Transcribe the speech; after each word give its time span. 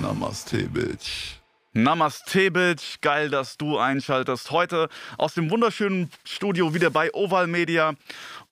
Namaste, 0.00 0.68
Bitch. 0.68 1.40
Namaste, 1.72 2.50
Bitch. 2.52 3.00
Geil, 3.00 3.30
dass 3.30 3.56
du 3.56 3.78
einschaltest. 3.78 4.52
Heute 4.52 4.88
aus 5.18 5.34
dem 5.34 5.50
wunderschönen 5.50 6.08
Studio 6.24 6.72
wieder 6.72 6.90
bei 6.90 7.12
Oval 7.12 7.48
Media. 7.48 7.94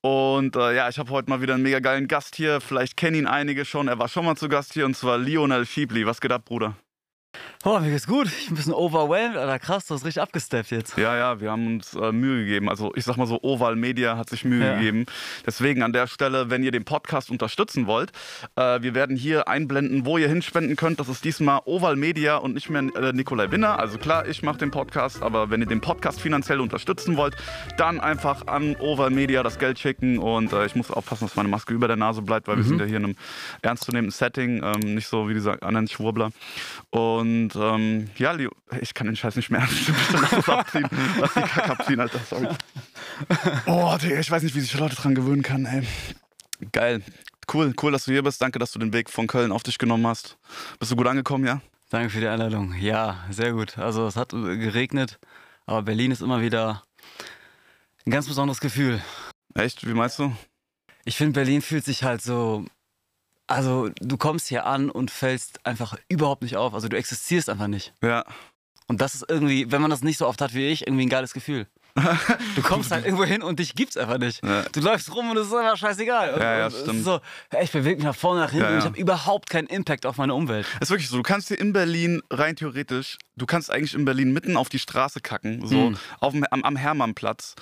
Und 0.01 0.57
äh, 0.57 0.75
ja, 0.75 0.89
ich 0.89 0.99
habe 0.99 1.11
heute 1.11 1.31
mal 1.31 1.41
wieder 1.41 1.55
einen 1.55 1.63
mega 1.63 1.79
geilen 1.79 2.09
Gast 2.09 2.35
hier. 2.35 2.61
Vielleicht 2.61 2.97
kennen 2.97 3.15
ihn 3.15 3.27
einige 3.29 3.65
schon. 3.65 3.87
Er 3.87 4.01
war 4.01 4.09
schon 4.09 4.25
mal 4.25 4.35
zu 4.35 4.49
Gast 4.49 4.73
hier 4.73 4.87
und 4.87 4.97
zwar 4.97 5.19
Lionel 5.19 5.67
Schiebli. 5.67 6.05
Was 6.05 6.21
geht 6.21 6.33
ab, 6.33 6.45
Bruder? 6.45 6.75
Oh, 7.65 7.81
mir 7.81 7.91
geht's 7.91 8.07
gut. 8.07 8.29
Ich 8.29 8.45
bin 8.47 8.55
ein 8.55 8.57
bisschen 8.57 8.73
overwhelmed, 8.73 9.37
Alter. 9.37 9.59
Krass, 9.59 9.87
du 9.87 9.95
hast 9.95 10.05
richtig 10.05 10.23
abgesteppt 10.23 10.71
jetzt. 10.71 10.97
Ja, 10.97 11.17
ja, 11.17 11.41
wir 11.41 11.51
haben 11.51 11.67
uns 11.75 11.93
äh, 11.95 12.13
Mühe 12.13 12.45
gegeben. 12.45 12.69
Also 12.71 12.93
ich 12.95 13.05
sag 13.05 13.17
mal 13.17 13.27
so, 13.27 13.41
Oval 13.43 13.75
Media 13.75 14.17
hat 14.17 14.31
sich 14.31 14.45
Mühe 14.45 14.65
Ja. 14.65 14.77
gegeben. 14.77 15.07
Deswegen 15.45 15.83
an 15.83 15.93
der 15.93 16.07
Stelle, 16.07 16.51
wenn 16.51 16.63
ihr 16.63 16.71
den 16.71 16.85
Podcast 16.85 17.33
unterstützen 17.33 17.89
wollt, 17.89 18.13
äh, 18.55 18.81
wir 18.81 18.95
werden 18.95 19.17
hier 19.17 19.49
einblenden, 19.49 20.07
wo 20.07 20.19
ihr 20.19 20.29
hinspenden 20.29 20.77
könnt. 20.77 21.01
Das 21.01 21.09
ist 21.09 21.25
diesmal 21.25 21.61
Oval 21.65 21.97
Media 21.97 22.37
und 22.37 22.55
nicht 22.55 22.71
mehr 22.71 22.83
äh, 22.95 23.13
Nikolai 23.13 23.51
Winner. 23.51 23.77
Also 23.79 23.99
klar, 23.99 24.29
ich 24.29 24.45
mache 24.45 24.59
den 24.59 24.71
Podcast, 24.71 25.21
aber 25.21 25.51
wenn 25.51 25.61
ihr 25.61 25.67
den 25.67 25.81
Podcast 25.81 26.21
finanziell 26.21 26.61
unterstützen 26.61 27.17
wollt, 27.17 27.35
dann 27.77 27.99
einfach 27.99 28.47
an 28.47 28.77
Oval 28.77 29.11
Media 29.11 29.43
das 29.43 29.59
Geld 29.59 29.81
schicken. 29.81 30.19
Und 30.19 30.53
äh, 30.53 30.65
ich 30.65 30.77
muss 30.77 30.93
aufpassen, 30.93 31.27
dass 31.27 31.35
meine 31.35 31.49
Maske 31.49 31.75
über 31.75 31.89
der 31.89 31.97
Nase 31.97 32.23
bleibt, 32.23 32.47
weil 32.47 32.57
wir 32.59 32.65
sind 32.65 32.79
ja 32.81 32.87
hier 32.87 32.99
in 32.99 33.05
einem 33.05 33.17
ernstzunehmenden 33.63 34.13
Setting, 34.13 34.63
ähm, 34.63 34.95
nicht 34.95 35.09
so 35.09 35.29
wie 35.29 35.35
diese 35.35 35.61
anderen 35.63 35.89
Schwurbler. 35.89 36.31
Und 36.91 37.49
ähm, 37.61 38.11
ja, 38.17 38.33
Leo, 38.33 38.51
ich 38.81 38.95
kann 38.95 39.07
den 39.07 39.17
Scheiß 39.17 39.37
nicht 39.37 39.51
mehr 39.51 39.61
ernst. 39.61 39.91
Lass 40.13 40.33
es 40.33 40.49
abziehen. 40.49 40.89
Lass 41.21 41.35
die 41.35 41.41
Kacke 41.41 41.71
abziehen, 41.71 42.01
Alter. 42.01 42.19
Sorry. 42.21 42.49
Oh, 43.67 43.97
Digga, 44.01 44.21
ich 44.21 44.31
weiß 44.31 44.43
nicht, 44.43 44.55
wie 44.55 44.61
sich 44.61 44.75
Leute 44.75 44.97
dran 44.97 45.15
gewöhnen 45.15 45.43
kann, 45.43 45.67
ey. 45.67 45.87
Geil. 46.73 47.03
Cool, 47.53 47.75
cool, 47.83 47.93
dass 47.93 48.05
du 48.05 48.13
hier 48.13 48.23
bist. 48.23 48.43
Danke, 48.43 48.59
dass 48.59 48.73
du 48.73 48.79
den 48.79 48.93
Weg 48.93 49.11
von 49.11 49.27
Köln 49.27 49.53
auf 49.53 49.63
dich 49.63 49.79
genommen 49.79 50.07
hast. 50.07 50.37
Bist 50.79 50.93
du 50.93 50.97
gut 50.97 51.07
angekommen, 51.07 51.47
ja? 51.47 51.61
Danke 51.91 52.11
für 52.11 52.21
die 52.21 52.29
Einladung. 52.29 52.75
Ja, 52.75 53.25
sehr 53.31 53.53
gut. 53.53 53.79
Also 53.79 54.07
es 54.07 54.17
hat 54.17 54.31
geregnet, 54.31 55.19
aber 55.65 55.83
Berlin 55.83 56.11
ist 56.11 56.21
immer 56.21 56.43
wieder 56.43 56.83
ein 58.05 58.11
ganz 58.11 58.27
besonderes 58.27 58.61
Gefühl. 58.61 59.03
Echt? 59.55 59.87
Wie 59.87 59.95
meinst 59.95 60.19
du? 60.19 60.37
Ich 61.05 61.17
finde, 61.17 61.33
Berlin 61.33 61.63
fühlt 61.63 61.85
sich 61.85 62.05
halt 62.05 62.21
so. 62.21 62.67
Also, 63.49 63.91
du 64.01 64.17
kommst 64.17 64.47
hier 64.49 64.67
an 64.67 64.91
und 64.91 65.11
fällst 65.11 65.65
einfach 65.67 65.97
überhaupt 66.09 66.43
nicht 66.43 66.57
auf. 66.57 66.75
Also, 66.75 66.89
du 66.89 66.97
existierst 66.97 67.49
einfach 67.51 67.67
nicht. 67.67 67.93
Ja. 68.03 68.25
Und 68.87 69.01
das 69.01 69.15
ist 69.15 69.25
irgendwie, 69.29 69.71
wenn 69.71 69.83
man 69.83 69.91
das 69.91 70.03
nicht 70.03 70.17
so 70.19 70.27
oft 70.27 70.41
hat 70.41 70.55
wie 70.55 70.67
ich, 70.69 70.87
irgendwie 70.87 71.05
ein 71.07 71.11
geiles 71.11 71.33
Gefühl. 71.35 71.67
Du 72.55 72.63
kommst 72.63 72.91
halt 72.93 73.05
irgendwo 73.05 73.25
hin 73.25 73.43
und 73.43 73.59
dich 73.59 73.75
gibt's 73.75 73.97
einfach 73.97 74.19
nicht. 74.19 74.45
Ja. 74.45 74.63
Du 74.73 74.81
läufst 74.81 75.13
rum 75.15 75.31
und 75.31 75.37
es 75.37 75.49
ist 75.49 75.55
einfach 75.55 75.77
scheißegal. 75.77 76.35
Und, 76.35 76.41
Ja, 76.41 76.59
ja, 76.59 76.71
stimmt. 76.71 77.05
so, 77.05 77.21
ich 77.61 77.71
bewege 77.73 77.97
mich 77.97 78.05
nach 78.05 78.15
vorne, 78.15 78.41
nach 78.41 78.51
hinten 78.51 78.65
Ja, 78.67 78.71
und 78.73 78.79
ich 78.79 78.85
ja. 78.85 78.91
habe 78.91 78.99
überhaupt 79.01 79.51
keinen 79.51 79.67
Impact 79.67 80.07
auf 80.07 80.17
meine 80.17 80.33
Umwelt. 80.35 80.67
Ist 80.81 80.91
wirklich 80.91 81.09
so. 81.09 81.17
Du 81.17 81.23
kannst 81.23 81.49
hier 81.49 81.59
in 81.59 81.73
Berlin 81.73 82.23
rein 82.31 82.55
theoretisch, 82.57 83.19
du 83.37 83.47
kannst 83.47 83.71
eigentlich 83.73 83.95
in 83.95 84.05
Berlin 84.05 84.33
mitten 84.33 84.57
auf 84.57 84.69
die 84.69 84.79
Straße 84.79 85.21
kacken, 85.21 85.67
so 85.67 85.91
Mhm. 85.91 85.99
auf 86.21 86.35
am, 86.51 86.63
am 86.63 86.77
Hermannplatz. 86.77 87.55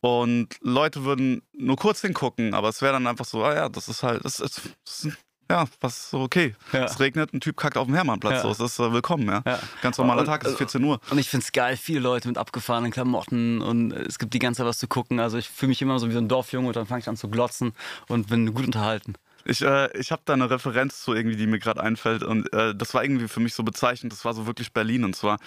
Und 0.00 0.48
Leute 0.60 1.04
würden 1.04 1.42
nur 1.52 1.76
kurz 1.76 2.00
hingucken, 2.00 2.54
aber 2.54 2.68
es 2.70 2.80
wäre 2.82 2.94
dann 2.94 3.06
einfach 3.06 3.24
so, 3.26 3.44
ah 3.44 3.54
ja, 3.54 3.68
das 3.68 3.88
ist 3.88 4.02
halt, 4.02 4.24
das 4.24 4.40
ist, 4.40 4.62
das 4.84 5.04
ist 5.04 5.16
ja, 5.50 5.66
was 5.80 5.96
ist 5.98 6.10
so 6.10 6.20
okay. 6.20 6.54
Ja. 6.72 6.84
Es 6.84 6.98
regnet, 7.00 7.32
ein 7.34 7.40
Typ 7.40 7.56
kackt 7.56 7.76
auf 7.76 7.86
dem 7.86 7.94
Hermannplatz, 7.94 8.34
Ja. 8.36 8.42
so, 8.42 8.50
es 8.50 8.60
ist 8.60 8.78
äh, 8.78 8.92
willkommen, 8.92 9.26
ja. 9.28 9.42
Ja. 9.46 9.58
Ganz 9.82 9.98
normaler 9.98 10.20
Und- 10.20 10.26
Tag, 10.26 10.44
es 10.44 10.52
ist 10.52 10.58
14 10.58 10.82
Uhr. 10.82 11.00
Und 11.10 11.18
ich 11.18 11.28
find's 11.28 11.52
geil, 11.52 11.76
viele 11.76 12.00
Leute 12.00 12.28
mit 12.28 12.38
abgefahrenen 12.38 12.90
Klamotten 12.90 13.60
und 13.60 13.92
es 13.92 14.18
gibt 14.18 14.32
die 14.34 14.38
ganze 14.38 14.58
Zeit 14.58 14.66
was 14.66 14.78
zu 14.78 14.88
gucken. 14.88 15.20
Also 15.20 15.38
ich 15.38 15.48
fühle 15.48 15.68
mich 15.70 15.82
immer 15.82 15.98
so 15.98 16.08
wie 16.08 16.12
so 16.12 16.18
ein 16.18 16.28
Dorfjunge 16.28 16.68
und 16.68 16.76
dann 16.76 16.86
fange 16.86 17.00
ich 17.00 17.08
an 17.08 17.16
zu 17.16 17.28
glotzen 17.28 17.72
und 18.08 18.28
bin 18.28 18.54
gut 18.54 18.64
unterhalten. 18.66 19.14
Ich, 19.44 19.62
äh, 19.62 19.96
ich 19.98 20.12
habe 20.12 20.22
da 20.24 20.34
eine 20.34 20.50
Referenz 20.50 21.02
zu 21.02 21.14
irgendwie, 21.14 21.36
die 21.36 21.46
mir 21.46 21.58
gerade 21.58 21.82
einfällt 21.82 22.22
und 22.22 22.52
äh, 22.52 22.74
das 22.74 22.94
war 22.94 23.02
irgendwie 23.02 23.28
für 23.28 23.40
mich 23.40 23.54
so 23.54 23.62
bezeichnend. 23.62 24.12
Das 24.12 24.24
war 24.24 24.34
so 24.34 24.46
wirklich 24.46 24.72
Berlin 24.72 25.04
und 25.04 25.16
zwar, 25.16 25.38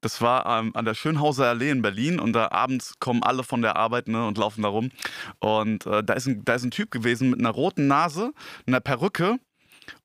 das 0.00 0.20
war 0.20 0.46
ähm, 0.46 0.72
an 0.74 0.84
der 0.84 0.94
Schönhauser 0.94 1.48
Allee 1.48 1.70
in 1.70 1.82
Berlin 1.82 2.18
und 2.20 2.32
da 2.32 2.50
abends 2.50 2.94
kommen 2.98 3.22
alle 3.22 3.44
von 3.44 3.62
der 3.62 3.76
Arbeit 3.76 4.08
ne, 4.08 4.26
und 4.26 4.38
laufen 4.38 4.62
da 4.62 4.68
rum 4.68 4.90
und 5.38 5.86
äh, 5.86 6.02
da, 6.02 6.14
ist 6.14 6.26
ein, 6.26 6.44
da 6.44 6.54
ist 6.54 6.64
ein 6.64 6.70
Typ 6.70 6.90
gewesen 6.90 7.30
mit 7.30 7.40
einer 7.40 7.50
roten 7.50 7.86
Nase, 7.86 8.32
einer 8.66 8.80
Perücke 8.80 9.38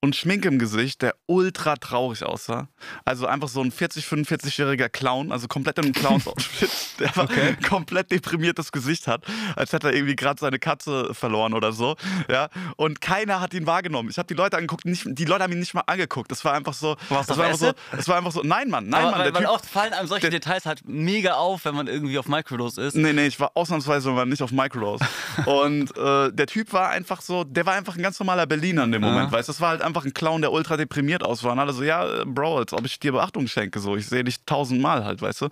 und 0.01 0.15
Schminke 0.15 0.47
im 0.47 0.59
Gesicht, 0.59 1.01
der 1.01 1.15
ultra 1.25 1.75
traurig 1.75 2.23
aussah. 2.23 2.67
Also 3.03 3.25
einfach 3.25 3.47
so 3.47 3.61
ein 3.61 3.71
40, 3.71 4.05
45-jähriger 4.05 4.89
Clown, 4.89 5.31
also 5.31 5.47
komplett 5.47 5.79
in 5.79 5.85
einem 5.85 5.93
Clowns-Outfit, 5.93 6.69
der 6.99 7.07
einfach 7.07 7.29
komplett 7.67 8.11
deprimiertes 8.11 8.71
Gesicht 8.71 9.07
hat, 9.07 9.23
als 9.55 9.73
hätte 9.73 9.87
er 9.87 9.93
irgendwie 9.95 10.15
gerade 10.15 10.39
seine 10.39 10.59
Katze 10.59 11.13
verloren 11.13 11.53
oder 11.53 11.71
so. 11.71 11.95
Ja? 12.29 12.49
Und 12.75 13.01
keiner 13.01 13.41
hat 13.41 13.53
ihn 13.55 13.65
wahrgenommen. 13.65 14.09
Ich 14.09 14.17
habe 14.19 14.27
die 14.27 14.35
Leute 14.35 14.57
angeguckt, 14.57 14.85
nicht, 14.85 15.03
die 15.07 15.25
Leute 15.25 15.43
haben 15.43 15.53
ihn 15.53 15.59
nicht 15.59 15.73
mal 15.73 15.83
angeguckt. 15.87 16.29
Das 16.31 16.45
war 16.45 16.53
einfach 16.53 16.73
so. 16.73 16.95
Warst 17.09 17.29
das 17.31 17.37
war 17.37 17.45
einfach 17.45 17.57
so, 17.59 17.71
das 17.95 18.07
war 18.07 18.17
einfach 18.17 18.31
so. 18.31 18.41
Nein, 18.43 18.69
Mann, 18.69 18.87
nein, 18.89 19.01
Aber 19.05 19.11
Mann. 19.17 19.19
weil, 19.25 19.33
weil 19.33 19.41
typ, 19.41 19.49
oft 19.51 19.65
fallen 19.65 19.93
einem 19.93 20.07
solche 20.07 20.29
der- 20.29 20.39
Details 20.39 20.65
halt 20.67 20.81
mega 20.87 21.33
auf, 21.33 21.65
wenn 21.65 21.73
man 21.75 21.87
irgendwie 21.87 22.19
auf 22.19 22.27
Microdose 22.27 22.81
ist. 22.83 22.95
Nee, 22.95 23.13
nee, 23.13 23.25
ich 23.27 23.39
war 23.39 23.51
ausnahmsweise 23.55 24.11
mal 24.11 24.25
nicht 24.27 24.43
auf 24.43 24.51
Microdose. 24.51 25.03
Und 25.45 25.97
äh, 25.97 26.31
der 26.31 26.45
Typ 26.47 26.71
war 26.71 26.89
einfach 26.89 27.21
so, 27.21 27.43
der 27.43 27.65
war 27.65 27.73
einfach 27.73 27.95
ein 27.95 28.03
ganz 28.03 28.19
normaler 28.19 28.45
Berliner 28.45 28.83
in 28.83 28.91
dem 28.91 29.01
Moment, 29.01 29.31
weißt 29.31 29.47
du? 29.49 29.51
Das 29.53 29.59
war 29.61 29.69
halt 29.69 29.81
einfach 29.87 30.05
ein 30.05 30.13
Clown, 30.13 30.41
der 30.41 30.51
ultra 30.51 30.77
deprimiert 30.77 31.23
aus 31.23 31.43
war. 31.43 31.53
Und 31.53 31.59
alle 31.59 31.73
so, 31.73 31.83
ja, 31.83 32.21
äh, 32.21 32.25
Bro, 32.25 32.57
als 32.59 32.73
ob 32.73 32.85
ich 32.85 32.99
dir 32.99 33.11
Beachtung 33.11 33.47
schenke. 33.47 33.79
So, 33.79 33.95
ich 33.95 34.07
sehe 34.07 34.23
dich 34.23 34.43
tausendmal 34.45 35.03
halt, 35.03 35.21
weißt 35.21 35.41
du? 35.41 35.49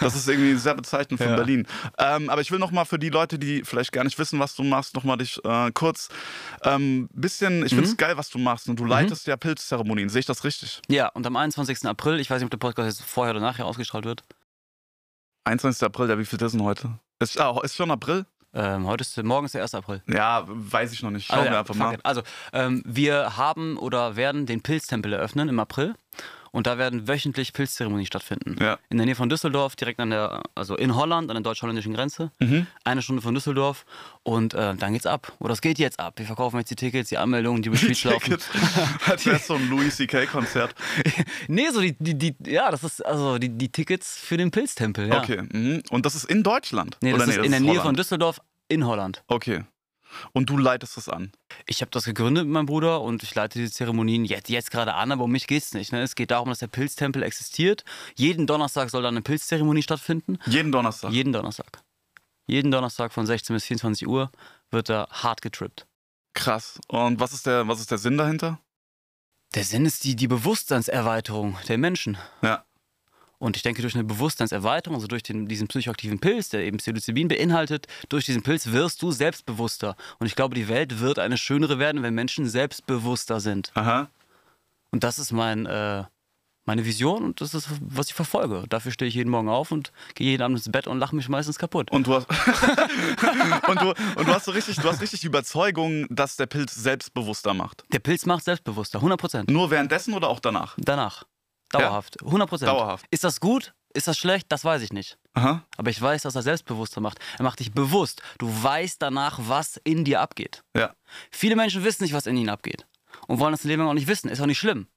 Das 0.00 0.14
ist 0.14 0.28
irgendwie 0.28 0.54
sehr 0.56 0.74
bezeichnend 0.74 1.20
von 1.20 1.30
Ja. 1.30 1.36
Berlin. 1.36 1.66
Ähm, 1.98 2.28
aber 2.28 2.40
ich 2.42 2.50
will 2.50 2.58
nochmal 2.58 2.84
für 2.84 2.98
die 2.98 3.08
Leute, 3.08 3.38
die 3.38 3.62
vielleicht 3.64 3.92
gar 3.92 4.04
nicht 4.04 4.18
wissen, 4.18 4.38
was 4.38 4.54
du 4.54 4.62
machst, 4.64 4.94
nochmal 4.94 5.16
dich 5.16 5.42
äh, 5.44 5.70
kurz 5.72 6.08
ähm, 6.62 7.08
bisschen, 7.12 7.64
ich 7.64 7.70
finde 7.70 7.88
es 7.88 7.96
geil, 7.96 8.16
was 8.16 8.28
du 8.28 8.38
machst. 8.38 8.68
Und 8.68 8.78
du 8.78 8.84
leitest 8.84 9.26
ja 9.26 9.36
Pilzzeremonien. 9.36 10.08
Sehe 10.08 10.20
ich 10.20 10.26
das 10.26 10.44
richtig? 10.44 10.82
Ja, 10.88 11.08
und 11.08 11.26
am 11.26 11.36
21. 11.36 11.86
April, 11.86 12.20
ich 12.20 12.28
weiß 12.28 12.38
nicht, 12.40 12.44
ob 12.44 12.50
der 12.50 12.58
Podcast 12.58 12.98
jetzt 12.98 13.08
vorher 13.08 13.32
oder 13.34 13.40
nachher 13.40 13.66
ausgestrahlt 13.66 14.04
wird. 14.04 14.22
21. 15.44 15.82
April, 15.84 16.08
ja, 16.08 16.18
wie 16.18 16.24
viel 16.24 16.40
ist 16.40 16.52
denn 16.52 16.62
heute? 16.62 16.98
Ist, 17.20 17.40
ah, 17.40 17.58
ist 17.62 17.76
schon 17.76 17.90
April? 17.90 18.26
Ähm, 18.54 18.86
heute 18.86 19.02
ist, 19.02 19.20
morgen 19.22 19.46
ist 19.46 19.54
der 19.54 19.62
1. 19.62 19.74
April. 19.74 20.02
Ja, 20.06 20.44
weiß 20.46 20.92
ich 20.92 21.02
noch 21.02 21.10
nicht. 21.10 21.26
Schauen 21.26 21.38
Also, 21.40 21.50
wir 21.50 21.58
einfach 21.58 21.74
mal. 21.74 21.94
it. 21.94 22.00
Also, 22.04 22.22
ähm, 22.52 22.82
wir 22.86 23.36
haben 23.36 23.76
oder 23.76 24.16
werden 24.16 24.46
den 24.46 24.62
Pilztempel 24.62 25.12
eröffnen 25.12 25.48
im 25.48 25.58
April. 25.58 25.94
Und 26.54 26.68
da 26.68 26.78
werden 26.78 27.08
wöchentlich 27.08 27.52
Pilzzeremonien 27.52 28.06
stattfinden. 28.06 28.56
Ja. 28.60 28.78
In 28.88 28.98
der 28.98 29.06
Nähe 29.06 29.16
von 29.16 29.28
Düsseldorf, 29.28 29.74
direkt 29.74 29.98
an 29.98 30.10
der, 30.10 30.40
also 30.54 30.76
in 30.76 30.94
Holland, 30.94 31.28
an 31.28 31.34
der 31.34 31.42
deutsch-holländischen 31.42 31.92
Grenze. 31.94 32.30
Mhm. 32.38 32.68
Eine 32.84 33.02
Stunde 33.02 33.22
von 33.22 33.34
Düsseldorf. 33.34 33.84
Und 34.22 34.54
äh, 34.54 34.76
dann 34.76 34.92
geht's 34.92 35.04
ab. 35.04 35.32
Oder 35.40 35.54
es 35.54 35.60
geht 35.60 35.80
jetzt 35.80 35.98
ab. 35.98 36.14
Wir 36.16 36.26
verkaufen 36.26 36.58
jetzt 36.58 36.70
die 36.70 36.76
Tickets, 36.76 37.08
die 37.08 37.18
Anmeldungen, 37.18 37.60
die 37.60 37.70
Retreats 37.70 38.04
laufen. 38.04 38.36
Als 39.06 39.26
wäre 39.26 39.40
so 39.40 39.54
ein 39.54 39.68
Louis 39.68 39.96
C.K.-Konzert. 39.96 40.70
Nee, 41.48 41.68
so 41.70 41.80
die, 41.80 41.96
die, 41.98 42.16
die, 42.16 42.34
ja, 42.46 42.70
das 42.70 42.84
ist 42.84 43.04
also 43.04 43.38
die, 43.38 43.48
die 43.48 43.68
Tickets 43.68 44.16
für 44.16 44.36
den 44.36 44.52
Pilztempel. 44.52 45.08
Ja. 45.08 45.22
Okay. 45.22 45.42
Mhm. 45.42 45.82
Und 45.90 46.06
das 46.06 46.14
ist 46.14 46.24
in 46.24 46.44
Deutschland? 46.44 46.96
Nee, 47.00 47.12
das 47.12 47.22
Oder 47.22 47.30
ist 47.32 47.44
in 47.44 47.50
der 47.50 47.60
Nähe 47.60 47.74
von 47.74 47.82
Holland? 47.82 47.98
Düsseldorf 47.98 48.40
in 48.68 48.86
Holland. 48.86 49.24
Okay. 49.26 49.64
Und 50.32 50.50
du 50.50 50.56
leitest 50.56 50.96
das 50.96 51.08
an. 51.08 51.32
Ich 51.66 51.80
habe 51.80 51.90
das 51.90 52.04
gegründet 52.04 52.44
mit 52.44 52.52
meinem 52.52 52.66
Bruder 52.66 53.00
und 53.00 53.22
ich 53.22 53.34
leite 53.34 53.58
diese 53.58 53.72
Zeremonien 53.72 54.24
jetzt, 54.24 54.48
jetzt 54.48 54.70
gerade 54.70 54.94
an, 54.94 55.12
aber 55.12 55.24
um 55.24 55.30
mich 55.30 55.46
geht's 55.46 55.74
nicht. 55.74 55.92
Ne? 55.92 56.02
Es 56.02 56.14
geht 56.14 56.30
darum, 56.30 56.48
dass 56.48 56.58
der 56.58 56.66
Pilztempel 56.68 57.22
existiert. 57.22 57.84
Jeden 58.16 58.46
Donnerstag 58.46 58.90
soll 58.90 59.02
dann 59.02 59.14
eine 59.14 59.22
Pilzzeremonie 59.22 59.82
stattfinden. 59.82 60.38
Jeden 60.46 60.72
Donnerstag. 60.72 61.12
Jeden 61.12 61.32
Donnerstag. 61.32 61.82
Jeden 62.46 62.70
Donnerstag 62.70 63.12
von 63.12 63.26
16 63.26 63.54
bis 63.54 63.64
24 63.64 64.06
Uhr 64.06 64.30
wird 64.70 64.88
da 64.88 65.08
hart 65.10 65.40
getrippt. 65.42 65.86
Krass. 66.34 66.80
Und 66.88 67.20
was 67.20 67.32
ist 67.32 67.46
der, 67.46 67.68
was 67.68 67.80
ist 67.80 67.90
der 67.90 67.98
Sinn 67.98 68.18
dahinter? 68.18 68.58
Der 69.54 69.64
Sinn 69.64 69.86
ist 69.86 70.04
die, 70.04 70.16
die 70.16 70.26
Bewusstseinserweiterung 70.26 71.56
der 71.68 71.78
Menschen. 71.78 72.18
Ja. 72.42 72.64
Und 73.44 73.56
ich 73.56 73.62
denke, 73.62 73.82
durch 73.82 73.94
eine 73.94 74.04
Bewusstseinserweiterung, 74.04 74.96
also 74.96 75.06
durch 75.06 75.22
den, 75.22 75.46
diesen 75.46 75.68
psychoaktiven 75.68 76.18
Pilz, 76.18 76.48
der 76.48 76.62
eben 76.62 76.78
Psilocybin 76.78 77.28
beinhaltet, 77.28 77.86
durch 78.08 78.24
diesen 78.24 78.42
Pilz 78.42 78.68
wirst 78.68 79.02
du 79.02 79.10
selbstbewusster. 79.10 79.96
Und 80.18 80.26
ich 80.26 80.34
glaube, 80.34 80.54
die 80.54 80.66
Welt 80.68 81.00
wird 81.00 81.18
eine 81.18 81.36
schönere 81.36 81.78
werden, 81.78 82.02
wenn 82.02 82.14
Menschen 82.14 82.48
selbstbewusster 82.48 83.40
sind. 83.40 83.70
Aha. 83.74 84.08
Und 84.92 85.04
das 85.04 85.18
ist 85.18 85.30
mein, 85.30 85.66
äh, 85.66 86.04
meine 86.64 86.86
Vision 86.86 87.22
und 87.22 87.42
das 87.42 87.52
ist, 87.52 87.68
was 87.80 88.08
ich 88.08 88.14
verfolge. 88.14 88.64
Dafür 88.70 88.92
stehe 88.92 89.10
ich 89.10 89.14
jeden 89.14 89.28
Morgen 89.28 89.50
auf 89.50 89.70
und 89.70 89.92
gehe 90.14 90.30
jeden 90.30 90.42
Abend 90.42 90.56
ins 90.56 90.72
Bett 90.72 90.86
und 90.86 90.98
lache 90.98 91.14
mich 91.14 91.28
meistens 91.28 91.58
kaputt. 91.58 91.90
Und 91.90 92.06
du 92.06 92.14
hast 92.14 92.26
und 93.68 93.82
du, 93.82 93.88
und 93.88 94.26
du 94.26 94.32
hast 94.32 94.46
so 94.46 94.52
richtig, 94.52 94.76
du 94.76 94.88
hast 94.88 95.02
richtig 95.02 95.20
die 95.20 95.26
Überzeugung, 95.26 96.06
dass 96.08 96.36
der 96.36 96.46
Pilz 96.46 96.74
selbstbewusster 96.74 97.52
macht. 97.52 97.84
Der 97.92 97.98
Pilz 97.98 98.24
macht 98.24 98.44
selbstbewusster, 98.44 99.00
100 99.00 99.20
Prozent. 99.20 99.50
Nur 99.50 99.70
währenddessen 99.70 100.14
oder 100.14 100.30
auch 100.30 100.40
danach? 100.40 100.76
Danach. 100.78 101.24
Dauerhaft. 101.82 102.22
100 102.22 102.48
Prozent. 102.48 102.70
Dauerhaft. 102.70 103.06
Ist 103.10 103.24
das 103.24 103.40
gut? 103.40 103.74
Ist 103.92 104.08
das 104.08 104.18
schlecht? 104.18 104.46
Das 104.50 104.64
weiß 104.64 104.82
ich 104.82 104.92
nicht. 104.92 105.18
Aha. 105.34 105.64
Aber 105.76 105.90
ich 105.90 106.00
weiß, 106.00 106.22
dass 106.22 106.34
er 106.34 106.42
selbstbewusster 106.42 107.00
macht. 107.00 107.18
Er 107.38 107.44
macht 107.44 107.60
dich 107.60 107.72
bewusst. 107.72 108.22
Du 108.38 108.48
weißt 108.62 109.00
danach, 109.00 109.38
was 109.42 109.80
in 109.84 110.04
dir 110.04 110.20
abgeht. 110.20 110.64
Ja. 110.76 110.94
Viele 111.30 111.56
Menschen 111.56 111.84
wissen 111.84 112.02
nicht, 112.02 112.12
was 112.12 112.26
in 112.26 112.36
ihnen 112.36 112.48
abgeht. 112.48 112.86
Und 113.28 113.38
wollen 113.38 113.52
das 113.52 113.64
Leben 113.64 113.82
lang 113.82 113.90
auch 113.90 113.94
nicht 113.94 114.08
wissen. 114.08 114.28
Ist 114.28 114.40
auch 114.40 114.46
nicht 114.46 114.58
schlimm. 114.58 114.88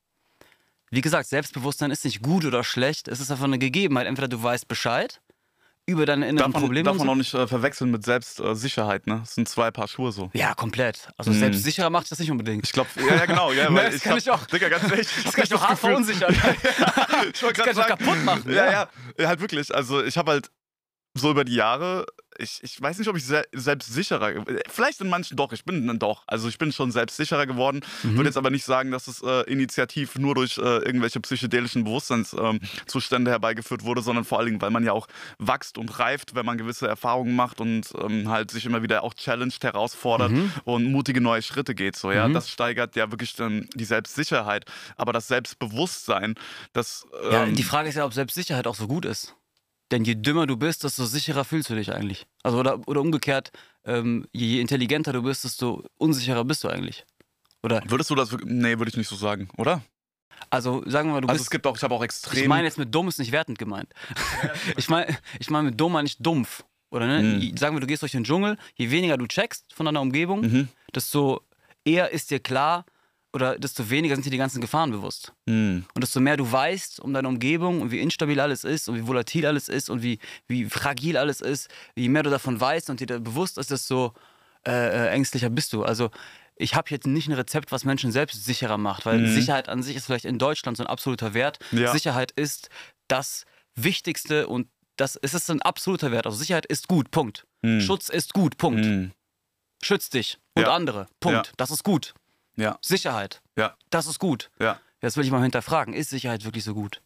Wie 0.90 1.02
gesagt, 1.02 1.28
Selbstbewusstsein 1.28 1.92
ist 1.92 2.06
nicht 2.06 2.22
gut 2.22 2.46
oder 2.46 2.64
schlecht. 2.64 3.08
Es 3.08 3.20
ist 3.20 3.30
einfach 3.30 3.46
eine 3.46 3.60
Gegebenheit. 3.60 4.08
Entweder 4.08 4.28
du 4.28 4.42
weißt 4.42 4.68
Bescheid 4.68 5.22
über 5.90 6.06
deine 6.06 6.28
inneren 6.28 6.52
man, 6.52 6.62
Probleme. 6.62 6.84
darf 6.84 6.98
man 6.98 7.08
auch 7.10 7.16
nicht 7.16 7.34
äh, 7.34 7.48
verwechseln 7.48 7.92
mit 7.92 8.04
Selbstsicherheit, 8.04 9.08
ne? 9.08 9.20
Das 9.22 9.36
sind 9.36 9.48
zwei 9.48 9.72
Paar 9.72 9.88
Schuhe 9.88 10.12
so. 10.12 10.30
Ja, 10.34 10.54
komplett. 10.54 11.08
Also 11.18 11.32
Mhm. 11.32 11.40
selbstsicherer 11.40 11.90
macht 11.90 12.12
das 12.12 12.20
nicht 12.20 12.30
unbedingt. 12.30 12.66
Ich 12.66 12.74
glaube, 12.74 12.90
ja, 12.98 13.16
ja, 13.16 13.26
genau. 13.26 13.52
Ja, 13.54 13.70
Ne, 13.70 13.84
das 13.86 13.96
ich 13.96 14.04
kann 14.04 14.18
ich 14.18 14.30
auch- 14.30 14.46
Digga, 14.48 14.68
ganz 14.70 14.84
ehrlich. 14.92 15.08
ich 15.18 15.24
Das 15.24 15.34
kann 15.34 15.44
ich 15.46 15.50
doch 15.50 15.66
hart 15.66 15.80
verunsichern. 15.80 16.34
ich 16.36 16.44
wollte 16.44 16.62
gerade 16.62 17.54
kann 17.54 17.70
ich 17.70 17.76
doch 17.76 17.88
sagen, 17.88 17.98
kaputt 17.98 18.24
machen. 18.26 18.52
Ja, 18.52 18.70
ja, 18.70 18.90
ja, 19.18 19.28
halt 19.28 19.40
wirklich. 19.40 19.74
Also 19.74 20.04
ich 20.04 20.18
habe 20.18 20.32
halt 20.32 20.52
so 21.14 21.32
über 21.32 21.46
die 21.46 21.56
Jahre, 21.56 22.06
ich, 22.38 22.60
ich 22.64 22.82
weiß 22.82 22.98
nicht, 23.00 23.08
ob 23.08 23.16
ich 23.18 23.26
se 23.26 23.44
selbstsicherer, 23.54 24.44
vielleicht 24.70 25.02
in 25.02 25.10
manchen 25.10 25.36
doch, 25.38 25.52
ich 25.54 25.66
bin 25.66 25.88
dann 25.88 26.00
doch, 26.00 26.24
also 26.28 26.48
ich 26.48 26.58
bin 26.58 26.72
schon 26.72 26.92
selbstsicherer 26.92 27.46
geworden, 27.46 27.82
Mhm. 28.04 28.16
würde 28.18 28.30
jetzt 28.30 28.38
aber 28.38 28.50
nicht 28.50 28.66
sagen, 28.66 28.92
dass 28.92 29.08
es 29.08 29.22
äh, 29.22 29.42
initiativ 29.52 30.16
nur 30.18 30.36
durch 30.36 30.58
äh, 30.58 30.62
irgendwelche 30.62 31.20
psychedelischen 31.20 31.84
Bewusstseinszustände 31.84 33.32
herbeigeführt 33.32 33.84
wurde, 33.84 34.02
sondern 34.02 34.26
vor 34.26 34.38
allen 34.40 34.48
Dingen, 34.48 34.62
weil 34.62 34.70
man 34.72 34.84
ja 34.84 34.92
auch 34.92 35.08
wächst 35.40 35.78
und 35.78 35.98
reift, 36.00 36.36
wenn 36.36 36.46
man 36.46 36.58
gewisse 36.58 36.88
Erfahrungen 36.88 37.36
macht 37.36 37.62
und 37.62 37.94
ähm, 38.00 38.30
halt 38.30 38.52
sich 38.52 38.66
immer 38.66 38.84
wieder 38.84 39.04
auch 39.04 39.14
challenged, 39.14 39.64
herausfordert 39.64 40.32
Mhm. 40.32 40.52
und 40.66 40.86
mutige 40.92 41.22
neue 41.22 41.42
Schritte 41.42 41.76
geht. 41.76 41.96
So, 41.96 42.12
ja, 42.12 42.28
das 42.30 42.50
steigert 42.50 42.96
ja 42.96 43.12
wirklich 43.12 43.36
dann 43.36 43.68
die 43.76 43.86
Selbstsicherheit, 43.86 44.66
aber 44.96 45.14
das 45.14 45.28
Selbstbewusstsein, 45.28 46.36
das 46.74 47.06
Ja, 47.32 47.44
ähm, 47.46 47.56
die 47.56 47.64
Frage 47.64 47.90
ist 47.90 47.96
ja, 47.96 48.06
ob 48.06 48.14
Selbstsicherheit 48.14 48.68
auch 48.68 48.76
so 48.76 48.88
gut 48.88 49.06
ist. 49.06 49.36
Denn 49.92 50.04
je 50.04 50.16
dümmer 50.16 50.48
du 50.48 50.58
bist, 50.58 50.84
desto 50.84 51.06
sicherer 51.06 51.46
fühlst 51.46 51.70
du 51.70 51.76
dich 51.76 51.94
eigentlich. 51.94 52.28
Also 52.44 52.60
oder, 52.60 52.80
oder 52.88 53.02
umgekehrt, 53.02 53.52
ähm, 53.86 54.28
je 54.34 54.60
intelligenter 54.60 55.14
du 55.14 55.22
bist, 55.24 55.44
desto 55.46 55.86
unsicherer 55.98 56.44
bist 56.44 56.64
du 56.64 56.68
eigentlich. 56.68 57.06
Oder 57.64 57.82
Würdest 57.88 58.10
du 58.10 58.16
das? 58.16 58.36
Nee, 58.44 58.78
würde 58.78 58.90
ich 58.90 58.98
nicht 58.98 59.08
so 59.08 59.16
sagen, 59.16 59.50
oder? 59.58 59.82
also 60.52 60.84
sagen 60.86 61.10
wir 61.10 61.14
mal, 61.14 61.22
du 61.22 61.28
Also 61.30 61.38
es 61.38 61.44
bist. 61.46 61.52
gibt 61.52 61.66
auch, 61.66 61.76
ich 61.76 61.84
habe 61.84 61.96
auch 61.96 62.04
extrem. 62.04 62.42
Ich 62.44 62.48
meine 62.48 62.66
jetzt 62.68 62.78
mit 62.78 62.94
dumm 62.94 63.08
ist 63.08 63.18
nicht 63.18 63.32
wertend 63.32 63.58
gemeint. 63.58 63.92
ich 64.78 64.88
meine 64.90 65.18
ich 65.40 65.50
mein 65.50 65.66
mit 65.66 65.80
dumm 65.80 65.94
meine 65.94 66.08
ich 66.08 66.18
dumpf. 66.18 66.64
Oder 66.92 67.08
ne? 67.08 67.24
Mhm. 67.24 67.58
Sagen 67.58 67.76
wir, 67.76 67.80
du 67.82 67.88
gehst 67.88 68.02
durch 68.04 68.12
den 68.14 68.24
Dschungel, 68.24 68.58
je 68.76 68.92
weniger 68.92 69.18
du 69.18 69.26
checkst 69.28 69.74
von 69.74 69.86
deiner 69.88 70.00
Umgebung, 70.02 70.42
Mhm. 70.42 70.68
desto 70.94 71.42
eher 71.86 72.12
ist 72.12 72.30
dir 72.32 72.40
klar 72.40 72.86
oder 73.34 73.58
desto 73.60 73.90
weniger 73.90 74.16
sind 74.16 74.26
dir 74.26 74.30
die 74.32 74.38
ganzen 74.38 74.62
Gefahren 74.62 74.92
bewusst. 74.92 75.34
Mhm. 75.46 75.86
Und 75.94 76.02
desto 76.04 76.20
mehr 76.20 76.38
du 76.38 76.50
weißt 76.52 77.00
um 77.00 77.14
deine 77.14 77.28
Umgebung 77.28 77.82
und 77.82 77.92
wie 77.92 78.00
instabil 78.00 78.40
alles 78.40 78.64
ist 78.64 78.88
und 78.90 78.96
wie 78.96 79.06
volatil 79.08 79.46
alles 79.46 79.70
ist 79.70 79.90
und 79.90 80.02
wie, 80.02 80.20
wie 80.48 80.66
fragil 80.66 81.18
alles 81.18 81.42
ist, 81.42 81.70
je 81.96 82.10
mehr 82.10 82.24
du 82.24 82.30
davon 82.30 82.60
weißt 82.60 82.90
und 82.90 83.00
dir 83.00 83.08
da 83.08 83.20
bewusst 83.20 83.58
ist, 83.58 83.70
desto 83.72 84.14
äh, 84.66 84.72
äh, 84.72 85.10
ängstlicher 85.10 85.50
bist 85.50 85.74
du. 85.74 85.84
Also 85.84 86.10
ich 86.56 86.74
habe 86.74 86.90
jetzt 86.90 87.06
nicht 87.06 87.28
ein 87.28 87.34
Rezept, 87.34 87.72
was 87.72 87.84
Menschen 87.86 88.12
selbst 88.12 88.44
sicherer 88.44 88.78
macht, 88.78 89.06
weil 89.06 89.20
Mhm. 89.20 89.34
Sicherheit 89.36 89.70
an 89.70 89.84
sich 89.84 89.96
ist 89.96 90.06
vielleicht 90.06 90.26
in 90.26 90.40
Deutschland 90.40 90.78
so 90.78 90.84
ein 90.84 90.88
absoluter 90.88 91.34
Wert. 91.34 91.60
Ja. 91.72 91.92
Sicherheit 91.92 92.32
ist 92.32 92.70
das 93.08 93.44
Wichtigste 93.76 94.48
und 94.48 94.68
das 94.96 95.16
es 95.22 95.36
ist 95.36 95.52
ein 95.52 95.62
absoluter 95.62 96.12
Wert. 96.12 96.26
Also 96.26 96.38
Sicherheit 96.40 96.66
ist 96.66 96.88
gut, 96.88 97.12
Punkt. 97.12 97.46
Mhm. 97.62 97.82
Schutz 97.82 98.10
ist 98.10 98.34
gut, 98.34 98.58
Punkt. 98.58 98.84
Mhm. 98.86 99.12
Schütz 99.84 100.10
dich 100.10 100.40
und 100.56 100.64
Ja. 100.64 100.74
andere, 100.74 101.08
Punkt. 101.20 101.48
Ja. 101.48 101.54
Das 101.58 101.70
ist 101.70 101.84
gut. 101.84 102.16
Ja, 102.58 102.78
Sicherheit, 102.82 103.42
ja, 103.58 103.76
das 103.90 104.08
ist 104.08 104.20
gut. 104.20 104.50
ja. 104.60 104.80
Jetzt 105.00 105.16
will 105.16 105.24
ich 105.24 105.30
mal 105.30 105.44
hinterfragen, 105.44 105.94
ist 105.94 106.10
Sicherheit 106.10 106.44
wirklich 106.44 106.64
so 106.64 106.74
gut? 106.74 107.02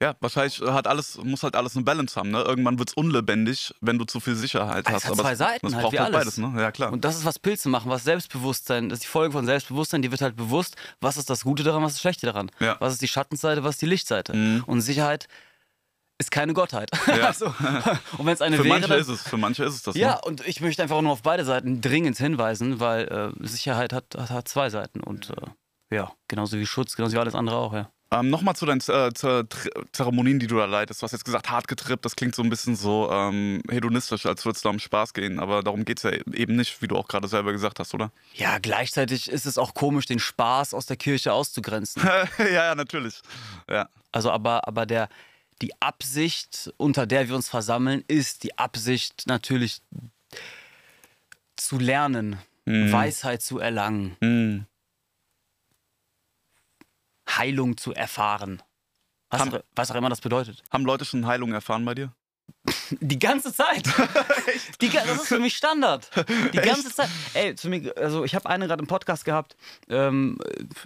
Ja, 0.00 0.14
wahrscheinlich 0.20 0.60
hat 0.60 0.86
alles, 0.86 1.18
muss 1.22 1.42
halt 1.42 1.56
alles 1.56 1.74
eine 1.74 1.84
Balance 1.84 2.14
haben. 2.18 2.30
Ne? 2.30 2.40
Irgendwann 2.42 2.78
wird 2.78 2.90
es 2.90 2.94
unlebendig, 2.94 3.74
wenn 3.80 3.98
du 3.98 4.04
zu 4.04 4.20
viel 4.20 4.36
Sicherheit 4.36 4.86
Es 4.86 4.94
hast. 4.94 5.04
hat 5.04 5.12
Aber 5.12 5.22
zwei 5.22 5.32
es, 5.32 5.38
Seiten 5.38 5.66
es 5.66 5.74
halt, 5.74 5.82
braucht 5.82 5.98
halt 5.98 6.14
alles. 6.14 6.36
beides, 6.36 6.38
ne? 6.38 6.62
Ja, 6.62 6.70
klar. 6.70 6.92
Und 6.92 7.04
das 7.04 7.16
ist, 7.16 7.24
was 7.24 7.40
Pilze 7.40 7.68
machen, 7.68 7.90
was 7.90 8.04
Selbstbewusstsein, 8.04 8.88
das 8.88 8.98
ist 8.98 9.02
die 9.04 9.08
Folge 9.08 9.32
von 9.32 9.46
Selbstbewusstsein, 9.46 10.00
die 10.02 10.10
wird 10.12 10.20
halt 10.20 10.36
bewusst, 10.36 10.76
was 11.00 11.16
ist 11.16 11.28
das 11.28 11.42
Gute 11.42 11.64
daran, 11.64 11.82
was 11.82 11.92
ist 11.92 11.96
das 11.96 12.02
Schlechte 12.02 12.26
daran. 12.26 12.50
Ja. 12.60 12.76
Was 12.78 12.92
ist 12.92 13.02
die 13.02 13.08
Schattenseite, 13.08 13.64
was 13.64 13.74
ist 13.74 13.82
die 13.82 13.86
Lichtseite. 13.86 14.34
Mhm. 14.34 14.62
Und 14.66 14.80
Sicherheit 14.80 15.26
ist 16.18 16.30
keine 16.30 16.52
Gottheit. 16.52 16.90
Ja. 17.06 17.14
also, 17.26 17.46
und 17.46 18.26
wenn 18.26 18.34
es 18.34 18.42
eine 18.42 18.56
für 18.56 18.64
wäre, 18.64 18.74
manche 18.74 18.88
dann, 18.88 19.00
ist 19.00 19.08
es, 19.08 19.22
für 19.22 19.36
manche 19.36 19.64
ist 19.64 19.74
es 19.74 19.82
das. 19.82 19.96
ja, 19.96 20.14
Ne? 20.14 20.20
und 20.24 20.46
ich 20.46 20.60
möchte 20.60 20.82
einfach 20.82 21.00
nur 21.00 21.12
auf 21.12 21.22
beide 21.22 21.44
Seiten 21.44 21.80
dringend 21.80 22.18
hinweisen, 22.18 22.80
weil 22.80 23.32
äh, 23.40 23.46
Sicherheit 23.46 23.92
hat, 23.92 24.14
hat, 24.16 24.30
hat 24.30 24.48
zwei 24.48 24.70
Seiten 24.70 25.00
und 25.00 25.30
äh, 25.30 25.94
ja, 25.94 26.12
genauso 26.28 26.58
wie 26.58 26.66
Schutz, 26.66 26.96
genauso 26.96 27.14
wie 27.14 27.20
alles 27.20 27.34
andere 27.34 27.56
auch, 27.56 27.72
ja. 27.72 27.90
Ähm, 28.10 28.30
Nochmal 28.30 28.54
zu 28.54 28.66
deinen 28.66 28.80
äh, 28.80 29.10
Zeremonien, 29.92 30.38
die 30.38 30.46
du 30.46 30.56
da 30.56 30.66
leitest. 30.66 31.00
Du 31.00 31.04
hast 31.04 31.12
jetzt 31.12 31.24
gesagt, 31.24 31.50
hart 31.50 31.66
getrippt, 31.66 32.04
das 32.04 32.14
klingt 32.14 32.34
so 32.34 32.42
ein 32.42 32.50
bisschen 32.50 32.76
so 32.76 33.10
ähm, 33.10 33.60
hedonistisch, 33.68 34.26
als 34.26 34.44
würde 34.44 34.56
es 34.56 34.62
da 34.62 34.68
um 34.68 34.78
Spaß 34.78 35.14
gehen. 35.14 35.40
Aber 35.40 35.62
darum 35.62 35.84
geht 35.84 35.98
es 35.98 36.02
ja 36.04 36.12
eben 36.32 36.54
nicht, 36.54 36.80
wie 36.82 36.86
du 36.86 36.96
auch 36.96 37.08
gerade 37.08 37.26
selber 37.28 37.52
gesagt 37.52 37.80
hast, 37.80 37.94
oder? 37.94 38.12
Ja, 38.34 38.58
gleichzeitig 38.58 39.28
ist 39.30 39.46
es 39.46 39.58
auch 39.58 39.74
komisch, 39.74 40.06
den 40.06 40.18
Spaß 40.20 40.74
aus 40.74 40.86
der 40.86 40.96
Kirche 40.96 41.32
auszugrenzen. 41.32 42.02
ja, 42.38 42.46
ja, 42.46 42.74
natürlich. 42.74 43.20
Ja. 43.68 43.88
Also 44.12 44.30
aber, 44.30 44.68
aber 44.68 44.86
der, 44.86 45.08
die 45.62 45.72
Absicht, 45.80 46.72
unter 46.76 47.06
der 47.06 47.28
wir 47.28 47.36
uns 47.36 47.48
versammeln, 47.48 48.04
ist 48.08 48.42
die 48.44 48.58
Absicht 48.58 49.24
natürlich 49.26 49.80
zu 51.56 51.78
lernen, 51.78 52.38
Mhm. 52.66 52.90
Weisheit 52.92 53.42
zu 53.42 53.58
erlangen, 53.58 54.16
Mhm. 54.20 54.66
Heilung 57.28 57.76
zu 57.76 57.92
erfahren. 57.94 58.62
Was, 59.30 59.40
Haben- 59.40 59.54
auch, 59.54 59.60
was 59.74 59.90
auch 59.90 59.94
immer 59.96 60.08
das 60.10 60.20
bedeutet. 60.20 60.62
Haben 60.70 60.84
Leute 60.84 61.04
schon 61.04 61.26
Heilung 61.26 61.52
erfahren 61.52 61.84
bei 61.84 61.94
dir? 61.94 62.12
Die 63.00 63.18
ganze 63.18 63.52
Zeit. 63.52 63.84
Die, 64.80 64.90
das 64.90 65.06
ist 65.22 65.28
für 65.28 65.38
mich 65.38 65.56
Standard. 65.56 66.10
Die 66.52 66.58
ganze 66.58 66.94
Zeit. 66.94 67.08
Ey, 67.32 67.54
mir, 67.64 67.96
also 67.96 68.24
ich 68.24 68.34
habe 68.34 68.48
eine 68.50 68.66
gerade 68.66 68.82
im 68.82 68.86
Podcast 68.86 69.24
gehabt, 69.24 69.56
ähm, 69.88 70.38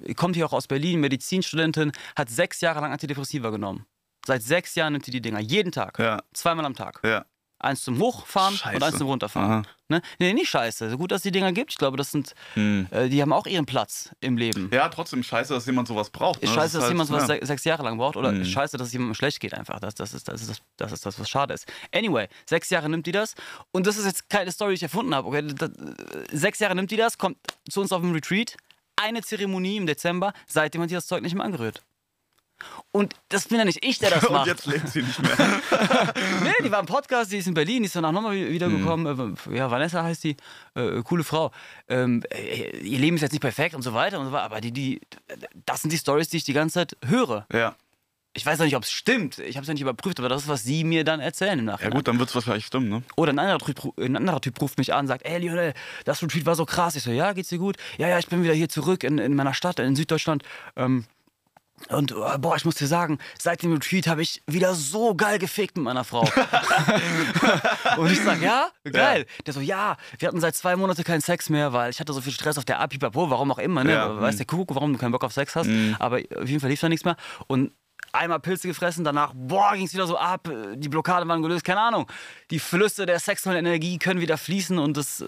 äh, 0.05 0.15
kommt 0.15 0.37
hier 0.37 0.47
auch 0.47 0.53
aus 0.53 0.67
Berlin, 0.69 1.01
Medizinstudentin, 1.01 1.93
hat 2.17 2.31
sechs 2.31 2.61
Jahre 2.61 2.81
lang 2.81 2.93
Antidepressiva 2.93 3.51
genommen. 3.51 3.87
Seit 4.29 4.43
sechs 4.43 4.75
Jahren 4.75 4.93
nimmt 4.93 5.07
sie 5.07 5.11
die 5.11 5.23
Dinger. 5.23 5.41
Jeden 5.41 5.73
Tag. 5.73 5.99
Ja, 5.99 6.21
Zweimal 6.35 6.67
am 6.67 6.75
Tag. 6.75 7.01
ja. 7.03 7.25
Eins 7.61 7.83
zum 7.83 7.99
Hochfahren 7.99 8.53
und 8.55 8.59
Scheiße. 8.61 8.87
eins 8.87 8.99
zum 8.99 9.09
Runterfahren. 9.09 9.51
Aha. 9.51 9.63
Ne? 9.89 10.01
Nee, 10.21 10.33
nicht 10.33 10.49
scheiße. 10.49 10.91
So 10.91 10.97
gut, 10.97 11.11
dass 11.11 11.17
es 11.21 11.23
die 11.25 11.33
Dinger 11.33 11.51
gibt. 11.51 11.73
Ich 11.73 11.77
glaube, 11.79 11.97
das 11.97 12.13
sind, 12.13 12.35
Hm. 12.55 12.87
äh, 12.93 13.09
die 13.09 13.21
haben 13.21 13.33
auch 13.33 13.47
ihren 13.49 13.67
Platz 13.67 14.11
im 14.21 14.37
Leben. 14.37 14.71
Ja, 14.73 14.89
trotzdem 14.91 15.25
scheiße, 15.25 15.55
dass 15.55 15.67
jemand 15.67 15.89
sowas 15.89 16.09
braucht. 16.11 16.41
Ist 16.41 16.51
ne? 16.51 16.55
scheiße, 16.55 16.61
Das 16.65 16.73
dass 16.75 16.83
halt- 16.83 16.93
jemand 16.93 17.09
sowas 17.09 17.27
ja. 17.29 17.35
se 17.41 17.47
sechs 17.47 17.65
Jahre 17.65 17.83
lang 17.83 17.97
braucht 17.99 18.17
oder 18.17 18.33
ist 18.33 18.51
scheiße, 18.51 18.77
dass 18.77 18.87
es 18.89 18.93
jemandem 18.93 19.15
schlecht 19.15 19.41
geht 19.41 19.55
einfach. 19.55 19.81
Das, 19.81 19.97
das, 19.97 20.15
ist, 20.15 20.29
das, 20.29 20.41
ist 20.43 20.51
das, 20.51 20.59
das 20.77 20.93
ist 20.93 21.05
das, 21.05 21.19
was 21.19 21.29
schade 21.29 21.53
ist. 21.55 21.67
Anyway, 21.93 22.29
sechs 22.47 22.71
Jahre 22.71 22.89
nimmt 22.89 23.07
die 23.07 23.13
das 23.13 23.35
und 23.73 23.89
das 23.89 23.97
ist 23.97 24.05
jetzt 24.05 24.29
keine 24.31 24.53
Story, 24.53 24.73
die 24.73 24.77
ich 24.77 24.83
erfunden 24.85 25.13
habe. 25.13 25.27
Okay? 25.27 25.43
Das, 25.49 25.71
äh, 25.71 25.75
sechs 26.37 26.61
Jahre 26.61 26.77
nimmt 26.77 26.93
die 26.93 26.97
das, 26.97 27.19
kommt 27.19 27.39
zu 27.69 27.81
uns 27.81 27.91
auf 27.91 28.03
dem 28.03 28.13
Retreat, 28.13 28.57
eine 28.95 29.21
Zeremonie 29.23 29.79
im 29.79 29.87
Dezember, 29.87 30.33
seitdem 30.47 30.83
hat 30.83 30.91
die 30.91 30.95
das 30.95 31.09
Zeug 31.09 31.23
nicht 31.23 31.35
mehr 31.35 31.45
angerührt. 31.45 31.83
Und 32.93 33.15
das 33.29 33.49
bin 33.49 33.59
ja 33.59 33.65
nicht 33.65 33.85
ich, 33.85 33.99
der 33.99 34.11
das 34.11 34.25
Und 34.27 34.33
macht. 34.33 34.47
jetzt 34.47 34.67
lebt 34.67 34.89
sie 34.89 35.03
nicht 35.03 35.21
mehr. 35.23 35.31
Nee, 36.43 36.53
die 36.65 36.71
war 36.71 36.81
im 36.81 36.87
Podcast, 36.87 37.31
die 37.33 37.39
ist 37.39 37.47
in 37.47 37.55
Berlin, 37.55 37.83
die 37.83 37.87
ist 37.87 37.97
danach 37.97 38.13
nochmal 38.13 38.35
wiedergekommen. 38.37 39.37
Äh, 39.51 39.57
Ja, 39.57 39.71
Vanessa 39.71 40.03
heißt 40.03 40.25
die, 40.25 40.37
äh, 40.75 41.03
coole 41.03 41.25
Frau. 41.25 41.51
Ähm, 41.89 42.23
äh, 42.31 42.79
ihr 42.79 42.99
Leben 42.99 43.17
ist 43.17 43.23
jetzt 43.23 43.33
nicht 43.33 43.41
perfekt 43.43 43.75
und 43.75 43.83
so 43.83 43.95
weiter 43.95 44.19
und 44.19 44.27
so 44.27 44.33
weiter, 44.33 44.45
aber 44.45 44.61
die, 44.61 44.73
die, 44.73 45.01
das 45.67 45.83
sind 45.83 45.93
die 45.93 45.99
Stories, 45.99 46.29
die 46.29 46.39
ich 46.39 46.45
die 46.45 46.53
ganze 46.53 46.75
Zeit 46.75 46.97
höre. 47.07 47.47
ja. 47.53 47.75
Ich 48.35 48.45
weiß 48.47 48.59
noch 48.59 48.67
nicht, 48.67 48.77
ob 48.77 48.85
es 48.85 48.93
stimmt. 48.93 49.39
Ich 49.41 49.57
habe 49.57 49.63
es 49.63 49.69
ja 49.69 49.75
nicht 49.75 49.81
überprüft, 49.81 50.21
aber 50.21 50.29
das 50.29 50.43
ist, 50.43 50.49
was 50.49 50.63
sie 50.63 50.85
mir 50.85 51.03
dann 51.03 51.19
erzählen 51.19 51.59
im 51.59 51.65
ja, 51.67 51.73
Nachhinein. 51.73 51.95
gut, 51.95 52.07
dann 52.07 52.19
wird 52.21 52.29
es 52.29 52.35
wahrscheinlich 52.37 52.67
stimmen, 52.67 52.89
ne? 52.89 53.03
Oder 53.17 53.33
ein 53.33 53.39
anderer, 53.41 53.59
typ, 53.59 53.99
ein 53.99 54.15
anderer 54.17 54.41
Typ 54.41 54.61
ruft 54.61 54.79
mich 54.79 54.95
an, 54.95 55.09
sagt, 55.09 55.25
ey 55.27 55.39
Lionel, 55.39 55.73
das 56.05 56.23
Retreat 56.23 56.47
war 56.47 56.55
so 56.55 56.65
krass. 56.65 56.95
Ich 56.95 57.03
so, 57.03 57.11
ja, 57.11 57.33
geht's 57.33 57.49
dir 57.49 57.59
gut? 57.59 57.79
Ja, 57.97 58.07
ja, 58.07 58.19
ich 58.19 58.29
bin 58.29 58.45
wieder 58.45 58.53
hier 58.55 58.69
zurück 58.69 59.03
in, 59.03 59.19
in 59.19 59.35
meiner 59.35 59.55
Stadt, 59.55 59.81
in 59.81 59.97
Süddeutschland. 59.97 60.45
Ähm, 60.77 61.07
und 61.89 62.13
äh, 62.13 62.39
boah, 62.39 62.57
ich 62.57 62.65
muss 62.65 62.75
dir 62.75 62.87
sagen, 62.87 63.19
seit 63.39 63.63
dem 63.63 63.73
Retreat 63.73 64.07
habe 64.07 64.23
ich 64.23 64.43
wieder 64.47 64.75
so 64.75 65.15
geil 65.15 65.39
gefickt 65.39 65.77
mit 65.77 65.85
meiner 65.85 66.05
Frau. 66.05 66.21
und 67.97 68.11
ich 68.11 68.21
sag, 68.23 68.43
ja, 68.43 68.71
geil. 68.91 69.27
Der 69.47 69.55
so, 69.55 69.61
ja, 69.61 69.97
wir 70.19 70.29
hatten 70.29 70.41
seit 70.41 70.57
zwei 70.57 70.77
Monaten 70.77 71.05
keinen 71.05 71.21
Sex 71.21 71.49
mehr, 71.51 71.73
weil 71.73 71.91
ich 71.91 72.01
hatte 72.01 72.13
so 72.13 72.21
viel 72.21 72.33
Stress 72.33 72.59
auf 72.59 72.65
der 72.65 72.81
Abi, 72.81 72.99
Papo, 72.99 73.31
warum 73.31 73.51
auch 73.53 73.59
immer, 73.59 73.85
ne? 73.85 73.93
Ja, 73.93 74.21
Weiß 74.21 74.37
der 74.37 74.47
Kuckuck, 74.47 74.75
warum 74.75 74.93
du 74.93 74.99
keinen 74.99 75.13
Bock 75.13 75.25
auf 75.25 75.33
Sex 75.33 75.57
hast. 75.57 75.69
Mhm. 75.69 75.97
Aber 75.99 76.19
auf 76.37 76.49
jeden 76.49 76.61
Fall 76.61 76.71
lief 76.71 76.81
da 76.81 76.89
nichts 76.89 77.05
mehr. 77.05 77.17
Und 77.47 77.73
einmal 78.13 78.41
Pilze 78.41 78.69
gefressen, 78.69 79.05
danach, 79.05 79.33
boah, 79.35 79.75
ging 79.75 79.87
es 79.87 79.95
wieder 79.95 80.07
so 80.07 80.17
ab, 80.17 80.49
äh, 80.49 80.77
die 80.77 80.89
Blockaden 80.89 81.29
waren 81.29 81.43
gelöst, 81.43 81.65
keine 81.65 81.81
Ahnung. 81.81 82.11
Die 82.51 82.59
Flüsse 82.59 83.07
der 83.07 83.19
sexuellen 83.19 83.65
Energie 83.65 83.99
können 83.99 84.21
wieder 84.21 84.39
fließen 84.39 84.79
und 84.79 84.97
das, 84.97 85.21
äh, 85.21 85.27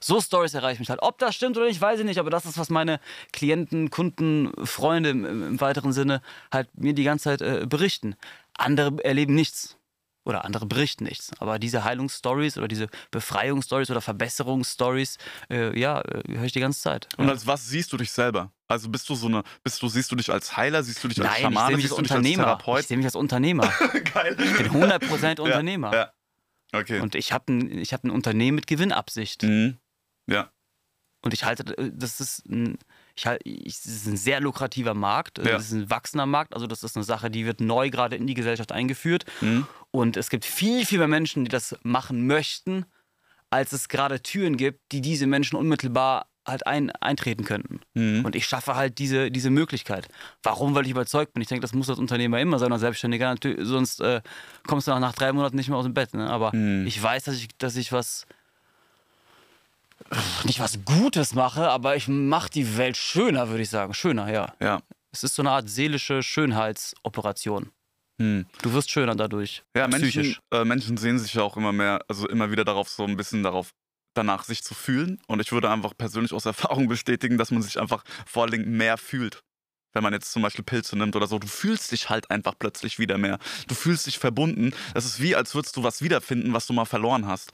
so 0.00 0.20
Stories 0.20 0.54
erreichen 0.54 0.80
mich 0.80 0.90
halt. 0.90 1.02
Ob 1.02 1.18
das 1.18 1.34
stimmt 1.34 1.56
oder 1.56 1.66
nicht, 1.66 1.80
weiß 1.80 2.00
ich 2.00 2.06
nicht, 2.06 2.18
aber 2.18 2.30
das 2.30 2.46
ist, 2.46 2.58
was 2.58 2.70
meine 2.70 3.00
Klienten, 3.32 3.90
Kunden, 3.90 4.52
Freunde 4.64 5.10
im, 5.10 5.24
im, 5.24 5.46
im 5.46 5.60
weiteren 5.60 5.92
Sinne 5.92 6.22
halt 6.52 6.68
mir 6.76 6.94
die 6.94 7.04
ganze 7.04 7.24
Zeit 7.24 7.42
äh, 7.42 7.66
berichten. 7.66 8.16
Andere 8.56 9.02
erleben 9.04 9.34
nichts. 9.34 9.76
Oder 10.24 10.44
andere 10.44 10.66
berichten 10.66 11.04
nichts. 11.04 11.32
Aber 11.40 11.58
diese 11.58 11.82
Heilungsstories 11.82 12.56
oder 12.56 12.68
diese 12.68 12.86
Befreiungsstories 13.10 13.90
oder 13.90 14.00
Verbesserungsstories, 14.00 15.18
äh, 15.50 15.78
ja, 15.78 16.00
äh, 16.00 16.36
höre 16.36 16.44
ich 16.44 16.52
die 16.52 16.60
ganze 16.60 16.80
Zeit. 16.80 17.08
Und 17.16 17.28
als 17.28 17.46
was 17.46 17.66
siehst 17.66 17.92
du 17.92 17.96
dich 17.96 18.12
selber? 18.12 18.52
Also 18.72 18.88
bist 18.88 19.08
du 19.08 19.14
so 19.14 19.26
eine, 19.28 19.42
bist 19.62 19.80
du, 19.82 19.88
siehst 19.88 20.10
du 20.10 20.16
dich 20.16 20.30
als 20.30 20.56
Heiler, 20.56 20.82
siehst 20.82 21.02
du 21.04 21.08
dich 21.08 21.18
als 21.20 21.28
Nein, 21.28 21.36
ich 21.36 21.42
Schamane, 21.42 21.66
sehe 21.68 21.76
mich 21.76 21.84
als 21.90 21.92
Unternehmer. 21.98 22.42
Therapeut? 22.44 22.80
Ich 22.80 22.86
sehe 22.88 22.96
mich 22.96 23.06
als 23.06 23.14
Unternehmer. 23.16 23.72
Geil. 24.14 24.36
Ich 24.38 24.56
bin 24.56 24.68
100% 24.70 25.40
Unternehmer. 25.40 25.92
Ja, 25.92 25.98
ja. 26.72 26.80
Okay. 26.80 27.00
Und 27.00 27.14
ich 27.14 27.32
habe 27.32 27.52
ein, 27.52 27.78
ich 27.78 27.92
hab 27.92 28.02
ein 28.04 28.10
Unternehmen 28.10 28.56
mit 28.56 28.66
Gewinnabsicht. 28.66 29.42
mhm. 29.44 29.78
Ja. 30.26 30.50
Und 31.24 31.34
ich 31.34 31.44
halte, 31.44 31.76
äh, 31.78 31.90
das 31.94 32.20
ist 32.20 32.44
ein, 32.48 32.78
Ich, 33.14 33.26
halt- 33.26 33.42
ich, 33.44 33.66
es 33.76 33.86
ist 33.86 34.06
ein 34.06 34.16
sehr 34.16 34.40
lukrativer 34.40 34.94
Markt, 34.94 35.38
Ja. 35.38 35.56
es 35.56 35.66
ist 35.66 35.72
ein 35.72 35.90
wachsender 35.90 36.26
Markt, 36.26 36.54
also 36.54 36.66
das 36.66 36.82
ist 36.82 36.96
eine 36.96 37.04
Sache, 37.04 37.30
die 37.30 37.44
wird 37.46 37.60
neu 37.60 37.90
gerade 37.90 38.16
in 38.16 38.26
die 38.26 38.34
Gesellschaft 38.34 38.72
eingeführt. 38.72 39.24
Mhm. 39.40 39.66
Und 39.92 40.16
es 40.16 40.30
gibt 40.30 40.44
viel, 40.44 40.84
viel 40.86 40.98
mehr 40.98 41.08
Menschen, 41.08 41.44
die 41.44 41.50
das 41.50 41.76
machen 41.82 42.26
möchten, 42.26 42.86
als 43.50 43.72
es 43.72 43.88
gerade 43.88 44.22
Türen 44.22 44.56
gibt, 44.56 44.80
die 44.92 45.00
diese 45.02 45.26
Menschen 45.26 45.56
unmittelbar 45.56 46.31
halt 46.46 46.66
ein, 46.66 46.90
eintreten 46.90 47.44
könnten. 47.44 47.80
Mhm. 47.94 48.24
Und 48.24 48.34
ich 48.34 48.46
schaffe 48.46 48.74
halt 48.74 48.98
diese, 48.98 49.30
diese 49.30 49.50
Möglichkeit. 49.50 50.08
Warum? 50.42 50.74
Weil 50.74 50.84
ich 50.84 50.90
überzeugt 50.90 51.34
bin. 51.34 51.42
Ich 51.42 51.48
denke, 51.48 51.62
das 51.62 51.72
muss 51.72 51.88
als 51.88 51.98
Unternehmer 51.98 52.40
immer 52.40 52.58
sein, 52.58 52.72
als 52.72 52.80
Selbstständiger. 52.80 53.28
Natürlich, 53.30 53.66
sonst 53.66 54.00
äh, 54.00 54.20
kommst 54.66 54.86
du 54.86 54.90
nach, 54.92 55.00
nach 55.00 55.12
drei 55.14 55.32
Monaten 55.32 55.56
nicht 55.56 55.68
mehr 55.68 55.78
aus 55.78 55.84
dem 55.84 55.94
Bett. 55.94 56.14
Ne? 56.14 56.28
Aber 56.28 56.54
Mhm. 56.54 56.86
ich 56.86 57.00
weiß, 57.00 57.24
dass 57.24 57.36
ich, 57.36 57.48
dass 57.58 57.76
ich 57.76 57.92
was 57.92 58.26
nicht 60.44 60.60
was 60.60 60.84
Gutes 60.84 61.34
mache, 61.34 61.68
aber 61.70 61.96
ich 61.96 62.08
mache 62.08 62.50
die 62.50 62.76
Welt 62.76 62.96
schöner, 62.96 63.48
würde 63.48 63.62
ich 63.62 63.70
sagen. 63.70 63.94
Schöner, 63.94 64.30
ja. 64.32 64.52
Ja. 64.60 64.82
Es 65.12 65.22
ist 65.24 65.34
so 65.36 65.42
eine 65.42 65.50
Art 65.52 65.68
seelische 65.70 66.22
Schönheitsoperation. 66.22 67.70
Hm. 68.18 68.46
Du 68.62 68.72
wirst 68.72 68.90
schöner 68.90 69.14
dadurch. 69.14 69.62
Ja, 69.76 69.86
Menschen, 69.88 70.08
psychisch. 70.10 70.40
äh, 70.50 70.64
Menschen 70.64 70.96
sehen 70.96 71.18
sich 71.18 71.34
ja 71.34 71.42
auch 71.42 71.56
immer 71.56 71.72
mehr, 71.72 72.00
also 72.08 72.28
immer 72.28 72.50
wieder 72.50 72.64
darauf, 72.64 72.88
so 72.88 73.04
ein 73.04 73.16
bisschen 73.16 73.42
darauf, 73.42 73.72
danach 74.14 74.44
sich 74.44 74.62
zu 74.62 74.74
fühlen. 74.74 75.20
Und 75.26 75.40
ich 75.40 75.52
würde 75.52 75.70
einfach 75.70 75.96
persönlich 75.96 76.32
aus 76.32 76.46
Erfahrung 76.52 76.88
bestätigen, 76.88 77.38
dass 77.38 77.50
man 77.50 77.62
sich 77.62 77.80
einfach 77.80 78.04
vor 78.26 78.42
allen 78.42 78.52
Dingen 78.52 78.76
mehr 78.76 78.98
fühlt. 78.98 79.42
Wenn 79.92 80.02
man 80.02 80.12
jetzt 80.14 80.32
zum 80.32 80.42
Beispiel 80.42 80.64
Pilze 80.64 80.96
nimmt 80.96 81.16
oder 81.16 81.26
so, 81.26 81.38
du 81.38 81.46
fühlst 81.46 81.92
dich 81.92 82.08
halt 82.08 82.30
einfach 82.30 82.54
plötzlich 82.58 82.98
wieder 82.98 83.18
mehr. 83.18 83.38
Du 83.68 83.74
fühlst 83.74 84.06
dich 84.06 84.18
verbunden. 84.18 84.72
Das 84.94 85.04
ist 85.04 85.20
wie, 85.20 85.36
als 85.36 85.54
würdest 85.54 85.76
du 85.76 85.82
was 85.82 86.00
wiederfinden, 86.00 86.54
was 86.54 86.66
du 86.66 86.72
mal 86.72 86.86
verloren 86.86 87.26
hast. 87.26 87.52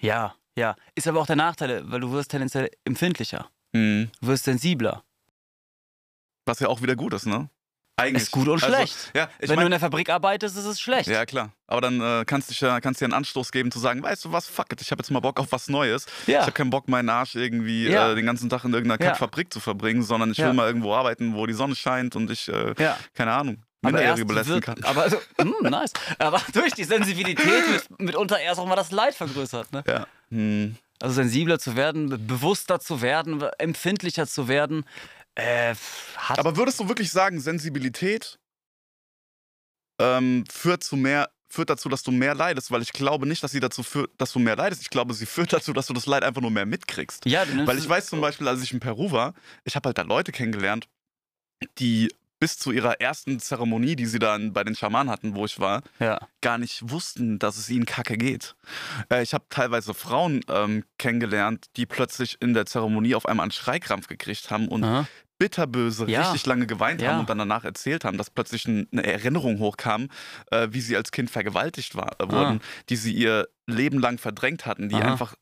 Ja, 0.00 0.34
ja. 0.56 0.76
Ist 0.94 1.06
aber 1.06 1.20
auch 1.20 1.26
der 1.26 1.36
Nachteil, 1.36 1.82
weil 1.90 2.00
du 2.00 2.10
wirst 2.12 2.30
tendenziell 2.30 2.70
empfindlicher. 2.84 3.50
Mhm. 3.72 4.10
Du 4.20 4.28
wirst 4.28 4.44
sensibler. 4.44 5.04
Was 6.46 6.60
ja 6.60 6.68
auch 6.68 6.80
wieder 6.80 6.96
gut 6.96 7.12
ist, 7.12 7.26
ne? 7.26 7.50
Eigentlich. 7.96 8.24
Ist 8.24 8.32
gut 8.32 8.48
und 8.48 8.54
Also, 8.62 8.66
schlecht. 8.74 8.96
Ja, 9.14 9.28
Wenn 9.38 9.50
du 9.50 9.54
mein, 9.54 9.64
in 9.66 9.70
der 9.70 9.78
Fabrik 9.80 10.10
arbeitest, 10.10 10.56
ist 10.56 10.64
es 10.64 10.80
schlecht. 10.80 11.08
ja, 11.08 11.24
klar. 11.24 11.50
Aber 11.68 11.80
dann 11.80 12.00
äh, 12.00 12.24
kannst 12.26 12.50
du 12.60 12.66
ja, 12.66 12.80
kannst 12.80 13.00
dir 13.00 13.04
einen 13.04 13.14
Anstoß 13.14 13.52
geben, 13.52 13.70
zu 13.70 13.78
sagen, 13.78 14.02
weißt 14.02 14.24
du 14.24 14.32
was, 14.32 14.48
fuck 14.48 14.72
it, 14.72 14.80
ich 14.80 14.90
habe 14.90 15.00
jetzt 15.00 15.10
mal 15.10 15.20
Bock 15.20 15.38
auf 15.38 15.52
was 15.52 15.68
Neues. 15.68 16.06
Ja. 16.26 16.38
Ich 16.40 16.42
habe 16.42 16.52
keinen 16.52 16.70
Bock, 16.70 16.88
meinen 16.88 17.08
Arsch 17.08 17.36
irgendwie 17.36 17.88
Ja. 17.88 18.10
äh, 18.10 18.14
den 18.16 18.26
ganzen 18.26 18.48
Tag 18.50 18.64
in 18.64 18.72
irgendeiner 18.74 19.00
Ja. 19.02 19.10
Kackfabrik 19.10 19.52
zu 19.52 19.60
verbringen, 19.60 20.02
sondern 20.02 20.32
ich 20.32 20.38
will 20.38 20.52
mal 20.54 20.66
irgendwo 20.66 20.92
arbeiten, 20.92 21.34
wo 21.34 21.46
die 21.46 21.52
Sonne 21.52 21.76
scheint 21.76 22.16
und 22.16 22.30
ich, 22.32 22.48
äh, 22.48 22.74
keine 23.14 23.32
Ahnung, 23.32 23.62
Minderjährige 23.82 24.24
belästigen 24.24 24.60
kann. 24.60 24.82
aber 24.82 25.02
also, 25.02 25.18
mm, 25.38 25.52
nice. 25.68 25.92
Aber 26.18 26.40
durch 26.52 26.72
die 26.72 26.84
Sensibilität 26.84 27.46
wird 27.46 28.00
mitunter 28.00 28.40
erst 28.40 28.58
auch 28.58 28.66
mal 28.66 28.76
das 28.76 28.90
Leid 28.90 29.14
vergrößert. 29.14 29.72
Ne? 29.72 29.84
Ja. 29.86 30.06
Hm. 30.30 30.74
Also 31.00 31.14
sensibler 31.16 31.58
zu 31.58 31.76
werden, 31.76 32.08
be- 32.08 32.18
bewusster 32.18 32.80
zu 32.80 33.02
werden, 33.02 33.42
empfindlicher 33.58 34.26
zu 34.26 34.48
werden, 34.48 34.84
äh, 35.34 35.74
hat 36.16 36.38
Aber 36.38 36.56
würdest 36.56 36.80
du 36.80 36.88
wirklich 36.88 37.10
sagen, 37.10 37.40
Sensibilität 37.40 38.38
ähm, 40.00 40.44
führt 40.50 40.82
zu 40.82 40.96
mehr 40.96 41.30
führt 41.54 41.70
dazu, 41.70 41.88
dass 41.88 42.02
du 42.02 42.10
mehr 42.10 42.34
leidest, 42.34 42.72
weil 42.72 42.82
ich 42.82 42.92
glaube 42.92 43.28
nicht, 43.28 43.42
dass 43.44 43.52
sie 43.52 43.60
dazu 43.60 43.84
führt, 43.84 44.10
dass 44.18 44.32
du 44.32 44.40
mehr 44.40 44.56
leidest. 44.56 44.82
Ich 44.82 44.90
glaube, 44.90 45.14
sie 45.14 45.24
führt 45.24 45.52
dazu, 45.52 45.72
dass 45.72 45.86
du 45.86 45.92
das 45.92 46.06
Leid 46.06 46.24
einfach 46.24 46.42
nur 46.42 46.50
mehr 46.50 46.66
mitkriegst. 46.66 47.26
ja, 47.26 47.44
Weil 47.64 47.78
ich 47.78 47.88
weiß 47.88 48.06
zum 48.06 48.20
Beispiel, 48.20 48.48
als 48.48 48.60
ich 48.62 48.72
in 48.72 48.80
Peru 48.80 49.12
war, 49.12 49.34
ich 49.62 49.76
habe 49.76 49.88
halt 49.88 49.98
da 49.98 50.02
Leute 50.02 50.32
kennengelernt, 50.32 50.88
die 51.78 52.12
bis 52.44 52.58
zu 52.58 52.72
ihrer 52.72 53.00
ersten 53.00 53.40
Zeremonie, 53.40 53.96
die 53.96 54.04
sie 54.04 54.18
dann 54.18 54.52
bei 54.52 54.64
den 54.64 54.76
Schamanen 54.76 55.10
hatten, 55.10 55.34
wo 55.34 55.46
ich 55.46 55.60
war, 55.60 55.80
ja. 55.98 56.18
gar 56.42 56.58
nicht 56.58 56.90
wussten, 56.90 57.38
dass 57.38 57.56
es 57.56 57.70
ihnen 57.70 57.86
kacke 57.86 58.18
geht. 58.18 58.54
Äh, 59.10 59.22
ich 59.22 59.32
habe 59.32 59.46
teilweise 59.48 59.94
Frauen 59.94 60.42
ähm, 60.50 60.84
kennengelernt, 60.98 61.68
die 61.78 61.86
plötzlich 61.86 62.36
in 62.42 62.52
der 62.52 62.66
Zeremonie 62.66 63.14
auf 63.14 63.24
einmal 63.24 63.44
einen 63.44 63.50
Schreikrampf 63.50 64.08
gekriegt 64.08 64.50
haben 64.50 64.68
und 64.68 64.84
Aha. 64.84 65.06
bitterböse 65.38 66.04
Ja. 66.10 66.20
richtig 66.20 66.44
lange 66.44 66.66
geweint 66.66 67.00
Ja. 67.00 67.12
haben 67.12 67.20
und 67.20 67.30
dann 67.30 67.38
danach 67.38 67.64
erzählt 67.64 68.04
haben, 68.04 68.18
dass 68.18 68.28
plötzlich 68.28 68.66
ein- 68.68 68.88
eine 68.92 69.04
Erinnerung 69.06 69.58
hochkam, 69.58 70.08
äh, 70.50 70.68
wie 70.70 70.82
sie 70.82 70.98
als 70.98 71.12
Kind 71.12 71.30
vergewaltigt 71.30 71.94
war, 71.96 72.20
äh, 72.20 72.30
wurden, 72.30 72.60
die 72.90 72.96
sie 72.96 73.14
ihr 73.14 73.48
Leben 73.66 74.00
lang 74.00 74.18
verdrängt 74.18 74.66
hatten, 74.66 74.90
die 74.90 74.96
Ah. 74.96 75.00
Aha. 75.00 75.12
einfach 75.12 75.34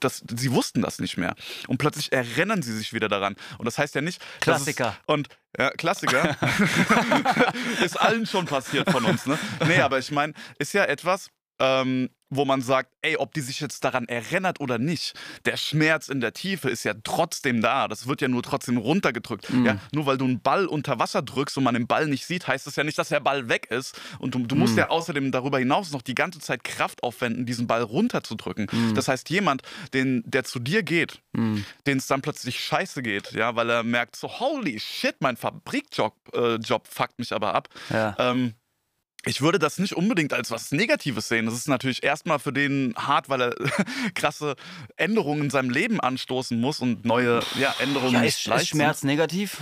das, 0.00 0.22
sie 0.36 0.52
wussten 0.52 0.82
das 0.82 0.98
nicht 0.98 1.16
mehr. 1.16 1.34
Und 1.68 1.78
plötzlich 1.78 2.12
erinnern 2.12 2.62
sie 2.62 2.76
sich 2.76 2.92
wieder 2.92 3.08
daran. 3.08 3.36
Und 3.58 3.64
das 3.66 3.78
heißt 3.78 3.94
ja 3.94 4.00
nicht. 4.00 4.20
dass 4.44 4.60
es- 4.60 4.64
Klassiker. 4.76 4.96
Und 5.06 5.28
ja, 5.58 5.70
Klassiker. 5.70 6.36
ist 7.84 8.00
allen 8.00 8.26
schon 8.26 8.46
passiert 8.46 8.90
von 8.90 9.04
uns, 9.04 9.26
ne? 9.26 9.38
Nee, 9.66 9.80
aber 9.80 9.98
ich 9.98 10.10
meine, 10.10 10.32
ist 10.58 10.72
ja 10.72 10.84
etwas, 10.84 11.28
ähm, 11.62 12.10
wo 12.34 12.46
man 12.46 12.62
sagt, 12.62 12.90
ey, 13.02 13.18
ob 13.18 13.34
die 13.34 13.42
sich 13.42 13.60
jetzt 13.60 13.84
daran 13.84 14.08
erinnert 14.08 14.58
oder 14.58 14.78
nicht, 14.78 15.12
der 15.44 15.58
Schmerz 15.58 16.08
in 16.08 16.20
der 16.22 16.32
Tiefe 16.32 16.70
ist 16.70 16.82
ja 16.82 16.94
trotzdem 17.04 17.60
da. 17.60 17.88
Das 17.88 18.06
wird 18.06 18.22
ja 18.22 18.28
nur 18.28 18.42
trotzdem 18.42 18.78
runtergedrückt. 18.78 19.50
Mhm. 19.50 19.66
Ja, 19.66 19.76
nur 19.92 20.06
weil 20.06 20.16
du 20.16 20.24
einen 20.24 20.40
Ball 20.40 20.64
unter 20.64 20.98
Wasser 20.98 21.20
drückst 21.20 21.58
und 21.58 21.64
man 21.64 21.74
den 21.74 21.86
Ball 21.86 22.06
nicht 22.06 22.24
sieht, 22.24 22.46
heißt 22.48 22.66
das 22.66 22.76
ja 22.76 22.84
nicht, 22.84 22.96
dass 22.96 23.10
der 23.10 23.20
Ball 23.20 23.50
weg 23.50 23.66
ist. 23.70 24.00
Und 24.18 24.34
du, 24.34 24.46
du 24.46 24.54
musst 24.56 24.72
Mhm. 24.72 24.78
ja 24.78 24.88
außerdem 24.88 25.30
darüber 25.30 25.58
hinaus 25.58 25.92
noch 25.92 26.00
die 26.00 26.14
ganze 26.14 26.38
Zeit 26.40 26.64
Kraft 26.64 27.02
aufwenden, 27.02 27.44
diesen 27.44 27.66
Ball 27.66 27.82
runterzudrücken. 27.82 28.66
Mhm. 28.72 28.94
Das 28.94 29.08
heißt, 29.08 29.28
jemand, 29.28 29.60
den, 29.92 30.22
der 30.26 30.44
zu 30.44 30.58
dir 30.58 30.82
geht, 30.82 31.20
Mhm. 31.34 31.66
denen 31.86 31.98
es 31.98 32.06
dann 32.06 32.22
plötzlich 32.22 32.58
scheiße 32.60 33.02
geht, 33.02 33.32
ja, 33.32 33.56
weil 33.56 33.68
er 33.68 33.82
merkt 33.82 34.16
so, 34.16 34.28
holy 34.40 34.80
shit, 34.80 35.16
mein 35.20 35.36
Fabrikjob 35.36 36.14
äh, 36.34 36.54
Job 36.56 36.88
fuckt 36.88 37.18
mich 37.18 37.32
aber 37.34 37.54
ab. 37.54 37.68
Ja. 37.90 38.16
Ähm, 38.18 38.54
ich 39.24 39.40
würde 39.40 39.58
das 39.58 39.78
nicht 39.78 39.94
unbedingt 39.94 40.32
als 40.32 40.50
was 40.50 40.72
Negatives 40.72 41.28
sehen. 41.28 41.46
Das 41.46 41.54
ist 41.54 41.68
natürlich 41.68 42.02
erstmal 42.02 42.38
für 42.38 42.52
den 42.52 42.94
hart, 42.96 43.28
weil 43.28 43.40
er 43.40 43.54
krasse 44.14 44.56
Änderungen 44.96 45.44
in 45.44 45.50
seinem 45.50 45.70
Leben 45.70 46.00
anstoßen 46.00 46.60
muss 46.60 46.80
und 46.80 47.04
neue 47.04 47.40
ja, 47.58 47.74
Änderungen 47.80 48.14
Ja, 48.14 48.22
ist, 48.22 48.46
ist 48.46 48.68
Schmerz 48.68 49.04
negativ? 49.04 49.58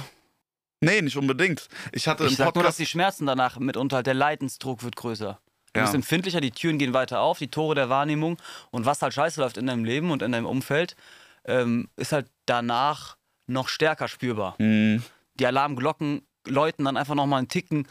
Nee, 0.80 1.02
nicht 1.02 1.16
unbedingt. 1.16 1.68
Ich 1.92 2.08
hatte 2.08 2.24
Ich 2.24 2.30
im 2.30 2.36
sag 2.36 2.44
nur, 2.46 2.52
dass 2.52 2.62
Podcast. 2.76 2.78
die 2.78 2.86
Schmerzen 2.86 3.26
danach 3.26 3.58
mitunter, 3.58 3.96
halt 3.96 4.06
der 4.06 4.14
Leidensdruck 4.14 4.82
wird 4.82 4.96
größer. 4.96 5.38
Du 5.72 5.78
Ja. 5.80 5.84
bist 5.84 5.94
empfindlicher, 5.94 6.40
die 6.40 6.50
Türen 6.52 6.78
gehen 6.78 6.94
weiter 6.94 7.20
auf, 7.20 7.38
die 7.38 7.48
Tore 7.48 7.74
der 7.74 7.90
Wahrnehmung. 7.90 8.38
Und 8.70 8.86
was 8.86 9.02
halt 9.02 9.12
scheiße 9.12 9.40
läuft 9.40 9.58
in 9.58 9.66
deinem 9.66 9.84
Leben 9.84 10.10
und 10.10 10.22
in 10.22 10.32
deinem 10.32 10.46
Umfeld, 10.46 10.96
ähm, 11.44 11.88
ist 11.96 12.12
halt 12.12 12.30
danach 12.46 13.16
noch 13.46 13.68
stärker 13.68 14.08
spürbar. 14.08 14.56
Hm. 14.58 15.02
Die 15.34 15.46
Alarmglocken 15.46 16.22
läuten 16.46 16.86
dann 16.86 16.96
einfach 16.96 17.14
nochmal 17.14 17.38
einen 17.40 17.48
Ticken 17.48 17.86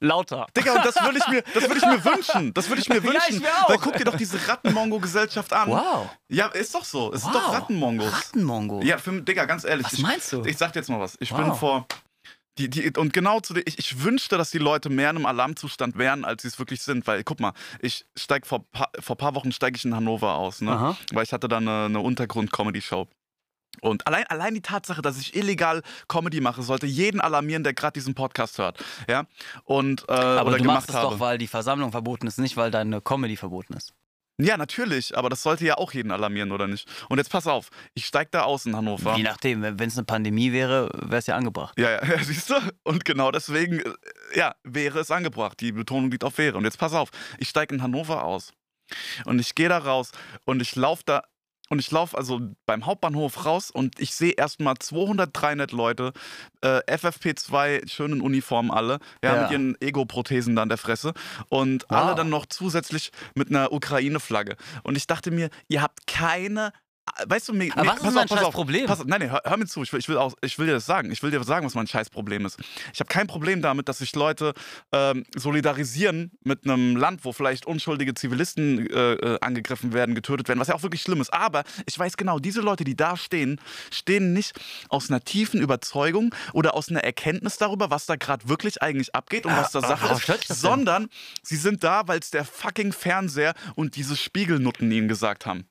lauter. 0.00 0.46
Digga, 0.56 0.74
und 0.76 0.84
das 0.84 0.96
würde 1.02 1.18
ich 1.18 1.28
mir, 1.28 1.42
das 1.54 1.62
würde 1.68 1.76
ich 1.78 1.86
mir 1.86 2.04
wünschen. 2.12 2.52
Das 2.54 2.68
würde 2.68 2.82
ich 2.82 2.88
mir 2.88 2.96
Ja, 2.96 3.02
wünschen. 3.04 3.34
ich 3.36 3.40
mir 3.40 3.48
auch. 3.64 3.68
Weil 3.68 3.78
guck 3.78 3.96
dir 3.96 4.04
doch 4.04 4.16
diese 4.16 4.38
Rattenmongo-Gesellschaft 4.48 5.52
an. 5.52 5.68
Wow. 5.70 6.08
Ja, 6.28 6.46
ist 6.46 6.74
doch 6.74 6.84
so. 6.84 7.12
Es 7.12 7.22
sind 7.22 7.34
Wow. 7.34 7.42
doch 7.42 7.52
Rattenmongos. 7.54 8.12
Rattenmongo. 8.12 8.80
Ja, 8.82 8.98
für, 8.98 9.20
Digga, 9.22 9.44
ganz 9.44 9.64
ehrlich. 9.64 9.84
Was 9.86 9.92
ich, 9.94 10.00
meinst 10.00 10.32
du? 10.32 10.44
Ich 10.44 10.56
sag 10.56 10.72
dir 10.72 10.80
jetzt 10.80 10.88
mal 10.88 11.00
was. 11.00 11.16
Ich 11.20 11.30
Wow. 11.32 11.38
bin 11.40 11.54
vor. 11.54 11.86
Die, 12.58 12.68
die, 12.68 12.90
und 12.98 13.12
genau 13.12 13.40
zu 13.40 13.54
den, 13.54 13.62
ich, 13.66 13.78
ich 13.78 14.02
wünschte, 14.02 14.36
dass 14.36 14.50
die 14.50 14.58
Leute 14.58 14.90
mehr 14.90 15.08
in 15.10 15.16
einem 15.16 15.26
Alarmzustand 15.26 15.96
wären, 15.96 16.24
als 16.24 16.42
sie 16.42 16.48
es 16.48 16.58
wirklich 16.58 16.82
sind. 16.82 17.06
Weil, 17.06 17.22
guck 17.24 17.40
mal, 17.40 17.52
ich 17.80 18.04
steig 18.18 18.46
vor, 18.46 18.64
pa- 18.70 18.90
vor 18.98 19.16
paar 19.16 19.34
Wochen 19.34 19.52
steige 19.52 19.76
ich 19.76 19.84
in 19.84 19.94
Hannover 19.94 20.34
aus, 20.34 20.60
ne? 20.60 20.72
Aha. 20.72 20.96
Weil 21.12 21.22
ich 21.24 21.32
hatte 21.32 21.48
da 21.48 21.58
eine, 21.58 21.84
eine 21.86 22.00
Untergrund-Comedy-Show. 22.00 23.06
Und 23.80 24.06
allein, 24.06 24.26
allein 24.26 24.54
die 24.54 24.62
Tatsache, 24.62 25.00
dass 25.00 25.18
ich 25.18 25.34
illegal 25.34 25.82
Comedy 26.08 26.40
mache, 26.40 26.62
sollte 26.62 26.86
jeden 26.86 27.20
alarmieren, 27.20 27.64
der 27.64 27.72
gerade 27.72 27.94
diesen 27.94 28.14
Podcast 28.14 28.58
hört. 28.58 28.82
Ja? 29.08 29.24
Und, 29.64 30.08
äh, 30.08 30.12
Aber 30.12 30.50
du 30.50 30.58
gemacht 30.58 30.76
machst 30.76 30.90
es 30.90 30.96
habe. 30.96 31.14
doch, 31.14 31.20
weil 31.20 31.38
die 31.38 31.46
Versammlung 31.46 31.92
verboten 31.92 32.26
ist, 32.26 32.38
nicht 32.38 32.56
weil 32.56 32.70
deine 32.70 33.00
Comedy 33.00 33.36
verboten 33.36 33.74
ist. 33.74 33.94
Ja, 34.42 34.56
natürlich, 34.56 35.16
aber 35.16 35.28
das 35.28 35.42
sollte 35.42 35.66
ja 35.66 35.76
auch 35.76 35.92
jeden 35.92 36.10
alarmieren, 36.10 36.50
oder 36.52 36.66
nicht? 36.66 36.88
Und 37.10 37.18
jetzt 37.18 37.30
pass 37.30 37.46
auf, 37.46 37.68
ich 37.92 38.06
steig 38.06 38.30
da 38.30 38.42
aus 38.42 38.64
in 38.64 38.74
Hannover. 38.74 39.16
Je 39.16 39.22
nachdem, 39.22 39.62
wenn 39.62 39.88
es 39.88 39.96
eine 39.98 40.04
Pandemie 40.06 40.50
wäre, 40.52 40.88
wäre 40.94 41.18
es 41.18 41.26
ja 41.26 41.36
angebracht. 41.36 41.78
Ja, 41.78 42.02
ja, 42.04 42.24
siehst 42.24 42.48
du? 42.48 42.54
Und 42.82 43.04
genau 43.04 43.30
deswegen, 43.32 43.80
äh, 43.80 43.92
ja, 44.34 44.54
wäre 44.64 45.00
es 45.00 45.10
angebracht. 45.10 45.60
Die 45.60 45.72
Betonung 45.72 46.10
liegt 46.10 46.24
auf 46.24 46.38
wäre. 46.38 46.56
Und 46.56 46.64
jetzt 46.64 46.78
pass 46.78 46.94
auf, 46.94 47.10
ich 47.38 47.48
steige 47.48 47.74
in 47.74 47.82
Hannover 47.82 48.24
aus. 48.24 48.52
Und 49.26 49.38
ich 49.38 49.54
gehe 49.54 49.68
da 49.68 49.78
raus 49.78 50.10
und 50.46 50.60
ich 50.62 50.74
laufe 50.74 51.02
da. 51.04 51.22
Und 51.70 51.78
ich 51.78 51.90
laufe 51.92 52.18
also 52.18 52.40
beim 52.66 52.84
Hauptbahnhof 52.84 53.46
raus 53.46 53.70
und 53.70 54.00
ich 54.00 54.12
sehe 54.14 54.32
erstmal 54.32 54.74
200, 54.76 55.30
300 55.32 55.70
Leute, 55.70 56.12
äh, 56.62 56.80
FFP2, 56.92 57.88
schönen 57.88 58.20
Uniformen 58.20 58.72
alle, 58.72 58.98
ja, 59.22 59.36
Ja. 59.36 59.42
mit 59.42 59.50
ihren 59.52 59.80
Ego-Prothesen 59.80 60.56
da 60.56 60.62
an 60.62 60.68
der 60.68 60.78
Fresse 60.78 61.14
und 61.48 61.84
Wow. 61.88 61.98
alle 61.98 62.14
dann 62.16 62.28
noch 62.28 62.46
zusätzlich 62.46 63.12
mit 63.36 63.50
einer 63.50 63.70
Ukraine-Flagge. 63.72 64.56
Und 64.82 64.96
ich 64.96 65.06
dachte 65.06 65.30
mir, 65.30 65.48
ihr 65.68 65.80
habt 65.80 66.08
keine 66.08 66.72
Weißt 67.26 67.48
du, 67.48 67.52
mir, 67.52 67.72
Aber 67.76 67.88
was 67.88 67.96
ist 67.96 68.14
mein 68.14 68.24
auf, 68.24 68.30
scheiß 68.30 68.44
auf, 68.44 68.54
Problem? 68.54 68.88
Auf, 68.88 69.04
nein, 69.04 69.20
nein, 69.20 69.30
hör, 69.30 69.42
hör 69.44 69.56
mir 69.56 69.66
zu. 69.66 69.82
Ich 69.82 69.92
will, 69.92 70.00
ich, 70.00 70.08
will 70.08 70.16
auch, 70.16 70.34
ich 70.42 70.58
will 70.58 70.66
dir 70.66 70.74
das 70.74 70.86
sagen. 70.86 71.10
Ich 71.10 71.22
will 71.22 71.30
dir 71.30 71.42
sagen, 71.44 71.66
was 71.66 71.74
mein 71.74 71.86
scheiß 71.86 72.10
Problem 72.10 72.46
ist. 72.46 72.58
Ich 72.92 73.00
habe 73.00 73.08
kein 73.08 73.26
Problem 73.26 73.62
damit, 73.62 73.88
dass 73.88 73.98
sich 73.98 74.14
Leute 74.14 74.54
ähm, 74.92 75.24
solidarisieren 75.36 76.32
mit 76.44 76.64
einem 76.64 76.96
Land, 76.96 77.24
wo 77.24 77.32
vielleicht 77.32 77.66
unschuldige 77.66 78.14
Zivilisten 78.14 78.88
äh, 78.90 79.12
äh, 79.14 79.38
angegriffen 79.40 79.92
werden, 79.92 80.14
getötet 80.14 80.48
werden, 80.48 80.60
was 80.60 80.68
ja 80.68 80.74
auch 80.74 80.82
wirklich 80.82 81.02
schlimm 81.02 81.20
ist. 81.20 81.32
Aber 81.32 81.64
ich 81.86 81.98
weiß 81.98 82.16
genau, 82.16 82.38
diese 82.38 82.60
Leute, 82.60 82.84
die 82.84 82.96
da 82.96 83.16
stehen, 83.16 83.60
stehen 83.90 84.32
nicht 84.32 84.58
aus 84.88 85.10
einer 85.10 85.20
tiefen 85.20 85.60
Überzeugung 85.60 86.34
oder 86.52 86.74
aus 86.74 86.88
einer 86.88 87.04
Erkenntnis 87.04 87.58
darüber, 87.58 87.90
was 87.90 88.06
da 88.06 88.16
gerade 88.16 88.48
wirklich 88.48 88.82
eigentlich 88.82 89.14
abgeht 89.14 89.46
und 89.46 89.52
Ah, 89.52 89.62
was 89.62 89.72
da 89.72 89.80
ah, 89.80 89.88
Sache 89.88 90.08
warum 90.10 90.34
ist, 90.34 90.48
sondern 90.48 91.08
sie 91.42 91.56
sind 91.56 91.82
da, 91.82 92.06
weil 92.06 92.20
es 92.20 92.30
der 92.30 92.44
fucking 92.44 92.92
Fernseher 92.92 93.54
und 93.74 93.96
diese 93.96 94.16
Spiegelnutten 94.16 94.90
ihnen 94.90 95.08
gesagt 95.08 95.46
haben. 95.46 95.69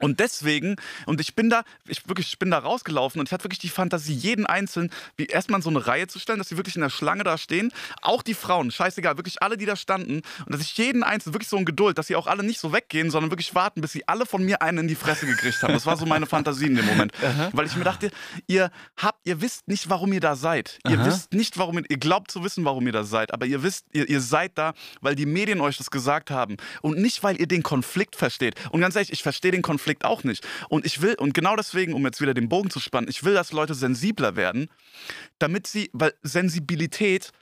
Und 0.00 0.20
deswegen, 0.20 0.76
und 1.06 1.20
ich 1.20 1.34
bin 1.34 1.50
da, 1.50 1.62
ich 1.86 2.08
wirklich, 2.08 2.28
ich 2.28 2.38
bin 2.38 2.50
da 2.50 2.58
rausgelaufen 2.58 3.20
und 3.20 3.28
ich 3.28 3.32
hatte 3.32 3.44
wirklich 3.44 3.58
die 3.58 3.68
Fantasie, 3.68 4.14
jeden 4.14 4.46
Einzelnen, 4.46 4.90
wie 5.16 5.26
erstmal 5.26 5.58
in 5.58 5.62
so 5.62 5.70
eine 5.70 5.86
Reihe 5.86 6.06
zu 6.06 6.18
stellen, 6.18 6.38
dass 6.38 6.48
sie 6.48 6.56
wirklich 6.56 6.76
in 6.76 6.82
der 6.82 6.90
Schlange 6.90 7.24
da 7.24 7.38
stehen. 7.38 7.72
Auch 8.02 8.22
die 8.22 8.34
Frauen, 8.34 8.70
scheißegal, 8.70 9.16
wirklich 9.16 9.42
alle, 9.42 9.56
die 9.56 9.66
da 9.66 9.76
standen. 9.76 10.22
Und 10.46 10.54
dass 10.54 10.60
ich 10.60 10.76
jeden 10.76 11.02
Einzelnen, 11.02 11.34
wirklich 11.34 11.48
so 11.48 11.56
ein 11.56 11.64
Geduld, 11.64 11.98
dass 11.98 12.06
sie 12.06 12.16
auch 12.16 12.26
alle 12.26 12.42
nicht 12.42 12.60
so 12.60 12.72
weggehen, 12.72 13.10
sondern 13.10 13.30
wirklich 13.30 13.54
warten, 13.54 13.80
bis 13.80 13.92
sie 13.92 14.06
alle 14.06 14.26
von 14.26 14.44
mir 14.44 14.62
einen 14.62 14.78
in 14.78 14.88
die 14.88 14.94
Fresse 14.94 15.26
gekriegt 15.26 15.62
haben. 15.62 15.72
Das 15.72 15.86
war 15.86 15.96
so 15.96 16.06
meine 16.06 16.26
Fantasie 16.26 16.66
in 16.66 16.76
dem 16.76 16.86
Moment. 16.86 17.12
Weil 17.52 17.66
ich 17.66 17.76
mir 17.76 17.84
dachte, 17.84 18.10
ihr 18.46 18.70
habt, 18.96 19.26
ihr 19.26 19.40
wisst 19.40 19.68
nicht, 19.68 19.90
warum 19.90 20.12
ihr 20.12 20.20
da 20.20 20.36
seid. 20.36 20.78
Ihr 20.88 20.98
Aha. 20.98 21.06
wisst 21.06 21.32
nicht, 21.32 21.58
warum 21.58 21.78
ihr, 21.78 21.84
ihr 21.88 21.98
glaubt 21.98 22.30
zu 22.30 22.44
wissen, 22.44 22.64
warum 22.64 22.86
ihr 22.86 22.92
da 22.92 23.04
seid. 23.04 23.32
Aber 23.34 23.46
ihr 23.46 23.62
wisst, 23.62 23.86
ihr, 23.92 24.08
ihr 24.08 24.20
seid 24.20 24.56
da, 24.56 24.74
weil 25.00 25.14
die 25.14 25.26
Medien 25.26 25.60
euch 25.60 25.76
das 25.76 25.90
gesagt 25.90 26.30
haben. 26.30 26.56
Und 26.82 26.98
nicht, 26.98 27.22
weil 27.22 27.40
ihr 27.40 27.46
den 27.46 27.62
Konflikt 27.62 28.16
versteht. 28.16 28.54
Und 28.70 28.80
ganz 28.80 28.94
ehrlich, 28.94 29.12
ich 29.12 29.22
verstehe 29.22 29.50
den 29.50 29.62
Konflikt 29.62 29.87
auch 30.04 30.24
nicht. 30.24 30.46
Und 30.68 30.86
ich 30.86 31.02
will, 31.02 31.14
und 31.14 31.34
genau 31.34 31.56
deswegen, 31.56 31.94
um 31.94 32.04
jetzt 32.04 32.20
wieder 32.20 32.34
den 32.34 32.48
Bogen 32.48 32.70
zu 32.70 32.80
spannen, 32.80 33.08
ich 33.08 33.24
will, 33.24 33.34
dass 33.34 33.52
Leute 33.52 33.74
sensibler 33.74 34.36
werden, 34.36 34.68
damit 35.38 35.66
sie, 35.66 35.90
weil 35.92 36.14
Sensibilität 36.22 37.32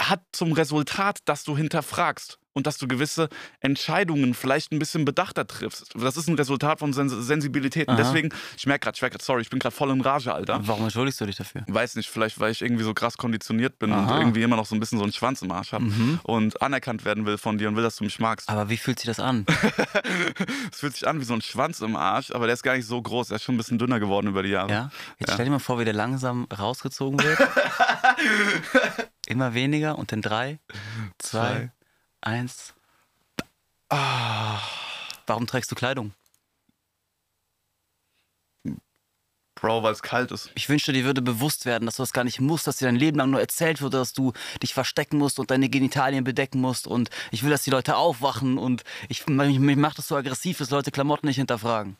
hat 0.00 0.22
zum 0.32 0.52
Resultat, 0.52 1.18
dass 1.26 1.44
du 1.44 1.56
hinterfragst 1.56 2.38
und 2.52 2.66
dass 2.66 2.78
du 2.78 2.88
gewisse 2.88 3.28
Entscheidungen 3.60 4.34
vielleicht 4.34 4.72
ein 4.72 4.80
bisschen 4.80 5.04
bedachter 5.04 5.46
triffst. 5.46 5.92
Das 5.94 6.16
ist 6.16 6.26
ein 6.28 6.34
Resultat 6.34 6.80
von 6.80 6.92
Sens 6.92 7.12
Sensibilität. 7.12 7.86
Und 7.86 7.94
Aha. 7.94 8.02
deswegen, 8.02 8.30
ich 8.56 8.66
merke 8.66 8.84
gerade, 8.84 8.96
ich 8.96 9.02
merk 9.02 9.12
grad, 9.12 9.22
sorry, 9.22 9.42
ich 9.42 9.50
bin 9.50 9.60
gerade 9.60 9.74
voll 9.74 9.90
in 9.90 10.00
Rage, 10.00 10.34
Alter. 10.34 10.58
Warum 10.64 10.82
entschuldigst 10.82 11.20
du 11.20 11.26
dich 11.26 11.36
dafür? 11.36 11.62
Weiß 11.68 11.94
nicht, 11.94 12.08
vielleicht 12.10 12.40
weil 12.40 12.50
ich 12.50 12.60
irgendwie 12.60 12.82
so 12.82 12.92
krass 12.92 13.16
konditioniert 13.18 13.78
bin 13.78 13.92
und 13.92 13.98
Aha. 14.00 14.18
irgendwie 14.18 14.42
immer 14.42 14.56
noch 14.56 14.66
so 14.66 14.74
ein 14.74 14.80
bisschen 14.80 14.98
so 14.98 15.04
einen 15.04 15.12
Schwanz 15.12 15.42
im 15.42 15.52
Arsch 15.52 15.72
habe 15.72 15.84
Mhm. 15.84 16.18
und 16.24 16.60
anerkannt 16.60 17.04
werden 17.04 17.24
will 17.24 17.38
von 17.38 17.56
dir 17.56 17.68
und 17.68 17.76
will, 17.76 17.84
dass 17.84 17.96
du 17.96 18.04
mich 18.04 18.18
magst. 18.18 18.48
Aber 18.48 18.68
wie 18.68 18.78
fühlt 18.78 18.98
sich 18.98 19.06
das 19.06 19.20
an? 19.20 19.46
Es 20.72 20.80
fühlt 20.80 20.94
sich 20.94 21.06
an 21.06 21.20
wie 21.20 21.24
so 21.24 21.34
ein 21.34 21.42
Schwanz 21.42 21.80
im 21.80 21.94
Arsch, 21.94 22.30
aber 22.32 22.46
der 22.46 22.54
ist 22.54 22.62
gar 22.62 22.74
nicht 22.76 22.86
so 22.86 23.00
groß. 23.00 23.30
Er 23.30 23.36
ist 23.36 23.42
schon 23.44 23.54
ein 23.54 23.58
bisschen 23.58 23.78
dünner 23.78 24.00
geworden 24.00 24.26
über 24.28 24.42
die 24.42 24.48
Jahre. 24.50 24.70
Ja? 24.70 24.90
Jetzt 25.18 25.28
Ja. 25.30 25.34
stell 25.34 25.44
dir 25.46 25.50
mal 25.52 25.58
vor, 25.58 25.78
wie 25.78 25.84
der 25.84 25.94
langsam 25.94 26.46
rausgezogen 26.46 27.22
wird. 27.22 27.38
Immer 29.30 29.54
weniger 29.54 29.96
und 29.96 30.10
in 30.12 30.22
drei, 30.22 30.58
zwei, 31.18 31.38
Zwei. 31.52 31.72
eins. 32.20 32.74
Ah, 33.88 34.58
Warum 35.26 35.46
trägst 35.46 35.70
du 35.70 35.74
Kleidung? 35.76 36.12
Bro, 39.54 39.82
weil 39.82 39.92
es 39.92 40.02
kalt 40.02 40.32
ist. 40.32 40.50
Ich 40.54 40.68
wünschte, 40.70 40.92
dir 40.92 41.04
würde 41.04 41.20
bewusst 41.20 41.66
werden, 41.66 41.84
dass 41.84 41.96
du 41.96 42.02
das 42.02 42.12
gar 42.14 42.24
nicht 42.24 42.40
musst, 42.40 42.66
dass 42.66 42.78
dir 42.78 42.86
dein 42.86 42.96
Leben 42.96 43.18
lang 43.18 43.30
nur 43.30 43.40
erzählt 43.40 43.82
wird, 43.82 43.92
dass 43.92 44.14
du 44.14 44.32
dich 44.62 44.72
verstecken 44.72 45.18
musst 45.18 45.38
und 45.38 45.50
deine 45.50 45.68
Genitalien 45.68 46.24
bedecken 46.24 46.60
musst. 46.60 46.86
Und 46.86 47.10
ich 47.30 47.42
will, 47.42 47.50
dass 47.50 47.62
die 47.64 47.70
Leute 47.70 47.96
aufwachen 47.96 48.56
und 48.58 48.84
ich, 49.08 49.26
mich, 49.26 49.58
mich 49.58 49.76
macht 49.76 49.98
das 49.98 50.08
so 50.08 50.16
aggressiv, 50.16 50.58
dass 50.58 50.70
Leute 50.70 50.90
Klamotten 50.90 51.26
nicht 51.26 51.36
hinterfragen. 51.36 51.96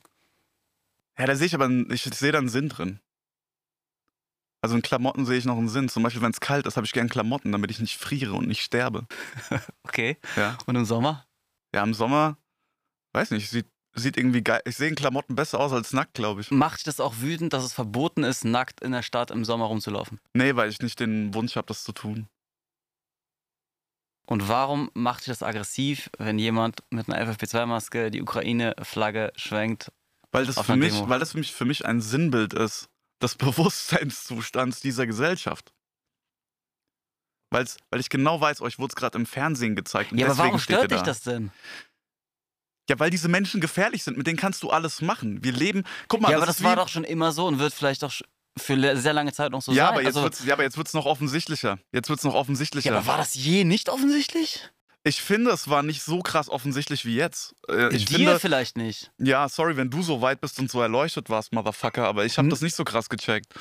Ja, 1.19 1.27
da 1.27 1.37
sehe 1.37 1.47
ich 1.49 1.55
aber, 1.55 1.69
ich 1.91 2.03
sehe 2.03 2.33
da 2.33 2.39
einen 2.39 2.49
Sinn 2.49 2.71
drin. 2.71 2.99
Also 4.63 4.77
in 4.77 4.83
Klamotten 4.83 5.25
sehe 5.25 5.39
ich 5.39 5.45
noch 5.47 5.57
einen 5.57 5.69
Sinn. 5.69 5.89
Zum 5.89 6.03
Beispiel, 6.03 6.21
wenn 6.23 6.33
es 6.33 6.41
kalt 6.41 6.67
ist, 6.67 6.77
habe 6.77 6.87
ich 6.87 6.93
gern 6.93 7.09
Klamotten, 7.09 7.51
damit 7.53 7.71
ich 7.71 7.81
nicht 7.81 7.97
friere 7.97 8.35
und 8.35 8.47
nicht 8.47 8.63
sterbe. 8.63 9.07
Okay. 9.85 10.19
Ja, 10.37 10.57
Und 10.67 10.77
im 10.77 10.85
Sommer? 10.85 11.27
ja 11.75 11.83
im 11.83 11.95
Sommer, 11.95 12.37
weiß 13.13 13.31
nicht, 13.33 13.49
sieht, 13.51 13.67
sieht 13.95 14.17
irgendwie 14.17 14.43
geil. 14.43 14.61
Ich 14.67 14.77
sehe 14.77 14.89
in 14.89 14.95
Klamotten 14.95 15.35
besser 15.35 15.59
aus 15.59 15.73
als 15.73 15.93
nackt, 15.93 16.15
glaube 16.15 16.41
ich. 16.43 16.51
Macht 16.51 16.79
dich 16.79 16.85
das 16.85 17.01
auch 17.01 17.15
wütend, 17.19 17.53
dass 17.53 17.65
es 17.65 17.73
verboten 17.73 18.23
ist, 18.23 18.45
nackt 18.45 18.83
in 18.83 18.93
der 18.93 19.03
Stadt 19.03 19.31
im 19.31 19.45
Sommer 19.45 19.65
rumzulaufen? 19.67 20.21
Nee, 20.35 20.55
weil 20.57 20.69
ich 20.69 20.81
nicht 20.81 21.01
den 21.01 21.33
Wunsch 21.35 21.57
habe, 21.57 21.67
das 21.67 21.83
zu 21.83 21.93
tun. 21.93 22.29
Und 24.27 24.47
warum 24.49 24.91
macht 24.95 25.21
dich 25.21 25.27
das 25.33 25.43
aggressiv, 25.43 26.09
wenn 26.19 26.39
jemand 26.39 26.85
mit 26.91 27.09
einer 27.11 27.33
FFP2-Maske 27.33 28.11
die 28.13 28.23
Ukraine-Flagge 28.23 29.33
schwenkt? 29.35 29.91
Weil 30.31 30.47
das, 30.47 30.61
für 30.61 30.77
mich, 30.77 30.93
Demo. 30.95 31.09
weil 31.09 31.19
das 31.19 31.33
für 31.33 31.39
mich, 31.39 31.53
für 31.53 31.65
mich 31.65 31.85
ein 31.85 32.01
Sinnbild 32.01 32.53
ist 32.55 32.89
des 33.23 33.35
Bewusstseinszustands 33.37 34.81
dieser 34.81 35.07
Gesellschaft. 35.07 35.73
Weil's, 37.53 37.79
weil 37.91 38.01
ich 38.01 38.09
genau 38.09 38.41
weiß, 38.41 38.61
euch 38.61 38.79
wurde 38.79 38.93
es 38.93 38.97
gerade 38.97 39.19
im 39.19 39.27
Fernsehen 39.27 39.75
gezeigt. 39.75 40.13
Und 40.13 40.19
Ja, 40.19 40.27
aber 40.27 40.39
warum 40.39 40.59
stört 40.59 40.91
dich 40.91 40.99
da. 40.99 41.05
das 41.05 41.23
denn? 41.23 41.51
Ja, 42.89 42.99
weil 42.99 43.11
diese 43.11 43.29
Menschen 43.29 43.61
gefährlich 43.61 44.03
sind, 44.03 44.17
mit 44.19 44.27
denen 44.27 44.39
kannst 44.39 44.63
du 44.63 44.71
alles 44.71 45.01
machen. 45.01 45.45
Wir 45.45 45.53
leben. 45.53 45.85
Guck 46.09 46.21
mal, 46.21 46.31
ja, 46.31 46.37
aber 46.37 46.47
das 46.47 46.59
ist 46.59 46.65
war 46.65 46.77
doch 46.77 46.89
schon 46.89 47.05
immer 47.05 47.33
so 47.33 47.47
und 47.47 47.59
wird 47.59 47.73
vielleicht 47.73 48.03
auch 48.05 48.13
für 48.59 48.97
sehr 48.97 49.13
lange 49.13 49.33
Zeit 49.33 49.53
noch 49.53 49.63
so 49.63 49.73
ja, 49.73 49.87
sein. 49.87 49.93
aber 49.93 50.03
jetzt 50.03 50.09
also, 50.09 50.23
wird's, 50.23 50.45
ja, 50.45 50.55
aber 50.55 50.65
jetzt 50.65 50.77
wird 50.77 50.89
es 50.89 50.95
noch 50.95 51.07
offensichtlicher. 51.07 51.79
Jetzt 51.93 52.09
wird 52.09 52.19
es 52.19 52.25
noch 52.25 52.35
offensichtlicher. 52.35 52.91
ja, 52.91 52.97
aber 52.97 53.07
war 53.07 53.17
das 53.19 53.35
je 53.35 53.65
nicht 53.65 53.89
offensichtlich? 53.89 54.71
Ich 55.03 55.23
finde, 55.23 55.51
es 55.51 55.69
war 55.69 55.83
nicht 55.83 56.03
so 56.03 56.21
krass 56.21 56.49
offensichtlich 56.49 57.05
wie 57.05 57.15
jetzt. 57.17 57.55
Äh, 57.69 57.95
ich 57.95 58.05
Dir 58.05 58.17
finde, 58.17 58.39
vielleicht 58.41 58.77
nicht. 58.77 59.11
ja, 59.19 59.49
sorry, 59.49 59.77
wenn 59.77 59.91
du 59.91 60.03
so 60.03 60.21
weit 60.21 60.41
bist 60.41 60.59
und 60.59 60.71
so 60.71 60.81
erleuchtet 60.81 61.31
warst, 61.31 61.53
Motherfucker, 61.53 62.07
aber 62.07 62.25
ich 62.25 62.37
habe 62.39 62.47
Hm. 62.47 62.51
das 62.51 62.61
nicht 62.61 62.75
so 62.77 62.85
krass 62.85 63.09
gecheckt. 63.09 63.53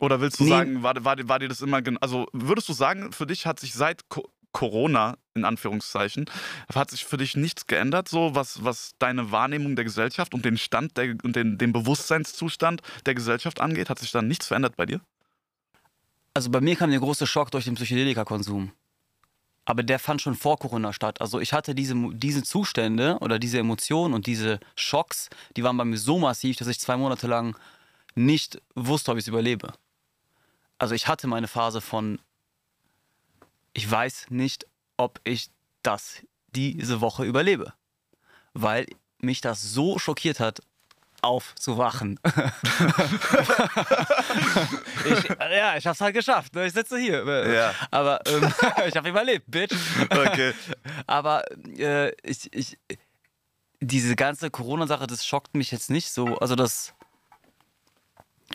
Oder 0.00 0.20
willst 0.20 0.40
du 0.40 0.44
Nee. 0.44 0.50
sagen, 0.50 0.82
war, 0.82 1.02
war, 1.04 1.16
war 1.28 1.38
dir 1.38 1.48
das 1.48 1.60
immer, 1.60 1.82
gen- 1.82 1.98
also 1.98 2.26
würdest 2.32 2.68
du 2.68 2.72
sagen, 2.72 3.12
für 3.12 3.26
dich 3.26 3.46
hat 3.46 3.60
sich 3.60 3.74
seit 3.74 4.08
Co 4.08 4.28
Corona, 4.52 5.16
in 5.34 5.44
Anführungszeichen, 5.44 6.24
hat 6.74 6.90
sich 6.90 7.04
für 7.04 7.16
dich 7.16 7.36
nichts 7.36 7.68
geändert, 7.68 8.08
so 8.08 8.34
was, 8.34 8.64
was 8.64 8.94
deine 8.98 9.30
Wahrnehmung 9.30 9.76
der 9.76 9.84
Gesellschaft 9.84 10.34
und 10.34 10.44
den 10.44 10.58
Stand 10.58 10.96
der, 10.96 11.14
und 11.22 11.36
den, 11.36 11.56
den 11.56 11.72
Bewusstseinszustand 11.72 12.80
der 13.06 13.14
Gesellschaft 13.14 13.60
angeht? 13.60 13.88
Hat 13.88 14.00
sich 14.00 14.10
da 14.10 14.22
nichts 14.22 14.48
verändert 14.48 14.74
bei 14.76 14.86
dir? 14.86 15.00
Also 16.34 16.50
bei 16.50 16.60
mir 16.60 16.74
kam 16.74 16.90
der 16.90 16.98
große 16.98 17.28
Schock 17.28 17.52
durch 17.52 17.66
den 17.66 17.76
Psychedelika-Konsum. 17.76 18.72
Aber 19.70 19.84
der 19.84 20.00
fand 20.00 20.20
schon 20.20 20.34
vor 20.34 20.58
Corona 20.58 20.92
statt. 20.92 21.20
Also 21.20 21.38
ich 21.38 21.52
hatte 21.52 21.76
diese, 21.76 21.94
diese 22.14 22.42
Zustände 22.42 23.18
oder 23.20 23.38
diese 23.38 23.60
Emotionen 23.60 24.14
und 24.14 24.26
diese 24.26 24.58
Schocks, 24.74 25.28
die 25.56 25.62
waren 25.62 25.76
bei 25.76 25.84
mir 25.84 25.96
so 25.96 26.18
massiv, 26.18 26.56
dass 26.56 26.66
ich 26.66 26.80
zwei 26.80 26.96
Monate 26.96 27.28
lang 27.28 27.56
nicht 28.16 28.60
wusste, 28.74 29.12
ob 29.12 29.18
ich 29.18 29.22
es 29.22 29.28
überlebe. 29.28 29.72
Also 30.78 30.96
ich 30.96 31.06
hatte 31.06 31.28
meine 31.28 31.46
Phase 31.46 31.80
von, 31.80 32.18
ich 33.72 33.88
weiß 33.88 34.26
nicht, 34.30 34.66
ob 34.96 35.20
ich 35.22 35.50
das 35.84 36.26
diese 36.48 37.00
Woche 37.00 37.24
überlebe. 37.24 37.72
Weil 38.54 38.86
mich 39.18 39.40
das 39.40 39.62
so 39.62 40.00
schockiert 40.00 40.40
hat, 40.40 40.62
aufzuwachen. 41.22 42.18
ich, 45.04 45.28
ja, 45.28 45.76
ich 45.76 45.86
hab's 45.86 46.00
halt 46.00 46.14
geschafft. 46.14 46.54
ne? 46.54 46.66
Ich 46.66 46.72
sitze 46.72 46.98
hier. 46.98 47.24
Ja. 47.52 47.74
Aber 47.90 48.20
ähm, 48.26 48.52
ich 48.86 48.96
habe 48.96 49.08
überlebt, 49.08 49.50
Bitch. 49.50 49.74
Okay. 50.10 50.54
Aber 51.06 51.44
äh, 51.76 52.10
ich, 52.22 52.52
ich, 52.52 52.78
diese 53.80 54.16
ganze 54.16 54.50
Corona-Sache, 54.50 55.06
das 55.06 55.26
schockt 55.26 55.54
mich 55.54 55.70
jetzt 55.70 55.90
nicht 55.90 56.10
so. 56.10 56.38
Also 56.38 56.54
das, 56.54 56.94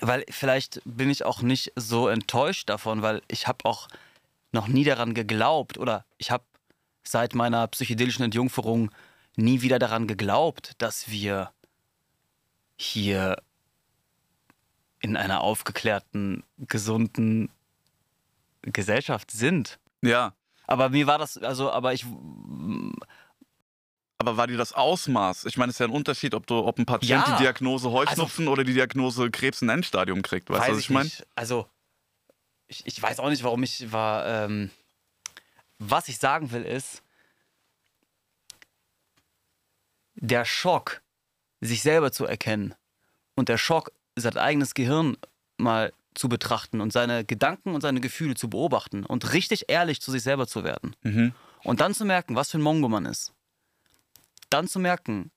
weil 0.01 0.25
vielleicht 0.29 0.81
bin 0.85 1.09
ich 1.09 1.25
auch 1.25 1.41
nicht 1.41 1.73
so 1.75 2.07
enttäuscht 2.07 2.69
davon, 2.69 3.01
weil 3.01 3.21
ich 3.27 3.47
habe 3.47 3.65
auch 3.65 3.87
noch 4.51 4.67
nie 4.67 4.83
daran 4.83 5.13
geglaubt 5.13 5.77
oder 5.77 6.05
ich 6.17 6.31
habe 6.31 6.43
seit 7.03 7.35
meiner 7.35 7.67
psychedelischen 7.67 8.25
Entjungferung 8.25 8.91
nie 9.35 9.61
wieder 9.61 9.79
daran 9.79 10.07
geglaubt, 10.07 10.73
dass 10.77 11.09
wir 11.09 11.51
hier 12.75 13.41
in 14.99 15.17
einer 15.17 15.41
aufgeklärten, 15.41 16.43
gesunden 16.57 17.49
Gesellschaft 18.61 19.31
sind. 19.31 19.79
Ja. 20.01 20.33
Aber 20.67 20.89
mir 20.89 21.07
war 21.07 21.17
das, 21.17 21.37
also, 21.37 21.71
aber 21.71 21.93
ich, 21.93 22.05
Aber 24.17 24.37
war 24.37 24.47
dir 24.47 24.57
das 24.57 24.73
Ausmaß? 24.73 25.45
Ich 25.45 25.57
meine, 25.57 25.69
es 25.69 25.75
ist 25.75 25.79
ja 25.79 25.85
ein 25.85 25.91
Unterschied, 25.91 26.33
ob, 26.33 26.47
du, 26.47 26.55
ob 26.57 26.79
ein 26.79 26.85
Patient 26.85 27.09
Ja. 27.09 27.23
Also 27.23 27.37
die 27.37 27.43
Diagnose 27.43 27.91
Heuschnupfen 27.91 28.47
oder 28.47 28.63
die 28.63 28.73
Diagnose 28.73 29.29
Krebs 29.29 29.61
im 29.61 29.69
Endstadium 29.69 30.21
kriegt. 30.21 30.49
Weißt 30.49 30.67
du, 30.67 30.71
was 30.71 30.79
ich 30.79 30.89
meine? 30.89 31.09
Also, 31.35 31.67
ich, 32.67 32.85
ich 32.87 33.01
weiß 33.01 33.19
auch 33.19 33.29
nicht, 33.29 33.43
warum 33.43 33.61
ich 33.63 33.91
war. 33.91 34.25
Ähm, 34.25 34.71
was 35.77 36.07
ich 36.07 36.17
sagen 36.17 36.51
will 36.51 36.63
ist, 36.63 37.03
der 40.15 40.45
Schock, 40.45 41.01
sich 41.65 41.81
selber 41.81 42.11
zu 42.11 42.25
erkennen 42.25 42.75
und 43.35 43.49
der 43.49 43.57
Schock, 43.57 43.91
sein 44.15 44.37
eigenes 44.37 44.73
Gehirn 44.73 45.17
mal 45.57 45.91
zu 46.13 46.29
betrachten 46.29 46.81
und 46.81 46.93
seine 46.93 47.25
Gedanken 47.25 47.75
und 47.75 47.81
seine 47.81 47.99
Gefühle 47.99 48.35
zu 48.35 48.49
beobachten 48.49 49.05
und 49.05 49.33
richtig 49.33 49.65
ehrlich 49.67 50.01
zu 50.01 50.11
sich 50.11 50.23
selber 50.23 50.47
zu 50.47 50.63
werden. 50.63 50.95
Mhm. 51.03 51.33
Und 51.63 51.81
dann 51.81 51.93
zu 51.93 52.05
merken, 52.05 52.35
was 52.35 52.51
für 52.51 52.57
ein 52.57 52.61
Mongo 52.61 52.87
man 52.87 53.05
ist. 53.05 53.33
Dann 54.49 54.67
zu 54.67 54.79
merken, 54.79 55.31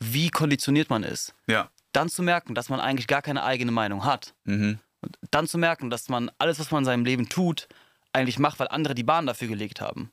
wie 0.00 0.30
konditioniert 0.30 0.90
man 0.90 1.04
ist. 1.04 1.34
Ja. 1.46 1.70
Dann 1.92 2.08
zu 2.08 2.22
merken, 2.22 2.54
dass 2.54 2.68
man 2.68 2.80
eigentlich 2.80 3.06
gar 3.06 3.22
keine 3.22 3.44
eigene 3.44 3.70
Meinung 3.70 4.04
hat. 4.04 4.34
Mhm. 4.44 4.80
Und 5.00 5.18
dann 5.30 5.46
zu 5.46 5.58
merken, 5.58 5.90
dass 5.90 6.08
man 6.08 6.30
alles, 6.38 6.58
was 6.58 6.70
man 6.70 6.82
in 6.82 6.86
seinem 6.86 7.04
Leben 7.04 7.28
tut, 7.28 7.68
eigentlich 8.12 8.38
macht, 8.38 8.58
weil 8.58 8.68
andere 8.68 8.94
die 8.94 9.04
Bahn 9.04 9.26
dafür 9.26 9.48
gelegt 9.48 9.80
haben. 9.80 10.10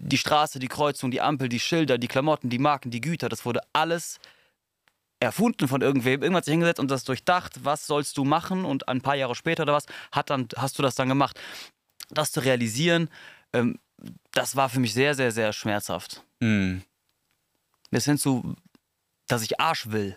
Die 0.00 0.18
Straße, 0.18 0.58
die 0.58 0.68
Kreuzung, 0.68 1.10
die 1.10 1.20
Ampel, 1.20 1.48
die 1.48 1.60
Schilder, 1.60 1.98
die 1.98 2.08
Klamotten, 2.08 2.50
die 2.50 2.58
Marken, 2.58 2.90
die 2.90 3.00
Güter, 3.00 3.28
das 3.28 3.44
wurde 3.44 3.60
alles 3.72 4.18
erfunden 5.20 5.66
von 5.66 5.82
irgendwem. 5.82 6.22
Irgendwann 6.22 6.36
hat 6.36 6.44
sich 6.44 6.52
hingesetzt 6.52 6.78
und 6.78 6.90
das 6.90 7.04
durchdacht, 7.04 7.64
was 7.64 7.86
sollst 7.86 8.16
du 8.16 8.24
machen 8.24 8.64
und 8.64 8.88
ein 8.88 9.00
paar 9.00 9.16
Jahre 9.16 9.34
später 9.34 9.64
oder 9.64 9.72
was, 9.72 9.86
hat 10.12 10.30
dann, 10.30 10.48
hast 10.56 10.78
du 10.78 10.82
das 10.82 10.94
dann 10.94 11.08
gemacht. 11.08 11.38
Das 12.10 12.30
zu 12.30 12.40
realisieren, 12.40 13.10
ähm, 13.52 13.78
das 14.30 14.54
war 14.54 14.68
für 14.68 14.80
mich 14.80 14.94
sehr, 14.94 15.14
sehr, 15.14 15.32
sehr 15.32 15.52
schmerzhaft. 15.52 16.24
Mhm. 16.40 16.82
Bis 17.90 18.04
hin 18.04 18.18
zu, 18.18 18.54
Dass 19.26 19.42
ich 19.42 19.60
Arsch 19.60 19.90
will. 19.90 20.16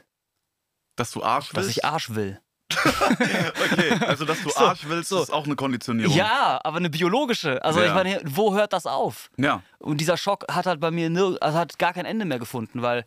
Dass 0.95 1.11
du 1.11 1.23
Arsch 1.23 1.49
Dass 1.49 1.65
willst? 1.65 1.77
ich 1.77 1.85
Arsch 1.85 2.11
will. 2.11 2.39
Okay, 2.77 3.93
also 4.05 4.25
dass 4.25 4.41
du 4.41 4.49
So, 4.49 4.57
Arsch 4.59 4.81
willst, 4.87 5.09
so. 5.09 5.21
ist 5.21 5.31
auch 5.31 5.45
eine 5.45 5.55
Konditionierung. 5.55 6.15
Ja, 6.15 6.59
aber 6.63 6.77
eine 6.77 6.89
biologische. 6.89 7.63
Also 7.63 7.79
Ja. 7.81 7.87
ich 7.87 7.93
meine, 7.93 8.21
wo 8.25 8.53
hört 8.53 8.73
das 8.73 8.85
auf? 8.85 9.29
Ja. 9.37 9.61
Und 9.79 9.97
dieser 9.99 10.17
Schock 10.17 10.45
hat 10.51 10.65
halt 10.65 10.79
bei 10.79 10.91
mir 10.91 11.09
nirg 11.09 11.37
also 11.41 11.57
hat 11.57 11.77
gar 11.79 11.93
kein 11.93 12.05
Ende 12.05 12.25
mehr 12.25 12.39
gefunden, 12.39 12.81
weil 12.81 13.05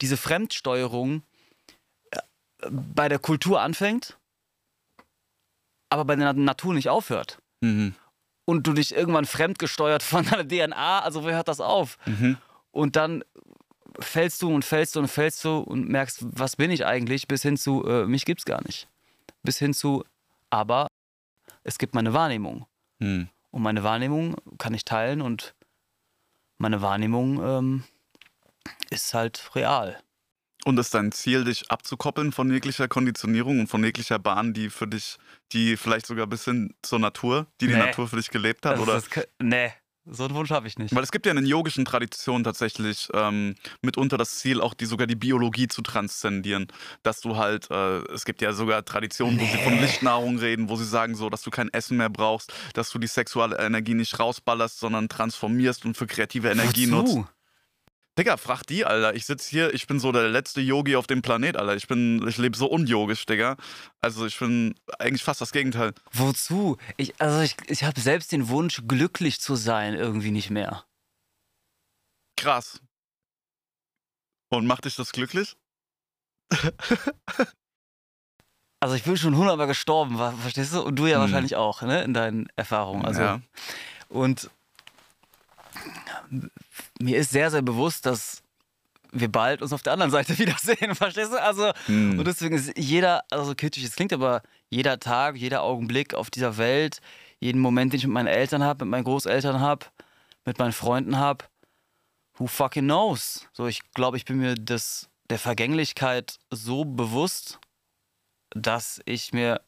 diese 0.00 0.16
Fremdsteuerung 0.16 1.22
äh, 2.10 2.18
bei 2.70 3.08
der 3.08 3.18
Kultur 3.18 3.60
anfängt, 3.60 4.16
aber 5.90 6.04
bei 6.04 6.16
der 6.16 6.32
Natur 6.32 6.74
nicht 6.74 6.88
aufhört. 6.88 7.38
Mhm. 7.60 7.94
Und 8.44 8.66
du 8.66 8.72
dich 8.72 8.94
irgendwann 8.94 9.24
fremdgesteuert 9.26 10.02
von 10.02 10.24
deiner 10.24 10.46
DNA, 10.46 11.00
also 11.00 11.22
wo 11.24 11.28
hört 11.30 11.48
das 11.48 11.60
auf? 11.60 11.98
Mhm. 12.06 12.38
Und 12.72 12.96
dann 12.96 13.22
fällst 14.00 14.40
du 14.42 14.52
und 14.52 14.64
fällst 14.64 14.96
du 14.96 15.00
und 15.00 15.08
fällst 15.08 15.44
du 15.44 15.58
und 15.58 15.88
merkst, 15.88 16.20
was 16.22 16.56
bin 16.56 16.70
ich 16.70 16.86
eigentlich, 16.86 17.28
bis 17.28 17.42
hin 17.42 17.56
zu, 17.58 17.84
äh, 17.86 18.06
mich 18.06 18.24
gibt's 18.24 18.46
gar 18.46 18.62
nicht. 18.64 18.88
Bis 19.42 19.58
hin 19.58 19.74
zu, 19.74 20.04
aber 20.50 20.88
es 21.64 21.78
gibt 21.78 21.94
meine 21.94 22.12
Wahrnehmung. 22.12 22.66
Mhm. 22.98 23.28
Und 23.50 23.62
meine 23.62 23.82
Wahrnehmung 23.82 24.36
kann 24.58 24.72
ich 24.74 24.84
teilen 24.84 25.20
und 25.20 25.54
meine 26.58 26.80
Wahrnehmung 26.80 27.42
ähm, 27.44 27.84
ist 28.90 29.14
halt 29.14 29.50
real. 29.54 30.00
Und 30.64 30.78
ist 30.78 30.94
dein 30.94 31.10
Ziel, 31.10 31.42
dich 31.44 31.70
abzukoppeln 31.72 32.30
von 32.30 32.50
jeglicher 32.52 32.86
Konditionierung 32.86 33.58
und 33.60 33.66
von 33.66 33.82
jeglicher 33.82 34.20
Bahn, 34.20 34.54
die 34.54 34.70
für 34.70 34.86
dich, 34.86 35.18
die 35.50 35.76
vielleicht 35.76 36.06
sogar 36.06 36.28
bis 36.28 36.44
hin 36.44 36.72
zur 36.82 37.00
Natur, 37.00 37.48
die 37.60 37.66
die 37.66 37.72
Nee. 37.72 37.80
Natur 37.80 38.06
für 38.06 38.16
dich 38.16 38.30
gelebt 38.30 38.64
hat? 38.64 38.74
Das, 38.76 38.80
oder? 38.80 38.96
kö- 38.98 39.26
nee, 39.40 39.72
so 40.04 40.24
einen 40.24 40.34
Wunsch 40.34 40.50
habe 40.50 40.66
ich 40.66 40.78
nicht. 40.78 40.94
Weil 40.94 41.02
es 41.02 41.12
gibt 41.12 41.26
ja 41.26 41.30
in 41.30 41.36
den 41.36 41.46
yogischen 41.46 41.84
Traditionen 41.84 42.44
tatsächlich 42.44 43.08
ähm, 43.14 43.54
mitunter 43.82 44.18
das 44.18 44.38
Ziel, 44.38 44.60
auch 44.60 44.74
die 44.74 44.86
sogar 44.86 45.06
die 45.06 45.14
Biologie 45.14 45.68
zu 45.68 45.82
transzendieren. 45.82 46.66
Dass 47.02 47.20
du 47.20 47.36
halt, 47.36 47.70
äh, 47.70 47.98
es 48.12 48.24
gibt 48.24 48.42
ja 48.42 48.52
sogar 48.52 48.84
Traditionen, 48.84 49.38
wo 49.40 49.44
sie 49.44 49.58
von 49.58 49.78
Lichtnahrung 49.78 50.38
reden, 50.38 50.68
wo 50.68 50.76
sie 50.76 50.84
sagen 50.84 51.14
so, 51.14 51.30
dass 51.30 51.42
du 51.42 51.50
kein 51.50 51.72
Essen 51.72 51.96
mehr 51.96 52.10
brauchst, 52.10 52.52
dass 52.74 52.90
du 52.90 52.98
die 52.98 53.06
sexuelle 53.06 53.58
Energie 53.58 53.94
nicht 53.94 54.18
rausballerst, 54.18 54.80
sondern 54.80 55.08
transformierst 55.08 55.84
und 55.84 55.96
für 55.96 56.06
kreative 56.06 56.50
Energie 56.50 56.86
nutzt. 56.86 57.18
Digga, 58.18 58.36
frag 58.36 58.62
die, 58.64 58.84
Alter. 58.84 59.14
Ich 59.14 59.24
sitz 59.24 59.46
hier, 59.46 59.72
ich 59.72 59.86
bin 59.86 59.98
so 59.98 60.12
der 60.12 60.28
letzte 60.28 60.60
Yogi 60.60 60.96
auf 60.96 61.06
dem 61.06 61.22
Planet, 61.22 61.56
Alter. 61.56 61.76
Ich 61.76 61.86
bin, 61.88 62.26
ich 62.28 62.36
lebe 62.36 62.56
so 62.56 62.66
unyogisch, 62.66 63.24
Digga. 63.24 63.56
Also 64.02 64.26
ich 64.26 64.38
bin 64.38 64.74
eigentlich 64.98 65.24
fast 65.24 65.40
das 65.40 65.50
Gegenteil. 65.52 65.94
Wozu? 66.12 66.76
Ich, 66.98 67.18
also 67.20 67.40
ich, 67.40 67.56
ich 67.68 67.84
habe 67.84 67.98
selbst 67.98 68.30
den 68.32 68.48
Wunsch, 68.48 68.82
glücklich 68.86 69.40
zu 69.40 69.56
sein, 69.56 69.94
irgendwie 69.94 70.30
nicht 70.30 70.50
mehr. 70.50 70.84
Krass. 72.36 72.80
Und 74.50 74.66
macht 74.66 74.84
dich 74.84 74.96
das 74.96 75.12
glücklich? 75.12 75.56
Also 78.80 78.96
ich 78.96 79.04
bin 79.04 79.16
schon 79.16 79.36
hundertmal 79.36 79.68
gestorben, 79.68 80.16
verstehst 80.40 80.74
du? 80.74 80.82
Und 80.82 80.96
du 80.96 81.06
ja 81.06 81.14
Hm. 81.14 81.20
wahrscheinlich 81.20 81.54
auch, 81.54 81.82
ne? 81.82 82.02
In 82.02 82.14
deinen 82.14 82.48
Erfahrungen. 82.56 83.04
Also, 83.04 83.20
ja. 83.22 83.40
Und 84.08 84.50
mir 87.00 87.18
ist 87.18 87.30
sehr, 87.30 87.50
sehr 87.50 87.62
bewusst, 87.62 88.06
dass 88.06 88.42
wir 89.12 89.30
bald 89.30 89.60
uns 89.62 89.72
auf 89.72 89.82
der 89.82 89.92
anderen 89.92 90.10
Seite 90.10 90.38
wiedersehen, 90.38 90.94
verstehst 90.94 91.32
du? 91.32 91.40
Also, 91.40 91.72
Hm. 91.86 92.18
und 92.18 92.24
deswegen 92.26 92.56
ist 92.56 92.76
jeder, 92.76 93.24
also 93.30 93.54
kitschig, 93.54 93.84
es 93.84 93.94
klingt 93.94 94.12
aber 94.12 94.42
jeder 94.70 94.98
Tag, 94.98 95.36
jeder 95.36 95.62
Augenblick 95.62 96.14
auf 96.14 96.30
dieser 96.30 96.56
Welt, 96.56 97.00
jeden 97.40 97.60
Moment, 97.60 97.92
den 97.92 97.98
ich 97.98 98.06
mit 98.06 98.14
meinen 98.14 98.28
Eltern 98.28 98.62
habe, 98.62 98.84
mit 98.84 98.90
meinen 98.90 99.04
Großeltern 99.04 99.60
habe, 99.60 99.86
mit 100.44 100.58
meinen 100.58 100.72
Freunden 100.72 101.18
habe, 101.18 101.44
who 102.36 102.46
fucking 102.46 102.84
knows? 102.84 103.46
So, 103.52 103.66
ich 103.66 103.80
glaube, 103.92 104.16
ich 104.16 104.24
bin 104.24 104.38
mir 104.38 104.54
des, 104.54 105.10
der 105.28 105.38
Vergänglichkeit 105.38 106.38
so 106.50 106.84
bewusst, 106.84 107.58
dass 108.50 109.00
ich 109.04 109.32
mir 109.32 109.60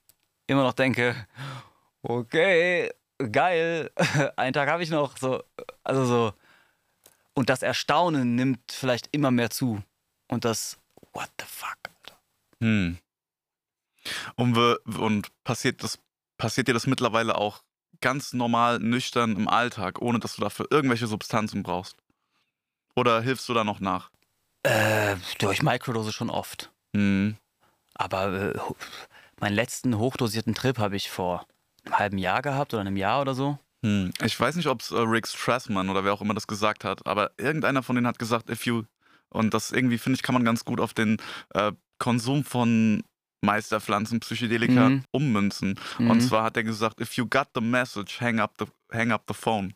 immer 0.46 0.62
noch 0.62 0.72
denke, 0.72 1.26
okay, 2.02 2.90
geil, 3.30 3.90
einen 4.36 4.52
Tag 4.52 4.68
habe 4.68 4.82
ich 4.82 4.90
noch. 4.90 5.16
So, 5.16 5.42
also 5.82 6.04
so. 6.06 6.32
Und 7.34 7.50
das 7.50 7.62
Erstaunen 7.62 8.34
nimmt 8.34 8.72
vielleicht 8.72 9.08
immer 9.12 9.30
mehr 9.30 9.50
zu. 9.50 9.82
Und 10.28 10.44
das, 10.44 10.78
what 11.12 11.30
the 11.40 11.46
fuck? 11.46 11.78
Alter. 11.84 12.20
Hm. 12.60 12.98
Und, 14.36 14.56
wir, 14.56 14.78
und 14.98 15.28
passiert, 15.44 15.82
das, 15.82 15.98
passiert 16.38 16.68
dir 16.68 16.74
das 16.74 16.86
mittlerweile 16.86 17.36
auch 17.36 17.62
ganz 18.00 18.32
normal, 18.32 18.78
nüchtern 18.78 19.36
im 19.36 19.48
Alltag, 19.48 20.00
ohne 20.00 20.18
dass 20.18 20.36
du 20.36 20.42
dafür 20.42 20.66
irgendwelche 20.70 21.06
Substanzen 21.06 21.62
brauchst? 21.62 21.96
Oder 22.96 23.20
hilfst 23.22 23.48
du 23.48 23.54
da 23.54 23.64
noch 23.64 23.80
nach? 23.80 24.10
Äh, 24.62 25.16
durch 25.38 25.62
Microdose 25.62 26.12
schon 26.12 26.30
oft. 26.30 26.70
Hm. 26.94 27.36
Aber 27.94 28.32
äh, 28.32 28.58
meinen 29.40 29.54
letzten 29.54 29.98
hochdosierten 29.98 30.54
Trip 30.54 30.78
habe 30.78 30.96
ich 30.96 31.10
vor 31.10 31.46
einem 31.84 31.98
halben 31.98 32.18
Jahr 32.18 32.42
gehabt 32.42 32.72
oder 32.74 32.80
einem 32.80 32.96
Jahr 32.96 33.20
oder 33.20 33.34
so. 33.34 33.58
Hm. 33.84 34.12
Ich 34.24 34.38
weiß 34.40 34.56
nicht, 34.56 34.66
ob 34.68 34.80
es 34.80 34.90
äh, 34.90 34.96
Rick 34.98 35.28
Strassman 35.28 35.90
oder 35.90 36.04
wer 36.04 36.14
auch 36.14 36.22
immer 36.22 36.32
das 36.34 36.46
gesagt 36.46 36.84
hat, 36.84 37.06
aber 37.06 37.32
irgendeiner 37.36 37.82
von 37.82 37.96
denen 37.96 38.06
hat 38.06 38.18
gesagt, 38.18 38.48
if 38.48 38.64
you. 38.66 38.84
Und 39.28 39.52
das 39.52 39.72
irgendwie, 39.72 39.98
finde 39.98 40.16
ich, 40.16 40.22
kann 40.22 40.32
man 40.34 40.44
ganz 40.44 40.64
gut 40.64 40.80
auf 40.80 40.94
den 40.94 41.18
äh, 41.54 41.72
Konsum 41.98 42.44
von 42.44 43.02
Meisterpflanzen, 43.42 44.20
Psychedelika 44.20 44.88
Mhm. 44.88 45.04
ummünzen. 45.10 45.78
Mhm. 45.98 46.10
Und 46.10 46.20
zwar 46.22 46.44
hat 46.44 46.56
er 46.56 46.62
gesagt, 46.64 47.00
if 47.00 47.12
you 47.14 47.26
got 47.26 47.48
the 47.54 47.60
message, 47.60 48.20
hang 48.20 48.40
up 48.40 48.54
the, 48.58 48.64
hang 48.90 49.12
up 49.12 49.24
the 49.28 49.34
phone. 49.34 49.74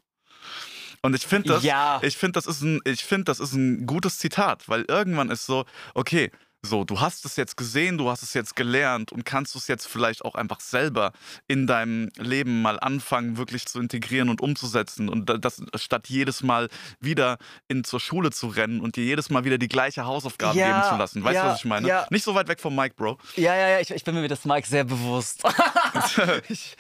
Und 1.03 1.15
ich 1.15 1.27
finde 1.27 1.51
das, 1.51 1.63
Ja. 1.65 2.01
ich 2.03 2.17
finde, 2.17 2.33
das 2.33 2.47
ist 2.47 2.63
ein, 2.63 2.81
ich 2.85 3.05
finde, 3.05 3.25
das 3.25 3.41
ist 3.41 3.53
ein 3.53 3.87
gutes 3.87 4.19
Zitat, 4.19 4.69
weil 4.69 4.85
irgendwann 4.89 5.31
ist 5.31 5.45
so, 5.47 5.65
okay, 5.95 6.31
so, 6.61 6.83
du 6.83 7.01
hast 7.01 7.25
es 7.25 7.37
jetzt 7.37 7.57
gesehen, 7.57 7.99
du 7.99 8.11
hast 8.11 8.23
es 8.25 8.35
jetzt 8.35 8.57
gelernt 8.57 9.13
und 9.13 9.25
kannst 9.25 9.55
du 9.55 9.59
es 9.61 9.69
jetzt 9.69 9.87
vielleicht 9.87 10.25
auch 10.25 10.35
einfach 10.35 10.59
selber 10.61 11.13
in 11.47 11.69
deinem 11.69 12.11
Leben 12.17 12.63
mal 12.63 12.81
anfangen, 12.81 13.37
wirklich 13.37 13.67
zu 13.67 13.79
integrieren 13.81 14.29
und 14.29 14.41
umzusetzen 14.41 15.09
und 15.09 15.27
da- 15.31 15.37
das 15.39 15.63
statt 15.77 16.09
jedes 16.09 16.43
Mal 16.43 16.69
wieder 16.99 17.39
in 17.69 17.85
zur 17.85 18.01
Schule 18.01 18.31
zu 18.33 18.49
rennen 18.49 18.81
und 18.81 18.97
dir 18.97 19.05
jedes 19.05 19.31
Mal 19.31 19.45
wieder 19.45 19.57
die 19.59 19.69
gleiche 19.69 20.05
Hausaufgabe 20.05 20.59
Ja, 20.59 20.67
geben 20.81 20.89
zu 20.89 20.97
lassen. 20.97 21.23
Weißt 21.23 21.35
du, 21.37 21.43
ja, 21.45 21.49
was 21.53 21.59
ich 21.61 21.65
meine? 21.65 21.87
ja. 21.87 22.07
Nicht 22.11 22.25
so 22.25 22.35
weit 22.35 22.49
weg 22.49 22.61
vom 22.61 22.75
Mike, 22.75 22.97
Bro. 22.97 23.19
Ja, 23.37 23.55
ja, 23.55 23.69
ja, 23.69 23.81
ich, 23.81 23.91
ich 23.93 24.03
bin 24.03 24.17
mir 24.17 24.27
das 24.27 24.45
Mike 24.45 24.67
sehr 24.67 24.83
bewusst. 24.85 25.45
ich, 26.49 26.77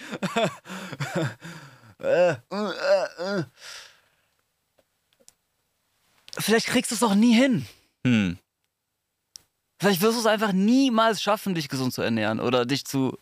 äh, 2.01 2.31
äh, 2.33 2.35
äh. 3.39 3.45
Vielleicht 6.39 6.67
kriegst 6.67 6.91
du 6.91 6.95
es 6.97 7.03
auch 7.03 7.15
nie 7.15 7.35
hin. 7.35 7.67
Hm. 8.05 8.39
Vielleicht 9.79 10.01
wirst 10.03 10.17
du 10.17 10.21
es 10.21 10.27
einfach 10.27 10.53
niemals 10.53 11.23
schaffen, 11.23 11.55
dich 11.55 11.69
gesund 11.69 11.93
zu 11.93 12.03
ernähren 12.03 12.41
oder 12.41 12.67
dich 12.67 12.85
zu, 12.85 13.17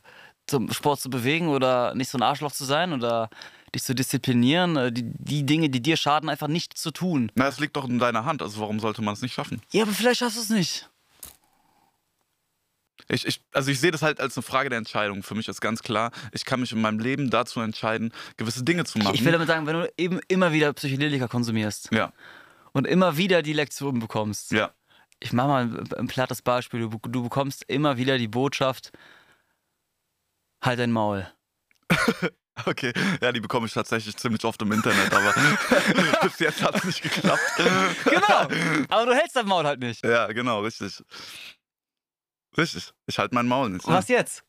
zum 0.46 0.72
Sport 0.72 1.00
zu 1.00 1.10
bewegen 1.10 1.48
oder 1.48 1.94
nicht 1.94 2.08
so 2.08 2.18
ein 2.18 2.22
Arschloch 2.22 2.52
zu 2.52 2.64
sein 2.64 2.92
oder 2.92 3.28
dich 3.74 3.82
zu 3.82 3.94
disziplinieren, 3.94 4.76
äh, 4.76 4.92
die, 4.92 5.04
die 5.04 5.44
Dinge, 5.44 5.68
die 5.68 5.82
dir 5.82 5.96
schaden, 5.96 6.28
einfach 6.28 6.48
nicht 6.48 6.78
zu 6.78 6.90
tun. 6.90 7.30
Na, 7.34 7.48
es 7.48 7.60
liegt 7.60 7.76
doch 7.76 7.86
in 7.88 7.98
deiner 7.98 8.24
Hand, 8.24 8.42
also 8.42 8.60
warum 8.60 8.80
sollte 8.80 9.02
man 9.02 9.14
es 9.14 9.22
nicht 9.22 9.34
schaffen? 9.34 9.60
Ja, 9.70 9.82
aber 9.82 9.92
vielleicht 9.92 10.20
schaffst 10.20 10.38
du 10.38 10.42
es 10.42 10.50
nicht. 10.50 10.88
Ich, 13.08 13.26
ich, 13.26 13.40
also 13.52 13.70
ich 13.70 13.78
sehe 13.78 13.90
das 13.90 14.02
halt 14.02 14.18
als 14.18 14.36
eine 14.36 14.42
Frage 14.42 14.68
der 14.68 14.78
Entscheidung. 14.78 15.22
Für 15.22 15.34
mich 15.34 15.46
ist 15.46 15.60
ganz 15.60 15.82
klar, 15.82 16.10
ich 16.32 16.44
kann 16.44 16.60
mich 16.60 16.72
in 16.72 16.80
meinem 16.80 16.98
Leben 16.98 17.30
dazu 17.30 17.60
entscheiden, 17.60 18.12
gewisse 18.36 18.64
Dinge 18.64 18.84
zu 18.84 18.98
machen. 18.98 19.14
Ich 19.14 19.24
will 19.24 19.32
damit 19.32 19.46
sagen, 19.46 19.66
wenn 19.66 19.74
du 19.74 19.92
eben 19.96 20.20
immer 20.26 20.52
wieder 20.52 20.72
Psychedelika 20.72 21.28
konsumierst 21.28 21.90
ja, 21.92 22.12
und 22.72 22.86
immer 22.86 23.16
wieder 23.16 23.42
die 23.42 23.52
Lektion 23.52 24.00
bekommst, 24.00 24.50
ja. 24.50 24.72
Ich 25.20 25.32
mache 25.32 25.48
mal 25.48 25.86
ein, 25.96 26.06
plattes 26.06 26.42
Beispiel, 26.42 26.80
du, 26.80 26.88
du 26.88 27.22
bekommst 27.22 27.64
immer 27.68 27.96
wieder 27.96 28.18
die 28.18 28.28
Botschaft, 28.28 28.92
halt 30.62 30.78
dein 30.78 30.92
Maul. 30.92 31.26
Okay, 32.64 32.94
ja, 33.20 33.32
die 33.32 33.40
bekomme 33.40 33.66
ich 33.66 33.74
tatsächlich 33.74 34.16
ziemlich 34.16 34.42
oft 34.46 34.62
im 34.62 34.72
Internet, 34.72 35.12
aber 35.12 35.34
bis 36.22 36.38
jetzt 36.38 36.62
hat 36.62 36.74
es 36.76 36.84
nicht 36.84 37.02
geklappt. 37.02 37.42
Genau, 38.04 38.86
aber 38.88 39.04
du 39.04 39.14
hältst 39.14 39.36
dein 39.36 39.46
Maul 39.46 39.66
halt 39.66 39.78
nicht. 39.78 40.02
Ja, 40.02 40.26
genau, 40.28 40.60
richtig. 40.62 41.04
Richtig. 42.56 42.94
Ich 43.06 43.18
halte 43.18 43.34
mein 43.34 43.46
Maul 43.46 43.68
nicht. 43.68 43.86
ne? 43.86 43.92
Was 43.92 44.08
jetzt? 44.08 44.42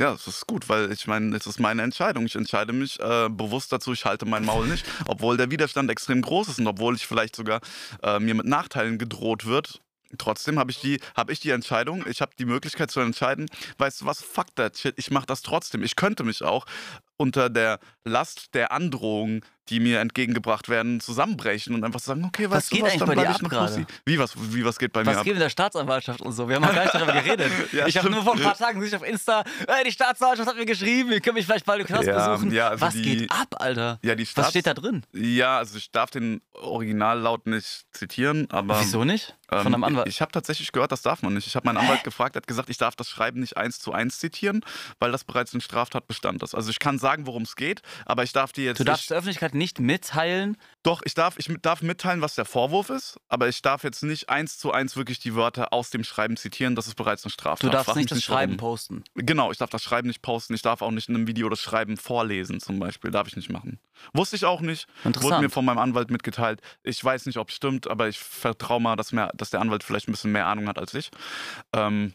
Ja, 0.00 0.12
das 0.12 0.28
ist 0.28 0.46
gut, 0.46 0.68
weil 0.68 0.92
ich 0.92 1.08
meine, 1.08 1.34
es 1.34 1.46
ist 1.48 1.58
meine 1.58 1.82
Entscheidung. 1.82 2.24
Ich 2.24 2.36
entscheide 2.36 2.72
mich 2.72 3.00
äh, 3.00 3.28
bewusst 3.28 3.72
dazu, 3.72 3.92
ich 3.92 4.04
halte 4.04 4.26
mein 4.26 4.44
Maul 4.44 4.68
nicht, 4.68 4.86
obwohl 5.08 5.36
der 5.36 5.50
Widerstand 5.50 5.90
extrem 5.90 6.22
groß 6.22 6.48
ist 6.50 6.60
und 6.60 6.68
obwohl 6.68 6.94
ich 6.94 7.04
vielleicht 7.04 7.34
sogar 7.34 7.60
äh, 8.04 8.20
mir 8.20 8.34
mit 8.34 8.46
Nachteilen 8.46 8.98
gedroht 8.98 9.44
wird. 9.44 9.80
Trotzdem 10.16 10.58
habe 10.58 10.70
ich 10.70 10.80
die, 10.80 11.00
habe 11.16 11.32
ich 11.32 11.40
die 11.40 11.50
Entscheidung, 11.50 12.06
ich 12.06 12.22
habe 12.22 12.30
die 12.38 12.44
Möglichkeit 12.44 12.92
zu 12.92 13.00
entscheiden, 13.00 13.46
weißt 13.76 14.00
du 14.00 14.06
was, 14.06 14.22
fuck 14.22 14.54
that 14.54 14.78
shit, 14.78 14.94
ich 14.96 15.10
mache 15.10 15.26
das 15.26 15.42
trotzdem. 15.42 15.82
Ich 15.82 15.96
könnte 15.96 16.22
mich 16.22 16.42
auch 16.42 16.64
unter 17.16 17.50
der 17.50 17.80
Last 18.04 18.54
der 18.54 18.70
Androhung, 18.70 19.44
die 19.70 19.80
mir 19.80 20.00
entgegengebracht 20.00 20.68
werden, 20.68 21.00
zusammenbrechen 21.00 21.74
und 21.74 21.84
einfach 21.84 22.00
sagen, 22.00 22.24
okay, 22.24 22.50
Was 22.50 22.68
du 22.68 22.76
geht 22.76 22.84
was, 22.84 22.92
eigentlich 22.92 22.98
dann 23.00 23.08
bei 23.16 23.22
dir 23.22 23.30
ab 23.30 23.40
gerade? 23.48 23.86
Wie 24.04 24.18
was, 24.18 24.32
wie 24.36 24.64
was 24.64 24.78
geht 24.78 24.92
bei 24.92 25.00
mir 25.00 25.06
Was 25.10 25.16
ab? 25.18 25.24
geht 25.24 25.34
in 25.34 25.40
der 25.40 25.50
Staatsanwaltschaft 25.50 26.20
und 26.22 26.32
so? 26.32 26.48
Wir 26.48 26.56
haben 26.56 26.62
noch 26.62 26.74
gar 26.74 26.82
nicht 26.84 26.94
darüber 26.94 27.12
geredet. 27.12 27.52
Ja, 27.72 27.86
ich 27.86 27.96
habe 27.98 28.10
nur 28.10 28.22
vor 28.22 28.34
ein 28.34 28.40
paar 28.42 28.56
Tagen 28.56 28.80
sich 28.80 28.94
auf 28.96 29.02
Insta, 29.06 29.42
äh, 29.66 29.84
die 29.84 29.92
Staatsanwaltschaft 29.92 30.48
hat 30.48 30.56
mir 30.56 30.64
geschrieben, 30.66 31.12
ihr 31.12 31.20
könnt 31.20 31.34
mich 31.36 31.44
vielleicht 31.46 31.66
bald 31.66 31.80
im 31.80 31.86
Knast 31.86 32.06
Ja, 32.06 32.28
besuchen. 32.34 32.52
ja, 32.52 32.68
also 32.68 32.80
Was 32.80 32.94
die- 32.94 33.02
geht 33.02 33.30
ab, 33.30 33.54
Alter? 33.58 33.98
Ja, 34.02 34.14
die 34.14 34.22
Was 34.24 34.30
Staats- 34.30 34.50
steht 34.50 34.66
da 34.66 34.74
drin? 34.74 35.02
Ja, 35.12 35.58
also 35.58 35.76
ich 35.76 35.90
darf 35.90 36.10
den 36.10 36.40
Originallaut 36.52 37.46
nicht 37.46 37.84
zitieren, 37.92 38.48
aber. 38.50 38.80
Wieso 38.80 39.04
nicht? 39.04 39.34
Von 39.48 39.60
Ähm, 39.60 39.66
einem 39.74 39.84
Anwalt. 39.84 40.08
Ich 40.08 40.20
habe 40.20 40.30
tatsächlich 40.30 40.72
gehört, 40.72 40.92
das 40.92 41.00
darf 41.02 41.22
man 41.22 41.32
nicht. 41.32 41.46
Ich 41.46 41.56
habe 41.56 41.66
meinen 41.66 41.78
Anwalt 41.78 42.04
gefragt, 42.04 42.36
er 42.36 42.40
hat 42.40 42.46
gesagt, 42.46 42.68
ich 42.68 42.76
darf 42.76 42.94
das 42.96 43.08
Schreiben 43.08 43.40
nicht 43.40 43.56
eins 43.56 43.78
zu 43.80 43.92
eins 43.92 44.18
zitieren, 44.18 44.60
weil 44.98 45.10
das 45.10 45.24
bereits 45.24 45.54
ein 45.54 45.62
Straftatbestand 45.62 46.42
ist. 46.42 46.54
Also 46.54 46.70
ich 46.70 46.78
kann 46.78 46.98
sagen, 46.98 47.26
worum 47.26 47.44
es 47.44 47.56
geht, 47.56 47.80
aber 48.04 48.22
ich 48.24 48.32
darf 48.32 48.52
dir 48.52 48.64
jetzt 48.64 48.78
Du 48.80 48.84
darfst 48.84 49.08
nicht. 49.10 49.16
Öffentlichkeit 49.16 49.54
nicht 49.58 49.80
mitteilen, 49.80 50.56
Doch, 50.82 51.02
ich 51.04 51.14
darf, 51.14 51.34
ich 51.38 51.54
darf 51.60 51.82
mitteilen, 51.82 52.22
was 52.22 52.34
der 52.34 52.44
Vorwurf 52.44 52.88
ist, 52.88 53.20
aber 53.28 53.48
ich 53.48 53.60
darf 53.60 53.84
jetzt 53.84 54.02
nicht 54.02 54.30
eins 54.30 54.56
zu 54.58 54.72
eins 54.72 54.96
wirklich 54.96 55.18
die 55.18 55.34
Wörter 55.34 55.72
aus 55.72 55.90
dem 55.90 56.04
Schreiben 56.04 56.36
zitieren. 56.36 56.74
Das 56.74 56.86
ist 56.86 56.94
bereits 56.94 57.24
eine 57.24 57.30
Straftat. 57.32 57.68
du 57.68 57.70
darfst 57.70 57.86
Frag 57.86 57.96
nicht 57.96 58.10
das 58.10 58.22
Schreiben 58.22 58.52
warum. 58.52 58.70
posten. 58.70 59.04
Genau, 59.14 59.50
ich 59.50 59.58
darf 59.58 59.68
das 59.70 59.82
Schreiben 59.82 60.08
nicht 60.08 60.22
posten. 60.22 60.54
Ich 60.54 60.62
darf 60.62 60.80
auch 60.80 60.90
nicht 60.90 61.08
in 61.08 61.16
einem 61.16 61.26
Video 61.26 61.48
das 61.48 61.60
Schreiben 61.60 61.96
vorlesen, 61.96 62.60
zum 62.60 62.78
Beispiel. 62.78 63.10
Darf 63.10 63.28
ich 63.28 63.36
nicht 63.36 63.50
machen. 63.50 63.78
Wusste 64.14 64.36
ich 64.36 64.44
auch 64.44 64.60
nicht. 64.60 64.86
Wurde 65.02 65.08
Interessant. 65.08 65.42
mir 65.42 65.50
von 65.50 65.64
meinem 65.64 65.78
Anwalt 65.78 66.10
mitgeteilt. 66.10 66.60
Ich 66.82 67.04
weiß 67.04 67.26
nicht, 67.26 67.36
ob 67.36 67.50
es 67.50 67.56
stimmt, 67.56 67.88
aber 67.88 68.08
ich 68.08 68.18
vertraue 68.18 68.80
mal, 68.80 68.96
dass, 68.96 69.12
mir, 69.12 69.30
dass 69.34 69.50
der 69.50 69.60
Anwalt 69.60 69.82
vielleicht 69.82 70.08
ein 70.08 70.12
bisschen 70.12 70.32
mehr 70.32 70.46
Ahnung 70.46 70.68
hat 70.68 70.78
als 70.78 70.94
ich. 70.94 71.10
Ähm, 71.74 72.14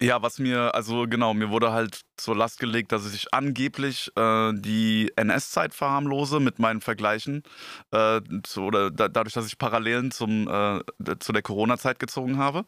ja, 0.00 0.20
was 0.22 0.38
mir, 0.38 0.74
also 0.74 1.06
genau, 1.08 1.32
mir 1.34 1.50
wurde 1.50 1.72
halt 1.72 2.02
zur 2.16 2.36
Last 2.36 2.58
gelegt, 2.60 2.92
dass 2.92 3.12
ich 3.12 3.32
angeblich 3.32 4.10
äh, 4.16 4.52
die 4.54 5.10
NS-Zeit 5.16 5.72
verharmlose 5.72 6.40
mit 6.40 6.58
meinen 6.58 6.80
Vergleichen. 6.80 7.42
Äh, 7.90 8.20
zu, 8.42 8.62
oder 8.64 8.90
da, 8.90 9.08
dadurch, 9.08 9.32
dass 9.34 9.46
ich 9.46 9.56
Parallelen 9.56 10.10
zum, 10.10 10.46
äh, 10.46 10.80
zu 11.20 11.32
der 11.32 11.42
Corona-Zeit 11.42 11.98
gezogen 11.98 12.36
habe. 12.38 12.64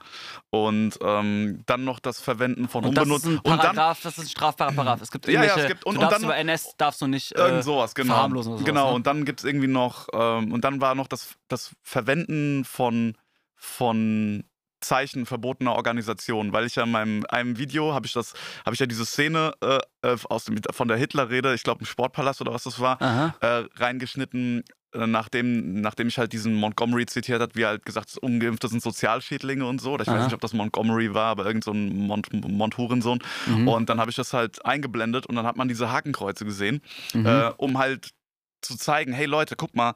Und 0.50 0.98
ähm, 1.02 1.62
dann 1.66 1.84
noch 1.84 1.98
das 2.00 2.20
Verwenden 2.20 2.68
von 2.68 2.84
Und 2.84 2.94
das 2.96 3.04
ist 3.06 3.10
unbenutzten. 3.12 3.40
ein 3.44 3.52
Und 3.52 3.64
dann 3.64 3.76
das 3.76 4.04
ist 4.04 4.18
ein 4.18 4.26
strafbarer 4.28 4.72
Paragraph. 4.72 5.02
Es 5.02 5.10
gibt 5.10 5.28
Ja, 5.28 5.44
ja, 5.44 5.56
es 5.56 5.66
gibt- 5.66 5.84
und- 5.84 5.96
du 5.96 6.00
und 6.00 6.02
darfst 6.04 6.16
dann- 6.18 6.24
über 6.24 6.36
NS 6.36 6.74
darfst 6.78 7.00
du 7.02 7.06
nicht 7.06 7.32
äh, 7.32 7.40
Irgend 7.40 7.64
sowas, 7.64 7.94
genau. 7.94 8.14
verharmlosen 8.14 8.52
oder 8.52 8.58
sowas, 8.60 8.66
genau, 8.66 8.88
ne? 8.90 8.94
und 8.94 9.06
dann 9.06 9.24
gibt 9.24 9.40
es 9.40 9.44
irgendwie 9.44 9.66
noch, 9.68 10.08
ähm, 10.14 10.52
und 10.52 10.64
dann 10.64 10.80
war 10.80 10.94
noch 10.94 11.06
das, 11.06 11.34
das 11.48 11.72
Verwenden 11.82 12.64
von, 12.64 13.14
von 13.56 14.44
Zeichen 14.80 15.26
verbotener 15.26 15.74
Organisationen, 15.74 16.52
weil 16.52 16.66
ich 16.66 16.76
ja 16.76 16.84
in 16.84 16.90
meinem 16.90 17.24
einem 17.28 17.58
Video 17.58 17.92
habe 17.94 18.06
ich 18.06 18.12
das, 18.12 18.34
habe 18.64 18.74
ich 18.74 18.80
ja 18.80 18.86
diese 18.86 19.04
Szene 19.06 19.52
äh, 19.62 19.78
äh, 20.02 20.16
aus 20.28 20.44
dem, 20.44 20.58
von 20.70 20.88
der 20.88 20.96
Hitlerrede, 20.96 21.54
ich 21.54 21.62
glaube 21.62 21.80
im 21.80 21.86
Sportpalast 21.86 22.40
oder 22.40 22.52
was 22.52 22.64
das 22.64 22.80
war, 22.80 23.00
äh, 23.40 23.64
reingeschnitten, 23.76 24.64
äh, 24.92 25.06
nachdem, 25.06 25.80
nachdem 25.80 26.08
ich 26.08 26.18
halt 26.18 26.32
diesen 26.32 26.54
Montgomery 26.54 27.06
zitiert 27.06 27.40
hat, 27.40 27.54
wie 27.54 27.62
er 27.62 27.68
halt 27.68 27.84
gesagt, 27.86 28.10
hat, 28.10 28.18
Ungeimpfte 28.18 28.68
sind 28.68 28.82
Sozialschädlinge 28.82 29.64
und 29.66 29.80
so. 29.80 29.94
Ich 29.94 30.00
weiß 30.00 30.08
Aha. 30.08 30.24
nicht, 30.24 30.34
ob 30.34 30.40
das 30.40 30.52
Montgomery 30.52 31.14
war, 31.14 31.26
aber 31.30 31.46
irgend 31.46 31.64
so 31.64 31.72
ein 31.72 32.06
Mont, 32.06 32.28
Monthurensohn. 32.32 33.20
Mhm. 33.46 33.68
Und 33.68 33.88
dann 33.88 34.00
habe 34.00 34.10
ich 34.10 34.16
das 34.16 34.32
halt 34.32 34.64
eingeblendet 34.64 35.26
und 35.26 35.36
dann 35.36 35.46
hat 35.46 35.56
man 35.56 35.68
diese 35.68 35.92
Hakenkreuze 35.92 36.44
gesehen, 36.44 36.80
Mhm. 37.14 37.26
äh, 37.26 37.50
um 37.56 37.78
halt 37.78 38.10
zu 38.62 38.76
zeigen, 38.76 39.12
hey 39.12 39.26
Leute, 39.26 39.56
guck 39.56 39.74
mal, 39.74 39.94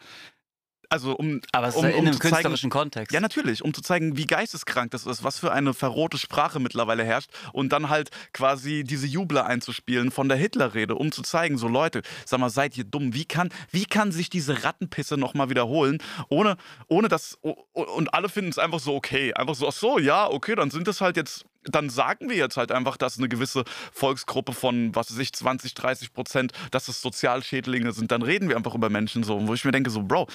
also 0.90 1.14
um, 1.16 1.40
Aber 1.52 1.68
es 1.68 1.74
ist 1.74 1.80
um, 1.80 1.84
ja 1.84 1.90
in 1.90 1.96
um 2.00 2.06
einem 2.06 2.14
zeigen, 2.14 2.30
künstlerischen 2.30 2.70
Kontext. 2.70 3.12
ja, 3.12 3.20
natürlich, 3.20 3.62
um 3.64 3.72
zu 3.74 3.82
zeigen, 3.82 4.16
wie 4.16 4.26
geisteskrank 4.26 4.90
das 4.90 5.06
ist, 5.06 5.24
was 5.24 5.38
für 5.38 5.52
eine 5.52 5.74
verrohte 5.74 6.18
Sprache 6.18 6.60
mittlerweile 6.60 7.04
herrscht 7.04 7.30
und 7.52 7.72
dann 7.72 7.88
halt 7.88 8.10
quasi 8.32 8.84
diese 8.84 9.06
Jubler 9.06 9.46
einzuspielen 9.46 10.10
von 10.10 10.28
der 10.28 10.38
Hitlerrede, 10.38 10.94
um 10.94 11.12
zu 11.12 11.22
zeigen, 11.22 11.58
so 11.58 11.68
Leute, 11.68 12.02
sag 12.24 12.40
mal, 12.40 12.50
seid 12.50 12.76
ihr 12.76 12.84
dumm? 12.84 13.14
Wie 13.14 13.24
kann, 13.24 13.50
wie 13.70 13.84
kann 13.84 14.12
sich 14.12 14.30
diese 14.30 14.64
Rattenpisse 14.64 15.16
nochmal 15.16 15.50
wiederholen, 15.50 15.98
ohne, 16.28 16.56
ohne 16.88 17.08
o- 17.42 17.56
und 17.74 18.14
alle 18.14 18.28
finden 18.28 18.50
es 18.50 18.58
einfach 18.58 18.80
so 18.80 18.94
okay, 18.94 19.32
einfach 19.34 19.54
so, 19.54 19.68
ach 19.68 19.72
so, 19.72 19.98
ja, 19.98 20.28
okay, 20.28 20.54
dann 20.54 20.70
sind 20.70 20.88
es 20.88 21.00
halt 21.00 21.16
jetzt, 21.16 21.44
dann 21.64 21.90
sagen 21.90 22.28
wir 22.28 22.36
jetzt 22.36 22.56
halt 22.56 22.72
einfach, 22.72 22.96
dass 22.96 23.18
eine 23.18 23.28
gewisse 23.28 23.64
Volksgruppe 23.92 24.52
von, 24.52 24.94
was 24.94 25.10
weiß 25.10 25.18
ich, 25.18 25.32
20, 25.32 25.74
30 25.74 26.12
Prozent, 26.12 26.52
dass 26.70 26.88
es 26.88 27.00
Sozialschädlinge 27.02 27.92
sind, 27.92 28.10
dann 28.10 28.22
reden 28.22 28.48
wir 28.48 28.56
einfach 28.56 28.74
über 28.74 28.90
Menschen 28.90 29.24
so, 29.24 29.46
wo 29.46 29.54
ich 29.54 29.64
mir 29.64 29.72
denke, 29.72 29.90
so, 29.90 30.02
Bro, 30.02 30.28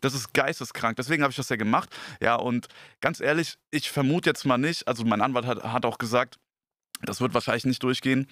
das 0.00 0.14
ist 0.14 0.34
geisteskrank. 0.34 0.96
Deswegen 0.96 1.22
habe 1.22 1.30
ich 1.30 1.36
das 1.36 1.48
ja 1.48 1.56
gemacht. 1.56 1.88
Ja, 2.20 2.36
und 2.36 2.68
ganz 3.00 3.20
ehrlich, 3.20 3.56
ich 3.70 3.90
vermute 3.90 4.30
jetzt 4.30 4.44
mal 4.44 4.58
nicht, 4.58 4.86
also 4.86 5.04
mein 5.04 5.20
Anwalt 5.20 5.46
hat, 5.46 5.62
hat 5.62 5.86
auch 5.86 5.98
gesagt, 5.98 6.38
das 7.06 7.20
wird 7.20 7.34
wahrscheinlich 7.34 7.64
nicht 7.64 7.82
durchgehen. 7.82 8.26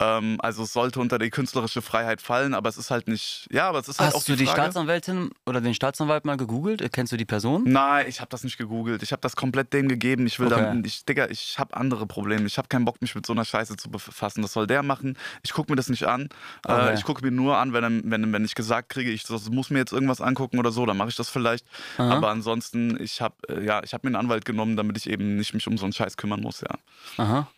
Ähm, 0.00 0.38
also 0.40 0.62
es 0.64 0.72
sollte 0.72 1.00
unter 1.00 1.18
die 1.18 1.30
künstlerische 1.30 1.82
Freiheit 1.82 2.20
fallen, 2.20 2.54
aber 2.54 2.68
es 2.68 2.76
ist 2.78 2.90
halt 2.90 3.08
nicht. 3.08 3.46
Ja, 3.50 3.68
aber 3.68 3.78
es 3.80 3.88
ist 3.88 4.00
halt 4.00 4.12
auch 4.14 4.18
Hast 4.18 4.28
du 4.28 4.36
die 4.36 4.46
Frage. 4.46 4.60
Staatsanwältin 4.62 5.30
oder 5.46 5.60
den 5.60 5.74
Staatsanwalt 5.74 6.24
mal 6.24 6.36
gegoogelt? 6.36 6.82
Kennst 6.92 7.12
du 7.12 7.16
die 7.16 7.24
Person? 7.24 7.64
Nein, 7.66 8.06
ich 8.08 8.20
habe 8.20 8.28
das 8.30 8.44
nicht 8.44 8.56
gegoogelt. 8.58 9.02
Ich 9.02 9.12
habe 9.12 9.20
das 9.20 9.36
komplett 9.36 9.72
dem 9.72 9.88
gegeben. 9.88 10.26
Ich 10.26 10.38
will 10.40 10.46
Okay. 10.52 10.56
dann, 10.62 10.84
ich, 10.84 11.04
Digga, 11.04 11.28
ich 11.28 11.58
habe 11.58 11.76
andere 11.76 12.06
Probleme. 12.06 12.46
Ich 12.46 12.58
habe 12.58 12.68
keinen 12.68 12.84
Bock, 12.84 13.00
mich 13.02 13.14
mit 13.14 13.26
so 13.26 13.32
einer 13.32 13.44
Scheiße 13.44 13.76
zu 13.76 13.90
befassen. 13.90 14.42
Das 14.42 14.52
soll 14.52 14.66
der 14.66 14.82
machen. 14.82 15.16
Ich 15.42 15.52
gucke 15.52 15.72
mir 15.72 15.76
das 15.76 15.88
nicht 15.88 16.04
an. 16.06 16.28
Okay. 16.66 16.90
Äh, 16.90 16.94
ich 16.94 17.04
gucke 17.04 17.24
mir 17.24 17.30
nur 17.30 17.56
an, 17.58 17.72
wenn, 17.72 18.02
wenn, 18.10 18.32
wenn 18.32 18.44
ich 18.44 18.54
gesagt 18.54 18.88
kriege, 18.90 19.10
ich 19.10 19.24
das 19.24 19.48
muss 19.50 19.70
mir 19.70 19.78
jetzt 19.78 19.92
irgendwas 19.92 20.20
angucken 20.20 20.58
oder 20.58 20.70
so, 20.70 20.84
dann 20.86 20.96
mache 20.96 21.08
ich 21.08 21.16
das 21.16 21.28
vielleicht. 21.30 21.66
Aha. 21.98 22.14
Aber 22.14 22.30
ansonsten, 22.30 23.00
ich 23.02 23.20
habe 23.20 23.34
ja, 23.62 23.82
ich 23.82 23.92
habe 23.94 24.06
mir 24.06 24.16
einen 24.16 24.24
Anwalt 24.26 24.44
genommen, 24.44 24.76
damit 24.76 24.96
ich 24.96 25.08
eben 25.08 25.36
nicht 25.36 25.54
mich 25.54 25.66
um 25.66 25.76
so 25.78 25.84
einen 25.86 25.92
Scheiß 25.92 26.16
kümmern 26.16 26.40
muss, 26.40 26.60
ja. 26.60 26.76
Aha. 27.16 27.48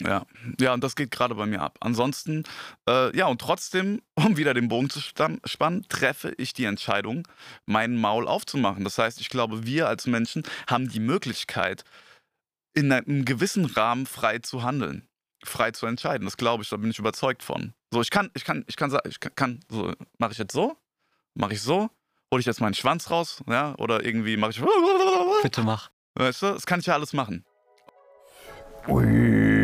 Ja, 0.00 0.26
ja, 0.60 0.74
und 0.74 0.84
das 0.84 0.94
geht 0.94 1.10
gerade 1.10 1.34
bei 1.34 1.46
mir 1.46 1.60
ab. 1.60 1.78
Ansonsten, 1.80 2.44
äh, 2.88 3.16
ja, 3.16 3.26
und 3.26 3.40
trotzdem, 3.40 4.00
um 4.14 4.36
wieder 4.36 4.54
den 4.54 4.68
Bogen 4.68 4.90
zu 4.90 5.00
spannen, 5.00 5.86
treffe 5.88 6.32
ich 6.38 6.52
die 6.52 6.64
Entscheidung, 6.64 7.26
meinen 7.66 7.96
Maul 7.96 8.28
aufzumachen. 8.28 8.84
Das 8.84 8.98
heißt, 8.98 9.20
ich 9.20 9.28
glaube, 9.28 9.66
wir 9.66 9.88
als 9.88 10.06
Menschen 10.06 10.44
haben 10.68 10.88
die 10.88 11.00
Möglichkeit, 11.00 11.84
in 12.74 12.92
einem 12.92 13.24
gewissen 13.24 13.64
Rahmen 13.64 14.06
frei 14.06 14.38
zu 14.38 14.62
handeln, 14.62 15.08
frei 15.42 15.72
zu 15.72 15.86
entscheiden. 15.86 16.26
Das 16.26 16.36
glaube 16.36 16.62
ich, 16.62 16.68
da 16.68 16.76
bin 16.76 16.90
ich 16.90 16.98
überzeugt 16.98 17.42
von. 17.42 17.74
So, 17.92 18.00
ich 18.00 18.10
kann, 18.10 18.30
ich 18.34 18.44
kann, 18.44 18.64
ich 18.68 18.76
kann 18.76 18.90
sagen, 18.90 19.08
ich 19.08 19.18
kann, 19.18 19.34
kann 19.34 19.60
so, 19.68 19.94
mache 20.18 20.32
ich 20.32 20.38
jetzt 20.38 20.52
so, 20.52 20.76
mache 21.34 21.54
ich 21.54 21.62
so, 21.62 21.90
hole 22.30 22.40
ich 22.40 22.46
jetzt 22.46 22.60
meinen 22.60 22.74
Schwanz 22.74 23.10
raus, 23.10 23.42
ja, 23.48 23.74
oder 23.78 24.04
irgendwie 24.04 24.36
mache 24.36 24.52
ich, 24.52 24.62
Bitte 25.42 25.62
mach. 25.62 25.90
Weißt 26.14 26.42
du, 26.42 26.46
das 26.52 26.66
kann 26.66 26.80
ich 26.80 26.86
ja 26.86 26.94
alles 26.94 27.12
machen. 27.12 27.44
Ui, 28.86 29.57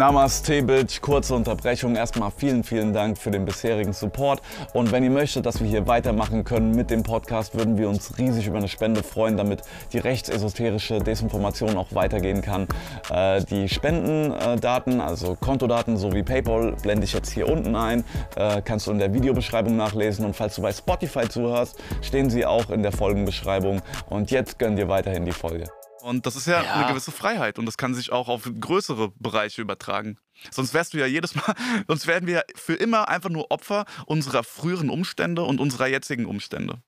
Namaste, 0.00 0.62
Bitch. 0.62 1.02
Kurze 1.02 1.34
Unterbrechung. 1.34 1.94
Erstmal 1.94 2.30
vielen, 2.30 2.64
vielen 2.64 2.94
Dank 2.94 3.18
für 3.18 3.30
den 3.30 3.44
bisherigen 3.44 3.92
Support. 3.92 4.40
Und 4.72 4.92
wenn 4.92 5.04
ihr 5.04 5.10
möchtet, 5.10 5.44
dass 5.44 5.60
wir 5.60 5.68
hier 5.68 5.86
weitermachen 5.86 6.42
können 6.42 6.70
mit 6.70 6.88
dem 6.88 7.02
Podcast, 7.02 7.54
würden 7.54 7.76
wir 7.76 7.86
uns 7.86 8.16
riesig 8.16 8.46
über 8.46 8.56
eine 8.56 8.68
Spende 8.68 9.02
freuen, 9.02 9.36
damit 9.36 9.60
die 9.92 9.98
rechtsesoterische 9.98 11.00
Desinformation 11.00 11.76
auch 11.76 11.88
weitergehen 11.94 12.40
kann. 12.40 12.66
Äh, 13.10 13.44
die 13.44 13.68
Spendendaten, 13.68 15.02
also 15.02 15.36
Kontodaten 15.38 15.98
sowie 15.98 16.22
PayPal, 16.22 16.76
blende 16.80 17.04
ich 17.04 17.12
jetzt 17.12 17.32
hier 17.32 17.46
unten 17.46 17.76
ein. 17.76 18.02
Äh, 18.36 18.62
kannst 18.64 18.86
du 18.86 18.92
in 18.92 19.00
der 19.00 19.12
Videobeschreibung 19.12 19.76
nachlesen. 19.76 20.24
Und 20.24 20.34
falls 20.34 20.54
du 20.54 20.62
bei 20.62 20.72
Spotify 20.72 21.28
zuhörst, 21.28 21.76
stehen 22.00 22.30
sie 22.30 22.46
auch 22.46 22.70
in 22.70 22.82
der 22.82 22.92
Folgenbeschreibung. 22.92 23.82
Und 24.08 24.30
jetzt 24.30 24.58
gönn 24.58 24.76
dir 24.76 24.88
weiterhin 24.88 25.26
die 25.26 25.32
Folge. 25.32 25.66
Und 26.02 26.26
das 26.26 26.36
ist 26.36 26.46
ja, 26.46 26.62
Ja. 26.62 26.74
eine 26.74 26.88
gewisse 26.88 27.12
Freiheit 27.12 27.58
und 27.58 27.66
das 27.66 27.76
kann 27.76 27.94
sich 27.94 28.12
auch 28.12 28.28
auf 28.28 28.48
größere 28.60 29.10
Bereiche 29.18 29.60
übertragen. 29.62 30.18
Sonst 30.50 30.72
wärst 30.74 30.94
du 30.94 30.98
ja 30.98 31.06
jedes 31.06 31.34
Mal, 31.34 31.54
sonst 31.88 32.06
werden 32.06 32.26
wir 32.26 32.44
für 32.54 32.74
immer 32.74 33.08
einfach 33.08 33.30
nur 33.30 33.50
Opfer 33.50 33.84
unserer 34.06 34.42
früheren 34.44 34.90
Umstände 34.90 35.42
und 35.42 35.60
unserer 35.60 35.86
jetzigen 35.88 36.24
Umstände. 36.26 36.82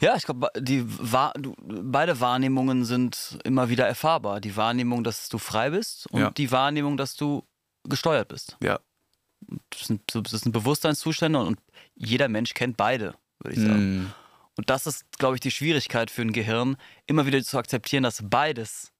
Ja, 0.00 0.14
ich 0.14 0.24
glaube, 0.24 0.48
die 0.56 0.86
beide 0.86 2.20
Wahrnehmungen 2.20 2.84
sind 2.84 3.38
immer 3.44 3.68
wieder 3.68 3.86
erfahrbar. 3.86 4.40
Die 4.40 4.56
Wahrnehmung, 4.56 5.02
dass 5.02 5.28
du 5.28 5.38
frei 5.38 5.70
bist 5.70 6.06
und 6.12 6.20
Ja. 6.20 6.30
die 6.30 6.52
Wahrnehmung, 6.52 6.96
dass 6.96 7.16
du 7.16 7.42
gesteuert 7.82 8.28
bist. 8.28 8.56
Ja. 8.62 8.78
Das 9.70 9.86
sind, 9.88 10.02
das 10.14 10.30
sind 10.42 10.52
Bewusstseinszustände 10.52 11.40
und 11.40 11.58
jeder 11.96 12.28
Mensch 12.28 12.54
kennt 12.54 12.76
beide, 12.76 13.14
würde 13.40 13.56
ich 13.56 13.60
sagen. 13.66 14.02
Mm. 14.04 14.12
Und 14.58 14.70
das 14.70 14.88
ist, 14.88 15.06
glaube 15.18 15.36
ich, 15.36 15.40
die 15.40 15.52
Schwierigkeit 15.52 16.10
für 16.10 16.22
ein 16.22 16.32
Gehirn, 16.32 16.76
immer 17.06 17.26
wieder 17.26 17.40
zu 17.44 17.58
akzeptieren, 17.58 18.02
dass 18.02 18.20
beides 18.28 18.90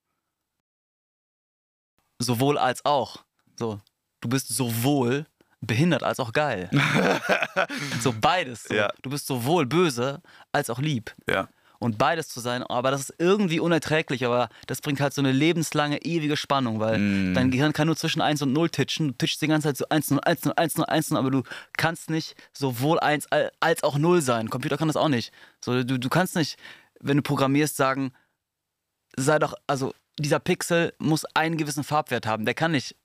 sowohl 2.17 2.57
als 2.57 2.85
auch. 2.85 3.25
So, 3.57 3.81
du 4.21 4.29
bist 4.29 4.47
sowohl 4.47 5.25
behindert 5.59 6.01
als 6.01 6.21
auch 6.21 6.31
geil. 6.31 6.69
so 8.01 8.13
beides. 8.13 8.63
So. 8.63 8.73
Ja. 8.73 8.89
Du 9.01 9.09
bist 9.09 9.27
sowohl 9.27 9.65
böse 9.65 10.21
als 10.53 10.69
auch 10.69 10.79
lieb. 10.79 11.13
Ja. 11.27 11.49
Und 11.81 11.97
beides 11.97 12.27
zu 12.27 12.41
sein, 12.41 12.61
aber 12.61 12.91
das 12.91 12.99
ist 13.01 13.13
irgendwie 13.19 13.61
unerträglich, 13.61 14.25
aber 14.25 14.49
das 14.67 14.81
bringt 14.81 14.99
halt 14.99 15.13
so 15.13 15.21
eine 15.21 15.31
lebenslange, 15.31 16.01
ewige 16.03 16.35
Spannung, 16.35 16.81
weil 16.81 16.99
Mm. 16.99 17.33
dein 17.33 17.51
Gehirn 17.51 17.71
kann 17.71 17.87
nur 17.87 17.95
zwischen 17.95 18.19
1 18.21 18.41
und 18.41 18.51
0 18.51 18.69
titschen. 18.69 19.07
Du 19.07 19.13
titschst 19.13 19.41
die 19.41 19.47
ganze 19.47 19.69
Zeit 19.69 19.77
so 19.77 19.85
1, 19.87 20.11
0, 20.11 20.19
1, 20.25 20.43
0, 20.43 20.53
1, 20.57 20.75
0, 20.77 20.85
1, 20.85 21.09
0, 21.11 21.17
aber 21.19 21.31
du 21.31 21.43
kannst 21.77 22.09
nicht 22.09 22.35
sowohl 22.51 22.99
1 22.99 23.27
als 23.61 23.83
auch 23.83 23.97
0 23.97 24.21
sein. 24.21 24.47
Ein 24.47 24.49
Computer 24.49 24.75
kann 24.75 24.89
das 24.89 24.97
auch 24.97 25.07
nicht. 25.07 25.31
So, 25.63 25.83
du, 25.83 25.97
du 25.97 26.09
kannst 26.09 26.35
nicht, 26.35 26.57
wenn 26.99 27.15
du 27.15 27.23
programmierst, 27.23 27.77
sagen, 27.77 28.11
sei 29.15 29.39
doch, 29.39 29.53
also 29.65 29.93
dieser 30.19 30.39
Pixel 30.39 30.93
muss 30.99 31.23
einen 31.33 31.55
gewissen 31.55 31.85
Farbwert 31.85 32.27
haben. 32.27 32.43
Der 32.43 32.55
kann 32.55 32.71
nicht. 32.71 32.97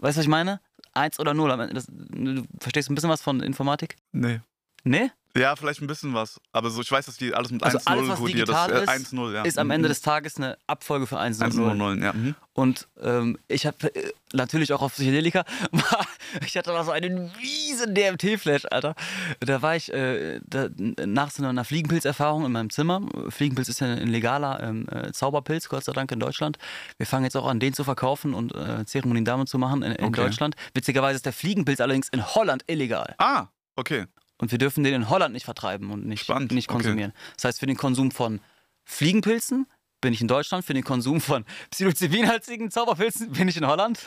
Weißt 0.00 0.16
du, 0.16 0.18
was 0.18 0.24
ich 0.24 0.28
meine? 0.28 0.60
1 0.94 1.20
oder 1.20 1.32
0. 1.32 1.52
am 1.52 1.60
Ende. 1.60 1.74
Das, 1.74 1.86
du 1.88 2.42
verstehst 2.58 2.90
ein 2.90 2.96
bisschen 2.96 3.10
was 3.10 3.22
von 3.22 3.40
Informatik? 3.40 3.94
Nee. 4.10 4.40
Nee? 4.82 5.12
Ja, 5.36 5.54
vielleicht 5.56 5.80
ein 5.82 5.86
bisschen 5.86 6.14
was. 6.14 6.40
Aber 6.52 6.70
so, 6.70 6.80
ich 6.80 6.90
weiß, 6.90 7.06
dass 7.06 7.16
die 7.16 7.32
alles 7.34 7.50
mit 7.52 7.62
Also 7.62 7.78
1-0 7.78 7.82
alles, 7.86 8.08
was 8.08 8.18
kodiert. 8.18 8.48
digital 8.48 8.68
Das, 8.70 8.80
äh, 8.88 8.96
ist, 8.96 9.12
1-0, 9.12 9.34
ja. 9.34 9.42
ist 9.42 9.58
am 9.58 9.66
Mhm. 9.68 9.72
Ende 9.72 9.88
des 9.88 10.00
Tages 10.00 10.36
eine 10.36 10.56
Abfolge 10.66 11.06
für 11.06 11.18
1 11.18 11.38
und 11.40 11.52
1-0, 11.52 11.74
0. 11.74 12.02
ja. 12.02 12.12
Mhm. 12.12 12.34
Und 12.54 12.88
ähm, 13.00 13.38
ich 13.46 13.66
habe 13.66 13.94
äh, 13.94 14.12
natürlich 14.32 14.72
auch 14.72 14.82
auf 14.82 14.94
Psychedelika, 14.94 15.44
ich 16.44 16.56
hatte 16.56 16.72
mal 16.72 16.84
so 16.84 16.90
einen 16.90 17.30
miesen 17.40 17.94
DMT-Flash, 17.94 18.64
Alter. 18.70 18.94
Da 19.40 19.62
war 19.62 19.76
ich 19.76 19.92
äh, 19.92 20.40
da, 20.44 20.68
nach 21.06 21.30
so 21.30 21.44
einer 21.44 21.64
Fliegenpilzerfahrung 21.64 22.44
in 22.44 22.50
meinem 22.52 22.70
Zimmer. 22.70 23.02
Fliegenpilz 23.28 23.68
ist 23.68 23.80
ja 23.80 23.86
ein 23.86 24.08
legaler 24.08 24.60
ähm, 24.62 24.86
äh, 24.90 25.12
Zauberpilz, 25.12 25.68
Gott 25.68 25.84
sei 25.84 25.92
Dank 25.92 26.10
in 26.10 26.18
Deutschland. 26.20 26.58
Wir 26.96 27.06
fangen 27.06 27.24
jetzt 27.24 27.36
auch 27.36 27.46
an, 27.46 27.60
den 27.60 27.74
zu 27.74 27.84
verkaufen 27.84 28.34
und 28.34 28.54
äh, 28.56 28.84
Zeremonien 28.86 29.24
damit 29.24 29.48
zu 29.48 29.58
machen 29.58 29.82
in, 29.82 29.92
in 29.92 30.06
Okay. 30.06 30.22
Deutschland. 30.22 30.56
Witzigerweise 30.74 31.16
ist 31.16 31.26
der 31.26 31.32
Fliegenpilz 31.32 31.80
allerdings 31.80 32.08
in 32.08 32.26
Holland 32.34 32.64
illegal. 32.66 33.14
Ah, 33.18 33.46
okay. 33.76 34.06
Und 34.38 34.52
wir 34.52 34.58
dürfen 34.58 34.84
den 34.84 34.94
in 34.94 35.08
Holland 35.08 35.34
nicht 35.34 35.44
vertreiben 35.44 35.90
und 35.90 36.06
nicht, 36.06 36.24
Spannend, 36.24 36.52
nicht 36.52 36.68
okay. 36.68 36.82
konsumieren. 36.82 37.12
Das 37.36 37.44
heißt, 37.44 37.60
für 37.60 37.66
den 37.66 37.76
Konsum 37.76 38.10
von 38.10 38.40
Fliegenpilzen 38.84 39.66
bin 40.00 40.12
ich 40.12 40.20
in 40.20 40.28
Deutschland, 40.28 40.64
für 40.64 40.74
den 40.74 40.84
Konsum 40.84 41.20
von 41.20 41.44
psilocybinhaltigen 41.70 42.70
Zauberpilzen 42.70 43.32
bin 43.32 43.48
ich 43.48 43.56
in 43.56 43.66
Holland. 43.66 44.00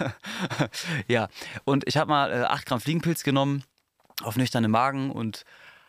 ja, 1.08 1.28
und 1.66 1.88
ich 1.88 1.98
habe 1.98 2.10
mal 2.10 2.32
äh, 2.32 2.44
8 2.46 2.66
Gramm 2.66 2.82
Fliegenpilz 2.82 3.24
genommen 3.24 3.64
auf 4.24 4.38
nüchternen 4.38 4.72
Magen 4.72 5.12
und 5.12 5.44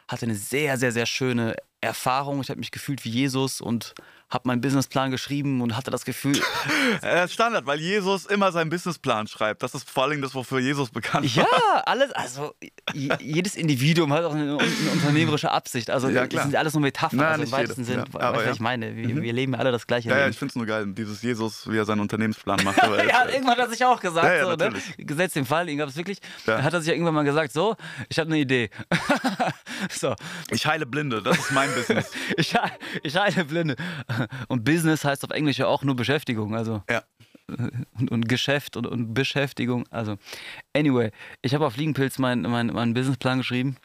hatte 0.09 0.27
eine 0.27 0.35
sehr, 0.35 0.77
sehr, 0.77 0.93
sehr 0.93 1.07
schöne 1.07 1.55
Erfahrung. 1.81 2.41
Ich 2.41 2.51
habe 2.51 2.59
mich 2.59 2.71
gefühlt 2.71 3.05
wie 3.05 3.11
Jesus 3.11 3.61
und 3.61 3.95
habe 4.33 4.49
meinen 4.49 4.61
Businessplan 4.63 5.11
geschrieben 5.11 5.61
und 5.61 5.77
hatte 5.77 5.91
das 5.91 6.05
Gefühl, 6.05 6.41
Äh, 7.03 7.29
Standard, 7.29 7.67
weil 7.67 7.79
Jesus 7.81 8.27
immer 8.27 8.51
seinen 8.53 8.71
Businessplan 8.71 9.27
schreibt. 9.27 9.63
Das 9.63 9.75
ist 9.75 9.89
vor 9.91 10.05
allem 10.05 10.23
das, 10.23 10.35
wofür 10.35 10.59
Jesus 10.59 10.91
bekannt 10.91 11.27
Ja, 11.35 11.43
war. 11.45 11.87
alles, 11.87 12.11
also 12.13 12.55
jedes 12.95 13.55
Individuum 13.57 14.13
hat 14.13 14.25
auch 14.25 14.33
eine, 14.35 14.43
eine 14.59 14.91
unternehmerische 14.93 15.51
Absicht. 15.51 15.91
Also 15.91 16.09
Ja, 16.09 16.27
das 16.27 16.43
sind 16.45 16.57
alles 16.57 16.73
nur 16.73 16.83
Metaphern, 16.83 17.19
Na, 17.19 17.29
also 17.29 17.45
im 17.45 17.53
weitesten. 17.53 17.85
Sinn. 17.85 17.97
Ja, 17.99 18.05
weißt 18.05 18.15
du, 18.15 18.37
was 18.39 18.45
ja. 18.47 18.53
ich 18.53 18.61
meine? 18.61 18.97
Wir, 18.97 19.21
wir 19.23 19.33
leben 19.33 19.53
ja 19.53 19.59
alle 19.59 19.71
das 19.73 19.87
gleiche 19.87 20.09
Ja, 20.09 20.19
ja, 20.19 20.29
ich 20.29 20.39
finde 20.39 20.51
es 20.53 20.57
nur 20.57 20.67
geil, 20.67 20.87
dieses 20.89 21.21
Jesus, 21.23 21.71
wie 21.71 21.77
er 21.77 21.85
seinen 21.85 22.01
Unternehmensplan 22.01 22.61
macht. 22.65 22.79
Ja, 22.83 23.25
äh, 23.25 23.33
irgendwann 23.35 23.53
hat 23.53 23.59
er 23.59 23.69
sich 23.71 23.85
auch 23.85 24.01
gesagt, 24.01 24.27
Ja, 24.27 24.35
ja, 24.35 24.43
so, 24.45 24.51
ne? 24.51 24.57
natürlich. 24.57 24.95
Gesetz 24.99 25.33
den 25.35 25.45
Fall, 25.45 25.69
ihn 25.69 25.79
gab 25.79 25.89
es 25.89 25.97
wirklich. 25.97 26.19
Ja. 26.47 26.57
Dann 26.57 26.65
hat 26.65 26.73
er 26.73 26.81
sich 26.81 26.89
ja 26.89 26.95
irgendwann 26.95 27.15
mal 27.15 27.25
gesagt, 27.25 27.53
so, 27.53 27.77
ich 28.09 28.19
habe 28.19 28.29
eine 28.31 28.39
Idee. 28.39 28.71
so, 29.91 30.15
ich 30.51 30.67
heile 30.67 30.87
Blinde, 30.87 31.23
das 31.23 31.39
ist 31.39 31.51
mein 31.53 31.73
Business. 31.75 32.11
ich, 32.37 32.53
he- 32.53 32.59
ich 33.03 33.17
heile 33.17 33.45
Blinde. 33.45 33.77
Und 34.49 34.65
Business 34.65 35.05
heißt 35.05 35.25
auf 35.25 35.31
Englisch 35.31 35.59
ja 35.59 35.67
auch 35.67 35.83
nur 35.83 35.97
Beschäftigung, 35.97 36.55
also 36.55 36.83
Ja. 36.91 37.03
und, 37.99 38.11
und 38.11 38.29
Geschäft 38.29 38.77
und, 38.77 38.87
und 38.87 39.15
Beschäftigung. 39.15 39.85
Also, 39.91 40.17
anyway, 40.75 41.11
ich 41.43 41.55
habe 41.55 41.67
auf 41.67 41.75
Fliegenpilz 41.75 42.19
meinen 42.19 42.43
mein, 42.51 42.69
meinen 42.69 42.95
Businessplan 42.95 43.39
geschrieben. 43.39 43.77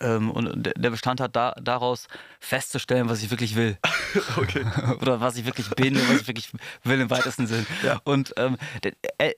Ähm, 0.00 0.30
und 0.30 0.66
der 0.66 0.74
der 0.74 0.90
bestand 0.90 1.20
hat 1.20 1.34
da, 1.34 1.54
daraus 1.60 2.08
festzustellen, 2.40 3.08
was 3.08 3.22
ich 3.22 3.30
wirklich 3.30 3.56
will. 3.56 3.78
Okay. 4.36 4.64
Oder 5.00 5.20
was 5.20 5.36
ich 5.36 5.44
wirklich 5.44 5.68
bin 5.70 5.96
und 5.96 6.08
was 6.08 6.20
ich 6.22 6.26
wirklich 6.26 6.50
will 6.84 7.00
im 7.00 7.10
weitesten 7.10 7.46
Sinn. 7.46 7.66
Ja. 7.82 8.00
Und 8.04 8.34
ähm, 8.36 8.56
äh, 9.18 9.32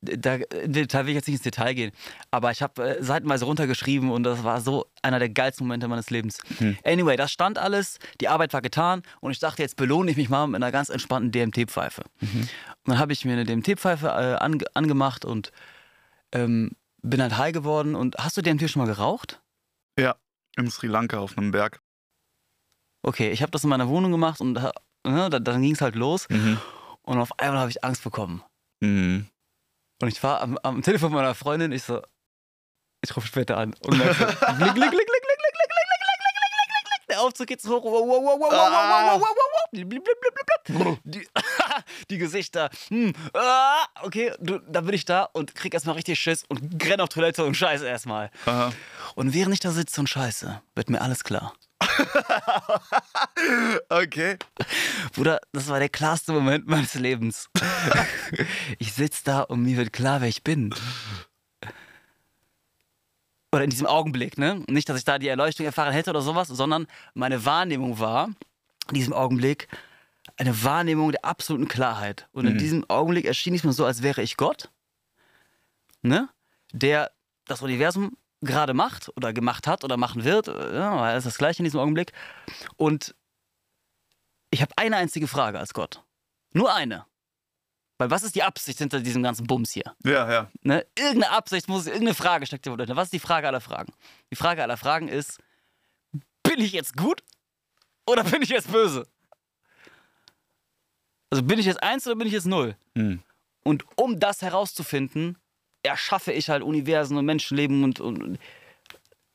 da, 0.00 0.34
im 0.34 0.72
Detail 0.72 1.04
will 1.04 1.10
ich 1.10 1.16
jetzt 1.16 1.26
nicht 1.26 1.36
ins 1.36 1.42
Detail 1.42 1.74
gehen, 1.74 1.92
aber 2.30 2.50
ich 2.50 2.62
habe 2.62 2.96
äh, 2.98 3.02
seitenweise 3.02 3.44
runtergeschrieben 3.44 4.10
und 4.10 4.22
das 4.22 4.44
war 4.44 4.60
so 4.60 4.86
einer 5.02 5.18
der 5.18 5.28
geilsten 5.28 5.66
Momente 5.66 5.88
meines 5.88 6.10
Lebens. 6.10 6.38
Hm. 6.58 6.76
Anyway, 6.84 7.16
das 7.16 7.32
stand 7.32 7.58
alles, 7.58 7.98
die 8.20 8.28
Arbeit 8.28 8.52
war 8.52 8.62
getan 8.62 9.02
und 9.20 9.32
ich 9.32 9.38
dachte, 9.38 9.62
jetzt 9.62 9.76
belohne 9.76 10.10
ich 10.10 10.16
mich 10.16 10.28
mal 10.28 10.46
mit 10.46 10.56
einer 10.56 10.72
ganz 10.72 10.88
entspannten 10.88 11.32
DMT-Pfeife. 11.32 12.02
Mhm. 12.20 12.40
Und 12.40 12.48
dann 12.86 12.98
habe 12.98 13.12
ich 13.12 13.24
mir 13.24 13.32
eine 13.32 13.44
DMT-Pfeife 13.44 14.06
äh, 14.06 14.42
ange 14.42 14.64
angemacht 14.74 15.24
und 15.24 15.52
ähm, 16.32 16.72
bin 17.02 17.20
halt 17.20 17.36
high 17.36 17.52
geworden. 17.52 17.94
Und 17.94 18.16
hast 18.18 18.36
du 18.36 18.42
DMT 18.42 18.70
schon 18.70 18.82
mal 18.82 18.92
geraucht? 18.92 19.40
Ja, 19.98 20.16
in 20.56 20.70
Sri 20.70 20.86
Lanka 20.86 21.18
auf 21.18 21.36
einem 21.36 21.50
Berg. 21.50 21.80
Okay, 23.02 23.30
ich 23.30 23.42
habe 23.42 23.50
das 23.50 23.64
in 23.64 23.70
meiner 23.70 23.88
Wohnung 23.88 24.12
gemacht 24.12 24.40
und 24.40 24.56
äh, 24.56 24.70
dann, 25.02 25.44
dann 25.44 25.62
ging 25.62 25.72
es 25.72 25.80
halt 25.80 25.94
los. 25.94 26.28
Mhm. 26.28 26.58
Und 27.02 27.18
auf 27.18 27.38
einmal 27.38 27.60
habe 27.60 27.70
ich 27.70 27.82
Angst 27.82 28.04
bekommen. 28.04 28.42
Mhm. 28.80 29.26
Und 30.00 30.08
ich 30.08 30.22
war 30.22 30.40
am, 30.40 30.58
am 30.62 30.82
Telefon 30.82 31.12
meiner 31.12 31.34
Freundin, 31.34 31.72
ich 31.72 31.82
so, 31.82 32.02
ich 33.02 33.16
rufe 33.16 33.26
später 33.26 33.56
an. 33.56 33.74
Und 33.82 33.98
merke 33.98 34.14
so, 34.14 34.24
klick, 34.24 34.36
klick, 34.36 34.54
klick, 34.56 34.74
klick, 34.74 34.90
klick, 34.90 35.06
klick, 35.06 35.06
klick, 35.06 35.66
klick, 35.66 35.90
klick, 35.90 36.14
klick, 36.14 36.54
klick, 36.66 36.84
klick. 36.84 37.08
Der 37.08 37.20
Aufzug 37.20 37.46
geht 37.46 37.60
so 37.60 37.76
hoch. 37.76 37.84
Wow, 37.84 38.06
wow, 38.06 38.22
wow, 38.24 38.40
wow, 38.40 38.50
wow, 38.50 38.60
wow, 38.60 39.20
wow, 39.20 39.28
wow, 39.28 39.36
wow. 39.42 40.98
Die, 41.04 41.26
die 42.10 42.18
Gesichter. 42.18 42.70
Hm, 42.88 43.12
ah, 43.34 43.84
okay, 44.02 44.32
du, 44.40 44.58
da 44.58 44.80
bin 44.80 44.94
ich 44.94 45.04
da 45.04 45.24
und 45.24 45.54
krieg 45.54 45.74
erstmal 45.74 45.96
richtig 45.96 46.18
Schiss 46.20 46.44
und 46.48 46.84
renn 46.84 47.00
auf 47.00 47.08
Toilette 47.08 47.44
und 47.44 47.54
scheiße 47.56 47.86
erstmal. 47.86 48.30
Aha. 48.46 48.72
Und 49.14 49.34
während 49.34 49.54
ich 49.54 49.60
da 49.60 49.70
sitze 49.70 50.00
und 50.00 50.08
scheiße, 50.08 50.62
wird 50.74 50.90
mir 50.90 51.00
alles 51.00 51.24
klar. 51.24 51.54
Okay. 53.88 54.36
Bruder, 55.14 55.40
das 55.52 55.68
war 55.68 55.78
der 55.78 55.88
klarste 55.88 56.32
Moment 56.32 56.66
meines 56.66 56.94
Lebens. 56.94 57.48
ich 58.78 58.92
sitze 58.92 59.22
da 59.24 59.40
und 59.42 59.62
mir 59.62 59.76
wird 59.76 59.92
klar, 59.92 60.20
wer 60.20 60.28
ich 60.28 60.44
bin. 60.44 60.74
Oder 63.52 63.64
in 63.64 63.70
diesem 63.70 63.86
Augenblick, 63.86 64.38
ne? 64.38 64.62
Nicht, 64.68 64.88
dass 64.88 64.98
ich 64.98 65.04
da 65.04 65.18
die 65.18 65.28
Erleuchtung 65.28 65.66
erfahren 65.66 65.92
hätte 65.92 66.10
oder 66.10 66.22
sowas, 66.22 66.48
sondern 66.48 66.86
meine 67.14 67.44
Wahrnehmung 67.44 67.98
war, 67.98 68.26
in 68.88 68.94
diesem 68.94 69.12
Augenblick, 69.12 69.66
eine 70.36 70.62
Wahrnehmung 70.62 71.10
der 71.10 71.24
absoluten 71.24 71.66
Klarheit. 71.66 72.28
Und 72.32 72.46
in 72.46 72.54
Mhm. 72.54 72.58
diesem 72.58 72.88
Augenblick 72.88 73.24
erschien 73.24 73.54
es 73.54 73.64
mir 73.64 73.72
so, 73.72 73.84
als 73.84 74.02
wäre 74.02 74.22
ich 74.22 74.36
Gott, 74.36 74.70
ne? 76.02 76.28
Der 76.72 77.10
das 77.46 77.62
Universum 77.62 78.16
gerade 78.40 78.74
macht 78.74 79.10
oder 79.16 79.32
gemacht 79.32 79.66
hat 79.66 79.84
oder 79.84 79.96
machen 79.96 80.24
wird. 80.24 80.48
Ja, 80.48 80.96
alles 80.96 81.24
das 81.24 81.38
gleiche 81.38 81.60
in 81.60 81.64
diesem 81.64 81.80
Augenblick. 81.80 82.12
Und 82.76 83.14
ich 84.50 84.62
habe 84.62 84.72
eine 84.76 84.96
einzige 84.96 85.28
Frage 85.28 85.58
als 85.58 85.74
Gott. 85.74 86.02
Nur 86.52 86.74
eine. 86.74 87.06
Weil 87.98 88.10
was 88.10 88.22
ist 88.22 88.34
die 88.34 88.42
Absicht 88.42 88.78
hinter 88.78 89.00
diesem 89.00 89.22
ganzen 89.22 89.46
Bums 89.46 89.72
hier? 89.72 89.94
Ja, 90.04 90.30
ja. 90.30 90.50
Ne? 90.62 90.86
Irgendeine 90.96 91.30
Absicht 91.30 91.68
muss, 91.68 91.86
irgendeine 91.86 92.14
Frage 92.14 92.46
steckt 92.46 92.64
hier 92.64 92.74
dahinter. 92.74 92.96
Was 92.96 93.08
ist 93.08 93.12
die 93.12 93.18
Frage 93.18 93.46
aller 93.46 93.60
Fragen? 93.60 93.92
Die 94.30 94.36
Frage 94.36 94.62
aller 94.62 94.78
Fragen 94.78 95.08
ist, 95.08 95.38
bin 96.42 96.60
ich 96.60 96.72
jetzt 96.72 96.96
gut 96.96 97.22
oder 98.06 98.24
bin 98.24 98.40
ich 98.40 98.48
jetzt 98.48 98.72
böse? 98.72 99.06
Also 101.28 101.42
bin 101.42 101.58
ich 101.58 101.66
jetzt 101.66 101.82
eins 101.82 102.06
oder 102.06 102.16
bin 102.16 102.26
ich 102.26 102.32
jetzt 102.32 102.46
null? 102.46 102.74
Mhm. 102.94 103.22
Und 103.64 103.84
um 103.96 104.18
das 104.18 104.40
herauszufinden, 104.42 105.36
erschaffe 105.82 106.32
ich 106.32 106.48
halt 106.50 106.62
Universen 106.62 107.16
und 107.16 107.24
Menschenleben 107.24 107.84
und, 107.84 108.00
und 108.00 108.38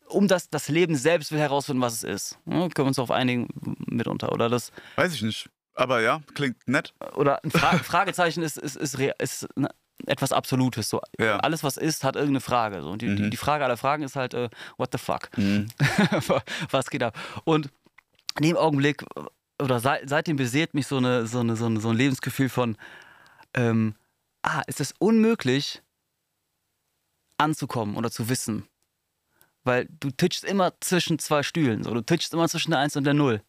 um 0.07 0.27
das, 0.27 0.49
das 0.49 0.69
Leben 0.69 0.95
selbst 0.95 1.31
will 1.31 1.39
herausfinden, 1.39 1.81
was 1.81 1.93
es 1.93 2.03
ist. 2.03 2.37
Ja, 2.45 2.59
können 2.69 2.71
wir 2.77 2.85
uns 2.85 2.97
darauf 2.97 3.11
einigen 3.11 3.47
mitunter. 3.87 4.31
Oder 4.31 4.49
das, 4.49 4.71
Weiß 4.95 5.13
ich 5.13 5.21
nicht. 5.23 5.49
Aber 5.73 5.99
ja, 6.01 6.21
klingt 6.35 6.55
nett. 6.67 6.93
oder 7.15 7.43
ein 7.43 7.51
Fra 7.51 7.77
Fragezeichen 7.79 8.43
ist, 8.43 8.57
ist, 8.57 8.77
ist, 8.77 8.95
ist 9.19 9.47
ne, 9.57 9.69
etwas 10.05 10.31
Absolutes. 10.31 10.89
So. 10.89 11.01
Ja. 11.19 11.37
Alles, 11.37 11.63
was 11.63 11.75
ist, 11.77 12.03
hat 12.03 12.15
irgendeine 12.15 12.39
Frage. 12.41 12.81
So. 12.81 12.89
Und 12.91 13.01
die, 13.01 13.07
Mhm. 13.07 13.31
die 13.31 13.37
Frage 13.37 13.65
aller 13.65 13.77
Fragen 13.77 14.03
ist 14.03 14.15
halt, 14.15 14.33
äh, 14.35 14.49
what 14.77 14.89
the 14.91 14.97
fuck? 14.97 15.29
Mhm. 15.37 15.67
was 16.69 16.89
geht 16.89 17.03
ab? 17.03 17.17
Und 17.43 17.69
in 18.37 18.43
dem 18.43 18.57
Augenblick, 18.57 19.03
oder 19.61 19.79
seit, 19.79 20.07
seitdem 20.07 20.35
beseelt 20.37 20.73
mich 20.75 20.87
so, 20.87 20.97
eine, 20.97 21.25
so, 21.27 21.39
eine, 21.39 21.55
so, 21.55 21.65
eine, 21.65 21.79
so 21.79 21.89
ein 21.89 21.97
Lebensgefühl 21.97 22.49
von, 22.49 22.77
ähm, 23.53 23.95
ah, 24.43 24.61
ist 24.67 24.79
es 24.81 24.93
unmöglich, 24.99 25.81
anzukommen 27.37 27.95
oder 27.95 28.11
zu 28.11 28.29
wissen. 28.29 28.65
Weil 29.63 29.87
du 29.99 30.11
titschst 30.11 30.43
immer 30.45 30.73
zwischen 30.79 31.17
zwei 31.19 31.41
Stühlen. 31.43 31.83
So. 31.83 31.93
Du 31.93 32.01
titschst 32.01 32.33
immer 32.33 32.47
zwischen 32.47 32.71
der 32.71 32.79
Eins 32.79 32.95
und 32.95 33.03
der 33.03 33.13
Null. 33.13 33.41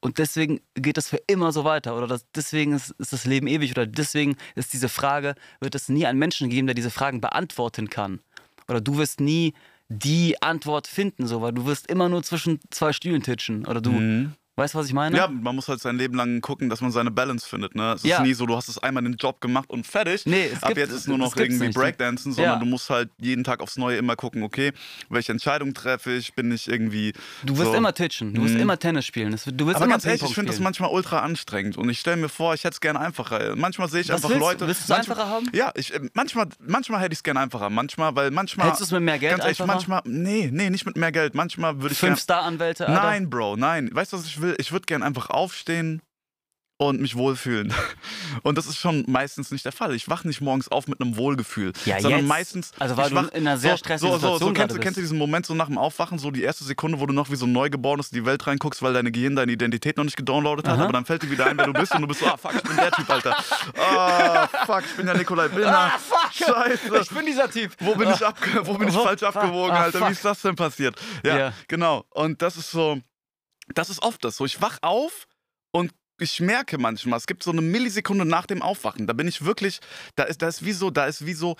Und 0.00 0.18
deswegen 0.18 0.60
geht 0.74 0.96
das 0.96 1.08
für 1.08 1.20
immer 1.28 1.52
so 1.52 1.64
weiter. 1.64 1.96
Oder 1.96 2.06
das, 2.06 2.26
deswegen 2.34 2.72
ist, 2.72 2.90
ist 2.98 3.12
das 3.12 3.24
Leben 3.24 3.46
ewig. 3.46 3.70
Oder 3.72 3.86
deswegen 3.86 4.36
ist 4.54 4.72
diese 4.72 4.88
Frage, 4.88 5.34
wird 5.60 5.74
es 5.74 5.88
nie 5.88 6.06
einen 6.06 6.18
Menschen 6.18 6.48
geben, 6.50 6.66
der 6.66 6.74
diese 6.74 6.90
Fragen 6.90 7.20
beantworten 7.20 7.88
kann. 7.88 8.20
Oder 8.68 8.80
du 8.80 8.96
wirst 8.98 9.20
nie 9.20 9.54
die 9.88 10.40
Antwort 10.40 10.86
finden, 10.86 11.26
so, 11.26 11.42
weil 11.42 11.52
du 11.52 11.66
wirst 11.66 11.86
immer 11.88 12.08
nur 12.08 12.22
zwischen 12.22 12.60
zwei 12.70 12.92
Stühlen 12.92 13.22
titschen. 13.22 13.66
Oder 13.66 13.80
du, 13.80 13.90
Mhm. 13.92 14.34
Weißt 14.56 14.74
du, 14.74 14.78
was 14.78 14.86
ich 14.86 14.92
meine? 14.92 15.16
Ja, 15.16 15.28
man 15.28 15.54
muss 15.56 15.68
halt 15.68 15.80
sein 15.80 15.96
Leben 15.96 16.14
lang 16.14 16.40
gucken, 16.40 16.68
dass 16.68 16.80
man 16.80 16.90
seine 16.90 17.10
Balance 17.10 17.46
findet. 17.48 17.74
Ne? 17.74 17.92
Es 17.94 18.02
Ja. 18.02 18.16
ist 18.18 18.22
nie 18.22 18.34
so, 18.34 18.46
du 18.46 18.56
hast 18.56 18.68
es 18.68 18.78
einmal 18.78 19.02
den 19.02 19.14
Job 19.16 19.40
gemacht 19.40 19.70
und 19.70 19.86
fertig. 19.86 20.26
Nee, 20.26 20.50
es 20.52 20.62
Ab 20.62 20.68
gibt- 20.68 20.80
jetzt 20.80 20.92
ist 20.92 21.08
nur 21.08 21.18
noch 21.18 21.36
irgendwie 21.36 21.66
nicht. 21.68 21.74
Breakdancen, 21.76 22.32
sondern 22.32 22.54
Ja. 22.54 22.58
du 22.60 22.66
musst 22.66 22.90
halt 22.90 23.10
jeden 23.18 23.44
Tag 23.44 23.60
aufs 23.60 23.76
Neue 23.76 23.96
immer 23.96 24.16
gucken, 24.16 24.42
okay, 24.42 24.72
welche 25.08 25.32
Entscheidung 25.32 25.72
treffe 25.74 26.12
ich, 26.12 26.34
bin 26.34 26.52
ich 26.52 26.68
irgendwie. 26.68 27.12
Du 27.44 27.56
wirst 27.58 27.70
so. 27.72 27.76
immer 27.76 27.94
titchen, 27.94 28.34
du 28.34 28.42
wirst 28.42 28.54
Mhm. 28.54 28.60
immer 28.60 28.78
Tennis 28.78 29.06
spielen, 29.06 29.30
du 29.30 29.36
wirst 29.66 29.76
Aber 29.76 29.84
immer 29.84 29.86
ganz 29.94 30.04
ehrlich, 30.04 30.22
ich 30.22 30.34
finde 30.34 30.50
das 30.50 30.60
manchmal 30.60 30.90
ultra 30.90 31.20
anstrengend 31.20 31.76
und 31.78 31.88
ich 31.88 31.98
stelle 32.00 32.16
mir 32.18 32.28
vor, 32.28 32.54
ich 32.54 32.64
hätte 32.64 32.74
es 32.74 32.80
gerne 32.80 33.00
einfacher. 33.00 33.56
Manchmal 33.56 33.88
sehe 33.88 34.00
ich 34.00 34.08
Was 34.08 34.16
einfach 34.16 34.28
willst? 34.30 34.40
Leute. 34.40 34.66
Willst 34.66 34.88
du 34.88 34.92
es 34.92 34.98
einfacher 34.98 35.28
haben? 35.28 35.48
Ja, 35.52 35.72
ich, 35.76 35.94
äh, 35.94 36.00
manchmal, 36.14 36.46
manchmal 36.60 37.00
hätte 37.00 37.12
ich 37.12 37.18
es 37.18 37.22
gerne 37.22 37.40
einfacher. 37.40 37.70
Manchmal, 37.70 38.14
weil 38.16 38.30
manchmal. 38.30 38.66
Hättest 38.66 38.80
du 38.82 38.84
es 38.84 38.90
mit 38.92 39.02
mehr 39.02 39.18
Geld 39.18 39.32
Ganz 39.32 39.44
ehrlich, 39.44 39.60
einfacher? 39.60 39.76
manchmal. 39.88 40.02
Nee, 40.04 40.50
nee, 40.52 40.70
nicht 40.70 40.86
mit 40.86 40.96
mehr 40.96 41.10
Geld. 41.12 41.34
Manchmal 41.34 41.80
würde 41.80 41.92
ich. 41.92 41.98
Fünf 41.98 42.20
Star-Anwälte. 42.20 42.84
Nein, 42.88 43.30
Bro, 43.30 43.56
nein. 43.56 43.88
Weißt 43.92 44.12
du, 44.12 44.18
was 44.18 44.26
ich 44.26 44.40
will? 44.40 44.51
Ich 44.58 44.72
würde 44.72 44.86
gern 44.86 45.02
einfach 45.02 45.30
aufstehen 45.30 46.02
und 46.78 47.00
mich 47.00 47.14
wohlfühlen. 47.16 47.72
Und 48.42 48.58
das 48.58 48.66
ist 48.66 48.76
schon 48.78 49.04
meistens 49.06 49.50
nicht 49.52 49.64
der 49.64 49.70
Fall. 49.72 49.94
Ich 49.94 50.08
wache 50.08 50.26
nicht 50.26 50.40
morgens 50.40 50.66
auf 50.68 50.88
mit 50.88 51.00
einem 51.00 51.16
Wohlgefühl, 51.16 51.72
Ja, 51.84 52.00
sondern 52.00 52.20
jetzt. 52.22 52.28
meistens. 52.28 52.72
Also, 52.78 52.96
weil 52.96 53.06
ich 53.06 53.12
du 53.12 53.36
in 53.36 53.46
einer 53.46 53.56
sehr 53.58 53.76
stressigen 53.76 54.10
so, 54.12 54.18
so, 54.18 54.26
so, 54.26 54.32
Situation 54.32 54.48
so, 54.48 54.52
kennst, 54.60 54.76
du- 54.76 54.80
kennst 54.80 54.96
du 54.96 55.00
diesen 55.02 55.18
Moment 55.18 55.46
so 55.46 55.54
nach 55.54 55.66
dem 55.66 55.78
Aufwachen, 55.78 56.18
so 56.18 56.30
die 56.32 56.42
erste 56.42 56.64
Sekunde, 56.64 56.98
wo 56.98 57.06
du 57.06 57.12
noch 57.12 57.30
wie 57.30 57.36
so 57.36 57.46
ein 57.46 57.52
Neugeborenes 57.52 58.10
in 58.10 58.16
die 58.16 58.24
Welt 58.24 58.44
reinguckst, 58.46 58.82
weil 58.82 58.94
deine 58.94 59.12
Gehirn 59.12 59.36
deine 59.36 59.52
Identität 59.52 59.96
noch 59.98 60.02
nicht 60.04 60.16
gedownloadet 60.16 60.66
hat, 60.66 60.74
Aha. 60.76 60.84
aber 60.84 60.92
dann 60.94 61.04
fällt 61.04 61.22
dir 61.22 61.30
wieder 61.30 61.46
ein, 61.46 61.56
wer 61.58 61.66
du 61.66 61.72
bist 61.74 61.94
und 61.94 62.00
du 62.00 62.08
bist 62.08 62.20
so, 62.20 62.26
ah 62.26 62.36
fuck, 62.36 62.54
ich 62.56 62.62
bin 62.62 62.74
der 62.76 62.90
Typ, 62.90 63.08
Alter. 63.10 63.36
Ah, 63.78 64.48
fuck, 64.66 64.82
ich 64.84 64.96
bin 64.96 65.06
ja 65.06 65.14
Nikolai 65.14 65.48
Billner. 65.48 65.78
Ah, 65.94 65.98
fuck. 65.98 66.32
Scheiße. 66.32 66.98
Ich 67.02 67.10
bin 67.10 67.26
dieser 67.26 67.48
Typ. 67.50 67.70
Wo 67.78 67.94
bin 67.94 68.10
ich, 68.10 68.26
abge 68.26 68.66
wo 68.66 68.74
bin 68.74 68.88
ich 68.88 68.94
falsch 68.94 69.22
abgewogen, 69.22 69.72
Ah, 69.76 69.82
Alter? 69.84 69.98
fuck. 69.98 70.08
Wie 70.08 70.12
ist 70.12 70.24
das 70.24 70.40
denn 70.42 70.56
passiert? 70.56 70.96
Ja, 71.22 71.36
Ja. 71.38 71.52
genau. 71.68 72.04
Und 72.10 72.42
das 72.42 72.56
ist 72.56 72.70
so, 72.72 72.98
das 73.78 73.90
ist 73.90 74.02
oft 74.02 74.24
das 74.24 74.36
so. 74.36 74.44
Ich 74.44 74.60
wach 74.60 74.78
auf 74.82 75.26
und 75.72 75.92
ich 76.20 76.40
merke 76.40 76.78
manchmal, 76.78 77.18
es 77.18 77.26
gibt 77.26 77.42
so 77.42 77.50
eine 77.50 77.62
Millisekunde 77.62 78.24
nach 78.24 78.46
dem 78.46 78.62
Aufwachen. 78.62 79.06
Da 79.06 79.12
bin 79.12 79.26
ich 79.28 79.44
wirklich, 79.44 79.80
da 80.14 80.24
ist, 80.24 80.40
da 80.42 80.48
ist 80.48 80.64
wie 80.64 80.72
so, 80.72 80.90
da 80.90 81.06
ist 81.06 81.26
wie 81.26 81.34
so 81.34 81.56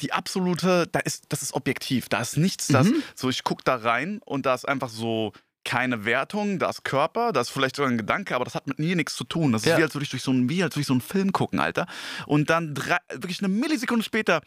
die 0.00 0.12
absolute, 0.12 0.86
da 0.92 1.00
ist, 1.00 1.24
das 1.30 1.42
ist 1.42 1.54
objektiv. 1.54 2.08
Da 2.08 2.20
ist 2.20 2.36
nichts, 2.36 2.68
das, 2.68 2.86
Mhm. 2.88 3.02
so 3.14 3.28
ich 3.30 3.44
guck 3.44 3.64
da 3.64 3.76
rein 3.76 4.20
und 4.24 4.46
da 4.46 4.54
ist 4.54 4.66
einfach 4.68 4.88
so 4.90 5.32
keine 5.64 6.04
Wertung, 6.04 6.58
da 6.60 6.70
ist 6.70 6.84
Körper, 6.84 7.32
da 7.32 7.40
ist 7.40 7.48
vielleicht 7.50 7.76
sogar 7.76 7.90
ein 7.90 7.96
Gedanke, 7.98 8.34
aber 8.36 8.44
das 8.44 8.54
hat 8.54 8.66
mit 8.68 8.78
mir 8.78 8.94
nichts 8.94 9.16
zu 9.16 9.24
tun. 9.24 9.52
Das 9.52 9.62
ist 9.62 9.68
Ja. 9.68 9.78
wie 9.78 9.82
als 9.82 9.94
würde 9.94 10.04
ich 10.04 10.10
durch 10.10 10.22
so 10.22 10.30
einen, 10.30 10.48
wie 10.48 10.62
als 10.62 10.74
würde 10.76 10.82
ich 10.82 10.86
so 10.86 10.92
einen 10.92 11.00
Film 11.00 11.32
gucken, 11.32 11.58
Alter. 11.58 11.86
Und 12.26 12.50
dann 12.50 12.74
drei, 12.74 12.98
wirklich 13.10 13.40
eine 13.40 13.48
Millisekunde 13.48 14.04
später 14.04 14.42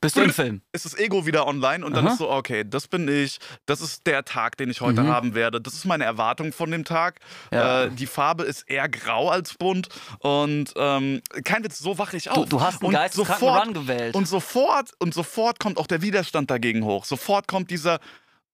Bist 0.00 0.16
du 0.16 0.22
im 0.22 0.32
Film? 0.32 0.62
ist 0.72 0.84
das 0.86 0.96
Ego 0.98 1.26
wieder 1.26 1.46
online 1.46 1.84
und 1.84 1.94
dann 1.94 2.06
Aha. 2.06 2.12
ist 2.14 2.18
so, 2.20 2.30
okay, 2.30 2.64
das 2.66 2.88
bin 2.88 3.06
ich, 3.06 3.38
das 3.66 3.80
ist 3.82 4.06
der 4.06 4.24
Tag, 4.24 4.56
den 4.56 4.70
ich 4.70 4.80
heute 4.80 5.02
Mhm. 5.02 5.08
haben 5.08 5.34
werde, 5.34 5.60
das 5.60 5.74
ist 5.74 5.84
meine 5.84 6.04
Erwartung 6.04 6.52
von 6.52 6.70
dem 6.70 6.84
Tag. 6.84 7.20
Ja. 7.52 7.84
Äh, 7.84 7.90
die 7.90 8.06
Farbe 8.06 8.44
ist 8.44 8.62
eher 8.68 8.88
grau 8.88 9.28
als 9.28 9.54
bunt 9.54 9.88
und 10.20 10.72
ähm, 10.76 11.20
kein 11.44 11.64
Witz, 11.64 11.78
so 11.78 11.98
wache 11.98 12.16
ich 12.16 12.24
Du, 12.24 12.30
auf. 12.30 12.48
du 12.48 12.60
hast 12.60 12.82
einen 12.82 12.92
geisteskranken 12.92 13.40
sofort, 13.46 13.66
Run 13.66 13.74
gewählt. 13.74 14.14
und 14.14 14.26
sofort, 14.26 14.90
und 15.00 15.12
sofort 15.12 15.58
kommt 15.60 15.76
auch 15.78 15.86
der 15.86 16.00
Widerstand 16.02 16.50
dagegen 16.50 16.84
hoch. 16.84 17.04
Sofort 17.04 17.46
kommt 17.46 17.70
dieser, 17.70 18.00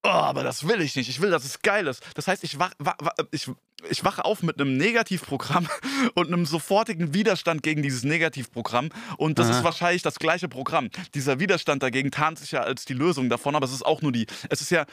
oh, 0.03 0.09
aber 0.09 0.43
das 0.43 0.67
will 0.67 0.81
ich 0.81 0.97
nicht. 0.97 1.09
Ich 1.09 1.21
will, 1.21 1.31
dass 1.31 1.45
es 1.45 1.63
geil 1.63 1.87
ist. 1.87 2.03
Das 2.15 2.27
heißt, 2.29 2.43
ich, 2.45 2.59
wach, 2.59 2.73
wa, 2.79 2.95
wa, 3.01 3.13
ich, 3.31 3.49
ich 3.91 4.05
wache 4.05 4.25
auf 4.25 4.43
mit 4.43 4.61
einem 4.61 4.77
Negativprogramm 4.77 5.69
und 6.15 6.29
einem 6.29 6.47
sofortigen 6.47 7.15
Widerstand 7.15 7.63
gegen 7.63 7.83
dieses 7.83 8.03
Negativprogramm. 8.05 8.89
Und 9.19 9.39
das 9.39 9.49
Aha. 9.49 9.59
ist 9.59 9.65
wahrscheinlich 9.65 10.03
das 10.03 10.19
gleiche 10.19 10.49
Programm. 10.49 10.91
Dieser 11.15 11.41
Widerstand 11.41 11.83
dagegen 11.83 12.11
tarnt 12.11 12.39
sich 12.39 12.53
ja 12.53 12.61
als 12.63 12.85
die 12.85 12.95
Lösung 12.95 13.29
davon, 13.29 13.55
aber 13.55 13.67
es 13.67 13.73
ist 13.73 13.85
auch 13.85 14.03
nur 14.03 14.13
die. 14.13 14.27
Es 14.51 14.61
ist 14.61 14.71
ja. 14.71 14.87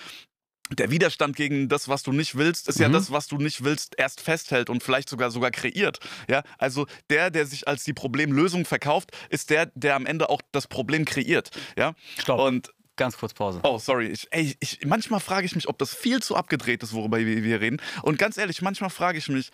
Der 0.78 0.90
Widerstand 0.90 1.36
gegen 1.36 1.68
das, 1.68 1.90
was 1.90 2.04
du 2.04 2.14
nicht 2.14 2.36
willst, 2.36 2.70
ist 2.70 2.80
ja 2.80 2.88
Mhm. 2.88 2.94
das, 2.94 3.12
was 3.12 3.28
du 3.28 3.38
nicht 3.38 3.64
willst, 3.66 3.96
erst 3.98 4.22
festhält 4.22 4.70
und 4.70 4.82
vielleicht 4.82 5.10
sogar 5.10 5.30
sogar 5.30 5.52
kreiert. 5.52 6.00
Ja, 6.30 6.42
also 6.58 6.88
der, 7.10 7.30
der 7.32 7.46
sich 7.46 7.68
als 7.68 7.84
die 7.84 7.94
Problemlösung 7.94 8.64
verkauft, 8.66 9.12
ist 9.30 9.50
der, 9.50 9.68
der 9.76 9.96
am 9.96 10.06
Ende 10.06 10.30
auch 10.30 10.42
das 10.54 10.68
Problem 10.68 11.04
kreiert. 11.04 11.52
Ja, 11.78 11.94
Stopp. 12.18 12.40
und 12.40 12.72
Ganz 12.96 13.18
kurz 13.18 13.34
Pause. 13.34 13.60
Oh, 13.64 13.80
sorry. 13.80 14.08
Ich, 14.08 14.28
ey, 14.32 14.56
ich, 14.60 14.86
manchmal 14.86 15.20
frage 15.20 15.46
ich 15.46 15.56
mich, 15.56 15.68
ob 15.68 15.78
das 15.80 15.96
viel 15.96 16.22
zu 16.22 16.36
abgedreht 16.36 16.84
ist, 16.84 16.94
worüber 16.94 17.18
wir, 17.18 17.44
wir 17.44 17.62
reden. 17.62 17.82
Und 18.04 18.20
ganz 18.20 18.38
ehrlich, 18.38 18.62
manchmal 18.62 18.90
frage 18.92 19.18
ich 19.18 19.30
mich, 19.30 19.52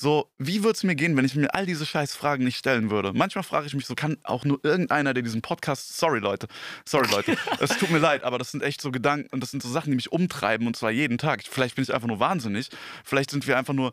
so, 0.00 0.30
wie 0.38 0.62
würde 0.62 0.76
es 0.76 0.84
mir 0.84 0.94
gehen, 0.94 1.16
wenn 1.16 1.24
ich 1.24 1.34
mir 1.34 1.52
all 1.54 1.66
diese 1.66 1.84
scheiß 1.84 2.14
Fragen 2.14 2.44
nicht 2.44 2.56
stellen 2.56 2.88
würde? 2.88 3.12
Manchmal 3.12 3.42
frage 3.42 3.66
ich 3.66 3.74
mich, 3.74 3.84
so 3.84 3.96
kann 3.96 4.16
auch 4.22 4.44
nur 4.44 4.60
irgendeiner, 4.62 5.12
der 5.12 5.24
diesen 5.24 5.42
Podcast, 5.42 5.98
sorry 5.98 6.20
Leute, 6.20 6.46
sorry 6.84 7.10
Leute, 7.10 7.36
es 7.60 7.76
tut 7.78 7.90
mir 7.90 7.98
leid, 7.98 8.22
aber 8.22 8.38
das 8.38 8.52
sind 8.52 8.62
echt 8.62 8.80
so 8.80 8.92
Gedanken 8.92 9.28
und 9.32 9.40
das 9.40 9.50
sind 9.50 9.60
so 9.60 9.68
Sachen, 9.68 9.90
die 9.90 9.96
mich 9.96 10.12
umtreiben 10.12 10.68
und 10.68 10.76
zwar 10.76 10.92
jeden 10.92 11.18
Tag. 11.18 11.42
Vielleicht 11.50 11.74
bin 11.74 11.82
ich 11.82 11.92
einfach 11.92 12.06
nur 12.06 12.20
wahnsinnig, 12.20 12.68
vielleicht 13.02 13.32
sind 13.32 13.48
wir 13.48 13.58
einfach 13.58 13.74
nur 13.74 13.92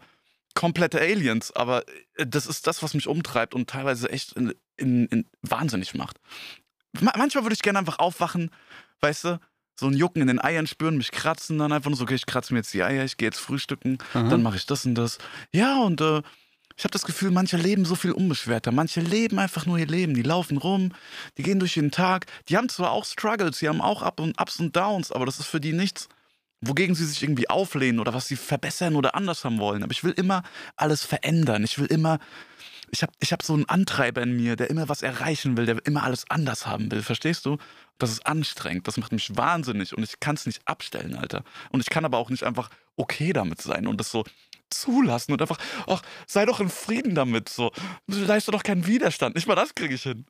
komplette 0.54 1.02
Aliens, 1.02 1.52
aber 1.52 1.84
äh, 2.18 2.28
das 2.28 2.46
ist 2.46 2.68
das, 2.68 2.84
was 2.84 2.93
mich 2.93 3.08
umtreibt 3.08 3.56
und 3.56 3.68
teilweise 3.68 4.08
echt 4.10 4.34
in, 4.34 4.54
in, 4.78 5.08
in 5.08 5.26
wahnsinnig 5.41 5.96
macht. 5.96 6.20
Ma 7.02 7.14
manchmal 7.18 7.43
würde 7.43 7.54
ich 7.54 7.62
gerne 7.62 7.80
einfach 7.80 8.00
aufwachen, 8.00 8.52
weißt 9.02 9.24
du, 9.26 9.39
so 9.80 9.88
ein 9.88 9.93
Jucken 9.93 10.22
in 10.22 10.28
den 10.28 10.41
Eiern 10.41 10.68
spüren, 10.68 10.98
mich 10.98 11.12
kratzen, 11.12 11.60
dann 11.60 11.72
einfach 11.72 11.89
nur 11.89 11.98
so, 11.98 12.04
okay, 12.04 12.16
ich 12.16 12.26
kratze 12.26 12.54
mir 12.54 12.60
jetzt 12.60 12.74
die 12.74 12.84
Eier, 12.84 13.04
ich 13.04 13.18
gehe 13.18 13.28
jetzt 13.28 13.39
frühstücken, 13.39 13.98
Aha. 14.14 14.30
dann 14.30 14.41
mache 14.41 14.56
ich 14.56 14.66
das 14.66 14.86
und 14.86 14.96
das. 14.96 15.18
Ja, 15.52 15.82
und 15.82 16.00
äh, 16.02 16.22
ich 16.78 16.84
habe 16.84 16.91
das 16.91 17.04
Gefühl, 17.04 17.32
manche 17.32 17.56
leben 17.56 17.86
so 17.86 17.96
viel 17.96 18.12
unbeschwerter. 18.12 18.72
Manche 18.72 19.00
leben 19.00 19.39
einfach 19.39 19.66
nur 19.66 19.78
ihr 19.78 19.88
Leben. 19.88 20.14
Die 20.14 20.24
laufen 20.24 20.58
rum, 20.58 20.91
die 21.38 21.43
gehen 21.43 21.60
durch 21.60 21.76
den 21.76 21.91
Tag. 21.91 22.26
Die 22.50 22.58
haben 22.58 22.68
zwar 22.68 22.91
auch 22.91 23.06
Struggles, 23.06 23.60
die 23.60 23.70
haben 23.70 23.82
auch 23.82 24.02
Up 24.02 24.20
und 24.20 24.39
Ups 24.41 24.60
und 24.60 24.76
Downs, 24.76 25.12
aber 25.12 25.26
das 25.26 25.39
ist 25.39 25.48
für 25.48 25.62
die 25.62 25.72
nichts, 25.72 26.10
wogegen 26.60 26.93
sie 26.93 27.06
sich 27.06 27.24
irgendwie 27.24 27.50
auflehnen 27.50 28.00
oder 28.00 28.14
was 28.14 28.28
sie 28.28 28.36
verbessern 28.36 28.96
oder 28.96 29.16
anders 29.16 29.46
haben 29.46 29.60
wollen. 29.60 29.84
Aber 29.84 29.93
ich 29.93 30.04
will 30.04 30.12
immer 30.12 30.43
alles 30.76 31.04
verändern. 31.04 31.64
Ich 31.64 31.80
will 31.80 31.86
immer, 31.86 32.20
ich 32.92 33.02
habe 33.02 33.14
ich 33.20 33.32
hab 33.32 33.44
so 33.44 33.54
einen 33.54 33.66
Antreiber 33.66 34.22
in 34.22 34.36
mir, 34.36 34.56
der 34.56 34.70
immer 34.70 34.90
was 34.90 35.02
erreichen 35.02 35.58
will, 35.58 35.66
der 35.66 35.86
immer 35.86 36.04
alles 36.04 36.26
anders 36.30 36.66
haben 36.68 36.92
will. 36.92 37.02
Verstehst 37.02 37.46
du? 37.46 37.58
Das 37.98 38.12
ist 38.12 38.26
anstrengend, 38.26 38.88
das 38.88 38.98
macht 38.98 39.12
mich 39.12 39.36
wahnsinnig 39.36 39.96
und 39.96 40.04
ich 40.04 40.20
kann 40.20 40.36
es 40.36 40.46
nicht 40.46 40.68
abstellen, 40.68 41.16
Alter. 41.16 41.44
Und 41.72 41.82
ich 41.82 41.90
kann 41.90 42.06
aber 42.06 42.18
auch 42.18 42.30
nicht 42.30 42.44
einfach 42.44 42.70
okay 42.96 43.34
damit 43.34 43.62
sein 43.62 43.88
und 43.88 44.00
das 44.00 44.12
so 44.12 44.24
zulassen 44.70 45.32
und 45.34 45.42
einfach, 45.42 45.58
ach, 45.88 46.02
sei 46.28 46.46
doch 46.46 46.60
in 46.60 46.70
Frieden 46.70 47.16
damit, 47.16 47.50
so. 47.50 47.72
Leiste 48.08 48.52
doch 48.52 48.64
keinen 48.64 48.86
Widerstand. 48.88 49.36
Nicht 49.36 49.48
mal 49.48 49.56
das 49.56 49.76
kriege 49.76 49.96
ich 49.96 50.04
hin. 50.04 50.26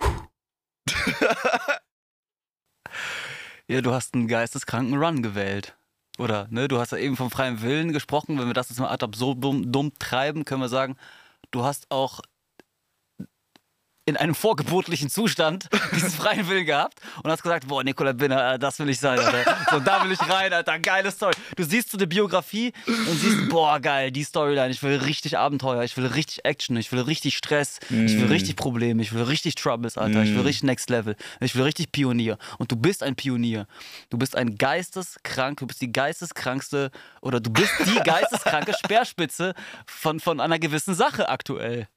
Ja, 3.66 3.80
du 3.80 3.92
hast 3.92 4.14
einen 4.14 4.28
geisteskranken 4.28 4.94
Run 5.02 5.22
gewählt. 5.22 5.74
Oder, 6.18 6.46
ne? 6.50 6.68
Du 6.68 6.78
hast 6.78 6.92
ja 6.92 6.98
eben 6.98 7.16
vom 7.16 7.30
freien 7.30 7.60
Willen 7.62 7.92
gesprochen. 7.92 8.38
Wenn 8.38 8.46
wir 8.46 8.54
das 8.54 8.68
jetzt 8.68 8.78
mal 8.78 8.90
ad 8.90 9.04
absurdum 9.04 9.72
dumm 9.72 9.92
treiben, 9.98 10.44
können 10.44 10.60
wir 10.60 10.68
sagen, 10.68 10.96
du 11.50 11.64
hast 11.64 11.90
auch 11.90 12.20
in 14.06 14.16
einem 14.18 14.34
vorgeburtlichen 14.34 15.08
Zustand 15.08 15.68
diesen 15.94 16.10
freien 16.10 16.46
Willen 16.48 16.66
gehabt 16.66 17.00
und 17.22 17.30
hast 17.30 17.42
gesagt, 17.42 17.66
boah, 17.68 17.82
Nicola 17.82 18.12
Binner, 18.12 18.54
äh, 18.54 18.58
das 18.58 18.78
will 18.78 18.88
ich 18.90 19.00
sein, 19.00 19.18
Alter. 19.18 19.56
So, 19.70 19.80
da 19.80 20.04
will 20.04 20.12
ich 20.12 20.20
rein, 20.28 20.52
Alter, 20.52 20.78
geile 20.78 21.10
Story. 21.10 21.32
Du 21.56 21.64
siehst 21.64 21.90
so 21.90 21.96
eine 21.96 22.06
Biografie 22.06 22.72
und 22.86 23.18
siehst, 23.18 23.48
boah, 23.48 23.80
geil, 23.80 24.10
die 24.10 24.22
Storyline, 24.24 24.70
ich 24.70 24.82
will 24.82 24.96
richtig 24.96 25.38
Abenteuer, 25.38 25.82
ich 25.84 25.96
will 25.96 26.06
richtig 26.06 26.44
Action, 26.44 26.76
ich 26.76 26.92
will 26.92 27.00
richtig 27.00 27.36
Stress, 27.36 27.80
ich 27.88 28.18
will 28.18 28.26
Mm. 28.26 28.32
richtig 28.32 28.56
Probleme, 28.56 29.02
ich 29.02 29.12
will 29.14 29.22
richtig 29.22 29.54
Troubles, 29.54 29.96
Alter, 29.96 30.22
ich 30.22 30.34
will 30.34 30.42
Mm. 30.42 30.46
richtig 30.46 30.62
Next 30.64 30.90
Level, 30.90 31.16
ich 31.40 31.54
will 31.54 31.62
richtig 31.62 31.90
Pionier. 31.92 32.36
Und 32.58 32.70
du 32.70 32.76
bist 32.76 33.02
ein 33.02 33.16
Pionier. 33.16 33.66
Du 34.10 34.18
bist 34.18 34.36
ein 34.36 34.56
geisteskrank, 34.58 35.58
du 35.60 35.66
bist 35.66 35.80
die 35.80 35.92
geisteskrankste 35.92 36.90
oder 37.22 37.40
du 37.40 37.50
bist 37.50 37.72
die 37.86 37.94
geisteskranke 38.04 38.74
Speerspitze 38.74 39.54
von, 39.86 40.20
von 40.20 40.40
einer 40.40 40.58
gewissen 40.58 40.94
Sache 40.94 41.28
aktuell. 41.30 41.88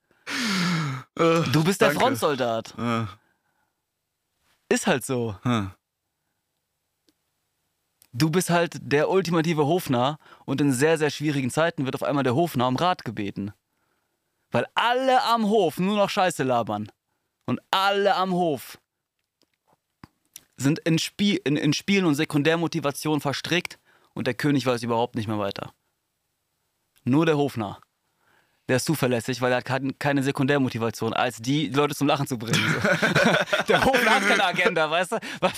Äh, 1.18 1.42
Du 1.52 1.64
bist 1.64 1.82
der 1.82 1.90
danke. 1.90 2.02
Frontsoldat. 2.04 2.74
Äh, 2.78 3.06
Ist 4.74 4.88
halt 4.88 5.06
so. 5.06 5.36
hm. 5.44 5.72
Du 8.14 8.30
bist 8.32 8.50
halt 8.50 8.78
der 8.82 9.10
ultimative 9.10 9.66
Hofnarr 9.66 10.18
und 10.46 10.60
in 10.62 10.72
sehr, 10.74 10.98
sehr 10.98 11.10
schwierigen 11.12 11.52
Zeiten 11.52 11.86
wird 11.86 11.94
auf 11.96 12.04
einmal 12.04 12.24
der 12.24 12.36
Hofnarr 12.36 12.68
um 12.70 12.76
Rat 12.76 13.04
gebeten. 13.06 13.52
Weil 14.50 14.66
alle 14.76 15.24
am 15.24 15.46
Hof 15.48 15.78
nur 15.80 15.96
noch 15.98 16.10
Scheiße 16.10 16.44
labern. 16.44 16.92
Und 17.46 17.60
alle 17.70 18.16
am 18.16 18.32
Hof 18.34 18.80
sind 20.56 20.80
in, 20.80 20.98
Spiel, 21.00 21.40
in, 21.46 21.56
in 21.58 21.74
Spielen 21.74 22.06
und 22.06 22.16
Sekundärmotivation 22.16 23.22
verstrickt 23.22 23.78
und 24.14 24.26
der 24.26 24.34
König 24.34 24.66
weiß 24.66 24.82
überhaupt 24.84 25.16
nicht 25.16 25.28
mehr 25.28 25.38
weiter. 25.38 25.74
Nur 27.04 27.26
der 27.26 27.38
Hofnarr. 27.38 27.80
Der 28.68 28.76
ist 28.78 28.86
zuverlässig, 28.86 29.40
weil 29.42 29.52
er 29.52 29.58
hat 29.60 29.66
kein- 29.66 29.98
keine 29.98 30.24
Sekundärmotivation, 30.24 31.14
als 31.14 31.38
die 31.38 31.68
Leute 31.70 31.96
zum 31.96 32.08
Lachen 32.08 32.28
zu 32.28 32.38
bringen. 32.38 32.60
So. 32.82 32.90
der 33.70 33.86
Hofnarr 33.86 34.16
hat 34.16 34.28
keine 34.28 34.44
Agenda, 34.46 34.92
weißt 34.92 35.14
du? 35.14 35.18
Was, 35.40 35.54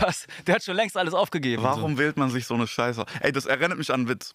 was, 0.00 0.26
der 0.46 0.54
hat 0.54 0.64
schon 0.64 0.76
längst 0.76 0.96
alles 0.96 1.12
aufgegeben. 1.14 1.62
So. 1.62 1.68
Warum 1.68 1.98
wählt 1.98 2.16
man 2.16 2.30
sich 2.30 2.46
so 2.46 2.54
eine 2.54 2.66
Scheiße? 2.66 3.04
Ey, 3.20 3.32
das 3.32 3.44
erinnert 3.46 3.76
mich 3.78 3.90
an 3.92 4.00
einen 4.00 4.08
Witz. 4.08 4.34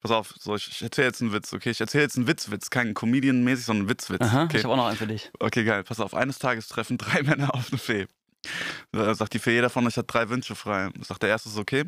Pass 0.00 0.10
auf, 0.10 0.34
so, 0.36 0.56
ich, 0.56 0.66
ich 0.68 0.82
erzähle 0.82 1.06
jetzt 1.06 1.20
einen 1.22 1.32
Witz, 1.32 1.52
okay? 1.52 1.70
Ich 1.70 1.80
erzähle 1.80 2.02
jetzt 2.02 2.16
einen 2.16 2.26
Witzwitz, 2.26 2.70
kein 2.70 2.92
Comedian-mäßig, 2.92 3.64
sondern 3.66 3.82
einen 3.82 3.90
Witzwitz. 3.90 4.20
Aha, 4.22 4.44
okay? 4.44 4.56
ich 4.58 4.64
habe 4.64 4.72
auch 4.74 4.78
noch 4.78 4.86
einen 4.86 4.96
für 4.96 5.06
dich. 5.06 5.30
okay, 5.38 5.62
geil. 5.62 5.84
Pass 5.84 6.00
auf, 6.00 6.12
eines 6.12 6.40
Tages 6.40 6.66
treffen 6.66 6.98
drei 6.98 7.22
Männer 7.24 7.54
auf 7.54 7.70
eine 7.70 7.78
Fee. 7.78 8.06
Da 8.90 9.14
sagt 9.14 9.32
die 9.34 9.38
Fee, 9.38 9.52
jeder 9.52 9.70
von 9.70 9.86
euch 9.86 9.96
hat 9.96 10.12
drei 10.12 10.28
Wünsche 10.28 10.56
frei. 10.56 10.88
Sagt 11.02 11.22
der 11.22 11.28
erste 11.28 11.50
so, 11.50 11.60
okay, 11.60 11.84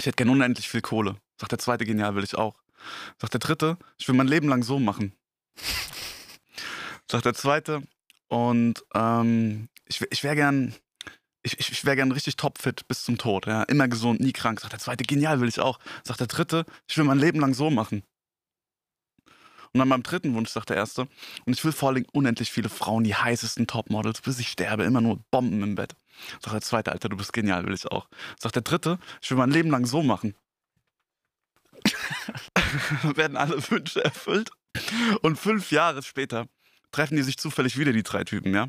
ich 0.00 0.06
hätte 0.06 0.16
gern 0.16 0.28
unendlich 0.30 0.68
viel 0.68 0.80
Kohle. 0.80 1.16
Sagt 1.40 1.52
der 1.52 1.58
zweite, 1.60 1.84
genial, 1.84 2.16
will 2.16 2.24
ich 2.24 2.36
auch. 2.36 2.56
Sagt 3.18 3.34
der 3.34 3.40
dritte, 3.40 3.76
ich 3.98 4.08
will 4.08 4.14
mein 4.14 4.28
Leben 4.28 4.48
lang 4.48 4.62
so 4.62 4.78
machen. 4.78 5.12
Sagt 7.10 7.24
der 7.24 7.34
zweite, 7.34 7.82
und 8.28 8.84
ähm, 8.94 9.68
ich, 9.86 10.00
ich 10.10 10.22
wäre 10.22 10.36
gern, 10.36 10.74
ich, 11.42 11.58
ich, 11.58 11.72
ich 11.72 11.84
wäre 11.84 11.96
gern 11.96 12.12
richtig 12.12 12.36
topfit 12.36 12.86
bis 12.88 13.04
zum 13.04 13.18
Tod. 13.18 13.46
Ja? 13.46 13.62
Immer 13.64 13.88
gesund, 13.88 14.20
nie 14.20 14.32
krank. 14.32 14.60
Sagt 14.60 14.72
der 14.72 14.80
zweite, 14.80 15.04
genial, 15.04 15.40
will 15.40 15.48
ich 15.48 15.60
auch. 15.60 15.78
Sagt 16.04 16.20
der 16.20 16.26
dritte, 16.26 16.66
ich 16.86 16.96
will 16.98 17.04
mein 17.04 17.18
Leben 17.18 17.40
lang 17.40 17.54
so 17.54 17.70
machen. 17.70 18.02
Und 19.72 19.80
dann 19.80 19.88
beim 19.88 20.02
dritten 20.02 20.34
Wunsch 20.34 20.50
sagt 20.50 20.70
der 20.70 20.76
erste, 20.76 21.02
und 21.44 21.52
ich 21.52 21.64
will 21.64 21.72
vor 21.72 21.90
allem 21.90 22.06
unendlich 22.12 22.50
viele 22.50 22.70
Frauen, 22.70 23.04
die 23.04 23.14
heißesten 23.14 23.66
Topmodels, 23.66 24.22
bis 24.22 24.38
ich 24.38 24.48
sterbe, 24.48 24.84
immer 24.84 25.02
nur 25.02 25.18
Bomben 25.30 25.62
im 25.62 25.74
Bett. 25.74 25.94
Sagt 26.40 26.54
der 26.54 26.62
zweite, 26.62 26.92
Alter, 26.92 27.10
du 27.10 27.16
bist 27.16 27.32
genial, 27.32 27.66
will 27.66 27.74
ich 27.74 27.86
auch. 27.86 28.08
Sagt 28.38 28.54
der 28.54 28.62
dritte, 28.62 28.98
ich 29.20 29.30
will 29.30 29.36
mein 29.36 29.50
Leben 29.50 29.70
lang 29.70 29.84
so 29.84 30.02
machen. 30.02 30.34
werden 33.14 33.36
alle 33.36 33.56
Wünsche 33.70 34.02
erfüllt. 34.04 34.50
Und 35.22 35.38
fünf 35.38 35.70
Jahre 35.70 36.02
später 36.02 36.46
treffen 36.92 37.16
die 37.16 37.22
sich 37.22 37.38
zufällig 37.38 37.78
wieder, 37.78 37.92
die 37.92 38.02
drei 38.02 38.24
Typen, 38.24 38.54
ja. 38.54 38.68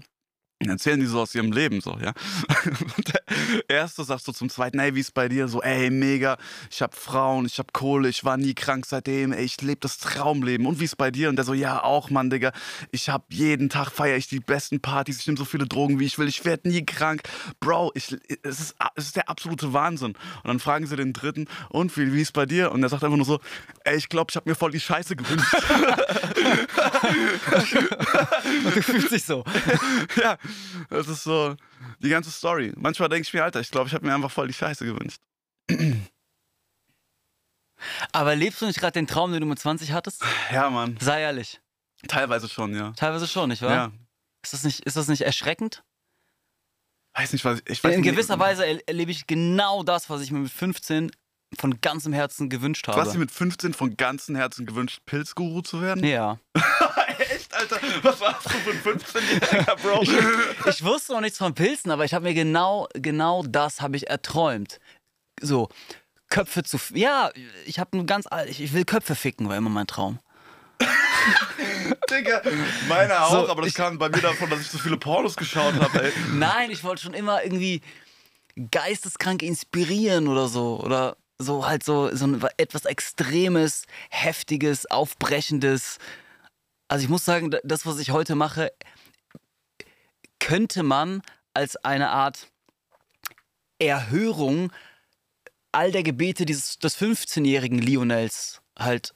Erzählen 0.68 0.99
die 0.99 1.05
so 1.05 1.22
aus 1.22 1.34
ihrem 1.34 1.53
Leben 1.53 1.80
so, 1.80 1.97
ja. 2.03 2.12
Und 2.97 3.14
der 3.14 3.22
erste 3.70 4.03
sagt 4.03 4.26
so 4.26 4.34
zum 4.34 4.49
zweiten, 4.49 4.78
ey, 4.80 4.93
wie 4.93 4.99
ist 4.99 5.14
bei 5.14 5.30
dir? 5.30 5.47
So, 5.47 5.62
ey, 5.62 5.89
mega, 5.89 6.38
ich 6.70 6.82
hab 6.82 6.95
Frauen, 6.95 7.45
ich 7.45 7.60
hab 7.60 7.72
Kohle, 7.72 8.10
ich 8.10 8.26
war 8.26 8.36
nie 8.36 8.53
krank 8.53 8.86
seitdem, 8.86 9.32
ey, 9.32 9.45
ich 9.45 9.62
lebe 9.62 9.80
das 9.80 9.99
Traumleben. 9.99 10.66
Und 10.66 10.82
wie 10.82 10.84
ist 10.84 10.97
bei 10.97 11.12
dir? 11.12 11.30
Und 11.30 11.38
der 11.38 11.45
so, 11.45 11.53
ja, 11.53 11.82
auch, 11.82 12.10
Mann, 12.10 12.30
Digga. 12.30 12.51
Ich 12.91 13.07
hab 13.07 13.32
jeden 13.32 13.70
Tag 13.70 13.89
feiere 13.89 14.18
ich 14.18 14.28
die 14.28 14.41
besten 14.41 14.82
Partys, 14.82 15.22
ich 15.22 15.28
nehme 15.28 15.38
so 15.38 15.45
viele 15.45 15.66
Drogen, 15.66 15.97
wie 15.97 16.05
ich 16.05 16.20
will, 16.20 16.28
ich 16.28 16.43
werde 16.43 16.68
nie 16.68 16.86
krank. 16.86 17.22
Bro, 17.62 17.93
ich, 17.95 18.18
es, 18.43 18.60
ist, 18.60 18.76
es 18.95 19.05
ist 19.05 19.16
der 19.16 19.30
absolute 19.30 19.72
Wahnsinn. 19.72 20.18
Und 20.43 20.47
dann 20.47 20.60
fragen 20.60 20.88
sie 20.88 20.97
den 20.97 21.14
dritten, 21.14 21.47
und 21.70 21.95
wie, 21.95 22.14
wie 22.14 22.22
ist 22.22 22.34
bei 22.34 22.45
dir? 22.45 22.74
Und 22.74 22.82
der 22.82 22.89
sagt 22.89 23.05
einfach 23.05 23.16
nur 23.16 23.26
so, 23.26 23.39
ey, 23.86 23.95
ich 23.95 24.10
glaube, 24.10 24.28
ich 24.30 24.36
habe 24.36 24.49
mir 24.49 24.55
voll 24.55 24.72
die 24.72 24.82
Scheiße 24.82 25.16
gewünscht. 25.16 25.53
Und 25.53 25.86
du 28.76 28.82
fühlst 28.82 29.12
dich 29.12 29.24
so. 29.24 29.43
ja, 30.22 30.38
das 30.89 31.08
ist 31.08 31.24
so 31.24 31.56
die 32.00 32.10
ganze 32.10 32.32
Story. 32.32 32.74
Manchmal 32.76 33.10
denke 33.10 33.28
ich 33.28 33.34
mir, 33.34 33.43
Alter, 33.43 33.60
ich 33.60 33.70
glaube, 33.72 33.88
ich 33.88 33.93
habe 33.93 34.06
mir 34.06 34.14
einfach 34.14 34.32
voll 34.32 34.47
die 34.47 34.54
Scheiße 34.54 34.86
gewünscht. 34.86 35.20
Aber 38.12 38.36
lebst 38.36 38.62
du 38.62 38.66
nicht 38.66 38.80
gerade 38.80 38.93
den 38.93 39.08
Traum, 39.08 39.32
den 39.32 39.41
du 39.41 39.47
mit 39.47 39.60
20 39.60 39.91
hattest? 39.93 40.24
Ja, 40.52 40.70
Mann. 40.70 40.97
Sei 41.00 41.22
ehrlich. 41.22 41.62
Teilweise 42.08 42.50
schon, 42.50 42.76
ja. 42.76 42.91
Teilweise 42.93 43.28
schon, 43.28 43.50
nicht 43.50 43.62
wahr? 43.62 43.72
Ja. 43.72 43.91
Ist, 44.43 44.54
das 44.54 44.64
nicht, 44.64 44.82
ist 44.86 44.95
das 44.97 45.08
nicht 45.08 45.22
erschreckend? 45.22 45.84
Weiß 47.14 47.34
nicht, 47.34 47.43
was 47.45 47.60
ich, 47.60 47.70
ich 47.70 47.84
weiß 47.84 47.95
In 47.95 48.02
nicht- 48.02 48.12
gewisser 48.12 48.39
Weise 48.39 48.66
er- 48.66 48.88
erlebe 48.88 49.12
ich 49.12 49.28
genau 49.28 49.84
das, 49.84 50.10
was 50.10 50.22
ich 50.22 50.32
mir 50.32 50.39
mit 50.39 50.52
15 50.52 51.12
von 51.58 51.82
ganzem 51.82 52.14
Herzen 52.14 52.50
gewünscht 52.50 52.88
Du 52.88 52.91
hast 52.93 53.08
dir 53.08 53.10
habe. 53.12 53.20
mit 53.20 53.32
15 53.32 53.74
von 53.74 53.97
ganzem 53.97 54.36
Herzen 54.36 54.66
gewünscht, 54.66 55.00
Pilzguru 55.06 55.62
zu 55.62 55.82
werden? 55.82 56.04
Ja. 56.04 56.39
Alter? 57.72 58.03
Was 58.03 58.20
warst 58.22 58.45
du 58.45 58.49
für 58.49 58.72
ein 58.72 58.99
15-Jähriger, 58.99 59.76
Bro? 59.82 60.70
Ich 60.70 60.84
wusste 60.84 61.13
noch 61.13 61.22
nichts 61.22 61.38
von 61.38 61.53
Pilzen, 61.53 61.91
aber 61.91 62.05
ich 62.05 62.13
habe 62.13 62.26
mir 62.26 62.34
genau, 62.34 62.88
genau 62.93 63.43
das 63.47 63.82
habe 63.82 63.97
ich 63.97 64.09
erträumt. 64.09 64.80
So, 65.41 65.70
Köpfe 66.30 66.63
zu. 66.63 66.78
Ja, 66.93 67.32
ich 67.65 67.80
habe 67.80 67.95
nur 67.97 68.05
ganz. 68.05 68.26
Ich 68.47 68.61
ich 68.61 68.74
will 68.74 68.86
Köpfe 68.86 69.15
ficken, 69.15 69.49
war 69.49 69.57
immer 69.57 69.70
mein 69.70 69.88
Traum. 69.88 70.20
Digga, 72.09 72.41
meiner 72.88 73.26
auch, 73.26 73.32
So, 73.32 73.49
aber 73.49 73.61
das 73.61 73.70
ich- 73.70 73.76
kam 73.76 73.97
bei 73.97 74.09
mir 74.09 74.22
davon, 74.22 74.49
dass 74.49 74.61
ich 74.61 74.70
so 74.70 74.78
viele 74.78 74.97
Pornos 74.97 75.36
geschaut 75.36 75.76
habe. 75.76 76.11
Nein, 76.34 76.72
ich 76.72 76.84
wollte 76.84 77.01
schon 77.03 77.13
immer 77.13 77.43
irgendwie 77.43 77.82
geisteskrank 78.72 79.41
inspirieren 79.43 80.28
oder 80.28 80.47
so. 80.47 80.80
Oder 80.84 81.17
so 81.38 81.65
halt 81.67 81.84
so, 81.84 82.13
so 82.15 82.28
etwas 82.57 82.86
Extremes, 82.86 83.84
Heftiges, 84.09 84.89
Aufbrechendes. 84.89 85.97
Also 86.90 87.04
ich 87.04 87.10
muss 87.10 87.24
sagen, 87.24 87.52
da- 87.52 87.60
das, 87.64 87.86
was 87.86 88.00
ich 88.00 88.10
heute 88.12 88.36
mache, 88.36 88.74
könnte 90.40 90.84
man 90.84 91.22
als 91.54 91.78
eine 91.78 92.10
Art 92.10 92.52
Erhörung 93.80 94.72
all 95.72 95.92
der 95.92 96.04
Gebete 96.04 96.46
dieses, 96.46 96.80
des 96.80 96.98
15-jährigen 96.98 97.78
Lionels 97.80 98.62
halt 98.78 99.14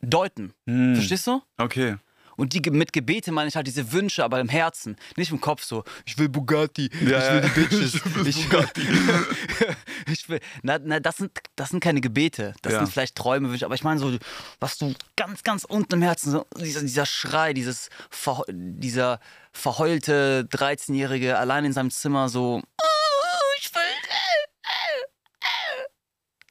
deuten. 0.00 0.54
Hm. 0.66 0.94
Verstehst 0.94 1.26
du? 1.26 1.42
Okay. 1.58 1.96
Und 2.36 2.52
die, 2.52 2.60
mit 2.70 2.92
Gebete 2.92 3.30
meine 3.32 3.48
ich 3.48 3.56
halt 3.56 3.66
diese 3.66 3.92
Wünsche, 3.92 4.24
aber 4.24 4.40
im 4.40 4.48
Herzen, 4.48 4.96
nicht 5.16 5.30
im 5.30 5.40
Kopf 5.40 5.62
so. 5.64 5.84
Ich 6.04 6.18
will 6.18 6.28
Bugatti, 6.28 6.90
Ja, 7.06 7.18
ich 7.18 7.32
will 7.32 7.50
die 7.50 7.60
Bitches. 7.76 7.94
Ich 8.04 8.04
will 8.14 8.32
Bugatti. 8.44 8.82
ich 10.12 10.28
will, 10.28 10.40
na, 10.62 10.78
na, 10.82 11.00
das 11.00 11.16
sind, 11.18 11.32
das 11.56 11.70
sind 11.70 11.80
keine 11.80 12.00
Gebete. 12.00 12.54
Das 12.62 12.72
Ja. 12.72 12.78
sind 12.80 12.92
vielleicht 12.92 13.14
Träume, 13.16 13.50
Wünsche. 13.50 13.64
Aber 13.64 13.74
ich 13.74 13.84
meine 13.84 14.00
so, 14.00 14.16
was 14.60 14.78
du 14.78 14.94
ganz, 15.16 15.42
ganz 15.42 15.64
unten 15.64 15.94
im 15.94 16.02
Herzen, 16.02 16.30
so, 16.32 16.46
dieser, 16.58 16.80
dieser 16.80 17.06
Schrei, 17.06 17.52
dieses, 17.52 17.88
dieser 18.48 19.20
verheulte 19.52 20.48
13-Jährige 20.50 21.38
allein 21.38 21.64
in 21.64 21.72
seinem 21.72 21.90
Zimmer 21.90 22.28
so, 22.28 22.60
"Oh, 22.82 23.58
ich 23.60 23.72
will, 23.74 23.80
äh, 23.82 24.66
äh, 24.66 25.02
äh." 25.40 25.84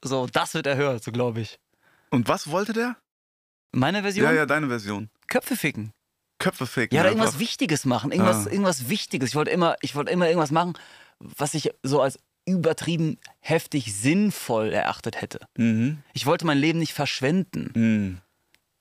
so, 0.02 0.26
das 0.26 0.54
wird 0.54 0.66
erhört, 0.66 1.04
so 1.04 1.12
glaube 1.12 1.40
ich. 1.40 1.58
Und 2.10 2.28
was 2.28 2.50
wollte 2.50 2.72
der? 2.72 2.96
Meine 3.74 4.02
Version? 4.02 4.24
Ja, 4.24 4.32
ja, 4.32 4.46
deine 4.46 4.68
Version. 4.68 5.10
Köpfe 5.26 5.56
ficken. 5.56 5.92
Köpfe 6.38 6.66
ficken. 6.66 6.94
Ja, 6.94 7.02
oder 7.02 7.10
irgendwas 7.10 7.38
Wichtiges 7.38 7.84
machen. 7.84 8.12
Irgendwas, 8.12 8.46
Ah. 8.46 8.50
irgendwas 8.50 8.88
Wichtiges. 8.88 9.30
Ich 9.30 9.34
wollte 9.34 9.50
immer, 9.50 9.76
ich 9.82 9.94
wollte 9.94 10.10
immer 10.12 10.26
irgendwas 10.28 10.50
machen, 10.50 10.74
was 11.18 11.54
ich 11.54 11.70
so 11.82 12.00
als 12.00 12.18
übertrieben 12.46 13.18
heftig 13.40 13.94
sinnvoll 13.94 14.72
erachtet 14.72 15.20
hätte. 15.20 15.40
Mhm. 15.56 16.02
Ich 16.12 16.26
wollte 16.26 16.44
mein 16.46 16.58
Leben 16.58 16.78
nicht 16.78 16.92
verschwenden. 16.92 17.70
Mhm. 17.74 18.20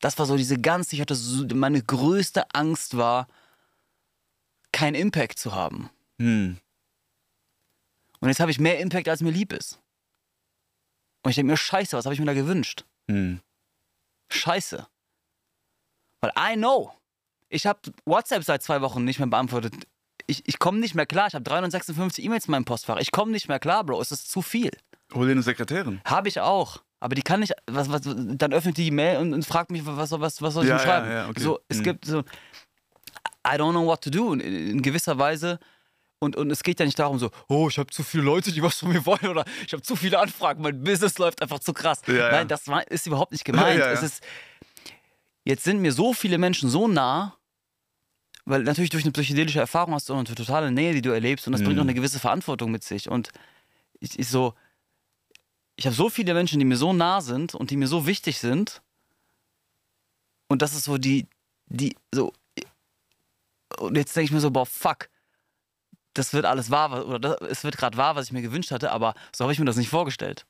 Das 0.02 0.20
war 0.20 0.26
so 0.26 0.36
diese 0.36 0.58
ganze, 0.60 0.96
ich 0.96 1.02
hatte 1.02 1.16
so, 1.16 1.46
meine 1.56 1.82
größte 1.82 2.44
Angst 2.54 2.98
war, 2.98 3.28
keinen 4.74 4.96
Impact 4.96 5.40
zu 5.40 5.54
haben. 5.56 5.90
Mhm. 6.18 6.58
Und 8.20 8.28
jetzt 8.30 8.40
habe 8.42 8.52
ich 8.52 8.60
mehr 8.60 8.80
Impact, 8.80 9.08
als 9.08 9.22
mir 9.22 9.32
lieb 9.32 9.54
ist. 9.54 9.80
Und 11.24 11.30
ich 11.30 11.36
denke 11.36 11.52
mir, 11.52 11.58
scheiße, 11.58 11.96
was 11.96 12.06
habe 12.06 12.14
ich 12.14 12.20
mir 12.20 12.26
da 12.26 12.34
gewünscht? 12.34 12.84
Scheiße. 14.34 14.88
Weil 16.22 16.32
I 16.38 16.56
know. 16.56 16.92
Ich 17.50 17.66
habe 17.68 17.80
WhatsApp 18.06 18.44
seit 18.44 18.64
zwei 18.64 18.82
Wochen 18.82 19.04
nicht 19.04 19.20
mehr 19.20 19.28
beantwortet. 19.28 19.74
Ich, 20.26 20.48
ich 20.48 20.58
komme 20.60 20.80
nicht 20.80 20.96
mehr 20.96 21.06
klar. 21.06 21.28
Ich 21.28 21.36
habe 21.36 21.44
356 21.44 22.24
E-Mails 22.26 22.46
in 22.46 22.52
meinem 22.52 22.66
Postfach. 22.66 22.98
Ich 23.00 23.12
komme 23.12 23.32
nicht 23.32 23.48
mehr 23.48 23.60
klar, 23.60 23.84
Bro. 23.84 24.02
Es 24.02 24.12
ist 24.12 24.32
zu 24.32 24.42
viel. 24.42 24.72
Hol 25.14 25.26
dir 25.28 25.34
eine 25.34 25.42
Sekretärin. 25.44 26.02
Habe 26.06 26.30
ich 26.30 26.40
auch. 26.40 26.82
Aber 27.00 27.16
die 27.16 27.22
kann 27.22 27.42
nicht. 27.42 27.54
Was, 27.70 27.92
was, 27.92 28.02
dann 28.04 28.54
öffnet 28.54 28.78
die 28.78 28.86
die 28.86 28.92
Mail 28.92 29.18
und, 29.20 29.34
und 29.34 29.46
fragt 29.46 29.70
mich, 29.72 29.86
was, 29.86 30.12
was, 30.12 30.42
was 30.42 30.54
soll 30.54 30.64
ich 30.64 30.70
Ja, 30.70 30.78
denn 30.78 30.88
ja, 30.88 30.92
schreiben? 30.94 31.12
ja, 31.12 31.28
okay. 31.30 31.42
So, 31.42 31.60
es 31.68 31.80
Mhm. 31.80 31.84
gibt 31.84 32.06
so. 32.06 32.20
I 33.46 33.56
don't 33.58 33.72
know 33.72 33.86
what 33.86 34.02
to 34.02 34.10
do. 34.10 34.32
In, 34.34 34.40
in 34.40 34.82
gewisser 34.82 35.18
Weise. 35.20 35.60
Und, 36.24 36.36
und 36.36 36.50
es 36.52 36.64
geht 36.64 36.80
ja 36.80 36.86
nicht 36.86 36.98
darum, 36.98 37.20
so, 37.20 37.30
oh, 37.48 37.68
ich 37.70 37.78
habe 37.78 37.90
zu 37.92 38.04
viele 38.04 38.24
Leute, 38.24 38.52
die 38.52 38.64
was 38.64 38.80
von 38.80 38.90
mir 38.90 39.06
wollen, 39.06 39.28
oder 39.28 39.46
ich 39.66 39.74
habe 39.74 39.84
zu 39.84 39.96
viele 39.96 40.20
Anfragen, 40.20 40.62
mein 40.62 40.84
Business 40.84 41.18
läuft 41.18 41.42
einfach 41.42 41.60
zu 41.60 41.74
krass. 41.74 42.02
Ja. 42.08 42.32
Nein, 42.32 42.48
das 42.48 42.64
ist 42.90 43.08
überhaupt 43.08 43.32
nicht 43.32 43.46
gemeint. 43.46 43.80
Es 43.80 44.02
ist, 44.02 44.24
jetzt 45.44 45.64
sind 45.64 45.82
mir 45.82 45.92
so 45.92 46.14
viele 46.14 46.38
Menschen 46.38 46.70
so 46.70 46.88
nah, 46.88 47.38
weil 48.46 48.64
natürlich 48.64 48.90
durch 48.90 49.04
eine 49.04 49.12
psychedelische 49.14 49.60
Erfahrung 49.60 49.94
hast 49.94 50.10
du 50.10 50.14
eine 50.14 50.24
totale 50.24 50.72
Nähe, 50.72 50.94
die 50.94 51.02
du 51.02 51.12
erlebst, 51.12 51.48
und 51.48 51.54
das 51.54 51.62
bringt 51.62 51.76
Mhm. 51.76 51.80
auch 51.80 51.84
eine 51.86 51.94
gewisse 51.94 52.20
Verantwortung 52.20 52.72
mit 52.72 52.84
sich. 52.84 53.10
Und 53.10 53.30
ich, 54.00 54.20
ich 54.20 54.28
so, 54.28 54.54
ich 55.76 55.86
habe 55.86 55.96
so 55.96 56.10
viele 56.10 56.34
Menschen, 56.34 56.60
die 56.60 56.66
mir 56.66 56.78
so 56.78 56.92
nah 56.94 57.22
sind 57.22 57.56
und 57.56 57.72
die 57.72 57.78
mir 57.78 57.88
so 57.88 58.06
wichtig 58.06 58.40
sind. 58.40 58.82
Und 60.48 60.62
das 60.62 60.74
ist 60.74 60.84
so 60.84 60.98
die, 60.98 61.26
die, 61.68 61.96
so. 62.14 62.34
Und 63.80 63.96
jetzt 63.98 64.16
denke 64.16 64.26
ich 64.26 64.32
mir 64.32 64.40
so, 64.40 64.52
boah, 64.52 64.66
fuck. 64.66 65.10
Das 66.14 66.34
wird 66.34 66.46
alles 66.46 66.70
wahr, 66.70 66.92
was- 66.92 67.06
oder 67.06 67.20
das, 67.20 67.38
es 67.50 67.64
wird 67.64 67.78
gerade 67.78 67.98
wahr, 67.98 68.16
was 68.16 68.28
ich 68.28 68.32
mir 68.32 68.42
gewünscht 68.42 68.72
hatte, 68.72 68.92
aber 68.92 69.14
so 69.36 69.44
habe 69.44 69.54
ich 69.54 69.60
mir 69.60 69.66
das 69.66 69.78
nicht 69.78 69.90
vorgestellt. 69.90 70.46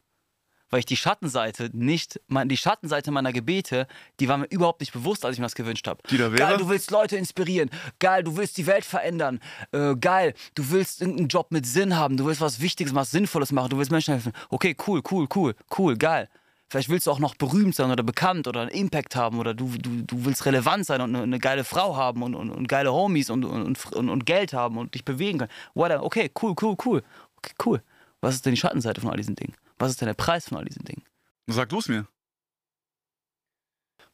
Weil 0.69 0.79
ich 0.79 0.85
die 0.87 0.97
Schattenseite 0.97 1.69
nicht, 1.71 2.19
mein, 2.27 2.49
die 2.49 2.57
Schattenseite 2.57 3.11
meiner 3.11 3.31
Gebete, 3.31 3.85
die 4.19 4.27
war 4.27 4.37
mir 4.37 4.45
überhaupt 4.47 4.79
nicht 4.79 4.91
bewusst, 4.91 5.23
als 5.23 5.33
ich 5.35 5.39
mir 5.39 5.45
das 5.45 5.53
gewünscht 5.53 5.87
habe. 5.87 6.01
Die 6.09 6.17
da 6.17 6.31
wäre? 6.31 6.35
Geil, 6.35 6.57
du 6.57 6.67
willst 6.67 6.89
Leute 6.89 7.15
inspirieren. 7.15 7.69
Geil, 7.99 8.23
du 8.23 8.35
willst 8.37 8.57
die 8.57 8.65
Welt 8.65 8.83
verändern. 8.83 9.39
Äh, 9.71 9.95
geil, 9.95 10.33
du 10.55 10.71
willst 10.71 11.01
irgendeinen 11.01 11.27
Job 11.27 11.51
mit 11.51 11.67
Sinn 11.67 11.95
haben. 11.95 12.17
Du 12.17 12.25
willst 12.25 12.41
was 12.41 12.59
Wichtiges, 12.59 12.95
was 12.95 13.11
Sinnvolles 13.11 13.51
machen. 13.51 13.69
Du 13.69 13.77
willst 13.77 13.91
Menschen 13.91 14.15
helfen. 14.15 14.33
Okay, 14.49 14.75
cool, 14.87 15.03
cool, 15.11 15.27
cool, 15.35 15.53
cool, 15.77 15.95
geil. 15.95 16.27
Vielleicht 16.73 16.89
willst 16.89 17.05
du 17.05 17.11
auch 17.11 17.19
noch 17.19 17.35
berühmt 17.35 17.75
sein 17.75 17.91
oder 17.91 18.01
bekannt 18.01 18.47
oder 18.47 18.61
einen 18.61 18.71
Impact 18.71 19.15
haben 19.15 19.37
oder 19.37 19.53
du, 19.53 19.77
du, 19.77 20.01
du 20.01 20.25
willst 20.25 20.43
relevant 20.47 20.87
sein 20.87 21.01
und 21.01 21.13
eine, 21.13 21.21
eine 21.21 21.37
geile 21.37 21.63
Frau 21.63 21.95
haben 21.95 22.23
und, 22.23 22.33
und, 22.33 22.49
und 22.49 22.67
geile 22.67 22.91
Homies 22.91 23.29
und, 23.29 23.45
und, 23.45 23.93
und, 23.93 24.09
und 24.09 24.25
Geld 24.25 24.53
haben 24.53 24.79
und 24.79 24.95
dich 24.95 25.05
bewegen 25.05 25.37
können. 25.37 25.51
Whatever. 25.75 26.01
Okay, 26.01 26.31
cool, 26.41 26.55
cool, 26.59 26.75
cool. 26.83 27.03
Okay, 27.37 27.53
cool. 27.63 27.83
Was 28.21 28.33
ist 28.33 28.47
denn 28.47 28.55
die 28.55 28.59
Schattenseite 28.59 29.01
von 29.01 29.11
all 29.11 29.17
diesen 29.17 29.35
Dingen? 29.35 29.53
Was 29.77 29.91
ist 29.91 30.01
denn 30.01 30.07
der 30.07 30.15
Preis 30.15 30.49
von 30.49 30.57
all 30.57 30.65
diesen 30.65 30.83
Dingen? 30.83 31.03
Sag 31.45 31.69
du 31.69 31.77
es 31.77 31.87
mir. 31.87 32.07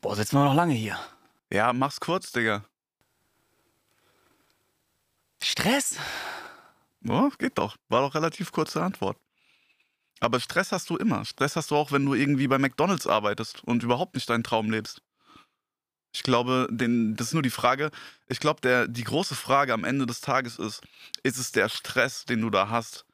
Boah, 0.01 0.17
sitzen 0.17 0.35
wir 0.35 0.43
noch 0.43 0.53
lange 0.53 0.73
hier. 0.73 0.99
Ja, 1.49 1.71
mach's 1.71 2.01
kurz, 2.01 2.33
Digga. 2.33 2.65
Stress? 5.41 5.95
Oh, 7.07 7.29
geht 7.37 7.57
doch. 7.57 7.77
War 7.87 8.01
doch 8.01 8.15
relativ 8.15 8.51
kurze 8.51 8.83
Antwort. 8.83 9.15
Aber 10.19 10.39
Stress 10.39 10.71
hast 10.71 10.89
du 10.89 10.97
immer. 10.97 11.25
Stress 11.25 11.55
hast 11.55 11.71
du 11.71 11.75
auch, 11.75 11.91
wenn 11.91 12.05
du 12.05 12.13
irgendwie 12.13 12.47
bei 12.47 12.57
McDonalds 12.57 13.07
arbeitest 13.07 13.63
und 13.63 13.83
überhaupt 13.83 14.15
nicht 14.15 14.29
deinen 14.29 14.43
Traum 14.43 14.69
lebst. 14.69 15.01
Ich 16.13 16.23
glaube, 16.23 16.67
den, 16.71 17.15
das 17.15 17.27
ist 17.27 17.33
nur 17.33 17.43
die 17.43 17.49
Frage. 17.49 17.91
Ich 18.27 18.39
glaube, 18.39 18.87
die 18.89 19.03
große 19.03 19.35
Frage 19.35 19.73
am 19.73 19.83
Ende 19.83 20.05
des 20.05 20.21
Tages 20.21 20.57
ist, 20.57 20.81
ist 21.23 21.37
es 21.37 21.51
der 21.51 21.69
Stress, 21.69 22.25
den 22.25 22.41
du 22.41 22.49
da 22.49 22.69
hast? 22.69 23.05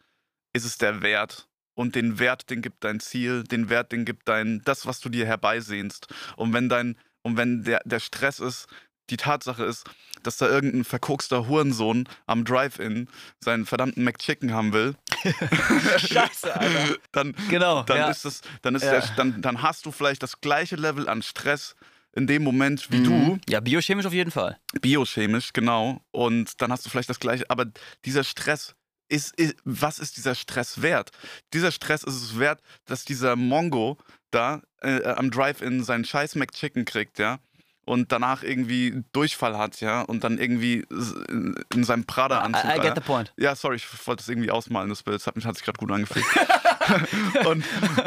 Ist 0.54 0.66
es 0.66 0.78
der 0.78 1.02
Wert? 1.02 1.48
Und 1.76 1.96
den 1.96 2.20
Wert, 2.20 2.50
den 2.50 2.62
gibt 2.62 2.86
dein 2.86 3.02
Ziel, 3.02 3.44
den 3.44 3.70
Wert, 3.70 3.92
den 3.92 4.06
gibt 4.06 4.30
dein, 4.30 4.62
das, 4.64 4.86
was 4.86 5.02
du 5.02 5.10
dir 5.10 5.26
herbeisehnst. 5.26 6.08
Und 6.38 6.54
wenn 6.54 6.70
dein, 6.70 6.98
und 7.22 7.36
wenn 7.36 7.64
der, 7.64 7.82
der 7.84 8.00
Stress 8.00 8.40
ist, 8.40 8.68
die 9.10 9.18
Tatsache 9.18 9.64
ist, 9.64 9.86
dass 10.24 10.38
da 10.38 10.48
irgendein 10.48 10.84
verkokster 10.84 11.48
Hurensohn 11.48 12.08
am 12.26 12.44
Drive-In 12.46 13.08
seinen 13.40 13.66
verdammten 13.66 14.04
McChicken 14.04 14.54
haben 14.54 14.74
will, 14.74 14.96
Scheiße, 15.98 16.56
Alter. 16.56 16.96
dann, 17.12 17.36
Genau. 17.50 17.84
dann 17.84 17.98
ja. 17.98 18.10
ist 18.10 18.26
das, 18.26 18.42
dann 18.62 18.76
ist 18.76 18.84
Ja. 18.84 18.92
der, 19.00 19.04
dann, 19.18 19.42
dann 19.42 19.62
hast 19.62 19.86
du 19.86 19.92
vielleicht 19.92 20.24
das 20.24 20.42
gleiche 20.42 20.76
Level 20.76 21.08
an 21.10 21.22
Stress 21.22 21.76
in 22.14 22.28
dem 22.28 22.44
Moment 22.44 22.92
wie 22.92 23.00
Mhm. 23.00 23.42
Ja, 23.50 23.60
biochemisch 23.60 24.06
auf 24.06 24.14
jeden 24.14 24.32
Fall. 24.32 24.58
du, 24.74 24.80
biochemisch, 24.80 25.52
genau. 25.54 26.02
Und 26.12 26.62
dann 26.62 26.72
hast 26.72 26.86
du 26.86 26.90
vielleicht 26.90 27.10
das 27.10 27.20
gleiche, 27.20 27.50
aber 27.50 27.66
dieser 28.06 28.24
Stress 28.24 28.76
ist, 29.10 29.36
ist 29.38 29.56
was 29.66 30.00
ist 30.00 30.18
dieser 30.18 30.34
Stress 30.34 30.82
wert? 30.82 31.12
Dieser 31.54 31.72
Stress 31.72 32.04
ist 32.04 32.16
es 32.16 32.40
wert, 32.40 32.62
dass 32.86 33.06
dieser 33.06 33.36
Mongo 33.36 33.98
da 34.32 34.62
äh, 34.82 35.04
am 35.04 35.30
Drive-In 35.30 35.84
seinen 35.84 36.06
scheiß 36.06 36.36
McChicken 36.36 36.86
kriegt, 36.86 37.20
ja. 37.20 37.40
Und 37.86 38.12
danach 38.12 38.42
irgendwie 38.44 39.04
Durchfall 39.14 39.58
hat, 39.58 39.80
ja, 39.80 40.02
und 40.02 40.24
dann 40.24 40.40
irgendwie 40.40 40.86
in 41.30 41.56
in 41.76 41.84
seinem 41.84 42.06
Prada-Anzug. 42.06 42.64
I, 42.66 42.78
I 42.78 42.82
get 42.82 42.96
the 42.96 43.02
point. 43.02 43.34
Ja, 43.38 43.56
sorry, 43.56 43.76
ich 43.76 44.08
wollte 44.08 44.22
es 44.22 44.30
irgendwie 44.30 44.52
ausmalen, 44.52 44.90
das 44.90 45.04
Bild. 45.04 45.16
Das 45.16 45.28
hat, 45.28 45.36
mich, 45.36 45.46
hat 45.46 45.56
sich 45.56 45.64
gerade 45.64 45.78
gut 45.78 45.92
angefühlt. 45.92 46.26
und, 47.46 47.64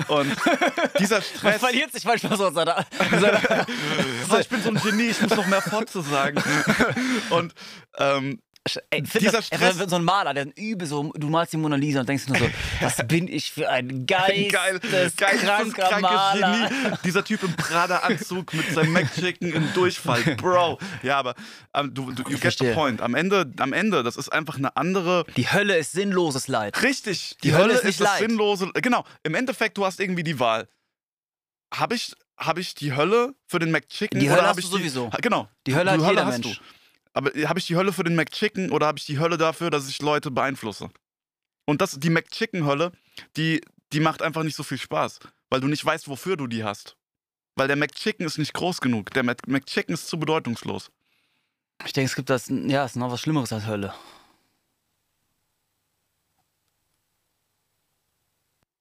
und 0.09 0.37
dieser 0.99 1.16
Man 1.16 1.24
Stress. 1.24 1.59
verliert 1.59 1.93
sich 1.93 2.05
manchmal 2.05 2.37
so 2.37 2.47
in 2.49 2.55
seiner, 2.55 2.85
in 3.12 3.20
seiner 3.20 3.41
ich 4.41 4.49
bin 4.49 4.62
so 4.62 4.70
ein 4.70 4.76
Genie, 4.76 5.09
ich 5.09 5.20
muss 5.20 5.37
noch 5.37 5.47
mehr 5.47 5.62
Fotze 5.62 6.03
sagen. 6.03 6.43
und 7.31 7.55
ähm, 7.99 8.41
Ey, 8.90 9.02
Dieser 9.02 9.30
das, 9.32 9.46
Stress- 9.46 9.76
so 9.88 9.96
ein 9.96 10.04
Maler, 10.04 10.34
der 10.34 10.46
übel 10.56 10.86
so, 10.86 11.12
du 11.14 11.28
malst 11.28 11.52
die 11.52 11.56
Mona 11.56 11.76
Lisa 11.76 12.00
und 12.00 12.08
denkst 12.08 12.26
nur 12.28 12.36
so, 12.38 12.48
was 12.80 12.96
bin 13.06 13.28
ich 13.28 13.50
für 13.52 13.68
ein 13.68 14.06
geil, 14.06 14.48
geisteskranker 14.48 15.70
krankes 15.72 16.00
Maler. 16.02 16.68
Genie. 16.68 16.96
Dieser 17.04 17.24
Typ 17.24 17.42
im 17.42 17.54
Prada-Anzug 17.56 18.52
mit 18.54 18.70
seinem 18.72 18.92
McChicken 18.92 19.52
im 19.52 19.72
Durchfall. 19.74 20.22
Bro. 20.36 20.78
Ja, 21.02 21.18
aber 21.18 21.34
ähm, 21.74 21.92
du, 21.94 22.12
du, 22.12 22.22
you 22.30 22.38
get 22.38 22.58
the 22.58 22.72
point. 22.72 23.00
Am 23.00 23.14
Ende, 23.14 23.50
am 23.58 23.72
Ende, 23.72 24.02
das 24.02 24.16
ist 24.16 24.28
einfach 24.30 24.56
eine 24.56 24.76
andere. 24.76 25.24
Die 25.36 25.50
Hölle 25.50 25.76
ist 25.76 25.92
sinnloses 25.92 26.48
Leid. 26.48 26.82
Richtig, 26.82 27.36
die, 27.42 27.48
Die 27.48 27.54
Hölle, 27.54 27.64
Hölle 27.64 27.74
ist 27.74 27.84
ist, 27.84 28.00
das 28.00 28.06
Leid. 28.08 28.18
Sinnlose. 28.20 28.70
Genau, 28.74 29.04
im 29.22 29.34
Endeffekt, 29.34 29.78
du 29.78 29.84
hast 29.84 30.00
irgendwie 30.00 30.22
die 30.24 30.38
Wahl. 30.40 30.68
Habe 31.74 31.94
ich, 31.94 32.12
hab 32.38 32.58
ich 32.58 32.74
die 32.74 32.94
Hölle 32.94 33.34
für 33.46 33.58
den 33.58 33.70
McChicken 33.70 34.18
Die 34.20 34.28
Hölle 34.30 34.38
oder 34.40 34.42
hast 34.48 34.50
habe 34.50 34.60
ich 34.60 34.70
du 34.70 34.76
sowieso. 34.78 35.10
Die, 35.14 35.20
genau. 35.20 35.48
Die 35.66 35.74
Hölle 35.74 35.96
du, 35.96 36.04
hat 36.04 36.10
jeder 36.10 36.26
hast 36.26 36.42
Mensch. 36.44 36.58
Du. 36.58 36.64
Aber 37.18 37.32
habe 37.48 37.58
ich 37.58 37.66
die 37.66 37.74
Hölle 37.74 37.92
für 37.92 38.04
den 38.04 38.14
McChicken 38.14 38.70
oder 38.70 38.86
habe 38.86 39.00
ich 39.00 39.04
die 39.04 39.18
Hölle 39.18 39.36
dafür, 39.36 39.70
dass 39.70 39.88
ich 39.88 40.00
Leute 40.00 40.30
beeinflusse? 40.30 40.88
Und 41.66 41.80
das, 41.80 41.98
die 41.98 42.10
McChicken-Hölle, 42.10 42.92
die, 43.36 43.60
die 43.92 43.98
macht 43.98 44.22
einfach 44.22 44.44
nicht 44.44 44.54
so 44.54 44.62
viel 44.62 44.78
Spaß, 44.78 45.18
weil 45.50 45.60
du 45.60 45.66
nicht 45.66 45.84
weißt, 45.84 46.06
wofür 46.06 46.36
du 46.36 46.46
die 46.46 46.62
hast. 46.62 46.96
Weil 47.56 47.66
der 47.66 47.74
McChicken 47.74 48.24
ist 48.24 48.38
nicht 48.38 48.54
groß 48.54 48.80
genug. 48.80 49.10
Der 49.14 49.24
McChicken 49.24 49.94
ist 49.94 50.06
zu 50.06 50.20
bedeutungslos. 50.20 50.92
Ich 51.84 51.92
denke, 51.92 52.08
es 52.08 52.14
gibt 52.14 52.30
das, 52.30 52.46
ja, 52.50 52.84
es 52.84 52.92
ist 52.92 52.96
noch 52.96 53.10
was 53.10 53.20
Schlimmeres 53.20 53.52
als 53.52 53.66
Hölle. 53.66 53.92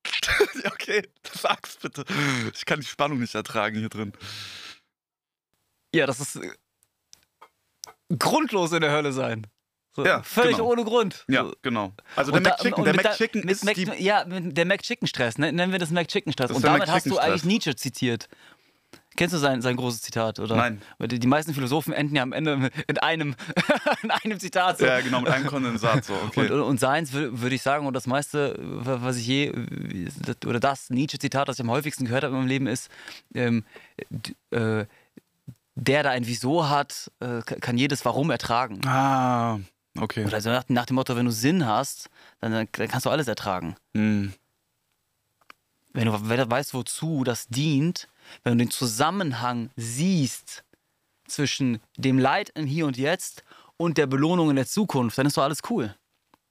Okay, 0.64 1.10
sag's 1.34 1.78
bitte. 1.78 2.06
Ich 2.54 2.66
kann 2.66 2.80
die 2.80 2.86
Spannung 2.86 3.20
nicht 3.20 3.34
ertragen 3.34 3.80
hier 3.80 3.90
drin. 3.90 4.14
Ja, 5.94 6.06
das 6.06 6.20
ist 6.20 6.36
äh, 6.36 6.52
grundlos 8.20 8.72
in 8.72 8.82
der 8.82 8.92
Hölle 8.92 9.12
sein. 9.12 9.48
So, 9.96 10.06
Ja, 10.06 10.22
völlig 10.22 10.58
genau. 10.58 10.70
ohne 10.72 10.84
Grund. 10.84 11.26
Ja, 11.28 11.44
So. 11.46 11.54
genau. 11.64 11.92
Also 12.16 12.32
der 12.32 12.38
Und 12.40 12.44
McChicken, 12.48 12.74
und 12.76 12.86
der 12.86 12.96
McChicken 12.96 13.50
ist 13.50 13.66
Mac, 13.66 13.74
die... 13.76 13.90
Ja, 13.98 14.24
der 14.26 14.66
McChicken-Stress, 14.66 15.40
ne? 15.40 15.52
nennen 15.52 15.72
wir 15.72 15.80
das 15.80 15.90
McChicken-Stress. 15.90 16.52
Und 16.52 16.64
damit 16.64 16.88
hast 16.88 17.08
du 17.08 17.18
eigentlich 17.18 17.46
Nietzsche 17.46 17.76
zitiert. 17.76 18.28
Kennst 19.16 19.34
du 19.34 19.40
sein, 19.40 19.64
sein 19.64 19.76
großes 19.76 20.04
Zitat, 20.04 20.38
oder? 20.40 20.56
Nein. 20.56 20.80
Weil 21.00 21.08
Die, 21.08 21.26
meisten 21.26 21.52
Philosophen 21.56 21.92
enden 21.92 22.16
ja 22.16 22.22
am 22.22 22.32
Ende 22.34 22.70
in 22.88 23.00
einem, 23.00 23.36
in 24.04 24.12
einem 24.12 24.40
Zitat. 24.40 24.78
So. 24.78 24.86
Ja, 24.86 25.02
genau, 25.02 25.22
mit 25.22 25.30
einem 25.32 25.48
Kondensat 25.48 26.06
so, 26.06 26.14
okay. 26.14 26.52
Und, 26.52 26.62
und 26.62 26.80
seins 26.80 27.12
wür- 27.12 27.42
würde 27.42 27.56
ich 27.56 27.64
sagen, 27.64 27.88
und 27.88 27.96
das 27.96 28.06
meiste, 28.06 28.56
was 28.60 29.18
ich 29.18 29.26
je, 29.26 29.52
oder 30.46 30.60
das 30.60 30.92
Nietzsche-Zitat, 30.92 31.48
das 31.50 31.58
ich 31.58 31.64
am 31.64 31.72
häufigsten 31.72 32.06
gehört 32.06 32.24
habe 32.24 32.34
in 32.36 32.42
meinem 32.42 32.48
Leben, 32.48 32.68
ist, 32.68 32.92
ähm, 33.34 33.64
äh, 34.52 34.86
der 35.78 36.04
da 36.04 36.10
ein 36.10 36.26
Wieso 36.26 36.68
hat, 36.70 37.12
äh, 37.20 37.42
kann 37.42 37.78
jedes 37.78 38.04
Warum 38.04 38.32
ertragen. 38.32 38.82
ah, 38.86 39.60
okay. 40.00 40.26
Oder 40.26 40.36
also 40.36 40.50
nach, 40.50 40.64
nach 40.70 40.86
dem 40.88 40.96
Motto, 40.96 41.16
wenn 41.16 41.26
du 41.26 41.32
Sinn 41.32 41.66
hast, 41.66 42.10
dann, 42.42 42.52
dann 42.52 42.72
kannst 42.72 43.06
du 43.06 43.10
alles 43.10 43.28
ertragen. 43.28 43.76
Hm. 43.96 44.34
Wenn 45.94 46.06
du, 46.06 46.30
wenn 46.30 46.38
du 46.38 46.50
weißt, 46.50 46.74
wozu 46.74 47.24
das 47.24 47.48
dient, 47.48 48.08
wenn 48.44 48.58
du 48.58 48.66
den 48.66 48.72
Zusammenhang 48.72 49.70
siehst 49.76 50.64
zwischen 51.28 51.80
dem 51.96 52.18
Leid 52.18 52.52
im 52.56 52.66
Hier 52.66 52.88
und 52.88 52.98
Jetzt 52.98 53.44
und 53.78 53.98
der 53.98 54.08
Belohnung 54.08 54.50
in 54.50 54.56
der 54.56 54.68
Zukunft, 54.68 55.18
dann 55.18 55.28
ist 55.28 55.38
doch 55.38 55.44
alles 55.44 55.62
cool. 55.70 55.96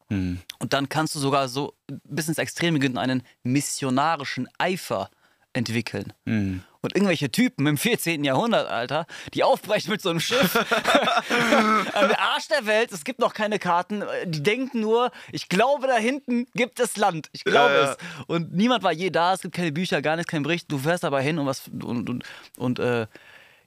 Hm. 0.08 0.40
Und 0.60 0.72
dann 0.72 0.88
kannst 0.88 1.16
du 1.16 1.18
sogar 1.18 1.48
so 1.48 1.74
bis 2.04 2.28
ins 2.28 2.38
Extreme 2.38 2.78
gehen 2.78 2.92
und 2.92 2.98
einen 2.98 3.22
missionarischen 3.42 4.48
Eifer 4.58 5.10
entwickeln. 5.56 6.12
Hm. 6.26 6.62
Und 6.82 6.94
irgendwelche 6.94 7.32
Typen 7.32 7.66
im 7.66 7.76
14. 7.76 8.22
Jahrhundert, 8.22 8.68
Alter, 8.68 9.06
die 9.34 9.42
aufbrechen 9.42 9.90
mit 9.90 10.00
so 10.00 10.10
einem 10.10 10.20
Schiff 10.20 10.54
am 11.94 12.10
Arsch 12.16 12.46
der 12.48 12.66
Welt, 12.66 12.92
es 12.92 13.02
gibt 13.02 13.18
noch 13.18 13.34
keine 13.34 13.58
Karten, 13.58 14.04
die 14.26 14.42
denken 14.42 14.80
nur, 14.80 15.10
ich 15.32 15.48
glaube, 15.48 15.88
da 15.88 15.96
hinten 15.96 16.46
gibt 16.54 16.78
es 16.78 16.96
Land. 16.96 17.28
Ich 17.32 17.42
glaube 17.42 17.74
Ja, 17.74 17.82
ja. 17.82 17.92
es. 17.92 17.96
Und 18.28 18.54
niemand 18.54 18.84
war 18.84 18.92
je 18.92 19.10
da, 19.10 19.34
es 19.34 19.40
gibt 19.40 19.54
keine 19.54 19.72
Bücher, 19.72 20.00
gar 20.00 20.14
nichts, 20.14 20.30
kein 20.30 20.44
Bericht. 20.44 20.70
Du 20.70 20.78
fährst 20.78 21.04
aber 21.04 21.20
hin 21.20 21.38
und 21.38 21.46
was 21.46 21.68
und, 21.68 22.08
und, 22.08 22.24
und 22.56 22.78
äh, 22.78 23.06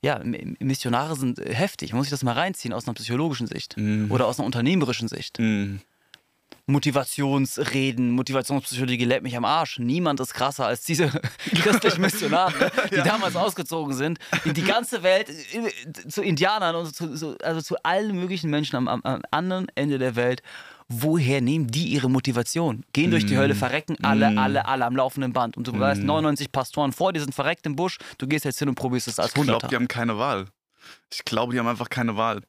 ja, 0.01 0.21
Missionare 0.23 1.17
sind 1.17 1.39
heftig. 1.39 1.91
Man 1.91 1.97
muss 1.97 2.05
sich 2.05 2.11
das 2.11 2.23
mal 2.23 2.31
reinziehen 2.33 2.73
aus 2.73 2.87
einer 2.87 2.93
psychologischen 2.93 3.47
Sicht 3.47 3.75
oder 4.09 4.27
aus 4.27 4.39
einer 4.39 4.45
unternehmerischen 4.45 5.09
Sicht. 5.09 5.39
Hm. 5.39 5.81
Motivationsreden, 6.69 8.11
Motivationspsychologie 8.11 9.05
lädt 9.05 9.23
mich 9.23 9.35
am 9.35 9.43
Arsch. 9.43 9.79
Niemand 9.79 10.19
ist 10.19 10.33
krasser 10.33 10.67
als 10.67 10.83
diese 10.83 11.09
christlichen 11.55 12.01
Missionare, 12.01 12.71
die 12.91 12.95
damals 13.03 13.35
ausgezogen 13.35 13.93
sind, 13.95 14.19
in 14.45 14.53
die 14.53 14.63
ganze 14.63 15.03
Welt, 15.03 15.29
äh, 15.29 16.07
zu 16.07 16.21
Indianern 16.21 16.75
und 16.75 16.95
zu, 16.95 17.37
also 17.41 17.61
zu 17.61 17.75
allen 17.83 18.15
möglichen 18.15 18.49
Menschen 18.49 18.75
am, 18.75 18.87
am, 18.87 19.21
anderen 19.31 19.67
Ende 19.75 19.97
der 19.97 20.15
Welt. 20.15 20.43
Woher 20.87 21.41
nehmen 21.41 21.67
die 21.67 21.87
ihre 21.87 22.09
Motivation? 22.09 22.83
Gehen 22.93 23.11
durch 23.11 23.25
die 23.25 23.37
Hölle, 23.37 23.53
verrecken 23.53 23.95
alle, 24.01 24.39
alle, 24.39 24.65
alle 24.65 24.85
am 24.85 24.95
laufenden 24.95 25.33
Band. 25.33 25.55
Und 25.55 25.67
du 25.67 25.77
weißt, 25.77 26.01
99 26.01 26.51
Pastoren 26.51 26.93
vor 26.93 27.13
dir 27.13 27.19
sind 27.19 27.35
verreckt 27.35 27.67
im 27.67 27.75
Busch. 27.75 27.99
Du 28.17 28.25
gehst 28.25 28.43
jetzt 28.43 28.57
hin 28.57 28.69
und 28.69 28.75
probierst 28.75 29.07
es 29.07 29.19
als 29.19 29.35
Ich 29.35 29.43
glaube, 29.43 29.67
die 29.67 29.75
haben 29.75 29.87
keine 29.87 30.17
Wahl. 30.17 30.47
Ich 31.13 31.23
glaube, 31.25 31.53
die 31.53 31.59
haben 31.59 31.67
einfach 31.67 31.89
keine 31.89 32.17
Wahl. 32.17 32.41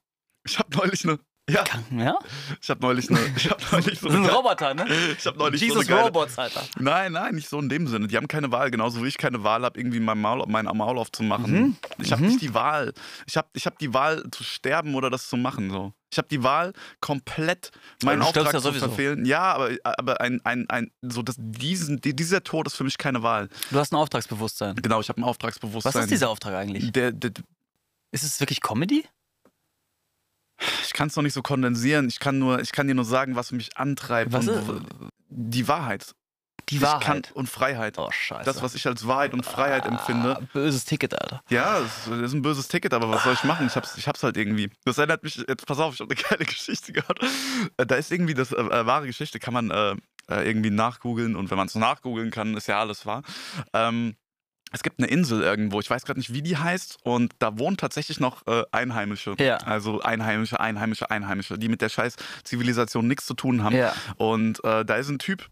Ich 0.46 0.58
habe 0.58 0.74
neulich 0.74 1.04
eine. 1.04 1.18
Ja, 1.51 1.64
Ja? 1.96 2.18
ich 2.61 2.70
habe 2.70 2.80
neulich. 2.80 3.09
Ich 3.36 3.51
habe 3.51 3.62
neulich 3.72 3.98
so 3.98 4.07
Das 4.09 4.16
sind. 4.16 4.26
Roboter, 4.26 4.74
ne? 4.74 4.86
Ich 5.18 5.26
habe 5.26 5.38
neulich 5.38 5.61
so 5.61 5.66
Jesus 5.66 5.86
eine 5.86 5.88
geile, 5.96 6.07
Robots, 6.07 6.38
Alter. 6.38 6.62
Nein, 6.78 7.12
nein, 7.12 7.34
nicht 7.34 7.48
so 7.48 7.59
in 7.59 7.68
dem 7.68 7.86
Sinne. 7.86 8.07
Die 8.09 8.16
haben 8.16 8.28
keine 8.28 8.51
Wahl, 8.53 8.70
genauso 8.70 9.03
wie 9.03 9.09
ich 9.09 9.18
keine 9.18 9.42
Wahl 9.42 9.62
habe, 9.64 9.78
irgendwie 9.78 10.01
mein 10.01 10.20
Maul, 10.20 10.44
mein 10.48 10.64
Maul 10.66 10.98
aufzumachen. 10.98 11.53
Mhm. 11.53 11.76
Ich 11.98 12.12
habe 12.12 12.22
nicht 12.22 12.40
die 12.40 12.55
Wahl. 12.55 12.92
Ich 13.26 13.36
habe 13.36 13.48
ich 13.53 13.66
hab 13.66 13.78
die 13.78 13.92
Wahl 13.94 14.22
zu 14.30 14.44
sterben 14.44 14.94
oder 14.94 15.11
das 15.11 15.28
zu 15.28 15.36
machen. 15.36 15.70
So. 15.70 15.92
Ich 16.12 16.18
habe 16.18 16.28
die 16.28 16.42
Wahl, 16.42 16.72
komplett 17.01 17.70
meinen 18.03 18.22
Auftrag 18.22 18.53
ja 18.53 18.61
zu 18.61 18.72
verfehlen. 18.72 19.24
Ja, 19.24 19.55
aber, 19.55 19.70
aber 19.84 20.20
ein, 20.20 20.40
ein, 20.44 20.68
ein, 20.68 20.90
so 21.03 21.22
das, 21.22 21.36
diesen, 21.38 22.01
die- 22.01 22.16
dieser 22.16 22.42
Tod 22.42 22.66
ist 22.66 22.74
für 22.76 22.84
mich 22.84 22.98
keine 22.98 23.22
Wahl. 23.22 23.48
Du 23.70 23.78
hast 23.78 23.92
ein 23.92 23.96
Auftragsbewusstsein. 23.96 24.74
Genau, 24.76 25.01
ich 25.01 25.09
habe 25.09 25.20
ein 25.20 25.24
Auftragsbewusstsein. 25.24 25.94
Was 25.94 26.03
ist 26.03 26.11
dieser 26.11 26.30
Auftrag 26.30 26.55
eigentlich? 26.55 26.90
Der, 26.92 27.12
der, 27.12 27.30
Ist 28.12 28.24
es 28.24 28.40
wirklich 28.40 28.61
Comedy? 28.61 29.05
Ich 30.84 30.92
kann 30.92 31.08
es 31.08 31.16
noch 31.16 31.22
nicht 31.22 31.32
so 31.34 31.42
kondensieren. 31.42 32.08
Ich 32.08 32.18
kann, 32.20 32.38
nur, 32.38 32.61
ich 32.61 32.72
kann 32.72 32.86
dir 32.88 32.94
nur 32.94 33.04
sagen, 33.04 33.36
was 33.36 33.52
mich 33.52 33.76
antreibt. 33.76 34.32
Was 34.32 34.46
ist- 34.46 34.62
die 35.28 35.68
Wahrheit. 35.68 36.14
Die 36.68 36.80
Wahrheit. 36.82 37.24
kann, 37.24 37.34
und 37.34 37.48
Freiheit. 37.48 37.98
oh, 37.98 38.11
scheiße. 38.12 38.44
Das, 38.44 38.62
was 38.62 38.74
ich 38.76 38.86
als 38.86 39.06
Wahrheit 39.06 39.32
und 39.32 39.44
Freiheit 39.44 39.86
empfinde. 39.86 40.36
Ah, 40.36 40.46
böses 40.52 40.84
Ticket, 40.84 41.20
Alter. 41.20 41.42
Ja, 41.50 41.80
es 41.80 42.06
ist 42.06 42.32
ein 42.32 42.42
böses 42.42 42.68
Ticket, 42.68 42.94
aber 42.94 43.11
was 43.11 43.24
soll 43.24 43.32
ich 43.34 43.42
machen? 43.44 43.66
Ich 43.66 43.74
hab's, 43.74 43.96
ich 43.96 44.06
hab's 44.06 44.22
halt 44.22 44.36
irgendwie. 44.36 44.70
Das 44.84 44.98
erinnert 44.98 45.24
mich, 45.24 45.36
jetzt 45.36 45.66
pass 45.66 45.78
auf, 45.80 45.94
ich 45.94 46.00
habe 46.00 46.14
eine 46.14 46.22
geile 46.28 46.44
Geschichte 46.44 46.92
gehört. 46.92 47.18
Äh, 47.76 47.86
Da 47.86 47.96
ist 47.96 48.12
irgendwie 48.12 48.34
das, 48.34 48.52
äh, 48.52 48.61
äh, 48.61 48.86
wahre 48.86 49.06
Geschichte, 49.06 49.40
kann 49.40 49.54
man 49.54 49.70
äh, 49.70 49.96
äh, 50.28 50.46
irgendwie 50.48 50.70
nachgoogeln 50.70 51.34
und 51.34 51.50
wenn 51.50 51.58
man 51.58 51.66
es 51.66 51.74
nachgoogeln 51.74 52.30
kann, 52.30 52.56
ist 52.56 52.68
ja 52.68 52.78
alles 52.78 53.04
wahr. 53.04 53.22
Ähm, 53.72 54.14
es 54.72 54.82
gibt 54.82 54.98
eine 55.00 55.08
Insel 55.08 55.42
irgendwo, 55.42 55.80
ich 55.80 55.90
weiß 55.90 56.04
gerade 56.04 56.20
nicht, 56.20 56.32
wie 56.32 56.42
die 56.42 56.56
heißt, 56.56 56.98
und 57.02 57.32
da 57.38 57.58
wohnen 57.58 57.76
tatsächlich 57.76 58.20
noch 58.20 58.46
äh, 58.46 58.62
Einheimische. 58.72 59.34
Ja. 59.38 59.56
Also 59.58 60.00
Einheimische, 60.00 60.60
Einheimische, 60.60 61.10
Einheimische, 61.10 61.58
die 61.58 61.68
mit 61.68 61.80
der 61.82 61.88
scheiß 61.88 62.16
Zivilisation 62.44 63.06
nichts 63.08 63.26
zu 63.26 63.34
tun 63.34 63.62
haben. 63.64 63.76
Ja. 63.76 63.92
Und 64.16 64.62
äh, 64.64 64.84
da 64.84 64.96
ist 64.96 65.08
ein 65.08 65.18
Typ, 65.18 65.48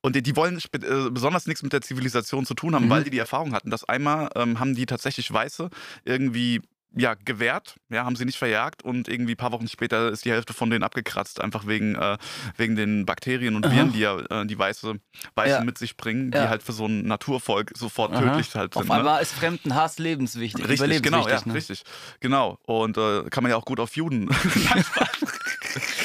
und 0.00 0.14
die, 0.14 0.22
die 0.22 0.36
wollen 0.36 0.58
äh, 0.72 1.10
besonders 1.10 1.46
nichts 1.46 1.62
mit 1.62 1.72
der 1.72 1.80
Zivilisation 1.80 2.46
zu 2.46 2.54
tun 2.54 2.74
haben, 2.74 2.84
Mhm. 2.86 2.90
weil 2.90 3.04
die 3.04 3.10
die 3.10 3.18
Erfahrung 3.18 3.52
hatten, 3.52 3.70
dass 3.70 3.82
einmal 3.84 4.30
ähm, 4.36 4.60
haben 4.60 4.74
die 4.76 4.86
tatsächlich 4.86 5.32
Weiße 5.32 5.70
irgendwie 6.04 6.62
ja, 6.94 7.14
gewährt, 7.14 7.76
ja, 7.90 8.04
haben 8.04 8.16
sie 8.16 8.24
nicht 8.24 8.38
verjagt 8.38 8.82
und 8.82 9.08
irgendwie 9.08 9.32
ein 9.34 9.36
paar 9.36 9.52
Wochen 9.52 9.68
später 9.68 10.10
ist 10.10 10.24
die 10.24 10.30
Hälfte 10.30 10.54
von 10.54 10.70
denen 10.70 10.82
abgekratzt, 10.82 11.40
einfach 11.40 11.66
wegen, 11.66 11.94
äh, 11.94 12.16
wegen 12.56 12.76
den 12.76 13.04
Bakterien 13.06 13.54
und 13.56 13.66
Aha. 13.66 13.74
Viren, 13.74 13.92
die 13.92 13.98
ja 14.00 14.18
äh, 14.18 14.46
die 14.46 14.58
Weiße, 14.58 14.94
Weißen 15.34 15.58
Ja. 15.58 15.64
mit 15.64 15.78
sich 15.78 15.96
bringen, 15.96 16.30
die 16.30 16.38
Ja. 16.38 16.48
halt 16.48 16.62
für 16.62 16.72
so 16.72 16.86
ein 16.86 17.06
Naturvolk 17.06 17.72
sofort 17.76 18.12
Aha. 18.12 18.20
tödlich 18.20 18.54
halt 18.54 18.74
sind. 18.74 18.82
Auf 18.82 18.88
ne? 18.88 18.94
einmal 18.94 19.22
ist 19.22 19.32
Fremdenhass 19.32 19.98
lebenswichtig. 19.98 20.66
Richtig, 20.68 21.02
genau, 21.02 21.28
ja, 21.28 21.40
ne? 21.44 21.54
richtig. 21.54 21.82
Genau. 22.20 22.58
Und 22.62 22.96
äh, 22.96 23.24
kann 23.30 23.42
man 23.42 23.50
ja 23.50 23.56
auch 23.56 23.64
gut 23.64 23.80
auf 23.80 23.94
Juden. 23.96 24.28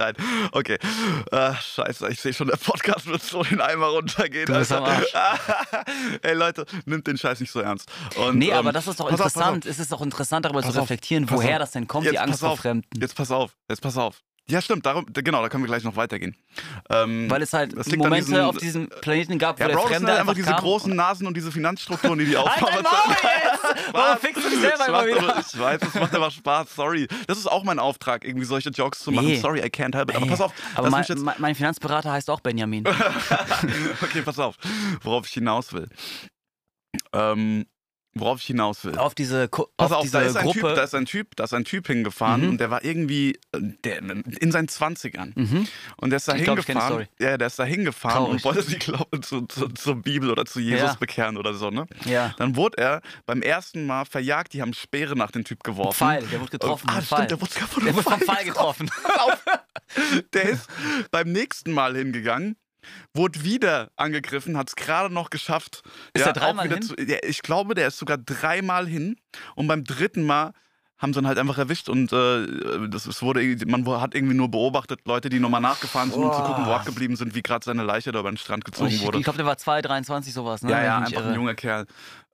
Nein, 0.00 0.14
okay. 0.52 0.78
Äh, 1.30 1.52
scheiße, 1.54 2.08
ich 2.08 2.18
sehe 2.20 2.32
schon, 2.32 2.46
der 2.48 2.56
Podcast 2.56 3.06
wird 3.06 3.22
so 3.22 3.42
den 3.42 3.60
Eimer 3.60 3.88
runtergehen. 3.88 4.46
Du 4.46 4.54
bist 4.54 4.72
am 4.72 4.84
Ey 6.22 6.32
Leute, 6.34 6.64
nimmt 6.86 7.06
den 7.06 7.18
Scheiß 7.18 7.38
nicht 7.40 7.52
so 7.52 7.60
ernst. 7.60 7.90
Und, 8.16 8.38
Nee, 8.38 8.48
ähm, 8.48 8.56
aber 8.56 8.72
das 8.72 8.86
ist 8.88 8.98
doch 8.98 9.10
pass 9.10 9.20
auf, 9.20 9.26
auf. 9.26 9.32
interessant. 9.34 9.66
Es 9.66 9.78
ist 9.78 9.92
doch 9.92 10.00
interessant, 10.00 10.46
darüber 10.46 10.62
Pass 10.62 10.72
zu 10.72 10.78
auf, 10.78 10.84
reflektieren, 10.84 11.26
pass 11.26 11.36
woher 11.36 11.56
auf. 11.56 11.60
das 11.60 11.70
denn 11.72 11.86
kommt, 11.86 12.04
Jetzt 12.06 12.14
die 12.14 12.18
Angst 12.18 12.40
vor 12.40 12.50
auf. 12.50 12.60
Fremden. 12.60 12.88
Jetzt 12.98 13.14
pass 13.14 13.30
auf, 13.30 13.56
jetzt 13.68 13.82
pass 13.82 13.98
auf. 13.98 14.22
Ja, 14.48 14.60
stimmt, 14.60 14.84
darum, 14.84 15.06
genau, 15.12 15.42
da 15.42 15.48
können 15.48 15.62
wir 15.62 15.68
gleich 15.68 15.84
noch 15.84 15.94
weitergehen. 15.94 16.34
Ähm, 16.88 17.30
Weil 17.30 17.40
es 17.42 17.52
halt 17.52 17.72
Momente 17.96 18.30
diesen- 18.30 18.40
auf 18.40 18.56
diesem 18.56 18.88
Planeten 18.88 19.38
gab, 19.38 19.58
wo 19.58 19.62
ja, 19.62 19.68
der 19.68 19.76
Bro, 19.76 19.86
Fremde 19.86 20.10
halt 20.10 20.20
einfach 20.20 20.34
diese 20.34 20.50
kam. 20.50 20.58
großen 20.60 20.96
Nasen 20.96 21.28
und 21.28 21.36
diese 21.36 21.52
Finanzstrukturen, 21.52 22.18
die 22.18 22.24
die 22.24 22.36
Halt 22.36 22.48
aufbauen. 22.60 22.84
jetzt! 22.84 23.92
Warum 23.92 24.18
fickst 24.18 24.44
du 24.44 24.50
dich 24.50 24.58
selber 24.58 24.88
immer 24.88 25.06
wieder? 25.06 25.18
aber- 25.30 25.40
Ich 25.40 25.56
weiß, 25.58 25.80
das 25.80 25.94
macht 25.94 26.14
aber 26.16 26.30
Spaß, 26.32 26.74
sorry. 26.74 27.06
Das 27.28 27.38
ist 27.38 27.46
auch 27.46 27.62
mein 27.62 27.78
Auftrag, 27.78 28.24
irgendwie 28.24 28.44
solche 28.46 28.70
Jokes 28.70 28.98
zu 28.98 29.12
machen. 29.12 29.26
Nee. 29.28 29.38
Sorry, 29.38 29.60
I 29.60 29.66
can't 29.70 29.94
help 29.94 30.10
it. 30.10 30.16
Aber 30.16 30.24
Ey, 30.24 30.30
pass 30.30 30.40
auf, 30.40 30.52
Aber 30.74 30.90
mein, 30.90 31.04
jetzt, 31.04 31.22
mein 31.38 31.54
Finanzberater 31.54 32.10
heißt 32.10 32.28
auch 32.28 32.40
Benjamin. 32.40 32.84
okay, 34.02 34.22
pass 34.24 34.38
auf, 34.40 34.56
worauf 35.02 35.26
ich 35.26 35.32
hinaus 35.34 35.72
will. 35.72 35.88
Ähm, 37.12 37.66
worauf 38.14 38.40
ich 38.40 38.46
hinaus 38.46 38.84
will. 38.84 38.98
auf 38.98 39.14
diese, 39.14 39.48
Ko- 39.48 39.68
Pass 39.76 39.92
auf 39.92 39.98
auf, 39.98 40.02
diese 40.02 40.18
da 40.18 40.22
ist, 40.24 40.36
ein 40.36 40.44
Gruppe. 40.44 40.60
typ, 40.60 40.74
da 40.74 40.82
ist 40.82 40.94
ein 40.94 41.06
Typ, 41.06 41.36
da 41.36 41.44
ist 41.44 41.54
ein 41.54 41.64
Typ 41.64 41.86
hingefahren 41.86 42.42
Mhm. 42.42 42.48
und 42.50 42.58
der 42.60 42.70
war 42.70 42.84
irgendwie 42.84 43.38
äh, 43.52 43.60
der, 43.84 43.98
in 44.00 44.50
seinen 44.52 44.68
20ern. 44.68 45.32
mhm. 45.34 45.66
Und 45.96 46.10
der 46.10 46.16
ist 46.18 46.26
da 46.28 46.34
Ich 46.34 46.44
glaub, 46.44 46.58
hingefahren. 46.64 47.06
Ja, 47.18 47.38
der 47.38 47.46
ist 47.46 47.58
da 47.58 47.64
hingefahren 47.64 48.16
Traurig. 48.24 48.32
und 48.34 48.44
wollte 48.44 48.62
sich, 48.62 48.78
glaube 48.80 49.06
ich, 49.12 49.20
zu, 49.22 49.42
zu, 49.46 49.68
zur 49.68 49.96
Bibel 49.96 50.30
oder 50.30 50.44
zu 50.44 50.60
Jesus 50.60 50.80
Ja. 50.90 50.94
bekehren 50.98 51.36
oder 51.36 51.54
so, 51.54 51.70
ne? 51.70 51.86
Ja. 52.04 52.34
Dann 52.38 52.56
wurde 52.56 52.78
er 52.78 53.02
beim 53.26 53.42
ersten 53.42 53.86
Mal 53.86 54.04
verjagt, 54.04 54.52
die 54.52 54.62
haben 54.62 54.74
Speere 54.74 55.16
nach 55.16 55.30
dem 55.30 55.44
Typ 55.44 55.62
geworfen. 55.62 55.96
Pfeil, 55.98 56.26
der 56.26 56.40
wurde 56.40 56.50
getroffen. 56.50 56.88
Ah, 56.88 56.96
mit 56.96 57.04
stimmt, 57.04 57.18
Pfeil. 57.20 57.26
der 57.28 57.40
wurde 57.40 57.52
Der 57.86 57.94
wurde 57.94 58.02
vom 58.02 58.20
Pfeil 58.20 58.44
getroffen. 58.44 58.90
Der 60.34 60.42
ist 60.50 60.68
beim 61.10 61.32
nächsten 61.32 61.72
Mal 61.72 61.96
hingegangen, 61.96 62.56
wurde 63.14 63.42
wieder 63.44 63.90
angegriffen, 63.96 64.56
hat 64.56 64.68
es 64.68 64.76
gerade 64.76 65.12
noch 65.12 65.30
geschafft. 65.30 65.82
Ist 66.14 66.24
ja, 66.24 66.32
der 66.32 66.42
dreimal 66.42 66.68
hin? 66.68 66.82
Zu, 66.82 66.94
ja, 66.96 67.18
ich 67.22 67.42
glaube, 67.42 67.74
der 67.74 67.88
ist 67.88 67.98
sogar 67.98 68.18
dreimal 68.18 68.86
hin. 68.86 69.16
Und 69.54 69.66
beim 69.66 69.84
dritten 69.84 70.22
Mal 70.24 70.52
haben 70.98 71.14
sie 71.14 71.20
ihn 71.20 71.26
halt 71.26 71.38
einfach 71.38 71.56
erwischt 71.56 71.88
und 71.88 72.12
äh, 72.12 72.88
das, 72.90 73.06
es 73.06 73.22
wurde, 73.22 73.40
man 73.66 73.86
hat 74.02 74.14
irgendwie 74.14 74.34
nur 74.34 74.50
beobachtet, 74.50 75.00
Leute, 75.06 75.30
die 75.30 75.40
nochmal 75.40 75.62
nachgefahren 75.62 76.10
sind, 76.10 76.22
um 76.22 76.30
zu 76.30 76.42
gucken, 76.42 76.66
wo 76.66 76.72
abgeblieben 76.72 77.16
sind, 77.16 77.34
wie 77.34 77.40
gerade 77.42 77.64
seine 77.64 77.84
Leiche 77.84 78.12
da 78.12 78.20
über 78.20 78.30
den 78.30 78.36
Strand 78.36 78.66
Und 78.66 78.72
gezogen 78.72 78.90
ich 78.90 79.00
wurde. 79.00 79.16
ich 79.16 79.24
glaube, 79.24 79.38
der 79.38 79.46
war 79.46 79.56
2, 79.56 79.80
23 79.80 80.34
sowas. 80.34 80.60
Ne? 80.62 80.70
Ja, 80.70 80.84
ja, 80.84 80.98
einfach 80.98 81.16
ein 81.16 81.24
irre. 81.28 81.34
junger 81.36 81.54
Kerl. 81.54 81.86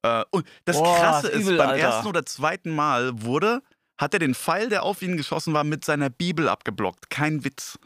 Äh, 0.02 0.24
und 0.30 0.46
das 0.64 0.78
Boah, 0.78 0.98
Krasse 0.98 1.28
ist 1.28 1.34
ist, 1.34 1.42
übel, 1.46 1.58
beim 1.58 1.68
Alter. 1.70 1.80
ersten 1.80 2.08
oder 2.08 2.26
zweiten 2.26 2.74
Mal 2.74 3.22
wurde, 3.22 3.62
hat 3.98 4.14
er 4.14 4.18
den 4.18 4.34
Pfeil, 4.34 4.68
der 4.68 4.82
auf 4.82 5.00
ihn 5.00 5.16
geschossen 5.16 5.54
war, 5.54 5.62
mit 5.62 5.84
seiner 5.84 6.10
Bibel 6.10 6.48
abgeblockt. 6.48 7.08
Kein 7.08 7.44
Witz. 7.44 7.78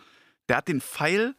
Der 0.48 0.56
hat 0.56 0.68
den 0.68 0.80
Pfeil, 0.80 1.34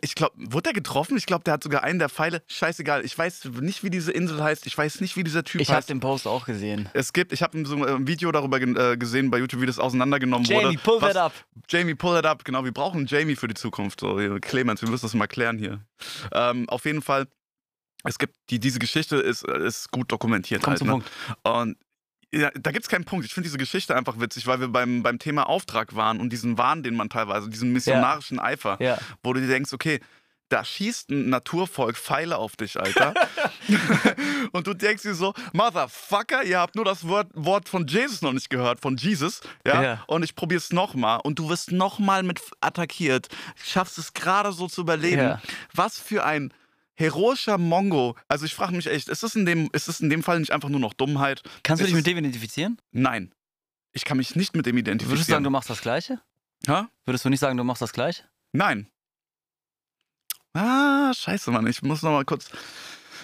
ich 0.00 0.14
glaube, 0.14 0.34
wurde 0.36 0.70
er 0.70 0.72
getroffen? 0.72 1.16
Ich 1.16 1.26
glaube, 1.26 1.42
der 1.44 1.54
hat 1.54 1.62
sogar 1.62 1.82
einen 1.82 1.98
der 1.98 2.08
Pfeile, 2.08 2.42
scheißegal, 2.46 3.04
ich 3.04 3.16
weiß 3.18 3.46
nicht, 3.60 3.82
wie 3.82 3.90
diese 3.90 4.12
Insel 4.12 4.42
heißt, 4.42 4.66
ich 4.66 4.78
weiß 4.78 5.00
nicht, 5.00 5.16
wie 5.16 5.24
dieser 5.24 5.42
Typ 5.42 5.60
Ich 5.60 5.68
habe 5.68 5.78
heißt. 5.78 5.90
den 5.90 6.00
Post 6.00 6.26
auch 6.26 6.46
gesehen. 6.46 6.88
Es 6.92 7.12
gibt, 7.12 7.32
ich 7.32 7.42
habe 7.42 7.66
so 7.66 7.84
ein 7.84 8.06
Video 8.06 8.30
darüber 8.30 8.60
äh, 8.60 8.96
gesehen 8.96 9.30
bei 9.30 9.38
YouTube, 9.38 9.60
wie 9.60 9.66
das 9.66 9.78
auseinandergenommen 9.78 10.48
wurde. 10.48 10.62
Jamie, 10.66 10.76
pull 10.76 11.02
Was- 11.02 11.14
that 11.14 11.22
up. 11.22 11.32
Jamie, 11.68 11.94
pull 11.94 12.14
that 12.14 12.26
up. 12.26 12.44
Genau, 12.44 12.64
wir 12.64 12.72
brauchen 12.72 13.06
Jamie 13.06 13.34
für 13.34 13.48
die 13.48 13.54
Zukunft. 13.54 14.00
So, 14.00 14.16
Clemens, 14.40 14.82
wir 14.82 14.88
müssen 14.88 15.04
das 15.06 15.14
mal 15.14 15.26
klären 15.26 15.58
hier. 15.58 15.80
Ähm, 16.32 16.68
auf 16.68 16.84
jeden 16.84 17.02
Fall, 17.02 17.26
es 18.04 18.18
gibt, 18.18 18.36
die, 18.50 18.60
diese 18.60 18.78
Geschichte 18.78 19.16
ist, 19.16 19.42
ist 19.44 19.90
gut 19.90 20.12
dokumentiert. 20.12 20.62
Komm 20.62 20.70
halt, 20.72 20.78
zum 20.78 20.86
ne? 20.86 20.92
Punkt. 20.92 21.10
Und 21.42 21.76
ja, 22.34 22.50
da 22.54 22.70
gibt 22.72 22.84
es 22.84 22.88
keinen 22.88 23.04
Punkt. 23.04 23.24
Ich 23.24 23.32
finde 23.34 23.46
diese 23.46 23.58
Geschichte 23.58 23.94
einfach 23.94 24.18
witzig, 24.20 24.46
weil 24.46 24.60
wir 24.60 24.68
beim, 24.68 25.02
beim 25.02 25.18
Thema 25.18 25.48
Auftrag 25.48 25.94
waren 25.94 26.20
und 26.20 26.30
diesen 26.30 26.58
Wahn, 26.58 26.82
den 26.82 26.94
man 26.94 27.08
teilweise, 27.08 27.48
diesen 27.48 27.72
missionarischen 27.72 28.38
Eifer, 28.38 28.76
Ja. 28.80 28.98
wo 29.22 29.32
du 29.32 29.40
dir 29.40 29.48
denkst, 29.48 29.72
okay, 29.72 30.00
da 30.48 30.64
schießt 30.64 31.10
ein 31.10 31.28
Naturvolk 31.28 31.96
Pfeile 31.96 32.36
auf 32.38 32.54
dich, 32.56 32.78
Alter. 32.78 33.14
und 34.52 34.66
du 34.66 34.74
denkst 34.74 35.02
dir 35.02 35.14
so, 35.14 35.34
Motherfucker, 35.52 36.44
ihr 36.44 36.60
habt 36.60 36.76
nur 36.76 36.84
das 36.84 37.06
Wort, 37.08 37.28
Wort 37.34 37.68
von 37.68 37.86
Jesus 37.86 38.22
noch 38.22 38.32
nicht 38.32 38.50
gehört, 38.50 38.80
von 38.80 38.96
Jesus, 38.96 39.40
ja? 39.66 39.82
Ja. 39.82 40.04
Und 40.06 40.22
ich 40.22 40.34
probier's 40.36 40.72
nochmal 40.72 41.20
und 41.22 41.38
du 41.38 41.48
wirst 41.48 41.72
nochmal 41.72 42.22
mit 42.22 42.40
attackiert, 42.60 43.28
schaffst 43.56 43.98
es 43.98 44.12
gerade 44.14 44.52
so 44.52 44.68
zu 44.68 44.82
überleben. 44.82 45.22
Ja. 45.22 45.42
Was 45.74 45.98
für 45.98 46.24
ein 46.24 46.52
heroischer 46.96 47.58
Mongo. 47.58 48.16
Also 48.28 48.46
ich 48.46 48.54
frage 48.54 48.74
mich 48.74 48.86
echt, 48.86 49.08
ist 49.08 49.22
es, 49.22 49.36
in 49.36 49.46
dem, 49.46 49.70
ist 49.72 49.88
es 49.88 50.00
in 50.00 50.10
dem 50.10 50.22
Fall 50.22 50.40
nicht 50.40 50.50
einfach 50.52 50.68
nur 50.68 50.80
noch 50.80 50.94
Dummheit? 50.94 51.42
Kannst 51.62 51.80
du 51.80 51.84
Ist 51.84 51.90
dich 51.90 51.96
mit 51.96 52.06
dem 52.06 52.18
identifizieren? 52.18 52.80
Nein. 52.90 53.32
Ich 53.92 54.04
kann 54.04 54.16
mich 54.16 54.34
nicht 54.36 54.56
mit 54.56 54.66
dem 54.66 54.76
identifizieren. 54.76 55.16
Würdest 55.16 55.28
du 55.28 55.32
sagen, 55.32 55.44
du 55.44 55.50
machst 55.50 55.70
das 55.70 55.80
Gleiche? 55.80 56.20
Ha? 56.68 56.90
Würdest 57.04 57.24
du 57.24 57.30
nicht 57.30 57.40
sagen, 57.40 57.56
du 57.56 57.64
machst 57.64 57.82
das 57.82 57.92
Gleiche? 57.92 58.24
Nein. 58.52 58.88
Ah, 60.54 61.12
scheiße, 61.14 61.50
Mann. 61.50 61.66
Ich 61.66 61.82
muss 61.82 62.02
noch 62.02 62.12
mal 62.12 62.24
kurz. 62.24 62.50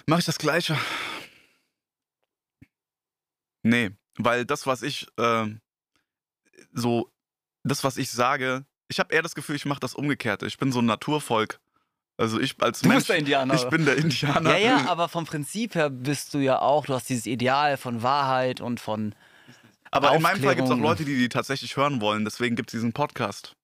Mache 0.06 0.20
ich 0.20 0.26
das 0.26 0.38
Gleiche? 0.38 0.78
Nee, 3.62 3.90
weil 4.16 4.44
das, 4.44 4.66
was 4.66 4.82
ich 4.82 5.06
äh, 5.18 5.46
so, 6.72 7.10
das, 7.62 7.84
was 7.84 7.96
ich 7.96 8.10
sage, 8.10 8.66
ich 8.88 8.98
habe 8.98 9.14
eher 9.14 9.22
das 9.22 9.34
Gefühl, 9.34 9.56
ich 9.56 9.64
mache 9.64 9.80
das 9.80 9.94
Umgekehrte. 9.94 10.46
Ich 10.46 10.58
bin 10.58 10.72
so 10.72 10.80
ein 10.80 10.86
Naturvolk. 10.86 11.60
Also 12.22 12.38
ich 12.38 12.54
als 12.62 12.82
Du 12.82 12.88
Mensch, 12.88 12.98
bist 13.00 13.08
der 13.08 13.16
Indianer. 13.16 13.54
ich 13.54 13.64
bin 13.64 13.84
der 13.84 13.96
Indianer. 13.96 14.56
ja, 14.56 14.78
ja, 14.78 14.84
aber 14.88 15.08
vom 15.08 15.24
Prinzip 15.26 15.74
her 15.74 15.90
bist 15.90 16.32
du 16.34 16.38
ja 16.38 16.60
auch, 16.60 16.86
du 16.86 16.94
hast 16.94 17.08
dieses 17.08 17.26
Ideal 17.26 17.76
von 17.76 18.04
Wahrheit 18.04 18.60
und 18.60 18.78
von. 18.78 19.12
Aber 19.90 20.14
in 20.14 20.22
meinem 20.22 20.40
Fall 20.40 20.54
gibt 20.54 20.66
es 20.68 20.70
auch 20.70 20.74
Aufklärung. 20.76 20.82
Leute, 20.82 21.04
die 21.04 21.16
die 21.18 21.28
tatsächlich 21.28 21.76
hören 21.76 22.00
wollen. 22.00 22.24
Deswegen 22.24 22.54
gibt 22.54 22.68
es 22.70 22.72
diesen 22.78 22.92
Podcast. 22.92 23.56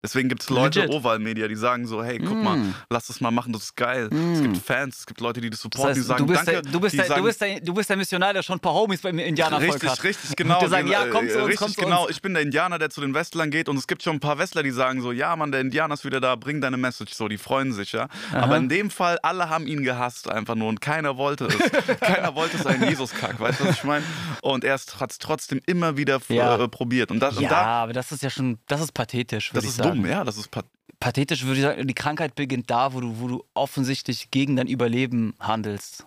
Deswegen 0.00 0.28
gibt 0.28 0.42
es 0.42 0.48
Leute, 0.48 0.80
Legit. 0.82 0.94
Oval 0.94 1.18
Media, 1.18 1.48
die 1.48 1.56
sagen 1.56 1.84
so, 1.86 2.04
hey, 2.04 2.18
guck 2.20 2.36
Mm. 2.36 2.42
mal, 2.44 2.58
lass 2.88 3.08
das 3.08 3.20
mal 3.20 3.32
machen, 3.32 3.52
das 3.52 3.62
ist 3.64 3.76
geil. 3.76 4.08
Es 4.12 4.38
Mm. 4.38 4.42
gibt 4.44 4.58
Fans, 4.64 4.98
es 5.00 5.06
gibt 5.06 5.20
Leute, 5.20 5.40
die 5.40 5.50
das 5.50 5.58
Das 5.58 5.62
supporten, 5.64 5.94
die 5.94 5.98
heißt, 6.00 6.08
sagen, 6.08 6.24
du, 6.24 6.32
bist 6.32 6.46
danke. 6.46 6.62
der, 6.62 6.72
du, 6.72 6.80
bist 6.80 6.92
die 6.92 6.96
der, 6.98 7.06
sagen, 7.06 7.20
du, 7.20 7.26
bist 7.26 7.40
der, 7.40 7.60
du 7.60 7.74
bist 7.74 7.90
der 7.90 7.96
Missionar, 7.96 8.32
der 8.32 8.42
schon 8.44 8.56
ein 8.58 8.60
paar 8.60 8.74
Homies 8.74 9.00
beim 9.00 9.18
Indianervolk 9.18 9.74
Richtig, 9.74 9.90
hat. 9.90 10.04
richtig, 10.04 10.36
genau. 10.36 10.60
Die 10.60 10.68
sagen, 10.68 10.86
ja, 10.86 11.02
Genau, 11.02 11.16
komm 11.18 11.28
zu 11.28 11.34
äh, 11.34 11.38
uns, 11.40 11.48
richtig, 11.48 11.58
komm 11.58 11.74
zu 11.74 11.80
genau. 11.80 12.02
uns. 12.02 12.10
Ich 12.12 12.22
bin 12.22 12.32
der 12.34 12.42
Indianer, 12.44 12.78
der 12.78 12.90
zu 12.90 13.00
den 13.00 13.12
Westlern 13.12 13.50
geht 13.50 13.68
und 13.68 13.76
es 13.76 13.88
gibt 13.88 14.04
schon 14.04 14.14
ein 14.16 14.20
paar 14.20 14.38
Westler, 14.38 14.62
die 14.62 14.70
sagen 14.70 15.02
so, 15.02 15.10
ja, 15.10 15.34
Mann, 15.34 15.50
der 15.50 15.62
Indianer 15.62 15.94
ist 15.94 16.04
wieder 16.04 16.20
da, 16.20 16.36
bring 16.36 16.60
deine 16.60 16.76
Message. 16.76 17.12
So, 17.14 17.26
die 17.26 17.36
freuen 17.38 17.72
sich, 17.72 17.90
ja. 17.90 18.06
Aber 18.32 18.56
in 18.56 18.68
dem 18.68 18.90
Fall, 18.90 19.18
alle 19.24 19.48
haben 19.50 19.66
ihn 19.66 19.82
gehasst 19.82 20.30
einfach 20.30 20.54
nur 20.54 20.68
und 20.68 20.80
keiner 20.80 21.16
wollte 21.16 21.46
es. 21.46 21.56
keiner 22.00 22.36
wollte 22.36 22.56
seinen 22.58 22.88
Jesus-Kack, 22.88 23.40
weißt 23.40 23.58
du, 23.60 23.64
was 23.66 23.74
ich 23.78 23.84
meine? 23.84 24.04
Und 24.42 24.62
er 24.62 24.74
hat 24.74 25.10
es 25.10 25.18
trotzdem 25.18 25.60
immer 25.66 25.96
wieder 25.96 26.20
Ja. 26.28 26.56
äh, 26.56 26.68
probiert. 26.68 27.10
Und 27.10 27.18
das, 27.18 27.34
Ja, 27.34 27.40
und 27.40 27.50
da, 27.50 27.64
aber 27.82 27.92
das 27.92 28.12
ist 28.12 28.22
ja 28.22 28.30
schon, 28.30 28.58
das 28.68 28.80
ist 28.80 28.92
pathetisch, 28.92 29.48
das 29.48 29.54
würde 29.54 29.66
ich 29.66 29.72
ist 29.72 29.87
sagen. 29.88 30.02
dumm, 30.02 30.10
ja, 30.10 30.24
das 30.24 30.36
ist 30.38 30.50
pat 30.50 30.66
Pathetisch 31.00 31.44
würde 31.44 31.56
ich 31.60 31.62
sagen, 31.62 31.86
die 31.86 31.94
Krankheit 31.94 32.34
beginnt 32.34 32.70
da, 32.70 32.92
wo 32.92 33.00
du, 33.00 33.20
wo 33.20 33.28
du 33.28 33.44
offensichtlich 33.54 34.32
gegen 34.32 34.56
dein 34.56 34.66
Überleben 34.66 35.34
handelst. 35.38 36.06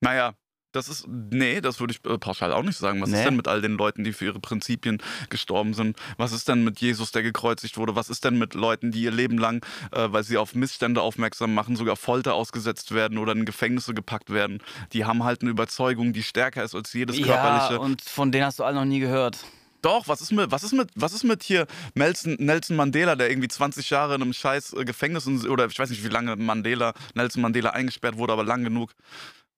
Naja, 0.00 0.34
das 0.72 0.88
ist, 0.88 1.06
nee, 1.08 1.60
das 1.60 1.80
würde 1.80 1.92
ich 1.92 2.04
äh, 2.10 2.18
pauschal 2.18 2.52
auch 2.52 2.62
nicht 2.62 2.78
sagen. 2.78 3.00
Was 3.02 3.10
Nee. 3.10 3.18
ist 3.18 3.24
denn 3.26 3.36
mit 3.36 3.46
all 3.48 3.60
den 3.60 3.72
Leuten, 3.72 4.04
die 4.04 4.12
für 4.12 4.24
ihre 4.26 4.40
Prinzipien 4.40 5.02
gestorben 5.28 5.74
sind? 5.74 5.96
Was 6.16 6.32
ist 6.32 6.48
denn 6.48 6.64
mit 6.64 6.80
Jesus, 6.80 7.12
der 7.12 7.22
gekreuzigt 7.22 7.76
wurde? 7.78 7.94
Was 7.94 8.08
ist 8.10 8.24
denn 8.24 8.38
mit 8.38 8.54
Leuten, 8.54 8.90
die 8.92 9.02
ihr 9.02 9.10
Leben 9.10 9.38
lang, 9.38 9.64
äh, 9.90 10.06
weil 10.12 10.22
sie 10.24 10.38
auf 10.38 10.54
Missstände 10.54 11.02
aufmerksam 11.02 11.52
machen, 11.52 11.76
sogar 11.76 11.96
Folter 11.96 12.34
ausgesetzt 12.34 12.92
werden 12.92 13.18
oder 13.18 13.32
in 13.32 13.44
Gefängnisse 13.44 13.92
gepackt 13.92 14.30
werden? 14.30 14.62
Die 14.92 15.04
haben 15.04 15.24
halt 15.24 15.42
eine 15.42 15.50
Überzeugung, 15.50 16.12
die 16.12 16.22
stärker 16.22 16.62
ist 16.64 16.74
als 16.74 16.92
jedes 16.92 17.18
Ja, 17.18 17.26
körperliche. 17.26 17.80
und 17.80 18.00
von 18.02 18.32
denen 18.32 18.46
hast 18.46 18.58
du 18.60 18.64
alle 18.64 18.76
noch 18.76 18.84
nie 18.86 19.00
gehört. 19.00 19.44
Doch, 19.82 20.06
was 20.06 20.20
ist 20.20 20.32
mit, 20.32 20.50
was 20.50 20.62
ist 20.62 20.72
mit, 20.72 20.90
was 20.94 21.12
ist 21.12 21.24
mit 21.24 21.42
hier 21.42 21.66
Nelson, 21.94 22.36
Nelson 22.38 22.76
Mandela, 22.76 23.16
der 23.16 23.30
irgendwie 23.30 23.48
20 23.48 23.90
Jahre 23.90 24.14
in 24.14 24.22
einem 24.22 24.32
scheiß 24.32 24.74
äh, 24.74 24.84
Gefängnis 24.84 25.26
oder 25.26 25.66
ich 25.66 25.78
weiß 25.78 25.90
nicht, 25.90 26.04
wie 26.04 26.08
lange 26.08 26.36
Mandela, 26.36 26.94
Nelson 27.14 27.42
Mandela 27.42 27.70
eingesperrt 27.70 28.16
wurde, 28.16 28.32
aber 28.32 28.44
lang 28.44 28.62
genug. 28.62 28.94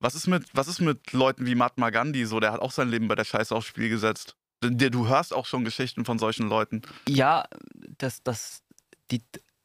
Was 0.00 0.14
ist 0.14 0.26
mit, 0.26 0.44
was 0.52 0.66
ist 0.68 0.80
mit 0.80 1.12
Leuten 1.12 1.46
wie 1.46 1.54
Mahatma 1.54 1.90
Gandhi 1.90 2.24
so? 2.24 2.40
Der 2.40 2.52
hat 2.52 2.60
auch 2.60 2.72
sein 2.72 2.88
Leben 2.88 3.06
bei 3.06 3.14
der 3.14 3.24
Scheiße 3.24 3.54
aufs 3.54 3.66
Spiel 3.66 3.88
gesetzt. 3.88 4.36
Du 4.60 5.08
hörst 5.08 5.34
auch 5.34 5.46
schon 5.46 5.64
Geschichten 5.64 6.04
von 6.04 6.18
solchen 6.18 6.48
Leuten. 6.48 6.82
Ja, 7.06 7.44
das, 7.98 8.22
das, 8.22 8.62
die, 9.10 9.22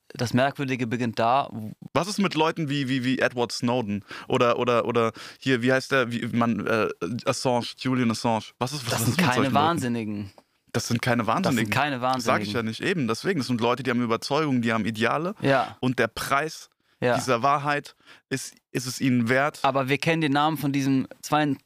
das 0.10 0.34
Merkwürdige 0.34 0.88
beginnt 0.88 1.20
da. 1.20 1.50
Was 1.94 2.08
ist 2.08 2.20
mit 2.20 2.36
Leuten 2.36 2.70
wie, 2.70 2.90
wie, 2.90 3.04
wie 3.04 3.20
Edward 3.20 3.52
Snowden? 3.52 4.04
Oder, 4.28 4.60
oder, 4.60 4.86
oder 4.86 5.14
hier, 5.40 5.62
wie 5.62 5.72
heißt 5.72 5.92
der, 5.92 6.12
wie, 6.12 6.26
man, 6.28 6.66
äh, 6.68 6.90
Assange, 7.26 7.68
Julian 7.78 8.12
Assange. 8.12 8.46
Was 8.60 8.74
ist, 8.74 8.86
was 8.86 8.92
Das 8.92 9.00
ist 9.02 9.06
sind 9.06 9.18
mit 9.18 9.26
keine 9.26 9.36
solchen 9.36 9.54
Leuten? 9.54 10.32
Wahnsinnigen. 10.74 10.74
Das 10.74 10.88
sind 10.88 11.02
keine 11.02 11.24
Das 11.24 11.28
Wahnsinnigen. 11.28 11.66
sind 11.66 11.74
keine 11.74 12.00
Sag 12.00 12.18
ich 12.20 12.26
Wahnsinnigen. 12.28 12.56
ja 12.56 12.64
nicht 12.64 12.82
eben. 12.82 13.08
Deswegen, 13.08 13.40
das 13.40 13.48
sind 13.48 13.62
Leute, 13.62 13.84
die 13.84 13.90
haben 13.92 14.02
Überzeugungen, 14.02 14.62
die 14.62 14.72
haben 14.74 14.86
Ideale. 14.86 15.36
Ja, 15.42 15.78
Und 15.80 16.00
der 16.00 16.08
Preis 16.08 16.70
ja. 17.02 17.16
dieser 17.16 17.42
Wahrheit 17.44 17.96
ist 18.30 18.56
ist 18.72 18.86
es 18.86 19.02
ihnen 19.02 19.30
wert? 19.30 19.60
Aber 19.64 19.90
wir 19.90 19.98
kennen 19.98 20.22
den 20.22 20.32
Namen 20.34 20.56
von 20.58 20.72
diesem 20.72 21.08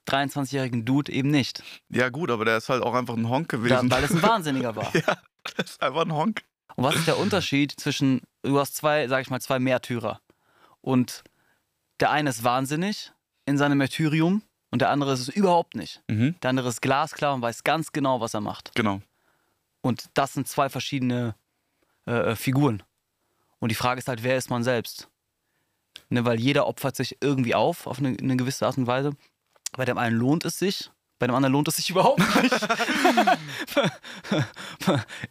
23-jährigen 0.08 0.86
Dude 0.86 1.12
eben 1.12 1.30
nicht. 1.32 1.62
Ja, 1.89 2.08
gut, 2.10 2.32
aber 2.32 2.45
der 2.45 2.58
ist 2.58 2.70
halt 2.70 2.82
auch 2.82 2.93
einfach 2.93 3.16
ein 3.18 3.28
Honk 3.28 3.49
Da, 3.49 3.58
gewesen. 3.58 3.91
weil 3.91 4.04
es 4.06 4.12
ein 4.12 4.22
Wahnsinniger 4.22 4.76
war. 4.78 4.89
ja, 4.95 5.18
das 5.58 5.72
ist 5.72 5.82
einfach 5.84 6.06
ein 6.06 6.14
Honk. 6.14 6.43
Und 6.76 6.86
was 6.86 6.95
ist 6.95 7.08
der 7.08 7.18
Unterschied 7.20 7.74
zwischen, 7.78 8.22
du 8.41 8.58
hast 8.58 8.76
zwei, 8.78 9.08
sag 9.10 9.22
ich 9.22 9.30
mal, 9.30 9.41
zwei 9.41 9.60
Märtyrer. 9.60 10.22
Und 10.82 11.24
der 11.99 12.12
eine 12.12 12.30
ist 12.30 12.43
wahnsinnig 12.45 13.12
in 13.45 13.58
seinem 13.58 13.78
Märtyrium 13.80 14.41
und 14.74 14.80
der 14.80 14.89
andere 14.89 15.13
ist 15.13 15.19
es 15.19 15.30
überhaupt 15.30 15.76
nicht. 15.76 16.01
Mhm. 16.07 16.34
Der 16.41 16.49
andere 16.49 16.67
ist 16.67 16.82
glasklar 16.82 17.36
und 17.36 17.43
weiß 17.43 17.63
ganz 17.63 17.91
genau, 17.91 18.21
was 18.21 18.34
er 18.34 18.41
macht. 18.41 18.74
Genau. 18.74 19.03
Und 19.82 20.09
das 20.15 20.34
sind 20.34 20.47
zwei 20.47 20.67
verschiedene 20.67 21.36
äh, 22.07 22.32
äh, 22.32 22.36
Figuren. 22.36 22.82
Und 23.59 23.69
die 23.69 23.76
Frage 23.76 23.99
ist 23.99 24.07
halt, 24.07 24.24
wer 24.24 24.36
ist 24.36 24.49
man 24.49 24.63
selbst? 24.63 25.09
Ne, 26.09 26.26
weil 26.26 26.39
jeder 26.39 26.65
opfert 26.65 26.95
sich 26.95 27.19
irgendwie 27.21 27.53
auf, 27.53 27.86
auf 27.86 27.99
eine, 27.99 28.17
eine 28.19 28.36
gewisse 28.36 28.65
Art 28.65 28.80
und 28.80 28.88
Weise. 28.88 29.11
Bei 29.74 29.86
dem 29.86 29.99
einen 29.99 30.17
lohnt 30.17 30.43
es 30.43 30.57
sich, 30.57 30.89
bei 31.24 31.28
dem 31.28 31.36
anderen 31.36 31.53
lohnt 31.53 31.69
es 31.69 31.78
sich 31.78 31.89
überhaupt 31.89 32.19
nicht. 32.41 32.53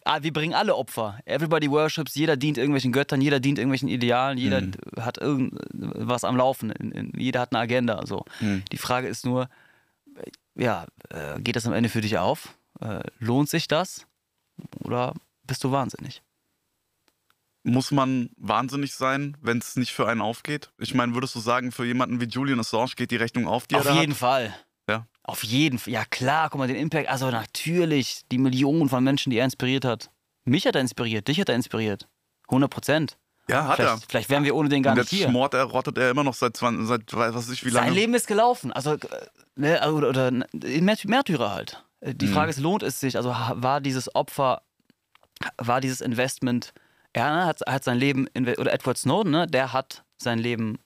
ah, 0.06 0.22
wir 0.22 0.32
bringen 0.32 0.54
alle 0.54 0.74
Opfer. 0.74 1.18
Everybody 1.26 1.70
worships, 1.70 2.14
jeder 2.14 2.38
dient 2.38 2.56
irgendwelchen 2.56 2.92
Göttern, 2.92 3.20
jeder 3.20 3.40
dient 3.40 3.58
irgendwelchen 3.58 3.88
Idealen, 3.90 4.38
jeder 4.38 4.62
Mhm. 4.62 4.72
hat 5.00 5.18
irgendwas 5.18 6.24
am 6.24 6.36
Laufen, 6.36 7.12
jeder 7.14 7.40
hat 7.40 7.52
eine 7.52 7.60
Agenda. 7.60 8.06
So. 8.06 8.24
Mhm. 8.40 8.62
Die 8.72 8.78
Frage 8.78 9.06
ist 9.08 9.26
nur, 9.26 9.50
äh, 10.16 10.30
ja, 10.62 10.86
äh, 11.10 11.38
geht 11.40 11.56
das 11.56 11.66
am 11.66 11.74
Ende 11.74 11.90
für 11.90 12.00
dich 12.00 12.16
auf? 12.16 12.54
Äh, 12.80 13.00
lohnt 13.18 13.50
sich 13.50 13.68
das? 13.68 14.06
Oder 14.80 15.12
bist 15.44 15.62
du 15.64 15.72
wahnsinnig? 15.72 16.22
Muss 17.64 17.90
man 17.90 18.30
wahnsinnig 18.38 18.94
sein, 18.94 19.36
wenn 19.42 19.58
es 19.58 19.76
nicht 19.76 19.92
für 19.92 20.08
einen 20.08 20.22
aufgeht? 20.22 20.70
Ich 20.78 20.94
meine, 20.94 21.12
würdest 21.14 21.34
du 21.34 21.40
sagen, 21.40 21.70
für 21.70 21.84
jemanden 21.84 22.18
wie 22.20 22.24
Julian 22.24 22.60
Assange 22.60 22.92
geht 22.96 23.10
die 23.10 23.16
Rechnung 23.16 23.46
auf, 23.46 23.66
die 23.66 23.76
Auf 23.76 23.84
er 23.84 23.94
jeden 24.00 24.12
hat? 24.12 24.18
Fall. 24.18 24.54
Auf 25.24 25.44
jeden 25.44 25.78
Fall. 25.78 25.92
Ja, 25.92 26.04
klar, 26.04 26.50
guck 26.50 26.58
mal, 26.58 26.66
den 26.68 26.76
Impact. 26.76 27.08
Also, 27.08 27.30
natürlich, 27.30 28.22
die 28.32 28.38
Millionen 28.38 28.88
von 28.88 29.02
Menschen, 29.04 29.30
die 29.30 29.38
er 29.38 29.44
inspiriert 29.44 29.84
hat. 29.84 30.10
Mich 30.44 30.66
hat 30.66 30.74
er 30.74 30.80
inspiriert, 30.80 31.28
dich 31.28 31.40
hat 31.40 31.48
er 31.48 31.54
inspiriert. 31.54 32.08
100 32.48 32.68
Prozent. 32.70 33.16
Ja, 33.48 33.66
hat 33.68 33.78
er. 33.78 33.86
Vielleicht, 33.96 34.10
vielleicht 34.10 34.30
wären 34.30 34.44
wir 34.44 34.54
ohne 34.56 34.68
den 34.68 34.82
gar 34.82 34.92
Und 34.92 34.98
nicht 34.98 35.12
jetzt 35.12 35.18
hier. 35.18 35.28
schmort 35.28 35.54
er, 35.54 35.64
rottet 35.64 35.98
er 35.98 36.10
immer 36.10 36.24
noch 36.24 36.34
seit 36.34 36.56
20, 36.56 36.86
seit 36.86 37.12
weiß 37.12 37.34
was 37.34 37.50
ich 37.50 37.64
wie 37.64 37.70
lange. 37.70 37.86
Sein 37.86 37.94
Leben 37.94 38.14
ist 38.14 38.26
gelaufen. 38.26 38.72
Also, 38.72 38.94
äh, 38.94 38.98
ne, 39.56 39.92
oder, 39.92 40.08
oder 40.08 40.28
Märt- 40.30 41.06
Märtyrer 41.08 41.52
halt. 41.52 41.84
Äh, 42.00 42.14
Die 42.14 42.26
Mhm. 42.26 42.32
Frage 42.32 42.50
ist, 42.50 42.58
lohnt 42.58 42.82
es 42.82 42.98
sich? 43.00 43.16
Also, 43.16 43.30
war 43.30 43.80
dieses 43.80 44.12
Opfer, 44.14 44.62
war 45.58 45.80
dieses 45.80 46.00
Investment, 46.00 46.72
er 47.12 47.30
ne, 47.34 47.44
hat, 47.46 47.60
hat 47.66 47.84
sein 47.84 47.98
Leben, 47.98 48.28
oder 48.58 48.72
Edward 48.72 48.98
Snowden, 48.98 49.30
ne, 49.32 49.46
der 49.46 49.72
hat 49.72 50.02
sein 50.18 50.38
Leben 50.38 50.78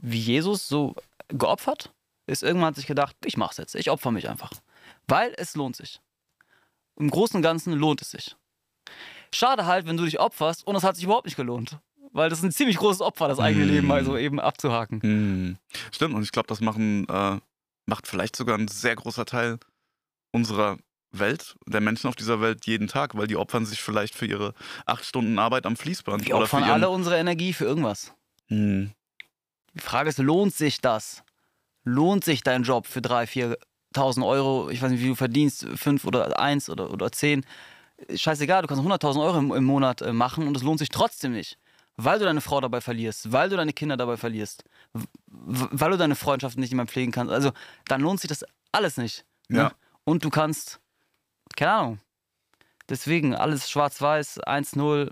wie 0.00 0.18
Jesus 0.20 0.68
so 0.68 0.94
geopfert, 1.28 1.92
ist 2.28 2.42
irgendwann 2.42 2.68
hat 2.68 2.76
sich 2.76 2.86
gedacht, 2.86 3.16
ich 3.24 3.36
mach's 3.36 3.56
jetzt, 3.56 3.74
ich 3.74 3.90
opfer 3.90 4.10
mich 4.10 4.28
einfach. 4.28 4.52
Weil 5.06 5.32
es 5.36 5.54
lohnt 5.56 5.76
sich. 5.76 6.00
Im 6.96 7.10
Großen 7.10 7.36
und 7.36 7.42
Ganzen 7.42 7.72
lohnt 7.72 8.02
es 8.02 8.10
sich. 8.10 8.36
Schade 9.32 9.66
halt, 9.66 9.86
wenn 9.86 9.96
du 9.96 10.04
dich 10.04 10.20
opferst 10.20 10.66
und 10.66 10.76
es 10.76 10.82
hat 10.82 10.96
sich 10.96 11.04
überhaupt 11.04 11.26
nicht 11.26 11.36
gelohnt. 11.36 11.78
Weil 12.12 12.30
das 12.30 12.38
ist 12.38 12.44
ein 12.44 12.52
ziemlich 12.52 12.76
großes 12.78 13.00
Opfer, 13.00 13.28
das 13.28 13.38
eigene 13.38 13.66
Mm. 13.66 13.68
Leben 13.68 13.86
mal 13.86 14.04
so 14.04 14.16
eben 14.16 14.40
abzuhaken. 14.40 15.02
Hm. 15.02 15.58
Stimmt, 15.92 16.14
und 16.14 16.22
ich 16.22 16.32
glaube, 16.32 16.48
das 16.48 16.60
machen, 16.60 17.06
äh, 17.08 17.38
macht 17.86 18.06
vielleicht 18.06 18.36
sogar 18.36 18.56
ein 18.56 18.68
sehr 18.68 18.96
großer 18.96 19.26
Teil 19.26 19.58
unserer 20.32 20.78
Welt, 21.10 21.56
der 21.66 21.80
Menschen 21.80 22.08
auf 22.08 22.16
dieser 22.16 22.40
Welt 22.40 22.66
jeden 22.66 22.88
Tag, 22.88 23.16
weil 23.16 23.26
die 23.26 23.36
opfern 23.36 23.66
sich 23.66 23.80
vielleicht 23.80 24.14
für 24.14 24.26
ihre 24.26 24.54
acht 24.86 25.04
Stunden 25.04 25.38
Arbeit 25.38 25.66
am 25.66 25.76
Fließband. 25.76 26.26
Oder 26.26 26.44
opfern 26.44 26.64
alle 26.64 26.88
unsere 26.88 27.18
Energie 27.18 27.52
für 27.52 27.64
irgendwas. 27.64 28.14
Hm. 28.48 28.92
Die 29.74 29.80
Frage 29.80 30.08
ist, 30.08 30.18
lohnt 30.18 30.54
sich 30.54 30.80
das? 30.80 31.22
Lohnt 31.88 32.24
sich 32.24 32.42
dein 32.42 32.64
Job 32.64 32.86
für 32.86 33.00
3.000, 33.00 33.56
4.000 33.94 34.26
Euro? 34.26 34.68
Ich 34.70 34.82
weiß 34.82 34.90
nicht, 34.90 35.02
wie 35.02 35.08
du 35.08 35.14
verdienst, 35.14 35.66
5 35.74 36.04
oder 36.04 36.38
1 36.38 36.68
oder, 36.68 36.92
oder 36.92 37.10
10. 37.10 37.44
Scheißegal, 38.14 38.62
du 38.62 38.68
kannst 38.68 38.84
100.000 38.84 39.22
Euro 39.22 39.38
im, 39.38 39.52
im 39.52 39.64
Monat 39.64 40.02
äh, 40.02 40.12
machen 40.12 40.46
und 40.46 40.56
es 40.56 40.62
lohnt 40.62 40.78
sich 40.78 40.90
trotzdem 40.90 41.32
nicht. 41.32 41.58
Weil 41.96 42.18
du 42.18 42.26
deine 42.26 42.40
Frau 42.40 42.60
dabei 42.60 42.80
verlierst, 42.80 43.32
weil 43.32 43.48
du 43.48 43.56
deine 43.56 43.72
Kinder 43.72 43.96
dabei 43.96 44.16
verlierst, 44.16 44.62
weil 45.26 45.90
du 45.90 45.96
deine 45.96 46.14
Freundschaften 46.14 46.60
nicht 46.60 46.72
mehr 46.72 46.86
pflegen 46.86 47.10
kannst. 47.10 47.32
Also, 47.32 47.50
dann 47.86 48.02
lohnt 48.02 48.20
sich 48.20 48.28
das 48.28 48.44
alles 48.70 48.98
nicht. 48.98 49.24
Ne? 49.48 49.58
Ja. 49.58 49.72
Und 50.04 50.24
du 50.24 50.30
kannst, 50.30 50.78
keine 51.56 51.72
Ahnung. 51.72 52.00
Deswegen, 52.88 53.34
alles 53.34 53.68
schwarz-weiß, 53.68 54.42
1-0, 54.42 55.10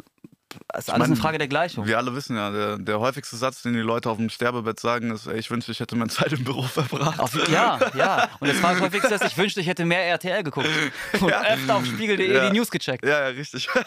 ist 0.76 0.88
alles 0.88 0.88
meine, 0.88 1.04
eine 1.04 1.16
Frage 1.16 1.38
der 1.38 1.48
Gleichung. 1.48 1.86
Wir 1.86 1.98
alle 1.98 2.14
wissen 2.14 2.36
ja, 2.36 2.50
der, 2.50 2.78
der 2.78 3.00
häufigste 3.00 3.36
Satz, 3.36 3.62
den 3.62 3.72
die 3.74 3.80
Leute 3.80 4.08
auf 4.10 4.16
dem 4.16 4.30
Sterbebett 4.30 4.78
sagen, 4.80 5.10
ist, 5.10 5.26
ey, 5.26 5.38
ich 5.38 5.50
wünschte, 5.50 5.72
ich 5.72 5.80
hätte 5.80 5.96
mehr 5.96 6.08
Zeit 6.08 6.32
im 6.32 6.44
Büro 6.44 6.62
verbracht. 6.62 7.18
Auf, 7.20 7.34
ja, 7.48 7.78
ja. 7.96 8.28
Und 8.40 8.48
das 8.48 8.62
war 8.62 8.72
das 8.72 8.80
häufigste, 8.82 9.08
dass 9.10 9.22
ich 9.22 9.36
wünschte, 9.36 9.60
ich 9.60 9.66
hätte 9.66 9.84
mehr 9.84 10.04
RTL 10.06 10.42
geguckt. 10.42 10.68
Und 11.20 11.32
öfter 11.32 11.76
auf 11.76 11.84
spiegel.de 11.86 12.32
Ja. 12.34 12.48
die 12.48 12.56
News 12.58 12.70
gecheckt. 12.70 13.04
ja, 13.04 13.20
ja, 13.20 13.26
richtig. 13.28 13.68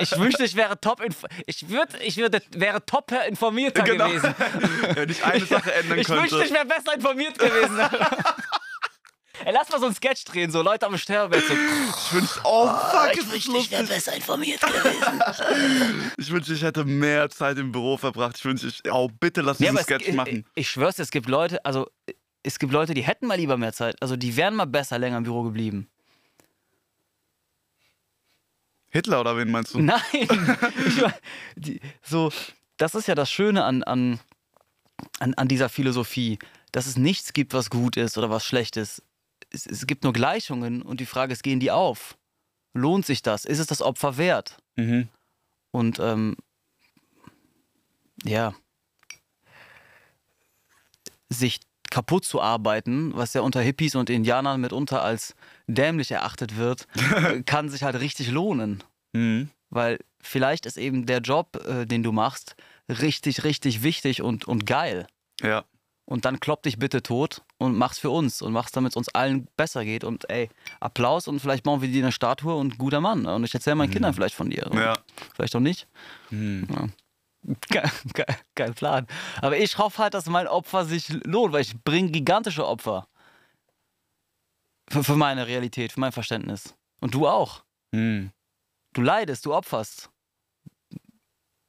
Ich 0.00 0.18
wünschte, 0.18 0.44
ich 0.44 0.56
wäre 0.56 0.78
top 0.80 1.02
ich 1.46 1.68
würd, 1.68 1.88
ich 2.02 2.16
würde, 2.16 2.42
wäre 2.52 2.84
top 2.84 3.12
informierter 3.28 3.82
Genau. 3.82 4.06
gewesen. 4.08 4.34
Wenn 4.94 5.08
ich 5.08 5.24
eine 5.24 5.44
Sache 5.44 5.72
ändern 5.74 5.98
Ich 5.98 6.06
könnte. 6.06 6.22
wünschte, 6.22 6.44
ich 6.44 6.52
wäre 6.52 6.66
besser 6.66 6.94
informiert 6.94 7.38
gewesen. 7.38 7.78
Ey, 9.44 9.52
lass 9.52 9.70
mal 9.70 9.78
so 9.78 9.86
einen 9.86 9.94
Sketch 9.94 10.24
drehen, 10.24 10.50
so 10.50 10.62
Leute 10.62 10.86
am 10.86 10.98
Sterbebett. 10.98 11.46
So, 11.46 11.54
ich 11.54 12.12
wünschte, 12.12 12.40
oh 12.44 12.68
fuck, 12.68 13.16
ist 13.16 13.34
das 13.34 13.46
lustig. 13.46 13.88
besser 13.88 14.14
informiert 14.14 14.60
gewesen. 14.60 16.12
Ich 16.18 16.30
wünschte, 16.30 16.52
ich 16.52 16.62
hätte 16.62 16.84
mehr 16.84 17.30
Zeit 17.30 17.58
im 17.58 17.72
Büro 17.72 17.96
verbracht. 17.96 18.36
Ich 18.36 18.44
wünschte, 18.44 18.68
ich, 18.68 18.92
oh, 18.92 19.08
bitte 19.08 19.40
lass 19.40 19.58
diesen 19.58 19.76
es, 19.76 19.84
Sketch 19.84 20.08
ich, 20.08 20.14
machen. 20.14 20.44
ich 20.54 20.68
schwör's 20.68 20.96
dir, 20.96 21.02
es 21.02 21.10
gibt 21.10 21.28
Leute, 21.28 21.64
also 21.64 21.88
es 22.42 22.58
gibt 22.58 22.72
Leute, 22.72 22.94
die 22.94 23.02
hätten 23.02 23.26
mal 23.26 23.36
lieber 23.36 23.56
mehr 23.56 23.72
Zeit. 23.72 24.00
Also 24.02 24.16
die 24.16 24.36
wären 24.36 24.54
mal 24.54 24.66
besser 24.66 24.98
länger 24.98 25.18
im 25.18 25.24
Büro 25.24 25.42
geblieben. 25.42 25.88
Hitler 28.90 29.20
oder 29.20 29.36
wen 29.36 29.50
meinst 29.50 29.74
du? 29.74 29.78
Nein! 29.80 30.00
ich 30.12 31.00
mein, 31.00 31.14
die, 31.54 31.80
so, 32.02 32.32
das 32.76 32.94
ist 32.94 33.08
ja 33.08 33.14
das 33.14 33.30
Schöne 33.30 33.64
an, 33.64 33.82
an, 33.84 34.20
an, 35.20 35.34
an 35.34 35.48
dieser 35.48 35.68
Philosophie, 35.68 36.38
dass 36.72 36.86
es 36.86 36.96
nichts 36.96 37.32
gibt, 37.32 37.54
was 37.54 37.70
gut 37.70 37.96
ist 37.96 38.18
oder 38.18 38.30
was 38.30 38.44
schlecht 38.44 38.76
ist. 38.76 39.02
Es, 39.52 39.66
es 39.66 39.86
gibt 39.86 40.04
nur 40.04 40.12
Gleichungen 40.12 40.82
und 40.82 41.00
die 41.00 41.06
Frage 41.06 41.32
ist, 41.32 41.42
gehen 41.42 41.60
die 41.60 41.70
auf? 41.70 42.16
Lohnt 42.72 43.04
sich 43.04 43.22
das? 43.22 43.44
Ist 43.44 43.58
es 43.58 43.66
das 43.66 43.82
Opfer 43.82 44.16
wert? 44.16 44.58
Mhm. 44.76 45.08
Und 45.72 45.98
ähm, 45.98 46.36
ja, 48.24 48.54
sich 51.28 51.60
kaputt 51.90 52.24
zu 52.24 52.40
arbeiten, 52.40 53.12
was 53.14 53.34
ja 53.34 53.40
unter 53.40 53.60
Hippies 53.60 53.94
und 53.94 54.10
Indianern 54.10 54.60
mitunter 54.60 55.02
als 55.02 55.34
dämlich 55.66 56.10
erachtet 56.10 56.56
wird, 56.56 56.86
kann 57.46 57.68
sich 57.68 57.82
halt 57.82 57.98
richtig 57.98 58.30
lohnen. 58.30 58.82
Mhm. 59.12 59.50
Weil 59.70 59.98
vielleicht 60.20 60.66
ist 60.66 60.76
eben 60.76 61.06
der 61.06 61.18
Job, 61.20 61.56
äh, 61.66 61.86
den 61.86 62.02
du 62.02 62.12
machst, 62.12 62.56
richtig, 62.88 63.44
richtig 63.44 63.82
wichtig 63.82 64.22
und, 64.22 64.46
und 64.46 64.66
geil. 64.66 65.06
Ja. 65.40 65.64
Und 66.04 66.24
dann 66.24 66.40
klopp 66.40 66.62
dich 66.62 66.78
bitte 66.78 67.02
tot 67.02 67.42
und 67.60 67.76
mach's 67.76 67.98
für 67.98 68.08
uns 68.08 68.40
und 68.40 68.54
mach's, 68.54 68.72
damit 68.72 68.92
es 68.92 68.96
uns 68.96 69.10
allen 69.10 69.46
besser 69.56 69.84
geht. 69.84 70.02
Und 70.02 70.28
ey, 70.30 70.48
Applaus 70.80 71.28
und 71.28 71.40
vielleicht 71.40 71.62
bauen 71.62 71.82
wir 71.82 71.88
dir 71.88 72.02
eine 72.02 72.10
Statue 72.10 72.54
und 72.54 72.78
guter 72.78 73.02
Mann. 73.02 73.26
Und 73.26 73.44
ich 73.44 73.52
erzähle 73.52 73.76
meinen 73.76 73.90
Kindern 73.90 74.14
vielleicht 74.14 74.34
von 74.34 74.48
dir. 74.48 74.68
Ja. 74.72 74.94
Vielleicht 75.34 75.54
auch 75.54 75.60
nicht. 75.60 75.86
Mhm. 76.30 76.66
Ja. 76.70 76.88
Ge 77.68 77.82
geil 78.54 78.72
Plan. 78.72 79.06
Aber 79.42 79.58
ich 79.58 79.76
hoffe 79.76 80.02
halt, 80.02 80.14
dass 80.14 80.24
mein 80.26 80.46
Opfer 80.46 80.86
sich 80.86 81.10
lohnt, 81.24 81.52
weil 81.52 81.60
ich 81.60 81.78
bringe 81.84 82.10
gigantische 82.10 82.66
Opfer. 82.66 83.06
Für, 84.88 85.04
für 85.04 85.16
meine 85.16 85.46
Realität, 85.46 85.92
für 85.92 86.00
mein 86.00 86.12
Verständnis. 86.12 86.74
Und 87.00 87.12
du 87.12 87.28
auch. 87.28 87.62
Mhm. 87.92 88.32
Du 88.94 89.02
leidest, 89.02 89.44
du 89.44 89.54
opferst. 89.54 90.08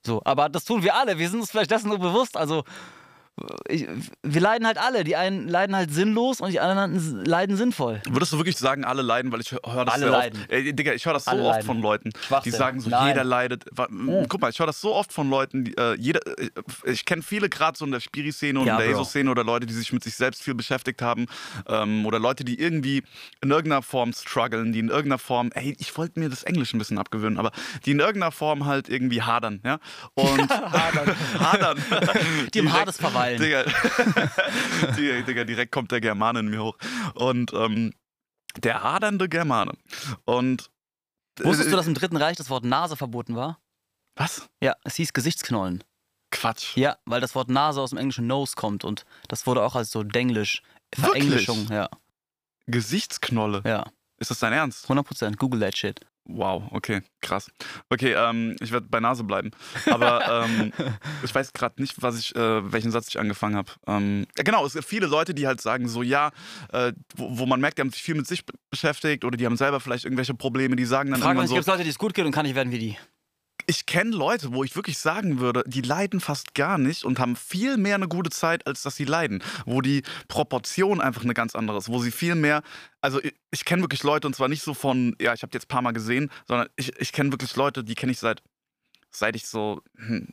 So, 0.06 0.22
aber 0.24 0.48
das 0.48 0.64
tun 0.64 0.84
wir 0.84 0.96
alle. 0.96 1.20
Wir 1.20 1.30
sind 1.30 1.42
uns 1.42 1.52
vielleicht 1.52 1.72
dessen 1.72 1.90
nur 1.90 2.00
bewusst. 2.00 2.38
Also, 2.38 2.64
ich, 3.68 3.88
wir 4.24 4.42
leiden 4.42 4.68
halt 4.68 4.78
alle. 4.78 5.04
Die 5.04 5.16
einen 5.16 5.48
leiden 5.48 5.76
halt 5.76 5.92
sinnlos 5.92 6.42
und 6.42 6.52
die 6.52 6.60
anderen 6.60 7.24
leiden 7.26 7.56
sinnvoll. 7.58 8.02
Würdest 8.10 8.34
du 8.34 8.38
wirklich 8.38 8.58
sagen, 8.58 8.84
alle 8.86 9.02
leiden, 9.02 9.32
weil 9.32 9.42
ich 9.42 9.52
höre 9.52 9.86
das 9.86 9.94
Alle 9.96 10.04
sehr 10.04 10.12
leiden. 10.12 10.40
oft. 10.42 10.52
Ey, 10.52 10.74
Digga, 10.74 10.94
ich 10.94 11.06
höre 11.06 11.14
das 11.14 11.26
so 11.26 11.32
Alle 11.32 11.42
oft 11.44 11.52
leiden. 11.56 11.66
von 11.66 11.82
Leuten, 11.82 12.10
die 12.46 12.52
sagen 12.52 12.80
so, 12.82 12.90
Nein. 12.90 13.08
jeder 13.08 13.24
leidet. 13.24 13.66
Guck 14.28 14.42
mal, 14.42 14.50
ich 14.52 14.60
höre 14.60 14.68
das 14.68 14.80
so 14.82 14.94
oft 14.94 15.12
von 15.12 15.30
Leuten, 15.30 15.64
die, 15.64 15.76
äh, 15.78 15.96
jeder, 15.98 16.20
äh, 16.38 16.50
ich 16.86 17.06
kenne 17.06 17.22
viele 17.24 17.50
gerade 17.50 17.78
so 17.78 17.86
in 17.86 17.92
der 17.92 18.00
Spiri-Szene 18.02 18.60
und 18.60 18.68
Ja, 18.68 18.78
in 18.78 18.82
der. 18.84 18.90
ESO-Szene 18.92 19.32
oder 19.32 19.44
Leute, 19.44 19.66
die 19.66 19.74
sich 19.74 19.92
mit 19.94 20.04
sich 20.04 20.16
selbst 20.16 20.44
viel 20.44 20.54
beschäftigt 20.54 21.02
haben 21.02 21.26
ähm, 21.68 22.06
oder 22.06 22.20
Leute, 22.20 22.44
die 22.44 22.60
irgendwie 22.60 23.02
in 23.42 23.50
irgendeiner 23.50 23.82
Form 23.82 24.14
strugglen, 24.14 24.72
die 24.74 24.80
in 24.80 24.90
irgendeiner 24.90 25.18
Form, 25.20 25.50
ey, 25.54 25.76
ich 25.80 25.98
wollte 25.98 26.20
mir 26.20 26.30
das 26.30 26.44
Englisch 26.44 26.74
ein 26.74 26.78
bisschen 26.78 26.98
abgewöhnen, 27.00 27.40
aber 27.40 27.52
die 27.86 27.92
in 27.92 28.00
irgendeiner 28.00 28.32
Form 28.32 28.66
halt 28.66 28.90
irgendwie 28.90 29.22
hadern, 29.24 29.62
ja? 29.66 29.80
Und 30.14 30.50
Hadern. 30.52 31.16
hadern. 31.40 31.78
Die 32.54 32.60
im 32.60 32.72
Hades 32.72 32.98
verweilen. 32.98 33.31
Digga, 33.38 33.64
Digga, 34.98 35.22
Digga, 35.22 35.44
direkt 35.44 35.72
kommt 35.72 35.92
der 35.92 36.02
Germane 36.02 36.40
in 36.40 36.50
mir 36.50 36.64
hoch. 36.64 36.78
Und 37.16 37.54
ähm, 37.54 37.94
der 38.58 38.84
hadernde 38.84 39.30
Germane. 39.30 39.74
Und 40.26 40.70
Wusstest 41.40 41.72
du, 41.72 41.76
dass 41.76 41.88
im 41.88 41.94
Dritten 41.94 42.18
Reich 42.18 42.38
das 42.38 42.50
Wort 42.50 42.66
Nase 42.66 42.96
verboten 42.98 43.36
war? 43.36 43.60
was? 44.16 44.50
Ja, 44.62 44.76
es 44.84 44.96
hieß 44.96 45.14
Gesichtsknollen. 45.14 45.84
Quatsch. 46.32 46.76
Ja, 46.78 46.98
weil 47.06 47.22
das 47.22 47.34
Wort 47.34 47.50
Nase 47.50 47.82
aus 47.82 47.90
dem 47.92 47.98
englischen 47.98 48.28
Nose 48.28 48.54
kommt 48.56 48.84
und 48.84 49.06
das 49.28 49.48
wurde 49.48 49.64
auch 49.64 49.76
als 49.76 49.92
so 49.92 50.04
Denglisch, 50.04 50.62
Wirklich? 50.96 51.24
Verenglischung, 51.24 51.68
ja. 51.72 51.90
Gesichtsknolle. 52.68 53.62
Ja, 53.66 53.86
Ist 54.18 54.32
das 54.32 54.40
dein 54.40 54.54
Ernst? 54.54 54.90
100%. 54.90 55.38
Google 55.38 55.60
that 55.62 55.78
shit. 55.78 56.00
Wow, 56.26 56.64
okay, 56.72 57.02
krass. 57.22 57.50
Okay, 57.90 58.14
ähm, 58.14 58.56
ich 58.62 58.72
werde 58.72 58.88
bei 58.90 59.00
Nase 59.00 59.24
bleiben. 59.24 59.52
Aber 59.90 60.46
ähm, 60.48 60.72
ich 61.24 61.34
weiß 61.34 61.52
gerade 61.54 61.82
nicht, 61.82 62.02
was 62.02 62.20
ich, 62.20 62.36
äh, 62.36 62.72
welchen 62.72 62.92
Satz 62.92 63.08
ich 63.10 63.20
angefangen 63.20 63.56
habe. 63.56 63.72
Ähm, 63.88 64.28
genau, 64.36 64.66
es 64.66 64.74
gibt 64.74 64.86
viele 64.86 65.08
Leute, 65.08 65.34
die 65.34 65.48
halt 65.48 65.62
sagen 65.62 65.88
so, 65.88 66.04
ja, 66.04 66.32
äh, 66.72 66.94
wo, 67.16 67.40
wo 67.40 67.46
man 67.46 67.60
merkt, 67.60 67.78
die 67.78 67.82
haben 67.82 67.90
sich 67.90 68.04
viel 68.04 68.16
mit 68.16 68.28
sich 68.28 68.46
be- 68.46 68.54
beschäftigt 68.70 69.26
oder 69.26 69.36
die 69.36 69.46
haben 69.46 69.58
selber 69.58 69.80
vielleicht 69.80 70.06
irgendwelche 70.06 70.34
Probleme, 70.34 70.76
die 70.76 70.86
sagen 70.86 71.12
dann 71.12 71.22
Frag 71.22 71.36
mal, 71.36 71.48
so, 71.48 71.56
gibt 71.56 71.68
es 71.68 71.68
Leute, 71.68 71.84
die 71.84 71.90
es 71.90 71.98
gut 71.98 72.14
geht 72.14 72.26
und 72.26 72.32
kann 72.32 72.46
ich 72.46 72.56
werden 72.56 72.72
wie 72.72 72.80
die? 72.80 72.98
Ich 73.72 73.86
kenne 73.86 74.14
Leute, 74.14 74.52
wo 74.52 74.66
ich 74.66 74.76
wirklich 74.76 74.98
sagen 74.98 75.40
würde, 75.40 75.64
die 75.66 75.82
leiden 75.82 76.20
fast 76.20 76.56
gar 76.56 76.78
nicht 76.78 77.06
und 77.06 77.20
haben 77.20 77.38
viel 77.38 77.78
mehr 77.78 77.96
eine 77.96 78.10
gute 78.10 78.30
Zeit, 78.30 78.68
als 78.68 78.82
dass 78.82 78.98
sie 78.98 79.06
leiden. 79.06 79.42
Wo 79.66 79.80
die 79.80 80.04
Proportion 80.28 81.00
einfach 81.00 81.24
eine 81.24 81.34
ganz 81.34 81.56
andere 81.56 81.78
ist. 81.78 81.88
Wo 81.88 82.00
sie 82.00 82.12
viel 82.12 82.36
mehr, 82.36 82.64
also 83.00 83.24
ich, 83.24 83.34
ich 83.50 83.64
kenne 83.64 83.82
wirklich 83.82 84.04
Leute 84.04 84.28
und 84.28 84.36
zwar 84.36 84.50
nicht 84.50 84.62
so 84.62 84.74
von, 84.74 85.16
ja, 85.22 85.34
ich 85.34 85.42
habe 85.42 85.52
jetzt 85.54 85.66
ein 85.66 85.68
paar 85.70 85.82
Mal 85.82 85.94
gesehen, 85.94 86.30
sondern 86.50 86.68
ich, 86.76 86.92
ich 87.00 87.14
kenne 87.14 87.32
wirklich 87.32 87.56
Leute, 87.56 87.86
die 87.86 87.96
kenne 87.96 88.12
ich 88.12 88.20
seit, 88.20 88.44
seit 89.10 89.38
ich 89.38 89.48
so 89.48 89.82
hm, 89.96 90.28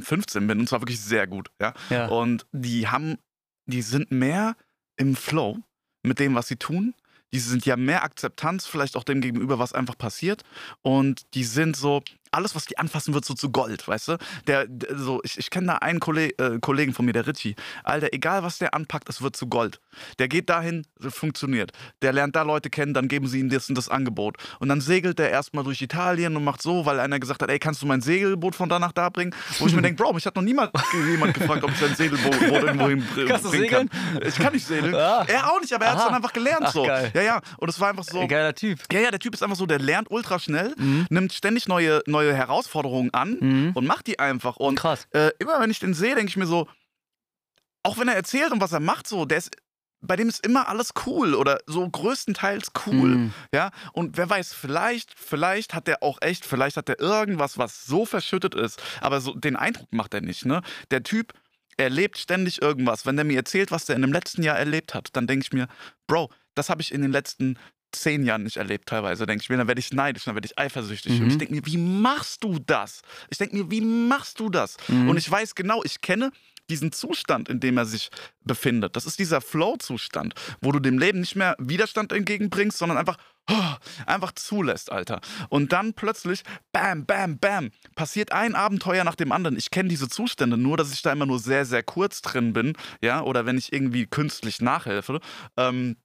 15 0.00 0.46
bin 0.46 0.60
und 0.60 0.68
zwar 0.68 0.80
wirklich 0.80 1.00
sehr 1.00 1.26
gut, 1.26 1.50
ja. 1.60 1.74
Ja. 1.90 2.06
Und 2.06 2.46
die 2.52 2.86
haben, 2.86 3.18
die 3.66 3.82
sind 3.82 4.12
mehr 4.12 4.54
im 4.96 5.16
Flow 5.16 5.58
mit 6.04 6.20
dem, 6.20 6.36
was 6.36 6.46
sie 6.46 6.56
tun. 6.56 6.94
Die 7.32 7.40
sind 7.40 7.66
ja 7.66 7.76
mehr 7.76 8.04
Akzeptanz, 8.04 8.66
vielleicht 8.66 8.96
auch 8.96 9.04
dem 9.04 9.20
gegenüber, 9.20 9.58
was 9.58 9.74
einfach 9.74 9.98
passiert. 9.98 10.44
Und 10.80 11.34
die 11.34 11.44
sind 11.44 11.76
so, 11.76 12.02
alles, 12.32 12.54
was 12.54 12.64
die 12.66 12.78
anfassen, 12.78 13.14
wird 13.14 13.24
so 13.24 13.34
zu 13.34 13.50
Gold, 13.50 13.86
weißt 13.86 14.08
du? 14.08 14.16
Der, 14.46 14.66
der 14.66 14.96
so, 14.98 15.20
ich, 15.24 15.38
ich 15.38 15.50
kenne 15.50 15.68
da 15.68 15.74
einen 15.76 16.00
Kolleg, 16.00 16.40
äh, 16.40 16.58
Kollegen 16.60 16.92
von 16.94 17.04
mir, 17.04 17.12
der 17.12 17.26
Richie. 17.26 17.54
Alter, 17.84 18.08
egal 18.12 18.42
was 18.42 18.58
der 18.58 18.74
anpackt, 18.74 19.08
es 19.08 19.22
wird 19.22 19.36
zu 19.36 19.46
Gold. 19.48 19.80
Der 20.18 20.28
geht 20.28 20.48
dahin, 20.48 20.86
funktioniert. 21.00 21.72
Der 22.02 22.12
lernt 22.12 22.36
da 22.36 22.42
Leute 22.42 22.70
kennen, 22.70 22.94
dann 22.94 23.08
geben 23.08 23.26
sie 23.26 23.40
ihm 23.40 23.48
das 23.48 23.68
und 23.68 23.76
das 23.76 23.88
Angebot. 23.88 24.36
Und 24.60 24.68
dann 24.68 24.80
segelt 24.80 25.18
der 25.18 25.30
erstmal 25.30 25.64
durch 25.64 25.80
Italien 25.82 26.36
und 26.36 26.44
macht 26.44 26.62
so, 26.62 26.86
weil 26.86 27.00
einer 27.00 27.18
gesagt 27.18 27.42
hat, 27.42 27.50
ey, 27.50 27.58
kannst 27.58 27.82
du 27.82 27.86
mein 27.86 28.00
Segelboot 28.00 28.54
von 28.54 28.68
da 28.68 28.78
nach 28.78 28.92
da 28.92 29.08
bringen? 29.08 29.34
Wo 29.58 29.66
ich 29.66 29.74
mir 29.74 29.82
denke, 29.82 30.02
Bro, 30.02 30.12
mich 30.12 30.26
hat 30.26 30.36
noch 30.36 30.42
niemand 30.42 30.70
jemand 31.08 31.34
gefragt, 31.34 31.64
ob 31.64 31.70
ich 31.70 31.78
sein 31.78 31.94
Segelboot 31.94 32.40
irgendwo 32.40 32.88
hinbringen 32.88 33.28
Kannst 33.28 33.52
du 33.52 33.66
kann. 33.68 33.88
Ich 34.26 34.36
kann 34.36 34.52
nicht 34.52 34.66
segeln. 34.66 34.94
Ah. 34.94 35.24
Er 35.26 35.50
auch 35.50 35.60
nicht, 35.60 35.72
aber 35.72 35.84
er 35.86 35.92
hat 35.92 35.98
es 35.98 36.04
dann 36.04 36.14
einfach 36.14 36.32
gelernt 36.32 36.64
Ach, 36.66 36.72
so. 36.72 36.84
geil. 36.84 37.10
Ja, 37.14 37.22
ja. 37.22 37.40
Und 37.58 37.68
es 37.68 37.78
war 37.80 37.90
einfach 37.90 38.04
so. 38.04 38.26
Geiler 38.26 38.54
Typ. 38.54 38.80
Ja, 38.92 39.00
ja, 39.00 39.10
der 39.10 39.20
Typ 39.20 39.34
ist 39.34 39.42
einfach 39.42 39.56
so, 39.56 39.66
der 39.66 39.78
lernt 39.78 40.10
ultra 40.10 40.38
schnell, 40.38 40.74
Mhm. 40.76 41.06
nimmt 41.10 41.32
ständig 41.32 41.66
neue, 41.68 42.02
neue 42.06 42.17
Herausforderungen 42.22 43.12
an 43.12 43.72
und 43.74 43.86
macht 43.86 44.06
die 44.06 44.18
einfach. 44.18 44.56
Und 44.56 44.78
Krass. 44.78 45.06
äh, 45.12 45.30
immer 45.38 45.60
wenn 45.60 45.70
ich 45.70 45.80
den 45.80 45.94
sehe, 45.94 46.14
denke 46.14 46.30
ich 46.30 46.36
mir 46.36 46.46
so, 46.46 46.68
auch 47.82 47.98
wenn 47.98 48.08
er 48.08 48.14
erzählt 48.14 48.52
und 48.52 48.60
was 48.60 48.72
er 48.72 48.80
macht, 48.80 49.06
so, 49.06 49.24
der 49.24 49.38
ist, 49.38 49.56
bei 50.00 50.16
dem 50.16 50.28
ist 50.28 50.44
immer 50.44 50.68
alles 50.68 50.92
cool 51.06 51.34
oder 51.34 51.58
so 51.66 51.88
größtenteils 51.88 52.72
cool. 52.86 53.16
Mhm. 53.16 53.34
Ja, 53.52 53.70
und 53.92 54.16
wer 54.16 54.28
weiß, 54.28 54.52
vielleicht, 54.52 55.18
vielleicht 55.18 55.74
hat 55.74 55.88
er 55.88 56.02
auch 56.02 56.18
echt, 56.20 56.44
vielleicht 56.44 56.76
hat 56.76 56.88
er 56.88 57.00
irgendwas, 57.00 57.58
was 57.58 57.84
so 57.84 58.04
verschüttet 58.04 58.54
ist, 58.54 58.82
aber 59.00 59.20
so 59.20 59.34
den 59.34 59.56
Eindruck 59.56 59.92
macht 59.92 60.14
er 60.14 60.20
nicht, 60.20 60.44
ne? 60.44 60.62
Der 60.90 61.02
Typ 61.02 61.32
erlebt 61.76 62.18
ständig 62.18 62.60
irgendwas. 62.60 63.06
Wenn 63.06 63.16
der 63.16 63.24
mir 63.24 63.36
erzählt, 63.36 63.70
was 63.70 63.86
der 63.86 63.96
in 63.96 64.02
dem 64.02 64.12
letzten 64.12 64.42
Jahr 64.42 64.58
erlebt 64.58 64.94
hat, 64.94 65.10
dann 65.12 65.26
denke 65.26 65.44
ich 65.44 65.52
mir, 65.52 65.68
Bro, 66.06 66.30
das 66.54 66.70
habe 66.70 66.82
ich 66.82 66.92
in 66.92 67.02
den 67.02 67.12
letzten 67.12 67.56
zehn 67.92 68.24
Jahren 68.24 68.42
nicht 68.42 68.56
erlebt 68.56 68.88
teilweise, 68.88 69.26
denke 69.26 69.42
ich 69.42 69.48
mir, 69.50 69.56
dann 69.56 69.68
werde 69.68 69.80
ich 69.80 69.92
neidisch, 69.92 70.24
dann 70.24 70.34
werde 70.34 70.46
ich 70.46 70.58
eifersüchtig. 70.58 71.12
Und 71.20 71.26
Mhm. 71.26 71.30
ich 71.30 71.38
denke 71.38 71.54
mir, 71.54 71.66
wie 71.66 71.76
machst 71.78 72.44
du 72.44 72.58
das? 72.58 73.02
Ich 73.30 73.38
denke 73.38 73.56
mir, 73.56 73.70
wie 73.70 73.80
machst 73.80 74.40
du 74.40 74.50
das? 74.50 74.76
Mhm. 74.88 75.08
Und 75.10 75.16
ich 75.16 75.30
weiß 75.30 75.54
genau, 75.54 75.82
ich 75.84 76.00
kenne 76.00 76.30
diesen 76.70 76.92
Zustand, 76.92 77.48
in 77.48 77.60
dem 77.60 77.78
er 77.78 77.86
sich 77.86 78.10
befindet. 78.44 78.94
Das 78.94 79.06
ist 79.06 79.18
dieser 79.18 79.40
Flow-Zustand, 79.40 80.34
wo 80.60 80.70
du 80.70 80.80
dem 80.80 80.98
Leben 80.98 81.20
nicht 81.20 81.34
mehr 81.34 81.56
Widerstand 81.58 82.12
entgegenbringst, 82.12 82.76
sondern 82.76 82.98
einfach, 82.98 83.16
oh, 83.50 83.74
einfach 84.04 84.32
zulässt, 84.32 84.92
Alter. 84.92 85.22
Und 85.48 85.72
dann 85.72 85.94
plötzlich, 85.94 86.42
bam, 86.72 87.06
bam, 87.06 87.38
bam, 87.38 87.70
passiert 87.94 88.32
ein 88.32 88.54
Abenteuer 88.54 89.04
nach 89.04 89.14
dem 89.14 89.32
anderen. 89.32 89.56
Ich 89.56 89.70
kenne 89.70 89.88
diese 89.88 90.10
Zustände, 90.10 90.58
nur 90.58 90.76
dass 90.76 90.92
ich 90.92 91.00
da 91.00 91.10
immer 91.12 91.24
nur 91.24 91.38
sehr, 91.38 91.64
sehr 91.64 91.82
kurz 91.82 92.20
drin 92.20 92.52
bin, 92.52 92.74
ja, 93.00 93.22
oder 93.22 93.46
wenn 93.46 93.56
ich 93.56 93.72
irgendwie 93.72 94.04
künstlich 94.06 94.60
nachhelfe. 94.60 95.20
Ähm, 95.56 95.96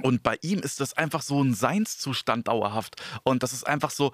und 0.00 0.22
bei 0.22 0.38
ihm 0.42 0.60
ist 0.60 0.80
das 0.80 0.94
einfach 0.94 1.22
so 1.22 1.42
ein 1.42 1.54
Seinszustand 1.54 2.48
dauerhaft. 2.48 2.96
Und 3.24 3.42
das 3.42 3.52
ist 3.52 3.66
einfach 3.66 3.90
so, 3.90 4.12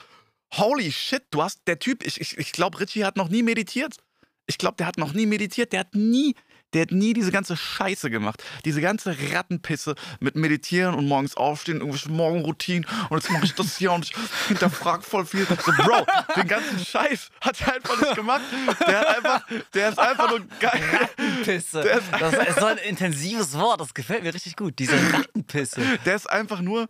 holy 0.53 0.91
shit, 0.91 1.23
du 1.31 1.43
hast, 1.43 1.63
der 1.67 1.79
Typ, 1.79 2.05
ich, 2.05 2.21
ich, 2.21 2.37
ich 2.37 2.53
glaube, 2.53 2.81
Richie 2.81 3.05
hat 3.05 3.17
noch 3.17 3.29
nie 3.29 3.43
meditiert. 3.43 3.97
Ich 4.47 4.59
glaube, 4.59 4.77
der 4.77 4.87
hat 4.87 4.99
noch 4.99 5.13
nie 5.13 5.27
meditiert. 5.27 5.73
Der 5.73 5.81
hat 5.81 5.95
nie, 5.95 6.35
der 6.75 6.83
hat 6.83 6.91
nie 6.93 7.13
diese 7.15 7.31
ganze 7.33 7.57
Scheiße 7.57 8.11
gemacht. 8.11 8.43
Diese 8.65 8.81
ganze 8.81 9.17
Rattenpisse 9.33 9.95
mit 10.21 10.37
Meditieren 10.37 10.95
und 10.95 11.07
morgens 11.07 11.37
aufstehen, 11.37 11.79
irgendwelche 11.79 12.11
Morgenroutinen 12.11 12.87
und 13.11 13.23
jetzt 13.23 13.31
mache 13.33 13.45
ich 13.47 13.55
das 13.55 13.77
hier 13.79 13.93
und 13.93 14.05
ich 14.05 14.13
hinterfrag 14.49 15.03
voll 15.05 15.25
viel. 15.27 15.47
So, 15.47 15.73
Bro, 15.73 16.07
den 16.37 16.47
ganzen 16.49 16.79
Scheiß 16.85 17.31
hat 17.41 17.61
er 17.63 17.75
einfach 17.75 18.01
nicht 18.01 18.15
gemacht. 18.15 18.43
Der 18.87 19.01
hat 19.01 19.17
einfach, 19.17 19.43
der 19.75 19.89
ist 19.91 19.99
einfach 19.99 20.31
nur 20.31 20.41
geil. 20.61 20.81
Rattenpisse. 21.01 21.83
Der 21.83 21.99
ist- 21.99 22.07
Das 22.21 22.49
ist 22.49 22.59
so 22.61 22.67
ein 22.67 22.79
intensives 22.79 23.55
Wort, 23.55 23.81
das 23.81 23.95
gefällt 23.95 24.23
mir 24.23 24.35
richtig 24.35 24.57
gut. 24.57 24.79
Diese 24.79 24.95
Rattenpisse. 25.13 25.81
Der 26.05 26.17
ist 26.17 26.29
einfach 26.29 26.61
nur, 26.61 26.89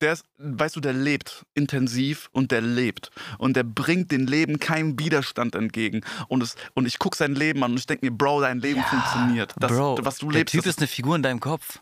der 0.00 0.14
ist, 0.14 0.24
weißt 0.38 0.76
du, 0.76 0.80
der 0.80 0.92
lebt 0.92 1.44
intensiv 1.54 2.28
und 2.32 2.50
der 2.50 2.60
lebt. 2.60 3.10
Und 3.38 3.56
der 3.56 3.64
bringt 3.64 4.10
dem 4.10 4.26
Leben 4.26 4.58
keinen 4.58 4.98
Widerstand 4.98 5.54
entgegen. 5.54 6.02
Und, 6.28 6.42
es, 6.42 6.56
und 6.74 6.86
ich 6.86 6.98
gucke 6.98 7.16
sein 7.16 7.34
Leben 7.34 7.62
an 7.62 7.72
und 7.72 7.78
ich 7.78 7.86
denke 7.86 8.06
mir, 8.06 8.12
Bro, 8.12 8.40
dein 8.40 8.60
Leben 8.60 8.82
funktioniert. 8.82 9.54
Das, 9.58 9.70
Bro, 9.70 9.98
was 10.02 10.18
du 10.18 10.30
der 10.30 10.40
lebst. 10.40 10.52
Typ 10.52 10.64
das 10.64 10.74
ist 10.74 10.78
eine 10.78 10.88
Figur 10.88 11.16
in 11.16 11.22
deinem 11.22 11.40
Kopf. 11.40 11.80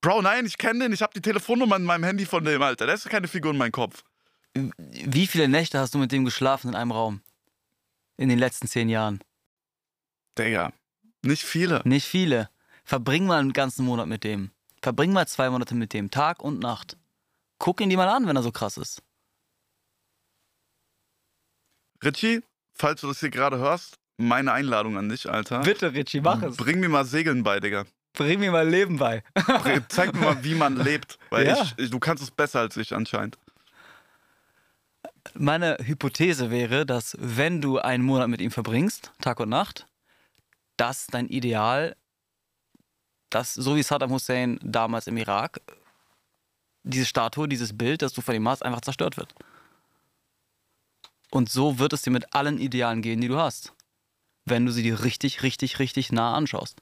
Bro, 0.00 0.22
nein, 0.22 0.44
ich 0.46 0.58
kenne 0.58 0.80
den. 0.80 0.92
Ich 0.92 1.02
habe 1.02 1.12
die 1.14 1.22
Telefonnummer 1.22 1.76
in 1.76 1.84
meinem 1.84 2.04
Handy 2.04 2.26
von 2.26 2.44
dem, 2.44 2.60
Alter. 2.60 2.86
Der 2.86 2.94
ist 2.94 3.08
keine 3.08 3.28
Figur 3.28 3.52
in 3.52 3.58
meinem 3.58 3.72
Kopf. 3.72 4.02
Wie 4.76 5.26
viele 5.26 5.48
Nächte 5.48 5.78
hast 5.78 5.94
du 5.94 5.98
mit 5.98 6.12
dem 6.12 6.24
geschlafen 6.24 6.68
in 6.68 6.74
einem 6.74 6.92
Raum? 6.92 7.22
In 8.16 8.28
den 8.28 8.38
letzten 8.38 8.68
zehn 8.68 8.88
Jahren? 8.88 9.20
Digga, 10.38 10.72
nicht 11.22 11.42
viele. 11.42 11.80
Nicht 11.84 12.06
viele. 12.06 12.50
Verbring 12.84 13.26
mal 13.26 13.40
einen 13.40 13.52
ganzen 13.52 13.84
Monat 13.84 14.06
mit 14.06 14.24
dem. 14.24 14.50
Verbring 14.84 15.14
mal 15.14 15.26
zwei 15.26 15.48
Monate 15.48 15.74
mit 15.74 15.94
dem, 15.94 16.10
Tag 16.10 16.42
und 16.42 16.58
Nacht. 16.60 16.98
Guck 17.58 17.80
ihn 17.80 17.88
dir 17.88 17.96
mal 17.96 18.06
an, 18.10 18.26
wenn 18.26 18.36
er 18.36 18.42
so 18.42 18.52
krass 18.52 18.76
ist. 18.76 19.02
Richie, 22.04 22.42
falls 22.74 23.00
du 23.00 23.06
das 23.06 23.20
hier 23.20 23.30
gerade 23.30 23.56
hörst, 23.56 23.96
meine 24.18 24.52
Einladung 24.52 24.98
an 24.98 25.08
dich, 25.08 25.30
Alter. 25.30 25.60
Bitte, 25.60 25.94
Richie, 25.94 26.20
mach 26.20 26.42
es. 26.42 26.58
Bring 26.58 26.80
mir 26.80 26.90
mal 26.90 27.06
Segeln 27.06 27.42
bei, 27.42 27.60
Digga. 27.60 27.86
Bring 28.12 28.40
mir 28.40 28.52
mal 28.52 28.68
Leben 28.68 28.98
bei. 28.98 29.24
Zeig 29.88 30.12
mir 30.12 30.20
mal, 30.20 30.44
wie 30.44 30.54
man 30.54 30.76
lebt. 30.76 31.18
Weil 31.30 31.46
Ja. 31.46 31.62
ich, 31.62 31.72
ich, 31.78 31.90
du 31.90 31.98
kannst 31.98 32.22
es 32.22 32.30
besser 32.30 32.60
als 32.60 32.76
ich 32.76 32.92
anscheinend. 32.94 33.38
Meine 35.32 35.78
Hypothese 35.80 36.50
wäre, 36.50 36.84
dass 36.84 37.16
wenn 37.18 37.62
du 37.62 37.78
einen 37.78 38.04
Monat 38.04 38.28
mit 38.28 38.42
ihm 38.42 38.50
verbringst, 38.50 39.12
Tag 39.22 39.40
und 39.40 39.48
Nacht, 39.48 39.86
dass 40.76 41.06
dein 41.06 41.26
Ideal, 41.28 41.96
dass 43.34 43.54
so 43.54 43.74
wie 43.74 43.82
Saddam 43.82 44.10
Hussein 44.10 44.58
damals 44.62 45.06
im 45.06 45.16
Irak, 45.16 45.60
diese 46.84 47.06
Statue, 47.06 47.48
dieses 47.48 47.76
Bild, 47.76 48.02
das 48.02 48.12
du 48.12 48.20
von 48.20 48.34
ihm 48.34 48.48
hast, 48.48 48.62
einfach 48.62 48.82
zerstört 48.82 49.16
wird. 49.16 49.34
Und 51.30 51.50
so 51.50 51.78
wird 51.78 51.92
es 51.92 52.02
dir 52.02 52.10
mit 52.10 52.34
allen 52.34 52.58
Idealen 52.58 53.02
gehen, 53.02 53.20
die 53.20 53.28
du 53.28 53.36
hast, 53.36 53.72
wenn 54.44 54.64
du 54.64 54.70
sie 54.70 54.82
dir 54.82 55.02
richtig, 55.02 55.42
richtig, 55.42 55.80
richtig 55.80 56.12
nah 56.12 56.34
anschaust. 56.34 56.80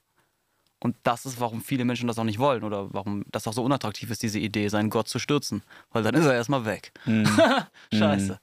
Und 0.79 0.97
das 1.03 1.25
ist, 1.25 1.39
warum 1.39 1.61
viele 1.61 1.85
Menschen 1.85 2.07
das 2.07 2.19
auch 2.19 2.25
nicht 2.25 2.39
wollen 2.39 2.63
oder 2.63 2.93
warum 2.93 3.23
das 3.31 3.47
auch 3.47 3.53
so 3.53 3.63
unattraktiv 3.63 4.11
ist, 4.11 4.21
diese 4.21 4.37
Idee, 4.37 4.67
seinen 4.67 4.89
Gott 4.89 5.07
zu 5.07 5.17
stürzen. 5.17 5.63
Weil 5.91 6.03
dann 6.03 6.13
ist 6.13 6.25
er 6.25 6.33
erstmal 6.33 6.65
weg. 6.65 6.91
Scheiße. 7.93 8.37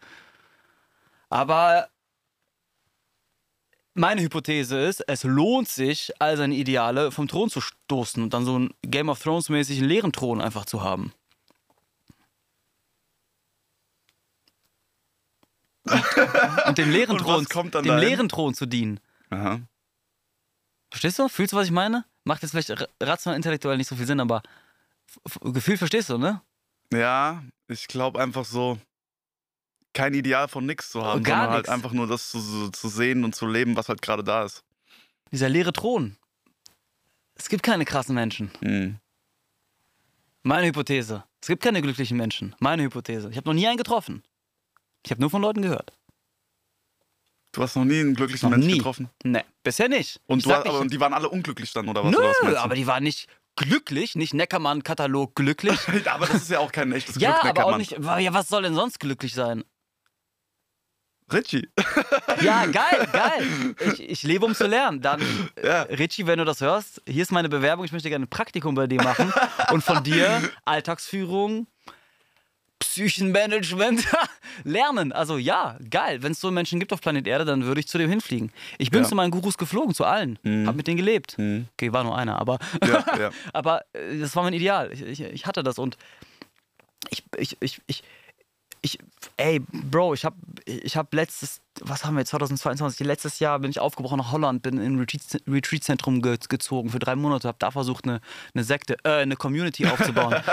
Aber 1.28 1.88
meine 4.00 4.22
Hypothese 4.22 4.78
ist, 4.80 5.00
es 5.08 5.22
lohnt 5.24 5.68
sich, 5.68 6.10
all 6.18 6.36
seine 6.36 6.54
Ideale 6.54 7.12
vom 7.12 7.28
Thron 7.28 7.50
zu 7.50 7.60
stoßen 7.60 8.22
und 8.22 8.34
dann 8.34 8.44
so 8.44 8.56
einen 8.56 8.74
Game 8.82 9.08
of 9.08 9.22
Thrones 9.22 9.48
mäßigen 9.48 9.84
leeren 9.86 10.12
Thron 10.12 10.40
einfach 10.40 10.64
zu 10.64 10.82
haben. 10.82 11.12
Und 16.66 16.78
dem 16.78 16.90
leeren 16.90 17.16
Und 17.18 17.22
Thron, 17.22 17.72
dem 17.72 17.84
dahin? 17.84 17.98
leeren 17.98 18.28
Thron 18.28 18.54
zu 18.54 18.66
dienen. 18.66 19.00
Aha. 19.30 19.60
Verstehst 20.90 21.18
du? 21.18 21.28
Fühlst 21.28 21.52
du, 21.52 21.56
was 21.56 21.66
ich 21.66 21.72
meine? 21.72 22.04
Macht 22.24 22.42
jetzt 22.42 22.50
vielleicht 22.50 22.70
ra- 22.70 22.86
rational 23.00 23.36
intellektuell 23.36 23.76
nicht 23.76 23.88
so 23.88 23.96
viel 23.96 24.06
Sinn, 24.06 24.20
aber 24.20 24.42
Gefühl 25.40 25.78
verstehst 25.78 26.10
du, 26.10 26.18
ne? 26.18 26.42
Ja, 26.92 27.42
ich 27.68 27.88
glaube 27.88 28.20
einfach 28.20 28.44
so, 28.44 28.78
kein 29.92 30.14
Ideal 30.14 30.48
von 30.48 30.66
nichts 30.66 30.90
zu 30.90 31.02
haben, 31.04 31.20
Oh, 31.20 31.24
sondern 31.24 31.50
halt 31.50 31.58
nix. 31.64 31.68
einfach 31.68 31.92
nur 31.92 32.06
das 32.06 32.30
zu, 32.30 32.70
zu- 32.70 32.88
sehen 32.88 33.24
und 33.24 33.34
zu 33.34 33.46
leben, 33.46 33.76
was 33.76 33.88
halt 33.88 34.02
gerade 34.02 34.22
da 34.24 34.44
ist. 34.44 34.62
Dieser 35.32 35.48
leere 35.48 35.72
Thron. 35.72 36.16
Es 37.34 37.48
gibt 37.48 37.62
keine 37.62 37.84
krassen 37.84 38.14
Menschen. 38.14 38.50
Hm. 38.60 38.98
Meine 40.42 40.66
Hypothese. 40.68 41.24
Es 41.40 41.48
gibt 41.48 41.62
keine 41.62 41.82
glücklichen 41.82 42.16
Menschen. 42.16 42.54
Meine 42.60 42.82
Hypothese. 42.82 43.30
Ich 43.30 43.36
habe 43.36 43.48
noch 43.48 43.54
nie 43.54 43.66
einen 43.66 43.76
getroffen. 43.76 44.22
Ich 45.04 45.10
habe 45.10 45.20
nur 45.20 45.30
von 45.30 45.42
Leuten 45.42 45.62
gehört. 45.62 45.92
Du 47.52 47.62
hast 47.62 47.74
noch 47.76 47.84
nie 47.84 48.00
einen 48.00 48.14
glücklichen 48.14 48.48
Noch 48.50 48.56
Mensch 48.56 48.70
nie. 48.70 48.78
getroffen. 48.78 49.10
Nee, 49.24 49.42
bisher 49.64 49.88
nicht. 49.88 50.20
Und, 50.26 50.46
hast- 50.46 50.66
aber, 50.66 50.78
und 50.80 50.92
die 50.92 51.00
waren 51.00 51.12
alle 51.14 51.28
unglücklich 51.28 51.72
dann, 51.72 51.88
oder 51.88 52.04
was? 52.04 52.12
Nö, 52.12 52.48
oder 52.48 52.60
aber 52.62 52.74
die 52.76 52.86
waren 52.86 53.02
nicht 53.02 53.28
glücklich, 53.56 54.14
nicht 54.14 54.34
Neckermann-Katalog 54.34 55.34
glücklich. 55.34 55.78
aber 56.06 56.26
das 56.26 56.42
ist 56.42 56.50
ja 56.50 56.60
auch 56.60 56.70
kein 56.70 56.92
echtes 56.92 57.16
ja, 57.16 57.32
Glück, 57.40 57.50
aber 57.58 57.64
auch 57.66 57.76
Neckermann. 57.76 58.18
nicht. 58.18 58.24
Ja, 58.26 58.32
was 58.34 58.48
soll 58.48 58.62
denn 58.62 58.74
sonst 58.74 59.00
glücklich 59.00 59.34
sein? 59.34 59.64
Richie. 61.32 61.68
Ja, 62.42 62.66
geil, 62.66 63.08
geil. 63.12 63.74
Ich, 63.92 64.00
ich 64.10 64.22
lebe, 64.22 64.44
um 64.46 64.54
zu 64.54 64.66
lernen. 64.66 65.00
Dann, 65.00 65.20
Ja. 65.62 65.82
äh, 65.84 65.94
Richie, 65.94 66.26
wenn 66.26 66.38
du 66.38 66.44
das 66.44 66.60
hörst, 66.60 67.02
hier 67.06 67.22
ist 67.22 67.32
meine 67.32 67.48
Bewerbung. 67.48 67.84
Ich 67.84 67.92
möchte 67.92 68.08
gerne 68.08 68.24
ein 68.26 68.28
Praktikum 68.30 68.74
bei 68.74 68.86
dir 68.86 69.02
machen. 69.02 69.32
Und 69.72 69.82
von 69.84 70.02
dir 70.02 70.42
Alltagsführung, 70.64 71.66
Psychenmanagement 72.78 74.04
lernen. 74.64 75.12
Also 75.12 75.36
ja, 75.38 75.76
geil. 75.90 76.22
Wenn 76.22 76.32
es 76.32 76.40
so 76.40 76.50
Menschen 76.50 76.80
gibt 76.80 76.92
auf 76.92 77.00
Planet 77.00 77.26
Erde, 77.26 77.44
dann 77.44 77.64
würde 77.64 77.80
ich 77.80 77.86
zu 77.88 77.98
dem 77.98 78.08
hinfliegen. 78.08 78.50
Ich 78.78 78.90
bin 78.90 79.02
Ja. 79.02 79.08
zu 79.08 79.14
meinen 79.14 79.30
Gurus 79.30 79.58
geflogen, 79.58 79.94
zu 79.94 80.04
allen. 80.04 80.38
Hab 80.66 80.74
mit 80.76 80.86
denen 80.86 80.96
gelebt. 80.96 81.36
Mhm. 81.38 81.68
Okay, 81.74 81.92
war 81.92 82.04
nur 82.04 82.16
einer, 82.16 82.40
aber, 82.40 82.58
Ja, 82.84 83.04
ja. 83.18 83.30
aber 83.52 83.82
äh, 83.92 84.18
das 84.18 84.34
war 84.34 84.42
mein 84.42 84.54
Ideal. 84.54 84.90
Ich, 84.92 85.02
ich, 85.02 85.20
ich 85.20 85.46
hatte 85.46 85.62
das 85.62 85.78
und 85.78 85.98
ich, 87.10 87.22
ich, 87.36 87.56
ich, 87.60 87.80
ich, 87.86 88.02
ich, 88.82 88.98
ey, 89.36 89.60
Bro, 89.60 90.14
ich 90.14 90.24
hab, 90.24 90.34
ich 90.64 90.96
hab 90.96 91.12
letztes, 91.14 91.60
was 91.82 92.04
haben 92.04 92.14
wir 92.14 92.20
jetzt, 92.20 92.30
2022, 92.30 93.06
letztes 93.06 93.38
Jahr 93.38 93.58
bin 93.58 93.70
ich 93.70 93.78
aufgebrochen 93.80 94.18
nach 94.18 94.32
Holland, 94.32 94.62
bin 94.62 94.78
in 94.78 94.96
ein 94.96 94.98
Retreat- 95.00 95.42
Retreat-Zentrum 95.46 96.20
ge 96.22 96.36
gezogen 96.48 96.90
für 96.90 96.98
drei 96.98 97.16
Monate, 97.16 97.48
hab 97.48 97.58
da 97.58 97.70
versucht, 97.70 98.04
eine, 98.04 98.20
eine 98.54 98.64
Sekte, 98.64 98.96
äh, 99.04 99.20
eine 99.22 99.36
Community 99.36 99.86
aufzubauen. 99.86 100.34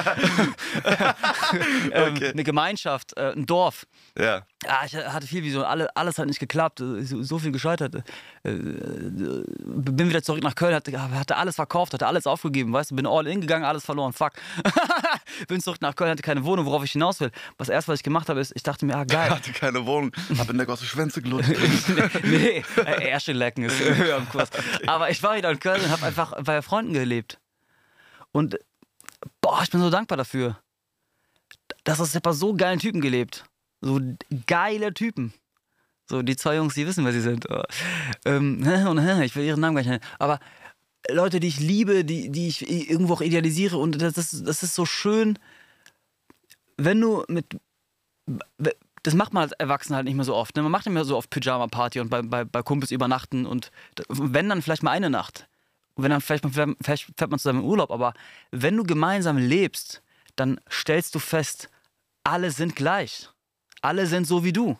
ähm, 1.91 2.13
Okay. 2.18 2.30
Eine 2.32 2.43
Gemeinschaft, 2.43 3.15
äh, 3.18 3.32
ein 3.34 3.45
Dorf. 3.45 3.86
ja. 4.18 4.43
Ja, 4.65 4.80
ich 4.88 4.95
hatte 4.95 5.28
viel 5.28 5.43
Vision, 5.43 5.63
alle, 5.63 5.95
alles 5.95 6.18
hat 6.18 6.26
nicht 6.26 6.39
geklappt, 6.39 6.82
äh, 6.82 7.03
so, 7.03 7.22
so 7.22 7.38
viel 7.38 7.51
gescheitert. 7.51 7.93
Äh, 8.43 8.49
äh, 8.49 9.43
bin 9.55 10.09
wieder 10.09 10.24
zurück 10.24 10.41
nach 10.41 10.55
Köln, 10.55 10.74
hatte, 10.74 10.99
hatte 10.99 11.38
alles 11.38 11.55
verkauft, 11.55 11.93
hatte 11.93 12.07
alles 12.07 12.26
aufgegeben, 12.26 12.74
weißt 12.74 12.89
du, 12.89 12.95
bin 12.95 13.05
all 13.05 13.28
in 13.28 13.39
gegangen, 13.39 13.65
alles 13.65 13.86
verloren, 13.86 14.13
fuck. 14.13 14.32
bin 15.47 15.61
zurück 15.61 15.78
nach 15.82 15.95
Köln, 15.95 16.09
hatte 16.09 16.24
keine 16.24 16.43
Wohnung, 16.43 16.65
worauf 16.65 16.84
ich 16.84 16.91
hinaus 16.93 17.20
will. 17.20 17.30
Was 17.59 17.70
erst, 17.70 17.88
was 17.88 17.99
ich 17.99 18.03
gemacht 18.03 18.30
habe, 18.30 18.39
ist, 18.39 18.51
ich 18.55 18.63
dachte 18.63 18.88
mir, 18.88 18.95
ah, 18.97 19.03
Ich 19.03 19.13
geil. 19.13 19.30
hatte 19.30 19.51
keine 19.53 19.86
Wohnung, 19.86 20.11
hab 20.39 20.49
in 20.49 20.57
der 20.57 20.65
Gosse 20.65 20.86
Schwänze 21.08 21.22
gelutscht. 21.22 21.51
nee, 22.24 22.64
äh, 22.78 23.10
Ärsche 23.10 23.34
lecken 23.34 23.64
ist 23.64 23.80
höher 23.80 24.18
im 24.18 24.30
Kurs. 24.30 24.49
Aber 24.88 25.10
ich 25.10 25.22
war 25.24 25.36
wieder 25.36 25.51
in 25.51 25.60
Köln 25.60 25.82
und 25.82 25.89
habe 25.89 26.05
einfach 26.05 26.41
bei 26.43 26.62
Freunden 26.62 26.93
gelebt. 26.93 27.39
Und 28.32 28.60
boah, 29.41 29.62
ich 29.64 29.70
bin 29.70 29.80
so 29.80 29.89
dankbar 29.89 30.18
dafür. 30.18 30.60
Das 31.84 31.99
ist 31.99 32.22
bei 32.22 32.32
so 32.34 32.55
geilen 32.55 32.80
Typen 32.80 33.01
gelebt. 33.01 33.45
So 33.82 33.99
geile 34.45 34.93
Typen. 34.93 35.34
So, 36.10 36.22
die 36.22 36.36
zwei 36.36 36.55
Jungs, 36.55 36.74
die 36.74 36.88
wissen, 36.88 37.05
wer 37.05 37.12
sie 37.12 37.22
sind. 37.22 37.47
Ähm, 38.26 38.66
und, 38.88 39.24
ich 39.24 39.36
will 39.36 39.45
ihren 39.45 39.60
Namen 39.60 39.76
gar 39.76 39.82
nicht 39.82 39.89
nennen. 39.89 40.03
Aber 40.20 40.39
Leute, 41.10 41.39
die 41.39 41.47
ich 41.47 41.60
liebe, 41.60 42.05
die, 42.05 42.30
die 42.30 42.47
ich 42.47 42.70
irgendwo 42.89 43.14
auch 43.14 43.22
idealisiere. 43.22 43.78
Und 43.78 44.01
das 44.01 44.18
ist, 44.18 44.47
das 44.47 44.64
ist 44.64 44.74
so 44.74 44.86
schön, 44.86 45.38
wenn 46.78 46.99
du 47.01 47.24
mit 47.28 47.45
das 49.08 49.14
macht 49.14 49.32
man 49.32 49.43
als 49.43 49.53
Erwachsener 49.53 49.95
halt 49.95 50.05
nicht 50.05 50.16
mehr 50.16 50.26
so 50.26 50.36
oft. 50.36 50.53
Ne? 50.58 50.64
Man 50.64 50.72
macht 50.72 50.86
nicht 50.86 50.93
mehr 50.93 51.05
so 51.05 51.16
oft 51.16 51.30
Pyjama-Party 51.30 52.01
und 52.01 52.10
bei, 52.10 52.22
bei, 52.22 52.43
bei 52.43 52.62
Kumpels 52.62 52.91
übernachten 52.91 53.45
und 53.45 53.72
wenn 54.10 54.49
dann 54.49 54.62
vielleicht 54.62 54.84
mal 54.84 54.91
eine 54.91 55.10
Nacht. 55.10 55.47
Und 55.95 56.03
wenn 56.03 56.12
dann 56.12 56.20
vielleicht, 56.20 56.43
mal- 56.43 56.76
vielleicht 56.82 57.05
fährt 57.18 57.32
man 57.32 57.39
zusammen 57.39 57.62
in 57.62 57.66
Urlaub, 57.66 57.89
aber 57.89 58.14
wenn 58.51 58.76
du 58.76 58.84
gemeinsam 58.84 59.38
lebst, 59.38 60.03
dann 60.36 60.60
stellst 60.70 61.16
du 61.16 61.20
fest, 61.20 61.70
alle 62.26 62.51
sind 62.51 62.76
gleich. 62.76 63.30
Alle 63.82 64.08
sind 64.08 64.28
so 64.28 64.43
wie 64.43 64.51
du. 64.51 64.78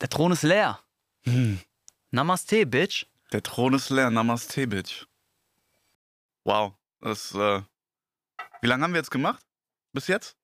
Der 0.00 0.08
Thron 0.08 0.32
ist 0.32 0.42
leer. 0.42 0.80
Namaste, 2.10 2.66
Bitch. 2.66 3.06
Der 3.30 3.42
Thron 3.44 3.74
ist 3.74 3.90
leer, 3.90 4.10
Namaste, 4.10 4.66
Bitch. 4.66 5.06
Wow. 6.42 6.74
Das, 7.00 7.32
äh, 7.36 7.62
wie 8.60 8.66
lange 8.66 8.84
haben 8.84 8.92
wir 8.92 8.98
jetzt 9.00 9.10
gemacht? 9.10 9.40
Bis 9.92 10.06
jetzt? 10.06 10.36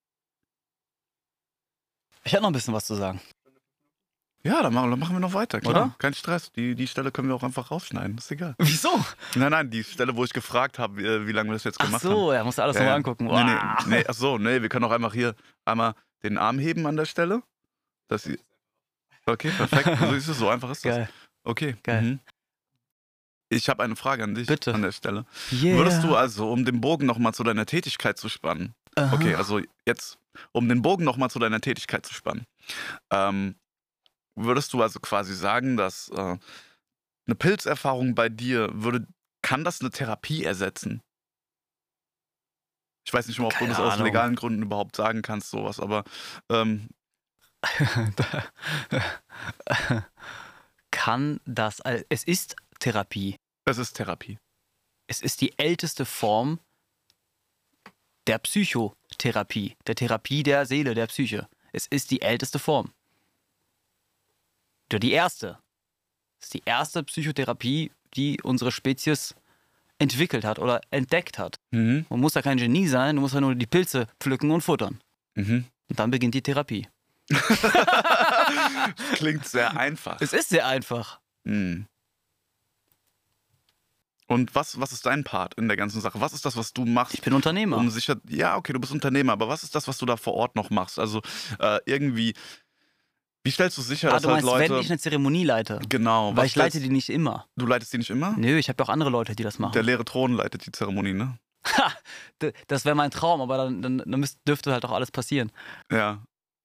Ich 2.24 2.32
hätte 2.32 2.42
noch 2.42 2.50
ein 2.50 2.54
bisschen 2.54 2.74
was 2.74 2.86
zu 2.86 2.94
sagen. 2.94 3.20
Ja, 4.46 4.62
dann 4.62 4.74
machen, 4.74 4.90
dann 4.90 4.98
machen 4.98 5.14
wir 5.16 5.20
noch 5.20 5.32
weiter, 5.32 5.60
klar. 5.60 5.70
Oder? 5.74 5.94
Kein 5.98 6.12
Stress. 6.12 6.52
Die, 6.52 6.74
die 6.74 6.86
Stelle 6.86 7.10
können 7.10 7.28
wir 7.28 7.34
auch 7.34 7.42
einfach 7.42 7.70
rausschneiden. 7.70 8.18
Ist 8.18 8.30
egal. 8.30 8.54
Wieso? 8.58 9.02
Nein, 9.34 9.50
nein, 9.50 9.70
die 9.70 9.82
Stelle, 9.82 10.14
wo 10.16 10.24
ich 10.24 10.34
gefragt 10.34 10.78
habe, 10.78 10.98
wie, 10.98 11.26
wie 11.26 11.32
lange 11.32 11.48
wir 11.48 11.54
das 11.54 11.64
jetzt 11.64 11.80
Ach 11.80 11.86
gemacht 11.86 12.04
haben. 12.04 12.10
so, 12.10 12.30
er 12.30 12.44
musste 12.44 12.62
alles 12.62 12.76
Ja, 12.76 12.82
nochmal 12.82 12.92
ja. 12.92 12.96
angucken. 12.96 13.24
Nee, 13.24 13.44
nee, 13.44 13.96
nee, 13.96 14.04
ach 14.06 14.12
so, 14.12 14.36
nee, 14.36 14.60
wir 14.60 14.68
können 14.68 14.84
auch 14.84 14.90
einfach 14.90 15.14
hier 15.14 15.34
einmal 15.64 15.94
den 16.22 16.36
Arm 16.36 16.58
heben 16.58 16.86
an 16.86 16.96
der 16.96 17.06
Stelle. 17.06 17.42
Dass 18.08 18.28
okay, 19.26 19.50
perfekt. 19.50 19.88
So 19.98 20.12
ist 20.14 20.28
es, 20.28 20.38
so 20.38 20.48
einfach 20.50 20.70
ist 20.70 20.84
das. 20.84 20.94
Geil. 20.94 21.08
Okay. 21.44 21.76
Geil. 21.82 22.02
Mhm. 22.02 22.20
Ich 23.54 23.68
habe 23.68 23.82
eine 23.82 23.96
Frage 23.96 24.24
an 24.24 24.34
dich 24.34 24.46
Bitte. 24.46 24.74
an 24.74 24.82
der 24.82 24.92
Stelle. 24.92 25.24
Yeah. 25.52 25.76
Würdest 25.76 26.02
du 26.02 26.16
also, 26.16 26.50
um 26.50 26.64
den 26.64 26.80
Bogen 26.80 27.06
nochmal 27.06 27.34
zu 27.34 27.44
deiner 27.44 27.66
Tätigkeit 27.66 28.18
zu 28.18 28.28
spannen, 28.28 28.74
Aha. 28.96 29.14
okay, 29.14 29.34
also 29.36 29.60
jetzt, 29.86 30.18
um 30.52 30.68
den 30.68 30.82
Bogen 30.82 31.04
nochmal 31.04 31.30
zu 31.30 31.38
deiner 31.38 31.60
Tätigkeit 31.60 32.04
zu 32.04 32.14
spannen, 32.14 32.46
ähm, 33.10 33.54
würdest 34.34 34.72
du 34.72 34.82
also 34.82 34.98
quasi 34.98 35.34
sagen, 35.34 35.76
dass 35.76 36.08
äh, 36.08 36.36
eine 37.26 37.34
Pilzerfahrung 37.38 38.14
bei 38.14 38.28
dir 38.28 38.70
würde, 38.72 39.06
kann 39.42 39.62
das 39.62 39.80
eine 39.80 39.90
Therapie 39.90 40.44
ersetzen? 40.44 41.00
Ich 43.06 43.12
weiß 43.12 43.28
nicht 43.28 43.38
mal, 43.38 43.46
ob 43.46 43.52
du 43.52 43.58
Keine 43.58 43.70
das 43.70 43.80
aus 43.80 43.92
Ahnung. 43.94 44.06
legalen 44.06 44.34
Gründen 44.34 44.62
überhaupt 44.62 44.96
sagen 44.96 45.22
kannst, 45.22 45.50
sowas, 45.50 45.78
aber 45.78 46.04
ähm, 46.48 46.88
kann 50.90 51.40
das. 51.44 51.80
Es 52.08 52.24
ist 52.24 52.56
Therapie. 52.78 53.36
Es 53.64 53.78
ist 53.78 53.94
Therapie. 53.94 54.38
Es 55.06 55.20
ist 55.20 55.40
die 55.40 55.58
älteste 55.58 56.04
Form 56.04 56.60
der 58.26 58.38
Psychotherapie, 58.38 59.76
der 59.86 59.94
Therapie 59.94 60.42
der 60.42 60.66
Seele, 60.66 60.94
der 60.94 61.06
Psyche. 61.06 61.48
Es 61.72 61.86
ist 61.86 62.10
die 62.10 62.22
älteste 62.22 62.58
Form. 62.58 62.92
Oder 64.88 64.98
die 64.98 65.12
erste. 65.12 65.58
Es 66.40 66.46
ist 66.46 66.54
die 66.54 66.62
erste 66.64 67.02
Psychotherapie, 67.02 67.90
die 68.14 68.40
unsere 68.42 68.70
Spezies 68.70 69.34
entwickelt 69.98 70.44
hat 70.44 70.58
oder 70.58 70.80
entdeckt 70.90 71.38
hat. 71.38 71.58
Mhm. 71.70 72.06
Man 72.08 72.20
muss 72.20 72.34
da 72.34 72.42
kein 72.42 72.58
Genie 72.58 72.86
sein, 72.86 73.16
du 73.16 73.22
musst 73.22 73.34
ja 73.34 73.40
nur 73.40 73.54
die 73.54 73.66
Pilze 73.66 74.06
pflücken 74.20 74.50
und 74.50 74.60
futtern. 74.62 75.00
Mhm. 75.34 75.64
Und 75.88 75.98
dann 75.98 76.10
beginnt 76.10 76.34
die 76.34 76.42
Therapie. 76.42 76.88
Klingt 79.14 79.46
sehr 79.46 79.76
einfach. 79.76 80.20
Es 80.20 80.32
ist 80.32 80.50
sehr 80.50 80.66
einfach. 80.66 81.20
Mhm. 81.44 81.86
Und 84.34 84.54
was, 84.54 84.80
was 84.80 84.92
ist 84.92 85.06
dein 85.06 85.22
Part 85.24 85.54
in 85.54 85.68
der 85.68 85.76
ganzen 85.76 86.00
Sache? 86.00 86.20
Was 86.20 86.32
ist 86.32 86.44
das, 86.44 86.56
was 86.56 86.72
du 86.72 86.84
machst? 86.84 87.14
Ich 87.14 87.22
bin 87.22 87.32
Unternehmer. 87.32 87.76
um 87.76 87.88
sicher, 87.90 88.16
ja, 88.28 88.56
okay, 88.56 88.72
du 88.72 88.80
bist 88.80 88.92
Unternehmer, 88.92 89.32
aber 89.32 89.48
was 89.48 89.62
ist 89.62 89.74
das, 89.74 89.86
was 89.86 89.96
du 89.98 90.06
da 90.06 90.16
vor 90.16 90.34
Ort 90.34 90.56
noch 90.56 90.70
machst? 90.70 90.98
Also 90.98 91.22
äh, 91.60 91.78
irgendwie, 91.86 92.34
wie 93.44 93.50
stellst 93.50 93.78
du 93.78 93.82
sicher, 93.82 94.08
ah, 94.08 94.14
dass 94.14 94.22
du 94.22 94.28
halt 94.30 94.44
meinst, 94.44 94.60
Leute. 94.60 94.74
wenn 94.74 94.80
ich 94.80 94.90
eine 94.90 94.98
Zeremonie 94.98 95.44
leite? 95.44 95.80
genau, 95.88 96.34
Weil 96.36 96.46
ich 96.46 96.56
leite 96.56 96.80
die 96.80 96.88
nicht 96.88 97.10
immer. 97.10 97.46
Du 97.56 97.66
leitest 97.66 97.92
die 97.92 97.98
nicht 97.98 98.10
immer? 98.10 98.34
Nö, 98.36 98.58
ich 98.58 98.68
habe 98.68 98.82
ja 98.82 98.86
auch 98.86 98.92
andere 98.92 99.10
Leute, 99.10 99.36
die 99.36 99.42
das 99.42 99.58
machen. 99.58 99.72
Der 99.72 99.82
leere 99.82 100.04
Thron 100.04 100.32
leitet 100.34 100.66
die 100.66 100.72
Zeremonie, 100.72 101.12
ne? 101.12 101.38
Ha, 101.78 101.92
das 102.66 102.84
wäre 102.84 102.94
mein 102.94 103.10
Traum, 103.10 103.40
aber 103.40 103.56
dann, 103.56 103.80
dann, 103.82 103.98
dann 103.98 104.20
müsst, 104.20 104.38
dürfte 104.46 104.72
halt 104.72 104.84
auch 104.84 104.92
alles 104.92 105.10
passieren. 105.10 105.50
Ja. 105.90 106.22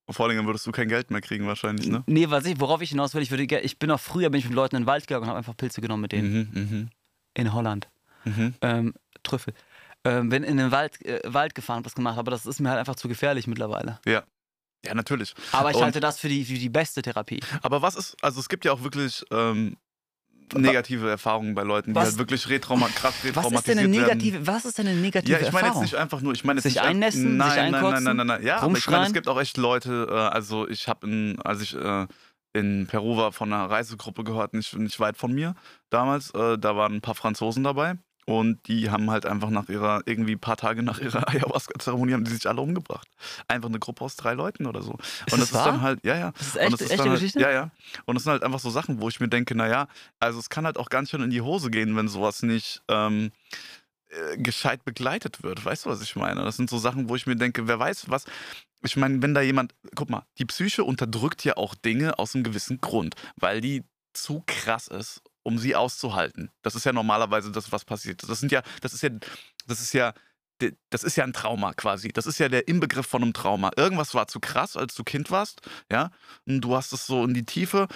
Vor 0.10 0.26
allem 0.26 0.38
dann 0.38 0.46
würdest 0.48 0.66
du 0.66 0.72
kein 0.72 0.90
Geld 0.90 1.12
mehr 1.12 1.22
kriegen 1.22 1.46
wahrscheinlich, 1.46 1.88
ne? 1.88 2.04
Nee, 2.08 2.30
was 2.30 2.46
ich, 2.46 2.60
worauf 2.60 2.82
ich 2.82 2.90
hinaus 2.90 3.14
will, 3.14 3.22
ich 3.22 3.30
würde, 3.30 3.44
ich 3.60 3.78
bin 3.78 3.92
auch 3.92 4.00
früher 4.00 4.30
bin 4.30 4.40
ich 4.40 4.46
mit 4.46 4.56
Leuten 4.56 4.76
in 4.76 4.82
den 4.84 4.88
Wald 4.88 5.06
gegangen 5.06 5.24
und 5.24 5.30
habe 5.30 5.38
einfach 5.38 5.56
Pilze 5.56 5.82
genommen 5.82 6.02
mit 6.02 6.12
denen 6.12 6.50
Mhm, 6.54 6.62
mhm, 6.62 6.90
in 7.34 7.54
Holland. 7.54 7.88
mhm. 8.26 8.54
Ähm, 8.62 8.94
Trüffel. 9.24 9.54
Ähm, 10.06 10.30
bin 10.30 10.44
in 10.44 10.58
den 10.58 10.72
Wald, 10.72 11.04
äh, 11.06 11.20
Wald 11.26 11.56
gefahren, 11.56 11.78
hab 11.78 11.84
das 11.84 11.96
gemacht, 11.96 12.18
aber 12.18 12.32
das 12.32 12.46
ist 12.46 12.60
mir 12.62 12.70
halt 12.70 12.80
einfach 12.80 12.96
zu 12.96 13.08
gefährlich 13.10 13.48
mittlerweile. 13.48 14.00
Ja, 14.06 14.24
natürlich. 14.94 15.34
Aber 15.52 15.72
ich 15.72 15.76
Und- 15.76 15.84
halte 15.84 16.00
das 16.00 16.20
für 16.20 16.30
die, 16.30 16.46
für 16.46 16.54
die 16.54 16.70
beste 16.70 17.02
Therapie. 17.02 17.42
Aber 17.62 17.82
was 17.82 17.96
ist, 17.96 18.16
also 18.24 18.40
es 18.40 18.48
gibt 18.48 18.64
ja 18.64 18.72
auch 18.72 18.82
wirklich 18.82 19.26
ähm, 19.30 19.76
negative 20.56 21.10
Erfahrungen 21.10 21.54
bei 21.54 21.64
Leuten, 21.64 21.92
die 21.92 21.96
Was- 21.96 22.06
halt 22.10 22.18
wirklich 22.18 22.48
retrauma 22.50 22.88
krass 22.88 23.14
Was 23.22 23.26
ist 23.26 23.26
retraumatisiert 23.26 23.68
denn 23.78 23.86
eine 23.86 23.94
werden. 23.98 24.18
negative, 24.18 24.48
was 24.48 24.66
ist 24.66 24.78
denn 24.78 24.88
eine 24.88 25.00
negative 25.00 25.32
Ja, 25.34 25.38
ich 25.40 25.44
meine 25.52 25.58
jetzt 25.58 25.64
Erfahrung? 25.66 25.82
nicht 25.84 25.96
einfach 25.96 26.22
nur, 26.22 26.34
ich 26.34 26.44
meine 26.46 26.58
jetzt 26.60 26.64
Sich 26.64 26.82
einnässen, 26.82 27.38
nein, 27.38 27.50
sich 27.50 27.58
nein, 27.58 27.72
nein, 27.72 28.04
nein, 28.04 28.16
nein, 28.18 28.28
nein, 28.28 28.44
ja, 28.46 28.60
aber 28.60 28.78
ich 28.78 28.90
meine, 28.90 29.06
es 29.06 29.14
gibt 29.14 29.28
auch 29.28 29.40
echt 29.40 29.58
Leute, 29.58 30.08
äh, 30.10 30.14
also 30.14 30.68
ich 30.68 30.88
habe 30.88 31.08
in, 31.08 31.42
als 31.42 31.62
ich 31.62 31.76
äh, 31.76 32.08
in 32.54 32.88
Peru 32.88 33.18
war, 33.18 33.32
von 33.32 33.52
einer 33.54 33.70
Reisegruppe 33.70 34.24
gehört, 34.24 34.54
nicht, 34.54 34.76
nicht 34.76 35.00
weit 35.00 35.18
von 35.18 35.32
mir 35.34 35.56
damals, 35.90 36.32
äh, 36.32 36.58
da 36.58 36.76
waren 36.76 36.96
ein 36.96 37.02
paar 37.02 37.16
Franzosen 37.16 37.64
dabei 37.64 37.96
und 38.30 38.68
die 38.68 38.92
haben 38.92 39.10
halt 39.10 39.26
einfach 39.26 39.50
nach 39.50 39.70
ihrer, 39.70 40.02
irgendwie 40.06 40.34
ein 40.34 40.40
paar 40.40 40.56
Tage 40.58 40.84
nach 40.84 41.00
ihrer 41.00 41.28
Ayahuasca-Zeremonie 41.30 42.14
haben 42.14 42.26
die 42.26 42.32
sich 42.32 42.48
alle 42.48 42.62
umgebracht. 42.62 43.08
Einfach 43.48 43.70
eine 43.70 43.80
Gruppe 43.80 44.06
aus 44.06 44.16
drei 44.16 44.34
Leuten 44.34 44.68
oder 44.68 44.84
so. 44.84 44.94
Ist 45.26 45.34
und 45.34 45.40
das 45.40 45.50
das 45.50 45.62
ist 45.62 45.66
dann 45.66 45.76
wahr? 45.76 45.82
halt, 45.82 46.00
ja, 46.04 46.16
ja. 46.16 46.32
Das 46.38 46.48
ist 46.48 46.56
Und 46.56 46.62
echt, 46.62 46.74
das 46.74 46.82
ist 46.82 46.92
echte 46.92 46.98
dann 46.98 47.10
halt, 47.10 47.20
Geschichte? 47.20 47.40
Ja, 47.42 47.52
ja. 47.52 47.72
Und 48.06 48.18
es 48.18 48.24
sind 48.24 48.32
halt 48.32 48.44
einfach 48.44 48.60
so 48.60 48.70
Sachen, 48.70 49.02
wo 49.02 49.10
ich 49.10 49.20
mir 49.20 49.30
denke, 49.30 49.56
naja, 49.56 49.88
also 50.20 50.38
es 50.38 50.50
kann 50.50 50.66
halt 50.66 50.78
auch 50.78 50.90
ganz 50.90 51.10
schön 51.10 51.24
in 51.24 51.32
die 51.32 51.42
Hose 51.42 51.72
gehen, 51.72 51.96
wenn 51.96 52.08
sowas 52.08 52.44
nicht 52.44 52.84
ähm, 52.88 53.32
äh, 54.10 54.38
gescheit 54.38 54.84
begleitet 54.86 55.44
wird. 55.44 55.64
Weißt 55.64 55.86
du, 55.86 55.90
was 55.90 56.02
ich 56.02 56.16
meine? 56.16 56.44
Das 56.44 56.58
sind 56.58 56.70
so 56.70 56.78
Sachen, 56.78 57.10
wo 57.10 57.16
ich 57.16 57.28
mir 57.28 57.36
denke, 57.36 57.68
wer 57.68 57.80
weiß 57.80 58.10
was. 58.10 58.26
Ich 58.82 58.98
meine, 58.98 59.22
wenn 59.22 59.34
da 59.34 59.42
jemand, 59.42 59.76
guck 59.96 60.10
mal, 60.10 60.26
die 60.38 60.46
Psyche 60.46 60.84
unterdrückt 60.84 61.44
ja 61.44 61.58
auch 61.58 61.76
Dinge 61.76 62.18
aus 62.18 62.34
einem 62.34 62.44
gewissen 62.44 62.82
Grund, 62.82 63.16
weil 63.36 63.62
die 63.62 63.84
zu 64.14 64.44
krass 64.48 64.88
ist, 64.88 65.22
um 65.44 65.60
sie 65.60 65.76
auszuhalten. 65.76 66.50
Das 66.62 66.76
ist 66.76 66.86
ja 66.86 66.94
normalerweise 66.94 67.52
das, 67.52 67.72
was 67.72 67.86
passiert. 67.86 68.28
Das 68.28 68.40
sind 68.40 68.52
ja, 68.52 68.64
das 68.82 68.94
ist 68.94 69.04
ja, 69.04 69.10
das 69.68 69.80
ist 69.80 69.94
ja, 69.94 70.14
das 70.90 71.04
ist 71.04 71.16
ja 71.16 71.24
ein 71.24 71.34
Trauma 71.34 71.74
quasi. 71.74 72.10
Das 72.10 72.26
ist 72.26 72.40
ja 72.40 72.50
der 72.50 72.68
Inbegriff 72.68 73.06
von 73.06 73.24
einem 73.24 73.34
Trauma. 73.34 73.72
Irgendwas 73.78 74.14
war 74.14 74.28
zu 74.28 74.40
krass, 74.40 74.76
als 74.76 74.96
du 74.96 75.04
Kind 75.04 75.32
warst, 75.32 75.62
ja, 75.92 76.12
und 76.46 76.62
du 76.62 76.76
hast 76.76 76.92
es 76.94 77.06
so 77.06 77.24
in 77.24 77.34
die 77.34 77.46
Tiefe 77.46 77.88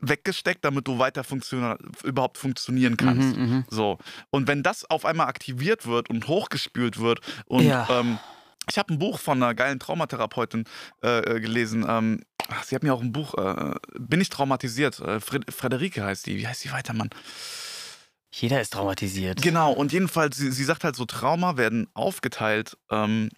weggesteckt, 0.00 0.64
damit 0.64 0.86
du 0.86 0.98
weiter 0.98 1.24
funktio 1.24 1.76
überhaupt 2.04 2.38
funktionieren 2.38 2.96
kannst. 2.96 3.36
Mhm, 3.36 3.42
mhm. 3.44 3.64
So. 3.70 3.98
Und 4.30 4.46
wenn 4.48 4.62
das 4.62 4.84
auf 4.88 5.04
einmal 5.04 5.26
aktiviert 5.28 5.86
wird 5.86 6.10
und 6.10 6.28
hochgespült 6.28 6.98
wird 6.98 7.20
und 7.46 7.64
Ja. 7.64 7.86
ähm, 7.90 8.18
ich 8.68 8.78
habe 8.78 8.92
ein 8.92 8.98
Buch 8.98 9.20
von 9.20 9.40
einer 9.42 9.54
geilen 9.54 9.78
Traumatherapeutin 9.78 10.64
äh, 11.02 11.18
äh, 11.20 11.40
gelesen. 11.40 11.86
Ähm, 11.88 12.20
sie 12.64 12.74
hat 12.74 12.82
mir 12.82 12.92
auch 12.94 13.00
ein 13.00 13.12
Buch, 13.12 13.34
äh, 13.34 13.74
Bin 13.98 14.20
ich 14.20 14.28
traumatisiert? 14.28 14.98
Äh, 14.98 15.20
Fred 15.20 15.44
Frederike 15.52 16.02
heißt 16.02 16.26
die. 16.26 16.36
Wie 16.38 16.48
heißt 16.48 16.64
die 16.64 16.72
weiter, 16.72 16.92
Mann? 16.92 17.10
Jeder 18.32 18.60
ist 18.60 18.72
traumatisiert. 18.72 19.40
Genau, 19.40 19.72
und 19.72 19.92
jedenfalls, 19.92 20.36
sie, 20.36 20.50
sie 20.50 20.64
sagt 20.64 20.84
halt 20.84 20.96
so, 20.96 21.04
Trauma 21.06 21.56
werden 21.56 21.86
aufgeteilt 21.94 22.76
ähm, 22.90 23.30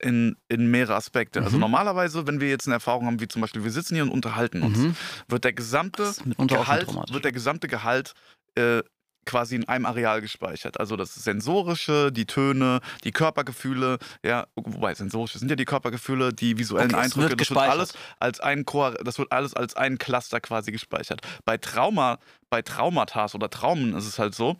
in, 0.00 0.36
in 0.48 0.70
mehrere 0.70 0.94
Aspekte. 0.94 1.42
Also 1.42 1.56
Mhm. 1.56 1.60
normalerweise, 1.62 2.26
wenn 2.26 2.40
wir 2.40 2.48
jetzt 2.48 2.66
eine 2.66 2.74
Erfahrung 2.74 3.06
haben, 3.06 3.20
wie 3.20 3.28
zum 3.28 3.42
Beispiel, 3.42 3.64
wir 3.64 3.70
sitzen 3.70 3.94
hier 3.94 4.04
und 4.04 4.10
unterhalten 4.10 4.62
uns, 4.62 4.78
Mhm. 4.78 4.96
wird 5.28 5.44
der 5.44 5.52
gesamte 5.52 6.12
Gehalt, 6.48 6.88
wird 7.12 7.24
der 7.24 7.32
gesamte 7.32 7.68
Gehalt 7.68 8.12
äh, 8.56 8.82
quasi 9.26 9.56
in 9.56 9.68
einem 9.68 9.86
Areal 9.86 10.20
gespeichert. 10.20 10.78
Also 10.78 10.96
das 10.96 11.12
Sensorische, 11.14 12.12
die 12.12 12.26
Töne, 12.26 12.80
die 13.04 13.10
Körpergefühle, 13.10 13.98
ja, 14.24 14.46
wobei 14.54 14.94
sensorische 14.94 15.38
sind 15.38 15.50
ja 15.50 15.56
die 15.56 15.64
Körpergefühle, 15.64 16.32
die 16.32 16.58
visuellen 16.58 16.94
Okay, 16.94 17.02
Eindrücke, 17.02 17.30
wird 17.30 17.40
das 17.40 17.50
wird 17.50 17.58
alles 17.58 17.94
als 18.20 18.40
ein 18.40 18.64
Chor, 18.64 18.92
das 18.92 19.18
wird 19.18 19.32
alles 19.32 19.52
als 19.54 19.74
ein 19.74 19.98
Cluster 19.98 20.40
quasi 20.40 20.70
gespeichert. 20.72 21.20
Bei 21.44 21.58
Trauma, 21.58 22.18
bei 22.50 22.62
Traumata 22.62 23.26
oder 23.34 23.50
Traumen 23.50 23.94
ist 23.96 24.06
es 24.06 24.18
halt 24.20 24.34
so, 24.34 24.56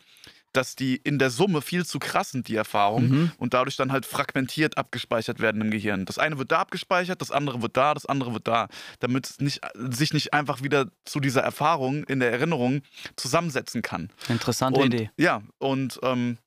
dass 0.57 0.75
die 0.77 0.97
in 0.97 1.19
der 1.19 1.31
Summe 1.31 1.63
viel 1.63 1.85
zu 1.85 1.99
krass 1.99 2.31
sind, 2.31 2.49
die 2.49 2.57
Erfahrungen, 2.57 3.09
Mhm. 3.11 3.33
und 3.39 3.55
dadurch 3.55 3.77
dann 3.77 3.93
halt 3.93 4.07
fragmentiert 4.07 4.79
abgespeichert 4.79 5.41
werden 5.41 5.61
im 5.61 5.71
Gehirn. 5.71 6.05
Das 6.07 6.19
eine 6.19 6.39
wird 6.39 6.51
da 6.53 6.59
abgespeichert, 6.61 7.21
das 7.21 7.31
andere 7.31 7.63
wird 7.63 7.77
da, 7.77 7.95
das 7.95 8.07
andere 8.07 8.33
wird 8.33 8.49
da, 8.49 8.69
damit 9.01 9.29
es 9.31 9.41
nicht, 9.41 9.61
sich 9.91 10.13
nicht 10.13 10.33
einfach 10.33 10.63
wieder 10.63 10.89
zu 11.05 11.21
dieser 11.21 11.43
Erfahrung 11.43 12.05
in 12.05 12.21
der 12.21 12.33
Erinnerung 12.33 12.83
zusammensetzen 13.17 13.83
kann. 13.83 14.11
Interessante 14.29 14.81
und, 14.81 14.95
Idee. 14.95 15.11
Ja, 15.17 15.43
und 15.59 15.99
ähm, 16.03 16.39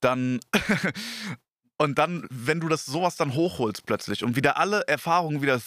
dann. 0.00 0.40
Und 1.76 1.98
dann, 1.98 2.26
wenn 2.30 2.60
du 2.60 2.68
das 2.68 2.86
sowas 2.86 3.16
dann 3.16 3.34
hochholst 3.34 3.84
plötzlich 3.84 4.22
und 4.22 4.36
wieder 4.36 4.58
alle 4.58 4.86
Erfahrungen 4.86 5.42
wieder 5.42 5.60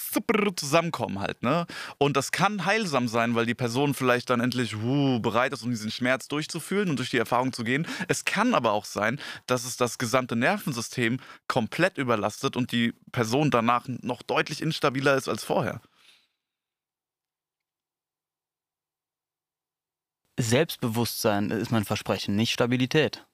zusammenkommen 0.56 1.20
halt, 1.20 1.44
ne? 1.44 1.68
Und 1.98 2.16
das 2.16 2.32
kann 2.32 2.66
heilsam 2.66 3.10
sein, 3.10 3.36
weil 3.36 3.46
die 3.46 3.54
Person 3.54 3.94
vielleicht 3.94 4.30
dann 4.30 4.40
endlich 4.40 4.76
uh, 4.78 5.20
bereit 5.20 5.52
ist, 5.52 5.64
um 5.64 5.70
diesen 5.70 5.92
Schmerz 5.92 6.30
durchzufühlen 6.30 6.90
und 6.90 6.98
durch 6.98 7.10
die 7.10 7.18
Erfahrung 7.18 7.52
zu 7.52 7.66
gehen. 7.66 7.86
Es 8.08 8.24
kann 8.24 8.54
aber 8.54 8.72
auch 8.72 8.86
sein, 8.86 9.20
dass 9.48 9.66
es 9.66 9.76
das 9.76 9.98
gesamte 9.98 10.38
Nervensystem 10.38 11.20
komplett 11.48 11.98
überlastet 11.98 12.56
und 12.56 12.72
die 12.72 12.94
Person 13.12 13.52
danach 13.52 13.86
noch 13.88 14.22
deutlich 14.22 14.62
instabiler 14.62 15.16
ist 15.16 15.28
als 15.28 15.44
vorher. 15.44 15.82
Selbstbewusstsein 20.40 21.50
ist 21.52 21.72
mein 21.72 21.84
Versprechen, 21.84 22.36
nicht 22.36 22.54
Stabilität. 22.54 23.26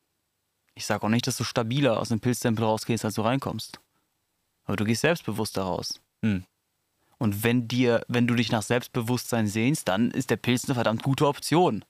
Ich 0.75 0.85
sage 0.85 1.03
auch 1.03 1.09
nicht, 1.09 1.27
dass 1.27 1.37
du 1.37 1.43
stabiler 1.43 1.99
aus 1.99 2.09
dem 2.09 2.19
Pilztempel 2.19 2.65
rausgehst, 2.65 3.05
als 3.05 3.15
du 3.15 3.21
reinkommst. 3.21 3.79
Aber 4.65 4.75
du 4.75 4.85
gehst 4.85 5.01
selbstbewusst 5.01 5.57
daraus. 5.57 5.99
Hm. 6.21 6.45
Und 7.17 7.43
wenn 7.43 7.67
dir, 7.67 8.03
wenn 8.07 8.27
du 8.27 8.33
dich 8.33 8.51
nach 8.51 8.63
Selbstbewusstsein 8.63 9.47
sehnst, 9.47 9.87
dann 9.87 10.11
ist 10.11 10.29
der 10.29 10.37
Pilz 10.37 10.65
eine 10.65 10.75
verdammt 10.75 11.03
gute 11.03 11.27
Option. 11.27 11.85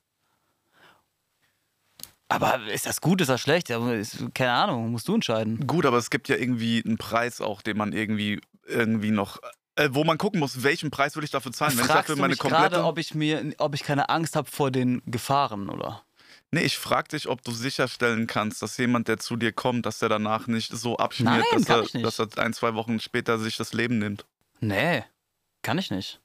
Aber 2.27 2.59
ist 2.71 2.85
das 2.85 2.99
gut, 2.99 3.21
ist 3.21 3.29
das 3.29 3.41
schlecht? 3.41 3.67
Keine 3.67 4.51
Ahnung, 4.51 4.91
musst 4.91 5.07
du 5.07 5.15
entscheiden. 5.15 5.65
Gut, 5.67 5.85
aber 5.85 5.97
es 5.97 6.09
gibt 6.09 6.29
ja 6.29 6.35
irgendwie 6.35 6.83
einen 6.83 6.97
Preis 6.97 7.41
auch, 7.41 7.61
den 7.61 7.77
man 7.77 7.93
irgendwie, 7.93 8.41
irgendwie 8.65 9.11
noch. 9.11 9.39
Äh, 9.75 9.89
wo 9.91 10.03
man 10.03 10.17
gucken 10.17 10.39
muss, 10.39 10.63
welchen 10.63 10.91
Preis 10.91 11.15
will 11.15 11.23
ich 11.23 11.31
dafür 11.31 11.51
zahlen. 11.51 11.73
Wenn 11.77 11.85
ich 11.85 11.91
Fragst 11.91 12.09
dafür 12.09 12.15
du 12.15 12.21
meine 12.21 12.31
mich 12.33 12.39
komplette. 12.39 12.69
gerade, 12.69 12.85
ob 12.85 12.97
ich 12.97 13.15
mir, 13.15 13.53
ob 13.57 13.73
ich 13.75 13.83
keine 13.83 14.09
Angst 14.09 14.35
habe 14.35 14.49
vor 14.49 14.71
den 14.71 15.01
Gefahren, 15.05 15.69
oder? 15.69 16.03
Nee, 16.53 16.61
ich 16.61 16.77
frag 16.77 17.09
dich, 17.09 17.27
ob 17.27 17.41
du 17.41 17.51
sicherstellen 17.51 18.27
kannst, 18.27 18.61
dass 18.61 18.77
jemand, 18.77 19.07
der 19.07 19.17
zu 19.17 19.37
dir 19.37 19.51
kommt, 19.51 19.87
dass 19.87 19.97
der 19.97 20.09
danach 20.09 20.45
nicht 20.45 20.71
so 20.71 20.97
abschmiert, 20.97 21.43
Nein, 21.51 21.63
dass, 21.63 21.95
er, 21.95 22.01
dass 22.03 22.19
er 22.19 22.27
ein, 22.37 22.53
zwei 22.53 22.75
Wochen 22.75 22.99
später 22.99 23.39
sich 23.39 23.57
das 23.57 23.73
Leben 23.73 23.97
nimmt. 23.97 24.27
Nee, 24.59 25.03
kann 25.63 25.79
ich 25.79 25.89
nicht. 25.89 26.21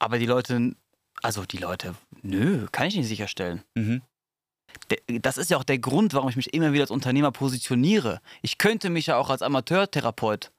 Aber 0.00 0.18
die 0.18 0.26
Leute, 0.26 0.74
also 1.22 1.44
die 1.44 1.58
Leute, 1.58 1.94
nö, 2.22 2.66
kann 2.72 2.88
ich 2.88 2.96
nicht 2.96 3.06
sicherstellen. 3.06 3.62
Mhm. 3.76 4.02
Das 5.20 5.38
ist 5.38 5.48
ja 5.48 5.56
auch 5.56 5.62
der 5.62 5.78
Grund, 5.78 6.12
warum 6.12 6.28
ich 6.28 6.34
mich 6.34 6.52
immer 6.52 6.72
wieder 6.72 6.82
als 6.82 6.90
Unternehmer 6.90 7.30
positioniere. 7.30 8.20
Ich 8.40 8.58
könnte 8.58 8.90
mich 8.90 9.06
ja 9.06 9.18
auch 9.18 9.30
als 9.30 9.42
Amateurtherapeut, 9.42 10.50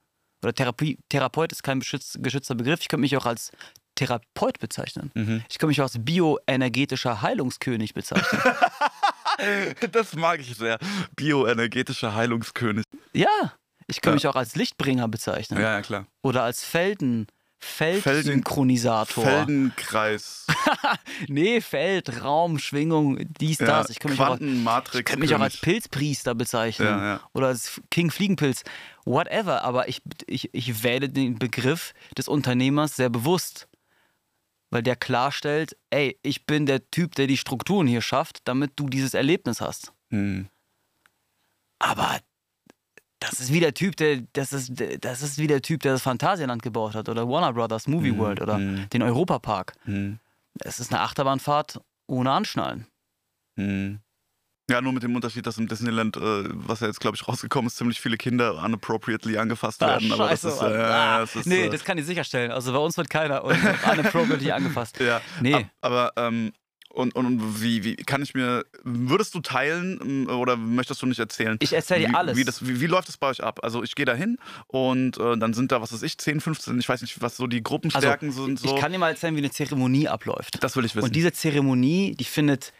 oder 0.42 0.54
Therapie, 0.54 0.98
Therapeut 1.10 1.52
ist 1.52 1.62
kein 1.62 1.80
geschützter 1.80 2.54
Begriff, 2.54 2.80
ich 2.80 2.88
könnte 2.88 3.02
mich 3.02 3.14
auch 3.18 3.26
als 3.26 3.52
Therapeut 3.94 4.58
bezeichnen. 4.58 5.10
Mhm. 5.14 5.42
Ich 5.48 5.58
könnte 5.58 5.68
mich 5.68 5.80
auch 5.80 5.84
als 5.84 5.96
bioenergetischer 5.98 7.22
Heilungskönig 7.22 7.94
bezeichnen. 7.94 8.40
Das 9.90 10.14
mag 10.14 10.38
ich 10.38 10.54
sehr. 10.56 10.78
Bioenergetischer 11.16 12.14
Heilungskönig. 12.14 12.84
ja, 13.12 13.26
ich 13.88 14.00
könnte 14.00 14.10
Ja. 14.10 14.14
mich 14.14 14.26
auch 14.28 14.36
als 14.36 14.54
Lichtbringer 14.54 15.08
bezeichnen. 15.08 15.60
Ja, 15.60 15.72
ja, 15.72 15.82
klar. 15.82 16.06
Oder 16.22 16.44
als 16.44 16.62
Felden, 16.64 17.26
Feldsynchronisator. 17.58 19.24
Feldenkreis. 19.24 20.46
Nee, 21.28 21.60
Feld, 21.60 22.22
Raum, 22.22 22.58
Schwingung, 22.58 23.18
dies, 23.40 23.58
Ja, 23.58 23.66
das. 23.66 23.90
Ich 23.90 23.98
kann 23.98 24.10
mich 24.12 24.20
auch, 24.20 24.38
ich 24.40 25.04
kann 25.04 25.18
mich 25.18 25.34
auch 25.34 25.40
als 25.40 25.56
Pilzpriester 25.58 26.34
bezeichnen. 26.34 26.86
Ja, 26.88 27.04
ja. 27.04 27.20
Oder 27.32 27.48
als 27.48 27.80
King 27.90 28.10
Fliegenpilz. 28.10 28.62
Whatever. 29.04 29.62
Aber 29.64 29.88
ich, 29.88 30.02
ich, 30.26 30.50
ich 30.54 30.82
wähle 30.82 31.08
den 31.08 31.38
Begriff 31.38 31.92
des 32.16 32.28
Unternehmers 32.28 32.96
sehr 32.96 33.10
bewusst. 33.10 33.68
Weil 34.74 34.82
der 34.82 34.96
klarstellt, 34.96 35.76
ey, 35.90 36.18
ich 36.22 36.46
bin 36.46 36.66
der 36.66 36.90
Typ, 36.90 37.14
der 37.14 37.28
die 37.28 37.36
Strukturen 37.36 37.86
hier 37.86 38.02
schafft, 38.02 38.40
damit 38.42 38.72
du 38.74 38.88
dieses 38.88 39.14
Erlebnis 39.14 39.60
hast. 39.60 39.92
Hm. 40.10 40.48
Aber 41.78 42.18
das 43.20 43.38
ist 43.38 43.52
wie 43.52 43.60
der 43.60 43.72
Typ, 43.72 43.94
der, 43.94 44.22
das 44.32 44.52
ist, 44.52 44.72
das 44.98 45.22
ist 45.22 45.38
wie 45.38 45.46
der 45.46 45.62
Typ, 45.62 45.80
der 45.82 45.92
das 45.92 46.02
Phantasialand 46.02 46.60
gebaut 46.60 46.96
hat 46.96 47.08
oder 47.08 47.28
Warner 47.28 47.52
Brothers 47.52 47.86
Movie 47.86 48.10
Mhm, 48.10 48.18
World 48.18 48.40
oder 48.40 48.58
mhm. 48.58 48.88
den 48.88 49.02
Europapark. 49.02 49.74
Hm. 49.84 50.18
Es 50.58 50.80
ist 50.80 50.92
eine 50.92 51.02
Achterbahnfahrt 51.02 51.80
ohne 52.08 52.32
Anschnallen. 52.32 52.88
Hm. 53.54 54.00
Ja, 54.70 54.80
nur 54.80 54.94
mit 54.94 55.02
dem 55.02 55.14
Unterschied, 55.14 55.46
dass 55.46 55.58
im 55.58 55.68
Disneyland, 55.68 56.16
äh, 56.16 56.20
was 56.20 56.80
ja 56.80 56.86
jetzt, 56.86 56.98
glaube 57.00 57.16
ich, 57.16 57.28
rausgekommen 57.28 57.66
ist, 57.66 57.76
ziemlich 57.76 58.00
viele 58.00 58.16
Kinder 58.16 58.62
unappropriately 58.64 59.36
angefasst 59.36 59.82
werden. 59.82 60.10
aber 60.10 60.30
das 60.30 60.42
ist, 60.42 60.58
äh, 60.62 60.64
Ah, 60.64 61.18
das 61.20 61.36
ist, 61.36 61.46
nee, 61.46 61.66
äh, 61.66 61.68
das 61.70 61.84
kann 61.84 61.98
ich 61.98 62.06
sicherstellen. 62.06 62.50
Also 62.50 62.72
bei 62.72 62.78
uns 62.78 62.96
wird 62.96 63.10
keiner 63.10 63.44
unappropriately 63.44 64.50
angefasst. 64.52 64.98
Ja, 65.00 65.20
Nee. 65.42 65.54
ab- 65.54 65.64
aber 65.82 66.12
ähm, 66.16 66.52
und, 66.88 67.14
und, 67.14 67.26
und 67.26 67.60
wie, 67.60 67.84
wie 67.84 67.96
kann 67.96 68.22
ich 68.22 68.32
mir, 68.34 68.64
würdest 68.84 69.34
du 69.34 69.40
teilen 69.40 70.00
ähm, 70.02 70.28
oder 70.34 70.56
möchtest 70.56 71.02
du 71.02 71.06
nicht 71.06 71.18
erzählen? 71.18 71.56
Ich 71.60 71.72
erzähl 71.74 71.98
dir 71.98 72.16
alles. 72.16 72.34
Wie, 72.38 72.44
das, 72.44 72.66
wie, 72.66 72.80
wie 72.80 72.86
läuft 72.86 73.10
es 73.10 73.18
bei 73.18 73.26
euch 73.26 73.42
ab? 73.44 73.60
Also 73.64 73.82
ich 73.82 73.94
gehe 73.96 74.06
da 74.06 74.14
hin 74.14 74.38
und 74.68 75.18
äh, 75.18 75.36
dann 75.36 75.52
sind 75.52 75.72
da, 75.72 75.82
was 75.82 75.92
weiß 75.92 76.02
ich, 76.04 76.16
10, 76.16 76.40
15, 76.40 76.78
ich 76.78 76.88
weiß 76.88 77.02
nicht, 77.02 77.20
was 77.20 77.36
so 77.36 77.46
die 77.48 77.62
Gruppenstärken 77.62 78.28
Also, 78.28 78.46
sind. 78.46 78.60
So. 78.60 78.74
Ich 78.74 78.80
kann 78.80 78.92
dir 78.92 78.98
mal 78.98 79.10
erzählen, 79.10 79.34
wie 79.34 79.40
eine 79.40 79.50
Zeremonie 79.50 80.08
abläuft. 80.08 80.62
das 80.62 80.74
will 80.76 80.86
ich 80.86 80.94
wissen. 80.94 81.04
Und 81.04 81.14
diese 81.16 81.32
Zeremonie, 81.32 82.14
die 82.18 82.24
findet 82.24 82.72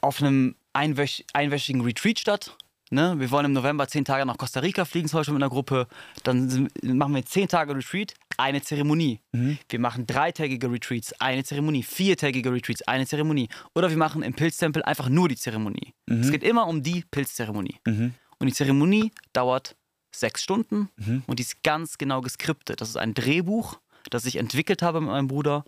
auf 0.00 0.22
einem 0.22 0.54
einwöch 0.74 1.24
einwöchigen 1.32 1.80
Retreat 1.82 2.18
statt. 2.18 2.56
Ne? 2.90 3.14
Wir 3.18 3.30
wollen 3.30 3.46
im 3.46 3.52
November 3.54 3.88
zehn 3.88 4.04
Tage 4.04 4.26
nach 4.26 4.36
Costa 4.36 4.60
Rica 4.60 4.84
fliegen, 4.84 5.08
zum 5.08 5.18
Beispiel 5.20 5.34
mit 5.34 5.42
einer 5.42 5.50
Gruppe. 5.50 5.88
Dann 6.22 6.50
sind, 6.50 6.84
machen 6.84 7.14
wir 7.14 7.24
zehn 7.24 7.48
Tage 7.48 7.74
Retreat, 7.74 8.14
eine 8.36 8.60
Zeremonie. 8.62 9.20
Mhm. 9.32 9.58
Wir 9.68 9.78
machen 9.80 10.06
dreitägige 10.06 10.70
Retreats, 10.70 11.12
eine 11.20 11.42
Zeremonie. 11.44 11.82
Viertägige 11.82 12.52
Retreats, 12.52 12.82
eine 12.82 13.06
Zeremonie. 13.06 13.48
Oder 13.74 13.88
wir 13.90 13.96
machen 13.96 14.22
im 14.22 14.34
Pilztempel 14.34 14.82
einfach 14.82 15.08
nur 15.08 15.28
die 15.28 15.36
Zeremonie. 15.36 15.94
Es 16.06 16.30
geht 16.30 16.42
immer 16.44 16.66
um 16.66 16.82
die 16.82 17.04
Pilzzeremonie. 17.10 17.76
Mhm. 17.86 18.14
Und 18.38 18.46
die 18.46 18.52
Zeremonie 18.52 19.10
dauert 19.32 19.76
sechs 20.14 20.42
Stunden 20.42 20.90
Mhm. 20.96 21.24
und 21.26 21.38
die 21.38 21.42
ist 21.42 21.62
ganz 21.64 21.98
genau 21.98 22.20
geskriptet. 22.20 22.80
Das 22.80 22.88
ist 22.90 22.96
ein 22.96 23.14
Drehbuch, 23.14 23.80
das 24.10 24.26
ich 24.26 24.36
entwickelt 24.36 24.82
habe 24.82 25.00
mit 25.00 25.10
meinem 25.10 25.26
Bruder, 25.28 25.64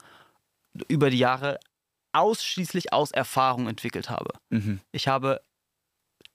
über 0.89 1.11
die 1.11 1.19
Jahre 1.19 1.59
ausschließlich 2.17 2.93
aus 2.93 3.11
Erfahrung 3.11 3.69
entwickelt 3.69 4.11
habe. 4.11 4.31
Mhm. 4.51 4.81
Ich 4.93 5.09
habe 5.09 5.41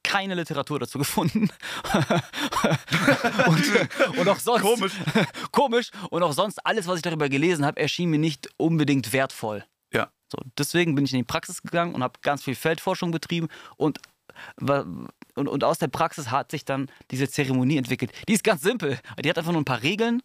keine 0.04 0.36
Literatur 0.36 0.80
dazu 0.80 0.98
gefunden. 0.98 1.50
und, 3.48 4.18
und 4.18 4.30
auch 4.30 4.40
sonst. 4.40 4.62
Komisch. 4.62 4.94
Komisch. 5.52 5.92
Und 6.10 6.24
auch 6.24 6.34
sonst, 6.34 6.66
alles, 6.66 6.88
was 6.88 6.98
ich 6.98 7.02
darüber 7.02 7.30
gelesen 7.30 7.66
habe, 7.66 7.80
erschien 7.80 8.10
mir 8.10 8.20
nicht 8.20 8.50
unbedingt 8.58 9.14
wertvoll. 9.14 9.64
Ja. 9.94 10.12
So, 10.32 10.38
deswegen 10.58 10.96
bin 10.96 11.06
ich 11.06 11.14
in 11.14 11.20
die 11.20 11.24
Praxis 11.24 11.62
gegangen 11.62 11.94
und 11.94 12.04
habe 12.04 12.20
ganz 12.22 12.44
viel 12.44 12.56
Feldforschung 12.56 13.12
betrieben 13.12 13.48
und 13.78 14.00
und, 15.36 15.48
und 15.48 15.64
aus 15.64 15.78
der 15.78 15.90
Praxis 15.90 16.32
hat 16.32 16.52
sich 16.52 16.64
dann 16.64 16.90
diese 17.12 17.30
Zeremonie 17.30 17.78
entwickelt. 17.78 18.12
Die 18.30 18.34
ist 18.34 18.46
ganz 18.46 18.62
simpel. 18.62 18.98
Die 19.24 19.30
hat 19.30 19.38
einfach 19.38 19.52
nur 19.52 19.62
ein 19.62 19.66
paar 19.66 19.84
Regeln 19.84 20.24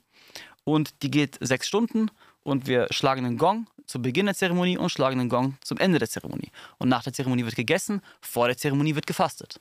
und 0.62 1.02
die 1.02 1.10
geht 1.10 1.38
sechs 1.40 1.66
Stunden 1.66 2.10
und 2.46 2.66
wir 2.66 2.86
schlagen 2.90 3.26
einen 3.26 3.38
Gong 3.38 3.66
zu 3.86 4.00
Beginn 4.00 4.26
der 4.26 4.34
Zeremonie 4.34 4.78
und 4.78 4.90
schlagen 4.90 5.18
einen 5.20 5.28
Gong 5.28 5.58
zum 5.62 5.78
Ende 5.78 5.98
der 5.98 6.08
Zeremonie. 6.08 6.50
Und 6.78 6.88
nach 6.88 7.02
der 7.02 7.12
Zeremonie 7.12 7.44
wird 7.44 7.56
gegessen, 7.56 8.00
vor 8.20 8.46
der 8.46 8.56
Zeremonie 8.56 8.94
wird 8.94 9.06
gefastet. 9.06 9.60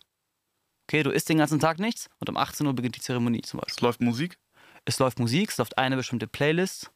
Okay, 0.87 1.01
du 1.01 1.09
isst 1.09 1.27
den 1.27 1.39
ganzen 1.39 1.59
Tag 1.59 1.79
nichts 1.79 2.09
und 2.19 2.29
um 2.29 2.37
18 2.37 2.65
Uhr 2.67 2.73
beginnt 2.73 2.95
die 2.95 3.01
Zeremonie 3.01 3.41
zum 3.41 3.59
Beispiel. 3.59 3.73
Es 3.75 3.81
läuft 3.81 4.01
Musik. 4.01 4.37
Es 4.85 4.99
läuft 4.99 5.17
Musik, 5.17 5.49
es 5.49 5.57
läuft 5.57 5.79
eine 5.79 5.95
bestimmte 5.95 6.27
Playlist. 6.27 6.91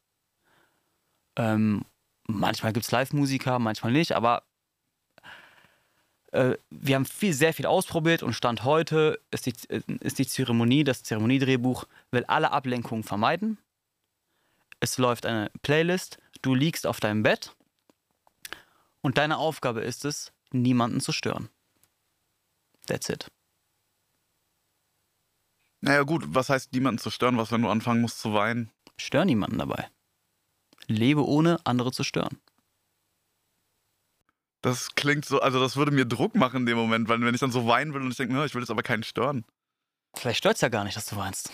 Ähm, 1.36 1.84
manchmal 2.28 2.72
gibt 2.72 2.86
es 2.86 2.92
Live-Musiker, 2.92 3.58
manchmal 3.58 3.92
nicht, 3.92 4.12
aber 4.12 4.44
äh, 6.32 6.56
wir 6.70 6.96
haben 6.96 7.06
viel, 7.06 7.34
sehr 7.34 7.54
viel 7.54 7.66
ausprobiert 7.66 8.22
und 8.22 8.34
Stand 8.34 8.64
heute 8.64 9.20
ist 9.32 9.48
die, 9.48 9.54
äh, 9.70 9.82
ist 10.02 10.20
die 10.20 10.28
Zeremonie, 10.28 10.84
das 10.84 11.02
Zeremoniedrehbuch 11.02 11.86
will 12.12 12.26
alle 12.26 12.52
Ablenkungen 12.52 13.04
vermeiden. 13.04 13.58
Es 14.80 14.98
läuft 14.98 15.26
eine 15.26 15.52
Playlist, 15.62 16.18
du 16.42 16.56
liegst 16.56 16.88
auf 16.88 17.00
deinem 17.00 17.24
Bett 17.24 17.56
und 19.02 19.18
deine 19.18 19.38
Aufgabe 19.38 19.82
ist 19.82 20.06
es, 20.06 20.32
niemanden 20.52 21.02
zu 21.02 21.12
stören. 21.12 21.50
That's 22.88 23.10
it. 23.10 23.28
Naja, 25.82 26.04
gut, 26.04 26.24
was 26.28 26.50
heißt 26.50 26.74
niemanden 26.74 27.00
zu 27.00 27.10
stören? 27.10 27.38
Was, 27.38 27.52
wenn 27.52 27.62
du 27.62 27.70
anfangen 27.70 28.02
musst 28.02 28.20
zu 28.20 28.34
weinen? 28.34 28.72
Stör 28.98 29.26
niemanden 29.26 29.60
dabei. 29.60 29.90
Lebe 30.88 31.26
ohne 31.26 31.60
andere 31.66 31.92
zu 31.92 32.04
stören. 32.04 32.42
Das 34.62 34.96
klingt 34.96 35.24
so, 35.24 35.40
also 35.40 35.60
das 35.60 35.78
würde 35.78 35.92
mir 35.92 36.06
Druck 36.06 36.36
machen 36.36 36.62
in 36.62 36.66
dem 36.66 36.78
Moment, 36.78 37.08
weil 37.08 37.22
wenn 37.22 37.34
ich 37.34 37.40
dann 37.40 37.52
so 37.52 37.66
weinen 37.68 37.94
will 37.94 38.02
und 38.02 38.12
ich 38.12 38.18
denke, 38.18 38.34
"Na, 38.34 38.44
ich 38.44 38.54
will 38.54 38.62
jetzt 38.62 38.72
aber 38.72 38.84
keinen 38.84 39.04
stören. 39.04 39.46
Vielleicht 40.16 40.40
stört 40.40 40.56
es 40.56 40.62
ja 40.62 40.68
gar 40.70 40.84
nicht, 40.84 40.98
dass 40.98 41.06
du 41.06 41.16
weinst. 41.16 41.52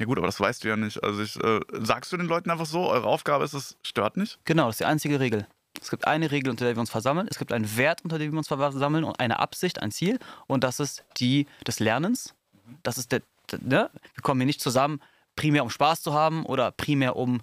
Ja 0.00 0.06
gut, 0.06 0.16
aber 0.16 0.26
das 0.26 0.40
weißt 0.40 0.64
du 0.64 0.68
ja 0.68 0.76
nicht. 0.76 1.04
Also 1.04 1.22
ich, 1.22 1.36
äh, 1.44 1.60
sagst 1.72 2.10
du 2.10 2.16
den 2.16 2.26
Leuten 2.26 2.50
einfach 2.50 2.64
so, 2.64 2.88
eure 2.88 3.06
Aufgabe 3.06 3.44
ist 3.44 3.52
es, 3.52 3.76
stört 3.82 4.16
nicht? 4.16 4.38
Genau, 4.46 4.64
das 4.66 4.76
ist 4.76 4.80
die 4.80 4.86
einzige 4.86 5.20
Regel. 5.20 5.46
Es 5.78 5.90
gibt 5.90 6.06
eine 6.06 6.30
Regel, 6.30 6.48
unter 6.48 6.64
der 6.64 6.74
wir 6.74 6.80
uns 6.80 6.88
versammeln. 6.88 7.28
Es 7.30 7.38
gibt 7.38 7.52
einen 7.52 7.76
Wert, 7.76 8.00
unter 8.02 8.18
dem 8.18 8.32
wir 8.32 8.38
uns 8.38 8.48
versammeln 8.48 9.04
und 9.04 9.20
eine 9.20 9.38
Absicht, 9.38 9.82
ein 9.82 9.90
Ziel. 9.90 10.18
Und 10.46 10.64
das 10.64 10.80
ist 10.80 11.04
die 11.18 11.46
des 11.66 11.80
Lernens. 11.80 12.34
Das 12.82 12.96
ist 12.96 13.12
der, 13.12 13.20
ne? 13.60 13.90
Wir 14.14 14.22
kommen 14.22 14.40
hier 14.40 14.46
nicht 14.46 14.62
zusammen, 14.62 15.02
primär 15.36 15.62
um 15.62 15.70
Spaß 15.70 16.00
zu 16.00 16.14
haben 16.14 16.46
oder 16.46 16.72
primär 16.72 17.16
um, 17.16 17.42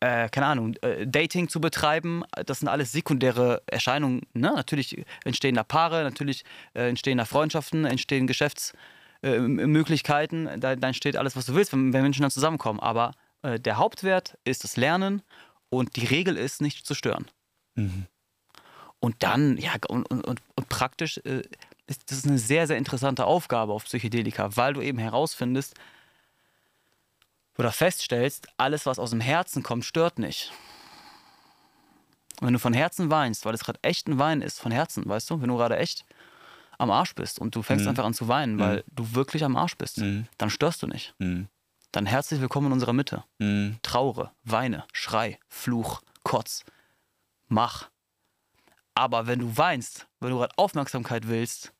äh, 0.00 0.28
keine 0.28 0.46
Ahnung, 0.46 0.74
äh, 0.82 1.06
Dating 1.06 1.48
zu 1.48 1.60
betreiben. 1.60 2.24
Das 2.46 2.58
sind 2.58 2.68
alles 2.68 2.90
sekundäre 2.90 3.62
Erscheinungen. 3.66 4.22
Ne? 4.32 4.52
Natürlich 4.56 5.04
entstehen 5.24 5.54
da 5.54 5.62
Paare, 5.62 6.02
natürlich 6.02 6.44
äh, 6.74 6.88
entstehen 6.88 7.18
da 7.18 7.24
Freundschaften, 7.24 7.84
entstehen 7.84 8.26
Geschäftsmöglichkeiten. 9.26 10.60
Da, 10.60 10.76
da 10.76 10.86
entsteht 10.86 11.16
alles, 11.16 11.36
was 11.36 11.46
du 11.46 11.54
willst, 11.54 11.72
wenn, 11.72 11.92
wenn 11.92 12.02
Menschen 12.02 12.22
dann 12.22 12.30
zusammenkommen. 12.30 12.80
Aber 12.80 13.12
äh, 13.42 13.58
der 13.58 13.76
Hauptwert 13.76 14.38
ist 14.44 14.64
das 14.64 14.76
Lernen 14.76 15.22
und 15.68 15.96
die 15.96 16.06
Regel 16.06 16.36
ist, 16.36 16.60
nicht 16.60 16.86
zu 16.86 16.94
stören. 16.94 17.26
Und 19.00 19.22
dann, 19.22 19.58
ja, 19.58 19.72
und, 19.88 20.10
und, 20.10 20.24
und, 20.24 20.40
und 20.54 20.68
praktisch 20.68 21.18
äh, 21.18 21.42
ist 21.86 22.10
das 22.10 22.24
eine 22.24 22.38
sehr, 22.38 22.66
sehr 22.66 22.78
interessante 22.78 23.24
Aufgabe 23.26 23.72
auf 23.72 23.84
Psychedelika, 23.84 24.56
weil 24.56 24.74
du 24.74 24.80
eben 24.80 24.98
herausfindest 24.98 25.74
oder 27.58 27.72
feststellst, 27.72 28.48
alles, 28.56 28.86
was 28.86 28.98
aus 28.98 29.10
dem 29.10 29.20
Herzen 29.20 29.62
kommt, 29.62 29.84
stört 29.84 30.18
nicht. 30.18 30.52
Und 32.40 32.48
wenn 32.48 32.52
du 32.52 32.58
von 32.58 32.74
Herzen 32.74 33.10
weinst, 33.10 33.46
weil 33.46 33.54
es 33.54 33.64
gerade 33.64 33.78
echt 33.82 34.08
ein 34.08 34.18
Wein 34.18 34.42
ist, 34.42 34.60
von 34.60 34.72
Herzen, 34.72 35.08
weißt 35.08 35.30
du, 35.30 35.40
wenn 35.40 35.48
du 35.48 35.56
gerade 35.56 35.78
echt 35.78 36.04
am 36.78 36.90
Arsch 36.90 37.14
bist 37.14 37.38
und 37.38 37.54
du 37.54 37.62
fängst 37.62 37.84
Mhm. 37.84 37.90
einfach 37.90 38.04
an 38.04 38.14
zu 38.14 38.28
weinen, 38.28 38.58
weil 38.58 38.84
du 38.92 39.14
wirklich 39.14 39.44
am 39.44 39.56
Arsch 39.56 39.76
bist, 39.76 39.98
Mhm. 39.98 40.26
dann 40.38 40.50
störst 40.50 40.82
du 40.82 40.86
nicht. 40.86 41.14
Mhm. 41.18 41.48
Dann 41.92 42.06
herzlich 42.06 42.40
willkommen 42.40 42.66
in 42.68 42.72
unserer 42.74 42.92
Mitte. 42.92 43.24
Mhm. 43.38 43.78
Traure, 43.82 44.32
weine, 44.44 44.84
schrei, 44.92 45.38
fluch, 45.48 46.02
kotz, 46.22 46.64
mach. 47.48 47.88
Aber 48.94 49.26
wenn 49.26 49.38
du 49.40 49.56
weinst, 49.56 50.06
wenn 50.20 50.30
du 50.30 50.38
gerade 50.38 50.56
Aufmerksamkeit 50.56 51.28
willst, 51.28 51.72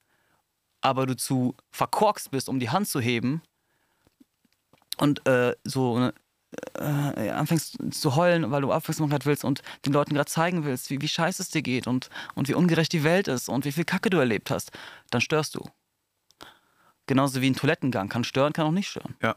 aber 0.80 1.06
du 1.06 1.16
zu 1.16 1.54
verkorkst 1.70 2.30
bist, 2.30 2.48
um 2.48 2.60
die 2.60 2.70
Hand 2.70 2.88
zu 2.88 3.00
heben 3.00 3.42
und 4.98 5.26
äh, 5.26 5.54
so 5.64 5.98
ne, 5.98 6.14
äh, 6.78 7.30
anfängst 7.30 7.78
zu 7.90 8.16
heulen, 8.16 8.50
weil 8.50 8.62
du 8.62 8.72
Aufmerksamkeit 8.72 9.26
willst 9.26 9.44
und 9.44 9.62
den 9.84 9.92
Leuten 9.92 10.14
gerade 10.14 10.30
zeigen 10.30 10.64
willst, 10.64 10.90
wie, 10.90 11.00
wie 11.00 11.08
scheiße 11.08 11.42
es 11.42 11.48
dir 11.50 11.62
geht 11.62 11.86
und, 11.86 12.08
und 12.34 12.48
wie 12.48 12.54
ungerecht 12.54 12.92
die 12.92 13.04
Welt 13.04 13.28
ist 13.28 13.48
und 13.48 13.64
wie 13.64 13.72
viel 13.72 13.84
Kacke 13.84 14.10
du 14.10 14.18
erlebt 14.18 14.50
hast, 14.50 14.70
dann 15.10 15.20
störst 15.20 15.54
du. 15.54 15.64
Genauso 17.06 17.40
wie 17.40 17.50
ein 17.50 17.54
Toilettengang 17.56 18.08
kann 18.08 18.24
stören, 18.24 18.52
kann 18.52 18.66
auch 18.66 18.72
nicht 18.72 18.88
stören. 18.88 19.16
Ja. 19.22 19.36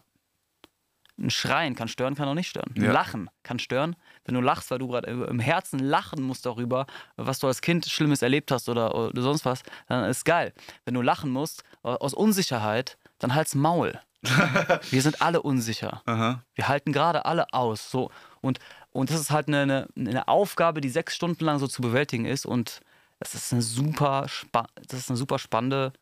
Ein 1.19 1.30
Schreien 1.30 1.76
kann 1.76 1.90
stören, 1.90 2.15
kann 2.15 2.27
auch 2.30 2.34
nicht 2.34 2.48
stören. 2.48 2.73
Ein 2.76 2.84
Ja. 2.84 2.91
Lachen 2.94 3.30
kann 3.44 3.60
stören. 3.60 3.95
Wenn 4.23 4.36
du 4.36 4.41
lachst, 4.41 4.72
weil 4.72 4.80
du 4.80 4.88
gerade 4.88 5.10
im 5.10 5.40
Herzen 5.40 5.80
lachen 5.80 6.23
musst 6.23 6.45
darüber, 6.45 6.86
was 7.18 7.40
du 7.40 7.48
als 7.48 7.61
Kind 7.61 7.86
Schlimmes 7.86 8.22
erlebt 8.22 8.52
hast 8.52 8.69
oder, 8.69 8.95
oder 8.95 9.22
sonst 9.22 9.44
was, 9.44 9.64
dann 9.88 10.10
ist 10.10 10.23
geil. 10.23 10.53
Wenn 10.86 10.94
du 10.94 11.02
lachen 11.02 11.30
musst 11.30 11.64
aus 11.81 12.14
Unsicherheit, 12.14 12.98
dann 13.19 13.36
halt's 13.36 13.53
Maul. 13.53 13.99
Wir 14.91 15.02
sind 15.02 15.22
alle 15.22 15.41
unsicher. 15.41 16.02
Aha. 16.06 16.44
Wir 16.54 16.68
halten 16.68 16.91
gerade 16.91 17.26
alle 17.26 17.54
aus. 17.54 17.90
So. 17.90 18.12
Und, 18.41 18.60
und 18.91 19.10
das 19.10 19.20
ist 19.20 19.32
halt 19.32 19.48
eine, 19.48 19.88
eine, 19.96 20.28
Aufgabe, 20.28 20.82
die 20.82 20.90
sechs 20.90 21.16
Stunden 21.16 21.46
lang 21.46 21.60
so 21.60 21.68
zu 21.68 21.82
bewältigen 21.82 22.26
ist. 22.26 22.46
Und 22.46 22.82
das 23.20 23.36
ist 23.36 23.54
eine 23.54 23.62
super, 23.62 24.28
spa 24.28 24.68
das 24.88 25.00
ist 25.00 25.10
eine 25.10 25.18
super 25.18 25.40
spannende 25.40 25.94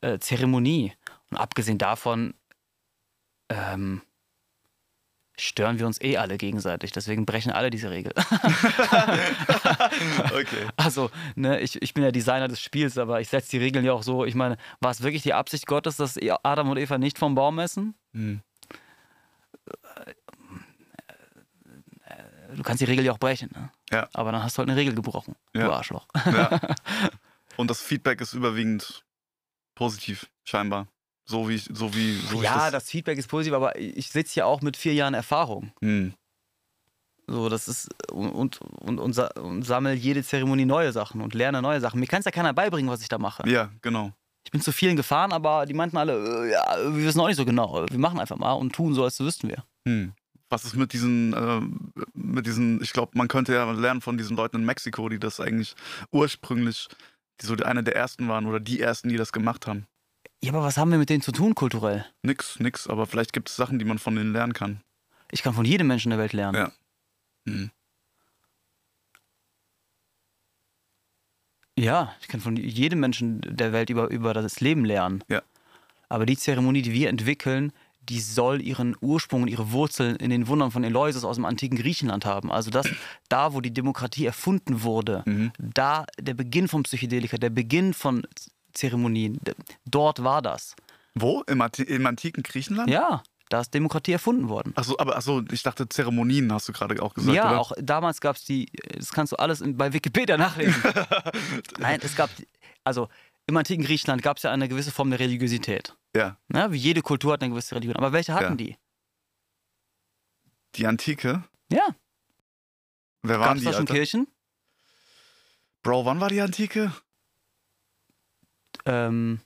äh, 0.00 0.18
Zeremonie. 0.18 0.94
Und 1.30 1.36
abgesehen 1.36 1.78
davon 1.78 2.34
ähm, 3.48 4.02
stören 5.38 5.78
wir 5.78 5.86
uns 5.86 6.00
eh 6.00 6.16
alle 6.16 6.36
gegenseitig. 6.38 6.92
Deswegen 6.92 7.26
brechen 7.26 7.52
alle 7.52 7.70
diese 7.70 7.90
Regel. 7.90 8.12
Okay. 10.26 10.66
Also, 10.76 11.10
ne, 11.34 11.60
ich, 11.60 11.80
ich 11.82 11.94
bin 11.94 12.04
ja 12.04 12.10
Designer 12.10 12.48
des 12.48 12.60
Spiels, 12.60 12.98
aber 12.98 13.20
ich 13.20 13.28
setze 13.28 13.50
die 13.50 13.58
Regeln 13.58 13.84
ja 13.84 13.92
auch 13.92 14.02
so. 14.02 14.24
Ich 14.24 14.34
meine, 14.34 14.56
war 14.80 14.90
es 14.90 15.02
wirklich 15.02 15.22
die 15.22 15.32
Absicht 15.34 15.66
Gottes, 15.66 15.96
dass 15.96 16.18
Adam 16.42 16.68
und 16.70 16.76
Eva 16.76 16.98
nicht 16.98 17.18
vom 17.18 17.34
Baum 17.34 17.58
essen? 17.58 17.94
Mhm. 18.12 18.42
Du 22.54 22.62
kannst 22.62 22.80
die 22.80 22.84
Regel 22.86 23.04
ja 23.04 23.12
auch 23.12 23.18
brechen, 23.18 23.50
ne? 23.54 23.70
Ja. 23.90 24.08
Aber 24.14 24.32
dann 24.32 24.42
hast 24.42 24.56
du 24.56 24.60
halt 24.60 24.68
eine 24.68 24.78
Regel 24.78 24.94
gebrochen, 24.94 25.34
du 25.52 25.60
Ja. 25.60 25.70
Arschloch. 25.72 26.06
ja. 26.26 26.60
Und 27.56 27.70
das 27.70 27.80
Feedback 27.80 28.20
ist 28.20 28.34
überwiegend 28.34 29.04
positiv, 29.74 30.30
scheinbar. 30.44 30.88
So 31.28 31.48
wie 31.48 31.54
ich, 31.54 31.68
so 31.72 31.92
wie, 31.94 32.18
so 32.30 32.40
ja, 32.40 32.70
das. 32.70 32.84
das 32.84 32.90
Feedback 32.90 33.18
ist 33.18 33.28
positiv, 33.28 33.52
aber 33.52 33.76
ich 33.78 34.08
sitze 34.08 34.34
hier 34.34 34.46
auch 34.46 34.62
mit 34.62 34.76
vier 34.76 34.94
Jahren 34.94 35.14
Erfahrung. 35.14 35.72
Mhm. 35.80 36.14
So, 37.26 37.48
das 37.48 37.66
ist 37.66 37.88
und, 38.12 38.60
und, 38.60 39.00
und, 39.00 39.18
und 39.36 39.62
sammle 39.64 39.92
jede 39.92 40.22
Zeremonie 40.22 40.64
neue 40.64 40.92
Sachen 40.92 41.20
und 41.20 41.34
lerne 41.34 41.60
neue 41.60 41.80
Sachen. 41.80 41.98
Mir 41.98 42.06
kann 42.06 42.20
es 42.20 42.24
ja 42.24 42.30
keiner 42.30 42.52
beibringen, 42.52 42.88
was 42.88 43.02
ich 43.02 43.08
da 43.08 43.18
mache. 43.18 43.42
Ja, 43.48 43.70
genau. 43.82 44.12
Ich 44.44 44.52
bin 44.52 44.60
zu 44.60 44.70
vielen 44.70 44.94
gefahren, 44.94 45.32
aber 45.32 45.66
die 45.66 45.74
meinten 45.74 45.96
alle, 45.96 46.46
äh, 46.46 46.52
ja, 46.52 46.76
wir 46.94 47.04
wissen 47.04 47.20
auch 47.20 47.26
nicht 47.26 47.36
so 47.36 47.44
genau. 47.44 47.84
Wir 47.90 47.98
machen 47.98 48.20
einfach 48.20 48.36
mal 48.36 48.52
und 48.52 48.72
tun 48.72 48.94
so, 48.94 49.02
als 49.02 49.18
wüssten 49.18 49.48
wir. 49.48 49.64
Hm. 49.88 50.12
Was 50.48 50.64
ist 50.64 50.76
mit 50.76 50.92
diesen, 50.92 51.32
äh, 51.32 51.60
mit 52.14 52.46
diesen, 52.46 52.80
ich 52.80 52.92
glaube, 52.92 53.18
man 53.18 53.26
könnte 53.26 53.52
ja 53.52 53.68
lernen 53.72 54.00
von 54.00 54.16
diesen 54.16 54.36
Leuten 54.36 54.58
in 54.58 54.64
Mexiko, 54.64 55.08
die 55.08 55.18
das 55.18 55.40
eigentlich 55.40 55.74
ursprünglich, 56.12 56.86
die 57.40 57.46
so 57.46 57.56
eine 57.56 57.82
der 57.82 57.96
ersten 57.96 58.28
waren 58.28 58.46
oder 58.46 58.60
die 58.60 58.80
ersten, 58.80 59.08
die 59.08 59.16
das 59.16 59.32
gemacht 59.32 59.66
haben. 59.66 59.88
Ja, 60.42 60.52
aber 60.52 60.62
was 60.62 60.76
haben 60.76 60.90
wir 60.90 60.98
mit 60.98 61.08
denen 61.10 61.22
zu 61.22 61.32
tun 61.32 61.54
kulturell? 61.54 62.04
Nix, 62.22 62.60
nix, 62.60 62.86
aber 62.86 63.06
vielleicht 63.06 63.32
gibt 63.32 63.48
es 63.48 63.56
Sachen, 63.56 63.78
die 63.78 63.84
man 63.84 63.98
von 63.98 64.14
denen 64.14 64.32
lernen 64.32 64.52
kann. 64.52 64.80
Ich 65.30 65.42
kann 65.42 65.54
von 65.54 65.64
jedem 65.64 65.86
Menschen 65.88 66.10
der 66.10 66.18
Welt 66.18 66.32
lernen. 66.32 66.56
Ja. 66.56 66.72
Hm. 67.52 67.70
Ja, 71.78 72.14
ich 72.20 72.28
kann 72.28 72.40
von 72.40 72.56
jedem 72.56 73.00
Menschen 73.00 73.40
der 73.44 73.72
Welt 73.72 73.90
über, 73.90 74.08
über 74.08 74.32
das 74.32 74.60
Leben 74.60 74.84
lernen. 74.84 75.22
Ja. 75.28 75.42
Aber 76.08 76.24
die 76.24 76.36
Zeremonie, 76.36 76.82
die 76.82 76.92
wir 76.92 77.08
entwickeln, 77.10 77.72
die 78.00 78.20
soll 78.20 78.62
ihren 78.62 78.96
Ursprung 79.00 79.42
und 79.42 79.48
ihre 79.48 79.72
Wurzeln 79.72 80.16
in 80.16 80.30
den 80.30 80.46
Wundern 80.46 80.70
von 80.70 80.84
Eleusis 80.84 81.24
aus 81.24 81.36
dem 81.36 81.44
antiken 81.44 81.76
Griechenland 81.76 82.24
haben. 82.24 82.50
Also 82.52 82.70
das, 82.70 82.86
da, 83.28 83.52
wo 83.52 83.60
die 83.60 83.72
Demokratie 83.74 84.24
erfunden 84.26 84.82
wurde, 84.82 85.22
Mhm. 85.26 85.52
da 85.58 86.06
der 86.18 86.34
Beginn 86.34 86.68
von 86.68 86.84
Psychedelika, 86.84 87.36
der 87.36 87.50
Beginn 87.50 87.92
von 87.94 88.26
Zeremonien, 88.76 89.40
dort 89.84 90.22
war 90.22 90.42
das. 90.42 90.74
Wo? 91.14 91.42
Im, 91.42 91.62
im 91.86 92.06
antiken 92.06 92.42
Griechenland? 92.42 92.90
Ja, 92.90 93.22
da 93.48 93.60
ist 93.60 93.72
Demokratie 93.72 94.12
erfunden 94.12 94.48
worden. 94.48 94.72
Achso, 94.76 94.96
aber 94.98 95.16
achso, 95.16 95.42
ich 95.50 95.62
dachte 95.62 95.88
Zeremonien, 95.88 96.52
hast 96.52 96.68
du 96.68 96.72
gerade 96.72 97.00
auch 97.02 97.14
gesagt, 97.14 97.34
ja, 97.34 97.48
oder? 97.50 97.60
auch 97.60 97.72
damals 97.78 98.20
gab 98.20 98.36
es 98.36 98.44
die, 98.44 98.66
das 98.94 99.12
kannst 99.12 99.32
du 99.32 99.36
alles 99.36 99.62
bei 99.64 99.92
Wikipedia 99.92 100.36
nachlesen. 100.36 100.82
Nein, 101.78 102.00
es 102.02 102.14
gab, 102.16 102.28
also 102.84 103.08
im 103.46 103.56
antiken 103.56 103.84
Griechenland 103.84 104.22
gab 104.22 104.36
es 104.38 104.42
ja 104.42 104.50
eine 104.50 104.68
gewisse 104.68 104.90
Form 104.90 105.10
der 105.10 105.20
Religiosität. 105.20 105.96
Ja. 106.14 106.36
Ne? 106.48 106.70
Wie 106.72 106.78
jede 106.78 107.00
Kultur 107.02 107.32
hat 107.32 107.42
eine 107.42 107.50
gewisse 107.50 107.74
Religion. 107.76 107.96
Aber 107.96 108.12
welche 108.12 108.34
hatten 108.34 108.52
Ja. 108.58 108.66
die? 108.66 108.76
Die 110.74 110.86
Antike? 110.86 111.44
Ja, 111.72 111.88
Wer 113.22 113.38
gab 113.38 113.46
waren 113.46 113.56
es 113.56 113.62
die? 113.64 113.70
da 113.70 113.72
schon? 113.76 113.86
Kirchen? 113.86 114.26
Bro, 115.82 116.04
wann 116.04 116.20
war 116.20 116.28
die 116.28 116.40
Antike? 116.40 116.92
Ähm, 118.86 119.40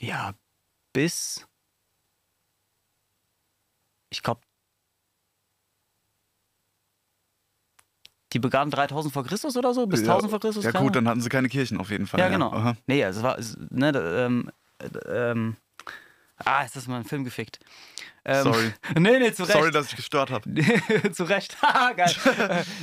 ja, 0.00 0.34
bis. 0.92 1.46
Ich 4.10 4.22
glaube. 4.22 4.40
Die 8.32 8.38
begannen 8.38 8.70
3000 8.70 9.12
vor 9.12 9.24
Christus 9.24 9.56
oder 9.56 9.72
so? 9.72 9.86
Bis 9.86 10.00
ja, 10.02 10.14
1000 10.14 10.30
vor 10.30 10.40
Christus? 10.40 10.64
Ja, 10.64 10.72
gut, 10.72 10.94
dann 10.94 11.08
hatten 11.08 11.20
sie 11.20 11.28
keine 11.30 11.48
Kirchen 11.48 11.78
auf 11.78 11.90
jeden 11.90 12.06
Fall. 12.06 12.20
Ja, 12.20 12.28
genau. 12.28 12.52
Aha. 12.52 12.76
Nee, 12.86 13.02
also 13.04 13.20
es 13.20 13.24
war. 13.24 13.38
Es, 13.38 13.56
ne, 13.70 13.92
da, 13.92 14.26
ähm, 14.26 14.50
äh, 14.78 15.30
ähm, 15.30 15.56
ah, 16.44 16.64
ist 16.64 16.88
mal 16.88 16.98
ein 16.98 17.04
Film 17.04 17.24
gefickt. 17.24 17.58
Ähm, 18.24 18.44
Sorry. 18.44 18.72
nee, 18.98 19.18
nee, 19.18 19.32
zu 19.32 19.44
Recht. 19.44 19.52
Sorry, 19.52 19.70
dass 19.70 19.88
ich 19.88 19.96
gestört 19.96 20.30
habe. 20.30 20.50
zu 21.12 21.24
Recht. 21.24 21.60
Haha, 21.62 21.92
Geil. 21.96 22.14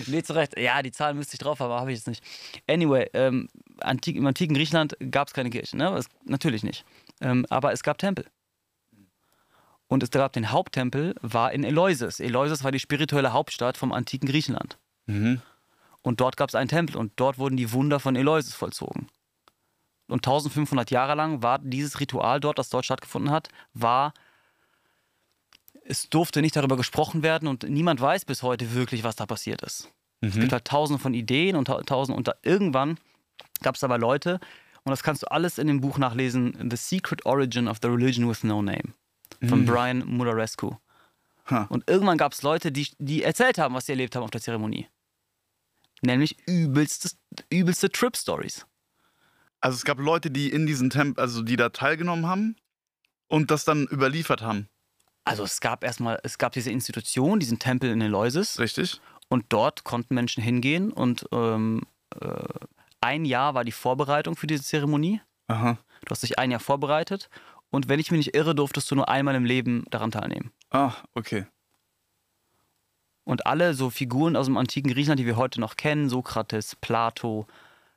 Nee, 0.08 0.24
zu 0.24 0.34
Recht. 0.34 0.58
Ja, 0.60 0.82
die 0.82 0.92
Zahlen 0.92 1.18
müsste 1.18 1.36
ich 1.36 1.40
drauf 1.40 1.60
haben, 1.60 1.72
aber 1.72 1.80
habe 1.80 1.92
ich 1.92 2.00
jetzt 2.00 2.08
nicht. 2.08 2.24
Anyway, 2.68 3.10
ähm, 3.14 3.48
antik, 3.80 4.16
im 4.16 4.26
antiken 4.26 4.56
Griechenland 4.56 4.98
gab 5.12 5.28
es 5.28 5.34
keine 5.34 5.50
Kirchen, 5.50 5.78
ne? 5.78 5.96
Es, 5.96 6.08
natürlich 6.24 6.64
nicht. 6.64 6.86
Ähm, 7.22 7.46
aber 7.50 7.72
es 7.74 7.84
gab 7.84 7.98
Tempel. 7.98 8.26
Und 9.88 10.02
es 10.02 10.10
gab 10.10 10.34
den 10.34 10.52
Haupttempel, 10.52 11.16
war 11.22 11.52
in 11.52 11.64
Eleusis. 11.64 12.20
Eleusis 12.20 12.64
war 12.64 12.72
die 12.72 12.80
spirituelle 12.80 13.34
Hauptstadt 13.34 13.78
vom 13.78 13.92
antiken 13.92 14.28
Griechenland. 14.28 14.78
Mhm. 15.06 15.42
Und 16.02 16.22
dort 16.22 16.38
gab 16.38 16.50
es 16.50 16.56
einen 16.56 16.70
Tempel 16.70 16.98
und 16.98 17.14
dort 17.18 17.38
wurden 17.38 17.58
die 17.58 17.72
Wunder 17.72 18.00
von 18.00 18.16
Eleusis 18.16 18.54
vollzogen. 18.56 19.08
Und 20.08 20.26
1500 20.26 20.92
Jahre 20.92 21.16
lang 21.16 21.42
war 21.42 21.60
dieses 21.60 22.00
Ritual 22.00 22.40
dort, 22.40 22.60
das 22.60 22.70
dort 22.70 22.86
stattgefunden 22.86 23.32
hat, 23.32 23.50
war, 23.74 24.14
es 25.84 26.10
durfte 26.10 26.42
nicht 26.42 26.56
darüber 26.56 26.78
gesprochen 26.78 27.24
werden 27.24 27.48
und 27.48 27.64
niemand 27.64 28.02
weiß 28.02 28.26
bis 28.26 28.44
heute 28.44 28.74
wirklich, 28.74 29.04
was 29.04 29.16
da 29.16 29.26
passiert 29.26 29.62
ist. 29.62 29.92
Es 30.22 30.36
Mhm. 30.36 30.42
gibt 30.42 30.54
halt 30.54 30.66
tausende 30.66 31.02
von 31.02 31.14
Ideen 31.14 31.56
und 31.56 31.66
ta- 31.66 31.82
tausende 31.82 32.18
und 32.18 32.28
da, 32.28 32.36
irgendwann 32.44 32.98
gab 33.62 33.76
es 33.76 33.84
aber 33.84 33.98
Leute, 33.98 34.40
und 34.84 34.92
das 34.92 35.04
kannst 35.04 35.24
du 35.24 35.28
alles 35.32 35.58
in 35.58 35.68
dem 35.68 35.82
Buch 35.82 35.98
nachlesen, 35.98 36.70
The 36.70 36.78
Secret 36.78 37.26
Origin 37.26 37.68
of 37.68 37.78
the 37.82 37.88
Religion 37.88 38.30
with 38.30 38.44
No 38.44 38.62
Name 38.62 38.94
von 39.48 39.66
Brian 39.66 40.04
Murarescu. 40.06 40.76
Ha. 41.50 41.64
Und 41.70 41.88
irgendwann 41.90 42.18
gab 42.18 42.34
es 42.34 42.42
Leute, 42.42 42.72
die, 42.72 42.88
die 43.00 43.24
erzählt 43.24 43.58
haben, 43.58 43.74
was 43.76 43.86
sie 43.88 43.92
erlebt 43.92 44.16
haben 44.16 44.24
auf 44.24 44.32
der 44.32 44.42
Zeremonie. 44.42 44.88
Nämlich 46.02 46.38
übelste, 46.48 47.10
übelste 47.50 47.90
Trip-Stories. 47.90 48.66
Also 49.66 49.78
es 49.78 49.84
gab 49.84 49.98
Leute, 49.98 50.30
die 50.30 50.52
in 50.52 50.68
diesen 50.68 50.92
Tempel, 50.92 51.20
also 51.20 51.42
die 51.42 51.56
da 51.56 51.70
teilgenommen 51.70 52.28
haben 52.28 52.56
und 53.28 53.50
das 53.50 53.66
dann 53.66 53.88
überliefert 53.88 54.44
haben. 54.44 54.70
Also 55.24 55.44
es 55.44 55.60
gab 55.60 55.84
erstmal, 55.84 56.20
es 56.22 56.38
gab 56.38 56.52
diese 56.52 56.70
Institution, 56.70 57.40
diesen 57.40 57.58
Tempel 57.58 57.90
in 57.90 58.00
Eleusis. 58.00 58.60
Richtig? 58.60 59.02
Und 59.28 59.46
dort 59.50 59.84
konnten 59.84 60.14
Menschen 60.14 60.44
hingehen 60.44 60.94
und 60.94 61.26
ähm, 61.32 61.82
äh, 62.22 62.44
ein 63.02 63.26
Jahr 63.26 63.56
war 63.56 63.64
die 63.64 63.72
Vorbereitung 63.72 64.36
für 64.36 64.46
diese 64.46 64.62
Zeremonie. 64.62 65.20
Aha. 65.48 65.80
Du 66.02 66.12
hast 66.12 66.22
dich 66.22 66.38
ein 66.38 66.52
Jahr 66.52 66.60
vorbereitet 66.60 67.32
und 67.72 67.90
wenn 67.90 68.00
ich 68.00 68.12
mich 68.12 68.20
nicht 68.20 68.36
irre, 68.36 68.54
durftest 68.54 68.92
du 68.92 68.96
nur 68.96 69.10
einmal 69.10 69.34
im 69.34 69.46
Leben 69.46 69.86
daran 69.90 70.12
teilnehmen. 70.12 70.52
Ah, 70.70 70.94
okay. 71.16 71.48
Und 73.24 73.48
alle 73.48 73.74
so 73.74 73.90
Figuren 73.90 74.36
aus 74.36 74.46
dem 74.46 74.58
antiken 74.58 74.92
Griechenland, 74.92 75.20
die 75.20 75.26
wir 75.26 75.38
heute 75.38 75.60
noch 75.60 75.76
kennen, 75.76 76.08
Sokrates, 76.08 76.76
Plato, 76.76 77.48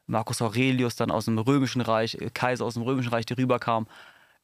Marcus 0.08 0.42
Aurelius 0.42 0.96
dann 0.96 1.10
aus 1.12 1.26
dem 1.26 1.38
Römischen 1.38 1.80
Reich, 1.80 2.14
äh, 2.16 2.30
Kaiser 2.34 2.64
aus 2.64 2.74
dem 2.74 2.82
Römischen 2.82 3.10
Reich, 3.10 3.26
die 3.26 3.34
rüberkamen, 3.34 3.88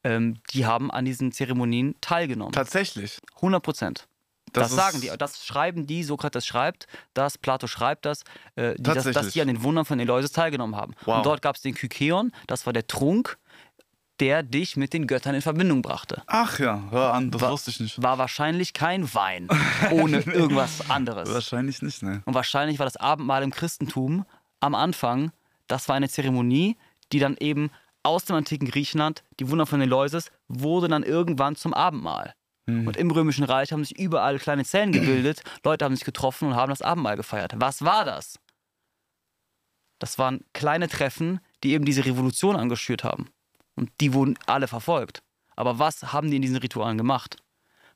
ähm, 0.04 0.36
die 0.52 0.66
haben 0.66 0.90
an 0.90 1.04
diesen 1.04 1.32
Zeremonien 1.32 1.94
teilgenommen. 2.00 2.52
Tatsächlich. 2.52 3.18
100 3.36 3.62
Prozent. 3.62 4.06
Das, 4.52 4.70
ist- 4.70 4.76
sagen 4.76 5.00
die, 5.00 5.10
das 5.18 5.44
schreiben 5.44 5.86
die, 5.86 6.04
Sokrates 6.04 6.46
schreibt 6.46 6.86
das, 7.14 7.38
Plato 7.38 7.66
schreibt 7.66 8.04
das, 8.04 8.22
äh, 8.54 8.74
die, 8.76 8.82
das 8.84 9.04
dass 9.10 9.32
die 9.32 9.40
an 9.40 9.48
den 9.48 9.62
Wundern 9.64 9.84
von 9.84 9.98
Eleusis 9.98 10.30
teilgenommen 10.30 10.76
haben. 10.76 10.94
Wow. 11.06 11.16
Und 11.16 11.26
dort 11.26 11.42
gab 11.42 11.56
es 11.56 11.62
den 11.62 11.74
Kykeon, 11.74 12.30
das 12.46 12.64
war 12.66 12.72
der 12.72 12.86
Trunk, 12.86 13.36
der 14.20 14.44
dich 14.44 14.76
mit 14.76 14.92
den 14.92 15.08
Göttern 15.08 15.34
in 15.34 15.42
Verbindung 15.42 15.82
brachte. 15.82 16.22
Ach 16.28 16.60
ja, 16.60 16.84
hör 16.90 17.14
an, 17.14 17.32
das 17.32 17.40
Wa- 17.42 17.50
wusste 17.50 17.70
ich 17.72 17.80
nicht. 17.80 18.00
War 18.00 18.16
wahrscheinlich 18.18 18.72
kein 18.74 19.12
Wein 19.12 19.48
ohne 19.90 20.18
irgendwas 20.20 20.88
anderes. 20.88 21.32
Wahrscheinlich 21.32 21.82
nicht, 21.82 22.02
ne? 22.04 22.22
Und 22.24 22.34
wahrscheinlich 22.34 22.78
war 22.78 22.86
das 22.86 22.96
Abendmahl 22.96 23.42
im 23.42 23.50
Christentum 23.50 24.24
am 24.60 24.76
Anfang, 24.76 25.32
das 25.66 25.88
war 25.88 25.96
eine 25.96 26.08
Zeremonie, 26.08 26.76
die 27.12 27.18
dann 27.18 27.36
eben 27.38 27.70
aus 28.02 28.24
dem 28.24 28.36
antiken 28.36 28.68
Griechenland, 28.68 29.24
die 29.40 29.48
Wunder 29.48 29.66
von 29.66 29.80
Eleusis, 29.80 30.30
wurde 30.48 30.88
dann 30.88 31.02
irgendwann 31.02 31.56
zum 31.56 31.72
Abendmahl. 31.74 32.34
Hm. 32.66 32.86
Und 32.86 32.96
im 32.96 33.10
Römischen 33.10 33.44
Reich 33.44 33.72
haben 33.72 33.84
sich 33.84 33.98
überall 33.98 34.38
kleine 34.38 34.64
Zellen 34.64 34.92
gebildet, 34.92 35.42
Leute 35.64 35.84
haben 35.84 35.96
sich 35.96 36.04
getroffen 36.04 36.48
und 36.48 36.56
haben 36.56 36.70
das 36.70 36.82
Abendmahl 36.82 37.16
gefeiert. 37.16 37.54
Was 37.56 37.82
war 37.82 38.04
das? 38.04 38.38
Das 39.98 40.18
waren 40.18 40.44
kleine 40.52 40.88
Treffen, 40.88 41.40
die 41.62 41.72
eben 41.72 41.84
diese 41.84 42.04
Revolution 42.04 42.56
angeschürt 42.56 43.04
haben. 43.04 43.30
Und 43.74 43.90
die 44.00 44.12
wurden 44.12 44.38
alle 44.46 44.68
verfolgt. 44.68 45.22
Aber 45.56 45.78
was 45.78 46.12
haben 46.12 46.30
die 46.30 46.36
in 46.36 46.42
diesen 46.42 46.56
Ritualen 46.56 46.98
gemacht? 46.98 47.36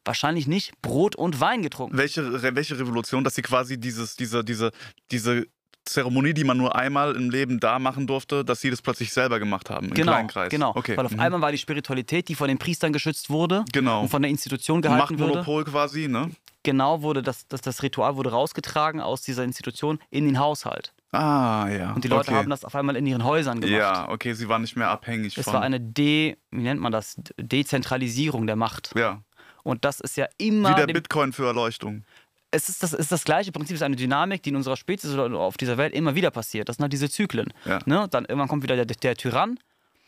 Wahrscheinlich 0.05 0.47
nicht 0.47 0.81
Brot 0.81 1.17
und 1.17 1.41
Wein 1.41 1.63
getrunken. 1.63 1.99
Welche, 1.99 2.43
welche 2.55 2.79
Revolution, 2.79 3.25
dass 3.25 3.35
sie 3.35 3.43
quasi 3.43 3.79
dieses, 3.79 4.17
diese, 4.17 4.43
diese, 4.45 4.71
diese 5.11 5.47
Zeremonie, 5.89 6.35
die 6.35 6.45
man 6.45 6.57
nur 6.57 6.75
einmal 6.77 7.15
im 7.17 7.31
Leben 7.31 7.61
da 7.61 7.79
machen 7.79 8.07
durfte, 8.07 8.45
dass 8.45 8.61
sie 8.61 8.71
das 8.71 8.83
plötzlich 8.83 9.13
selber 9.13 9.39
gemacht 9.39 9.71
haben, 9.71 9.89
im 9.89 9.95
Genau, 9.95 10.13
kleinen 10.13 10.29
Kreis. 10.29 10.51
genau. 10.51 10.73
Okay. 10.75 10.97
Weil 10.97 11.07
auf 11.07 11.13
mhm. 11.13 11.21
einmal 11.21 11.41
war 11.41 11.53
die 11.53 11.59
Spiritualität, 11.59 12.29
die 12.29 12.35
von 12.35 12.49
den 12.49 12.59
Priestern 12.59 12.93
geschützt 12.93 13.31
wurde 13.31 13.65
Genau. 13.73 14.03
und 14.03 14.09
von 14.09 14.23
der 14.23 14.31
Institution 14.31 14.83
gehalten 14.83 15.19
wurde, 15.19 15.35
Machtmonopol 15.37 15.65
quasi, 15.65 16.09
ne? 16.09 16.31
genau 16.63 17.03
wurde 17.03 17.23
das, 17.23 17.47
das, 17.49 17.61
das 17.63 17.83
Ritual 17.83 18.17
wurde 18.17 18.31
rausgetragen 18.31 19.01
aus 19.01 19.23
dieser 19.23 19.45
Institution 19.45 19.99
in 20.11 20.27
den 20.27 20.39
Haushalt. 20.39 20.93
Ah, 21.13 21.67
ja. 21.71 21.93
Und 21.95 22.05
die 22.05 22.09
Leute 22.09 22.29
okay. 22.31 22.39
haben 22.39 22.51
das 22.51 22.65
auf 22.67 22.75
einmal 22.75 22.95
in 22.97 23.07
ihren 23.07 23.25
Häusern 23.25 23.63
gemacht. 23.63 23.79
Ja, 23.79 24.09
okay, 24.11 24.35
sie 24.35 24.49
waren 24.51 24.61
nicht 24.61 24.77
mehr 24.77 24.91
abhängig 24.91 25.39
Es 25.39 25.45
von. 25.45 25.55
war 25.55 25.63
eine 25.63 25.81
De, 25.81 26.37
wie 26.51 26.61
nennt 26.63 26.81
man 26.83 26.93
das? 26.93 27.17
Dezentralisierung 27.39 28.47
der 28.47 28.57
Macht. 28.57 28.93
ja, 28.95 29.23
Und 29.63 29.85
das 29.85 30.01
ist 30.01 30.17
ja 30.17 30.27
immer. 30.39 30.71
wie 30.71 30.75
der 30.75 30.87
Bitcoin 30.93 31.33
für 31.33 31.47
Erleuchtung. 31.47 32.05
Es 32.51 32.69
ist 32.69 32.83
das, 32.83 32.93
ist 32.93 33.13
das 33.13 33.25
gleiche 33.25 33.53
Prinzip, 33.53 33.75
es 33.75 33.81
ist 33.81 33.85
eine 33.85 33.97
Dynamik, 33.97 34.43
die 34.43 34.51
in 34.51 34.57
unserer 34.57 34.77
Spezies 34.77 35.13
oder 35.13 35.39
auf 35.39 35.57
dieser 35.57 35.77
Welt 35.77 35.93
immer 35.95 36.15
wieder 36.15 36.31
passiert. 36.31 36.69
Das 36.69 36.77
sind 36.77 36.83
halt 36.83 36.93
diese 36.93 37.11
Zyklen. 37.11 37.53
Ja. 37.65 37.79
Ne? 37.85 38.07
Dann 38.11 38.25
irgendwann 38.25 38.49
kommt 38.49 38.63
wieder 38.63 38.77
der, 38.77 38.87
der 38.87 39.17
Tyrann 39.17 39.59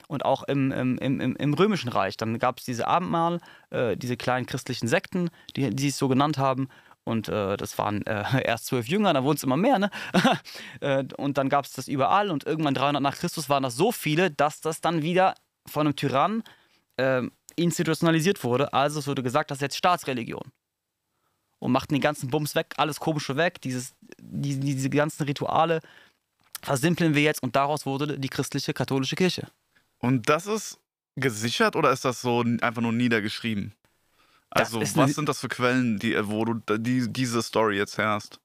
und 0.08 0.24
auch 0.24 0.44
im, 0.44 0.72
im, 0.72 0.98
im, 0.98 1.36
im- 1.36 1.54
Römischen 1.54 1.88
Reich. 1.88 2.16
Dann 2.16 2.38
gab 2.38 2.58
es 2.58 2.64
diese 2.64 2.86
Abendmahl, 2.86 3.40
äh, 3.70 3.96
diese 3.96 4.16
kleinen 4.16 4.46
christlichen 4.46 4.88
Sekten, 4.88 5.30
die, 5.56 5.70
die 5.70 5.88
es 5.88 5.98
so 5.98 6.08
genannt 6.08 6.38
haben. 6.38 6.68
Und 7.04 7.28
äh, 7.28 7.56
das 7.56 7.76
waren 7.78 8.06
äh, 8.06 8.24
erst 8.44 8.66
zwölf 8.66 8.88
Jünger, 8.88 9.12
dann 9.12 9.24
wurden 9.24 9.36
es 9.36 9.42
immer 9.42 9.56
mehr. 9.56 9.78
Ne? 9.78 9.90
äh, 10.80 11.04
und 11.18 11.36
dann 11.36 11.48
gab 11.50 11.66
es 11.66 11.72
das 11.72 11.88
überall 11.88 12.30
und 12.30 12.44
irgendwann 12.44 12.74
300 12.74 13.02
nach 13.02 13.16
Christus 13.16 13.48
waren 13.50 13.62
das 13.62 13.76
so 13.76 13.92
viele, 13.92 14.30
dass 14.30 14.60
das 14.60 14.80
dann 14.80 15.02
wieder 15.02 15.34
von 15.66 15.86
einem 15.86 15.96
Tyrann 15.96 16.42
äh, 16.96 17.22
institutionalisiert 17.56 18.42
wurde. 18.44 18.72
Also 18.72 19.00
es 19.00 19.06
wurde 19.06 19.22
gesagt, 19.22 19.50
das 19.50 19.58
ist 19.58 19.62
jetzt 19.62 19.76
Staatsreligion 19.76 20.50
und 21.60 21.70
machten 21.70 21.94
den 21.94 22.00
ganzen 22.00 22.28
Bums 22.28 22.54
weg, 22.56 22.74
alles 22.76 22.98
Komische 22.98 23.36
weg, 23.36 23.60
dieses, 23.60 23.94
die, 24.18 24.58
diese 24.58 24.90
ganzen 24.90 25.22
Rituale 25.22 25.80
versimpeln 26.62 27.14
wir 27.14 27.22
jetzt 27.22 27.42
und 27.42 27.54
daraus 27.54 27.86
wurde 27.86 28.18
die 28.18 28.28
christliche 28.28 28.74
katholische 28.74 29.16
Kirche. 29.16 29.48
Und 29.98 30.28
das 30.28 30.46
ist 30.46 30.80
gesichert 31.16 31.76
oder 31.76 31.92
ist 31.92 32.04
das 32.04 32.20
so 32.20 32.44
einfach 32.60 32.82
nur 32.82 32.92
niedergeschrieben? 32.92 33.74
Also, 34.50 34.80
was 34.80 35.14
sind 35.14 35.28
das 35.28 35.38
für 35.38 35.48
Quellen, 35.48 35.98
die, 35.98 36.16
wo 36.28 36.44
du 36.44 36.54
die, 36.76 37.10
diese 37.12 37.40
Story 37.40 37.76
jetzt 37.76 37.98
herrst? 37.98 38.40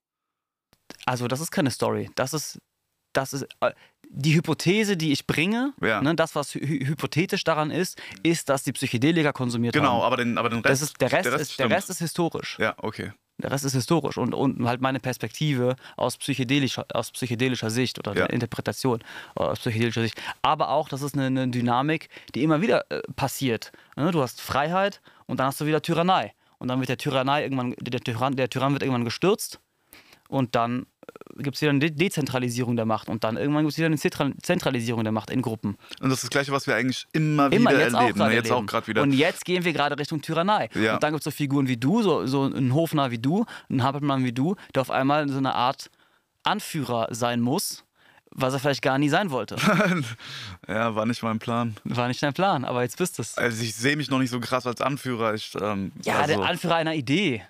Also 1.06 1.28
das 1.28 1.40
ist 1.40 1.50
keine 1.50 1.72
Story, 1.72 2.12
das 2.14 2.34
ist, 2.34 2.60
das 3.14 3.34
ist 3.34 3.48
äh, 3.62 3.74
die 4.18 4.34
Hypothese, 4.36 4.96
die 4.98 5.12
ich 5.12 5.28
bringe, 5.28 5.74
Ja. 5.82 6.02
ne, 6.02 6.16
das, 6.16 6.36
was 6.36 6.56
hy 6.56 6.86
hypothetisch 6.86 7.44
daran 7.44 7.70
ist, 7.70 8.02
ist, 8.24 8.50
dass 8.50 8.64
die 8.64 8.72
Psychedelika 8.72 9.34
konsumiert 9.34 9.74
Genau, 9.76 9.96
haben. 9.98 10.02
aber 10.04 10.18
den, 10.18 10.38
aber 10.38 10.50
den 10.50 10.60
Rest. 10.60 10.82
Ist, 10.84 11.02
der, 11.02 11.12
Rest 11.12 11.28
ist, 11.28 11.36
der 11.38 11.46
stimmt. 11.46 11.72
Rest 11.74 11.90
ist 11.90 12.00
historisch. 12.00 12.58
Ja, 12.60 12.74
okay. 12.78 13.12
Der 13.38 13.52
Rest 13.52 13.66
ist 13.66 13.74
historisch 13.74 14.18
und, 14.18 14.34
und 14.34 14.66
halt 14.66 14.80
meine 14.80 15.02
Perspektive 15.02 15.76
aus 15.98 16.16
psychedelischer, 16.16 16.86
aus 16.94 17.12
psychedelischer 17.12 17.70
Sicht 17.70 18.00
oder 18.00 18.12
Ja. 18.12 18.26
der 18.28 18.30
Interpretation 18.30 19.04
aus 19.36 19.60
psychedelischer 19.60 20.02
Sicht. 20.04 20.22
Aber 20.42 20.70
auch, 20.70 20.88
das 20.88 21.02
ist 21.02 21.16
eine, 21.16 21.26
eine 21.26 21.50
Dynamik, 21.50 22.08
die 22.34 22.44
immer 22.44 22.62
wieder 22.62 22.90
äh, 22.90 23.02
passiert. 23.18 23.74
Ne? 23.98 24.12
Du 24.12 24.22
hast 24.22 24.40
Freiheit 24.40 25.02
und 25.26 25.42
dann 25.42 25.48
hast 25.48 25.60
du 25.60 25.66
wieder 25.66 25.82
Tyrannei. 25.82 26.34
Und 26.60 26.70
dann 26.70 26.80
wird 26.80 26.88
der 26.88 26.98
Tyrannei 26.98 27.44
irgendwann, 27.44 27.76
der 27.82 28.00
Tyrann, 28.00 28.38
der 28.38 28.50
Tyrann 28.50 28.72
wird 28.72 28.82
irgendwann 28.84 29.04
gestürzt 29.04 29.60
und 30.28 30.56
dann 30.56 30.86
gibt 31.38 31.56
es 31.56 31.62
wieder 31.62 31.70
eine 31.72 31.80
De 31.80 31.92
Dezentralisierung 31.92 32.76
der 32.76 32.86
Macht 32.86 33.10
und 33.10 33.24
dann 33.24 33.38
irgendwann 33.38 33.64
gibt 33.64 33.74
es 33.74 33.78
wieder 33.78 33.88
eine 33.88 33.98
Zentra- 33.98 34.32
Zentralisierung 34.42 35.04
der 35.04 35.12
Macht 35.12 35.30
in 35.30 35.42
Gruppen. 35.42 35.78
Und 36.02 36.10
das 36.10 36.20
ist 36.20 36.24
das 36.24 36.30
Gleiche, 36.30 36.52
was 36.52 36.66
wir 36.66 36.76
eigentlich 36.76 37.06
immer, 37.14 37.52
Immer, 37.52 37.72
wieder 37.72 37.80
jetzt 37.82 37.96
auch 37.96 38.00
erleben. 38.02 38.18
gerade 38.18 38.30
ne? 38.32 38.36
jetzt 38.38 38.50
erleben. 38.50 38.70
auch 38.70 38.88
wieder. 38.88 39.02
Und 39.04 39.12
jetzt 39.14 39.46
gehen 39.46 39.64
wir 39.66 39.74
gerade 39.74 39.98
Richtung 40.00 40.22
Tyrannei. 40.22 40.70
Ja. 40.74 40.96
Und 40.96 41.04
dann 41.04 41.12
gibt 41.12 41.22
es 41.22 41.26
so 41.26 41.32
Figuren 41.32 41.68
wie 41.68 41.78
du, 41.78 42.02
so, 42.02 42.26
so 42.26 42.46
ein 42.46 42.74
Hofnarr 42.74 43.12
wie 43.12 43.20
du, 43.20 43.46
ein 43.70 43.84
Hampelmann 43.84 44.24
wie 44.24 44.32
du, 44.34 44.56
der 44.74 44.82
auf 44.82 44.92
einmal 44.92 45.28
so 45.30 45.38
eine 45.38 45.54
Art 45.54 45.90
Anführer 46.44 47.08
sein 47.12 47.42
muss, 47.42 47.84
was 48.32 48.54
er 48.54 48.60
vielleicht 48.60 48.82
gar 48.82 48.98
nie 48.98 49.10
sein 49.10 49.30
wollte. 49.32 49.56
ja, 50.68 50.96
war 50.96 51.06
nicht 51.06 51.24
mein 51.24 51.40
Plan. 51.40 51.76
War 51.84 52.08
nicht 52.08 52.22
dein 52.24 52.34
Plan, 52.34 52.66
aber 52.66 52.82
jetzt 52.84 52.98
bist 52.98 53.20
es. 53.20 53.38
Also 53.38 53.64
ich 53.64 53.76
sehe 53.76 53.96
mich 53.96 54.10
noch 54.10 54.20
nicht 54.20 54.30
so 54.32 54.40
krass 54.40 54.66
als 54.68 54.82
Anführer. 54.82 55.34
Ich, 55.34 55.54
ähm, 55.60 55.92
Ja, 56.04 56.20
also, 56.20 56.36
der 56.38 56.46
Anführer 56.46 56.76
einer 56.76 56.96
Idee. 56.96 57.44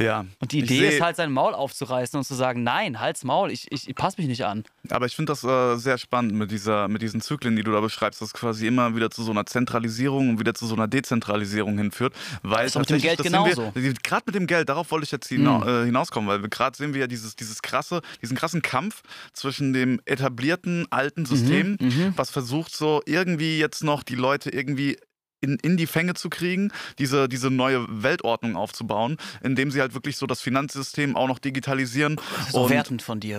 Ja. 0.00 0.24
Und 0.40 0.52
die 0.52 0.60
Idee 0.60 0.88
ist 0.88 1.00
halt, 1.00 1.16
sein 1.16 1.30
Maul 1.30 1.54
aufzureißen 1.54 2.16
und 2.18 2.24
zu 2.24 2.34
sagen, 2.34 2.62
nein, 2.62 3.00
halt's 3.00 3.24
Maul, 3.24 3.50
ich, 3.50 3.70
ich, 3.70 3.88
ich 3.88 3.94
passe 3.94 4.16
mich 4.18 4.28
nicht 4.28 4.44
an. 4.44 4.64
Aber 4.88 5.06
ich 5.06 5.14
finde 5.14 5.32
das 5.32 5.44
äh, 5.44 5.76
sehr 5.76 5.98
spannend 5.98 6.32
mit, 6.34 6.50
dieser, 6.50 6.88
mit 6.88 7.02
diesen 7.02 7.20
Zyklen, 7.20 7.56
die 7.56 7.62
du 7.62 7.72
da 7.72 7.80
beschreibst, 7.80 8.22
dass 8.22 8.32
quasi 8.32 8.66
immer 8.66 8.96
wieder 8.96 9.10
zu 9.10 9.22
so 9.22 9.30
einer 9.30 9.44
Zentralisierung 9.46 10.30
und 10.30 10.40
wieder 10.40 10.54
zu 10.54 10.66
so 10.66 10.74
einer 10.74 10.88
Dezentralisierung 10.88 11.76
hinführt. 11.76 12.14
Weil 12.42 12.66
ist 12.66 12.76
doch 12.76 12.80
mit 12.80 12.90
dem 12.90 13.00
Geld 13.00 13.18
das 13.18 13.26
genauso. 13.26 13.72
Gerade 14.02 14.22
mit 14.26 14.34
dem 14.34 14.46
Geld, 14.46 14.68
darauf 14.68 14.90
wollte 14.90 15.04
ich 15.04 15.10
jetzt 15.10 15.28
hina 15.28 15.82
äh, 15.82 15.84
hinauskommen, 15.84 16.28
weil 16.28 16.48
gerade 16.48 16.76
sehen 16.76 16.94
wir 16.94 17.02
ja 17.02 17.06
dieses, 17.06 17.36
dieses 17.36 17.60
krasse, 17.60 18.00
diesen 18.22 18.36
krassen 18.36 18.62
Kampf 18.62 19.02
zwischen 19.32 19.72
dem 19.72 20.00
etablierten 20.06 20.86
alten 20.90 21.26
System, 21.26 21.76
was 22.16 22.30
versucht 22.30 22.74
so 22.74 23.02
irgendwie 23.06 23.58
jetzt 23.58 23.84
noch 23.84 24.02
die 24.02 24.14
Leute 24.14 24.50
irgendwie 24.50 24.96
in, 25.40 25.56
in 25.62 25.76
die 25.76 25.86
Fänge 25.86 26.14
zu 26.14 26.28
kriegen, 26.30 26.72
diese, 26.98 27.28
diese 27.28 27.50
neue 27.50 27.86
Weltordnung 27.88 28.56
aufzubauen, 28.56 29.16
indem 29.42 29.70
sie 29.70 29.80
halt 29.80 29.94
wirklich 29.94 30.16
so 30.16 30.26
das 30.26 30.40
Finanzsystem 30.40 31.16
auch 31.16 31.28
noch 31.28 31.38
digitalisieren. 31.38 32.20
So 32.50 32.68
wertend 32.70 33.02
von 33.02 33.20
dir. 33.20 33.38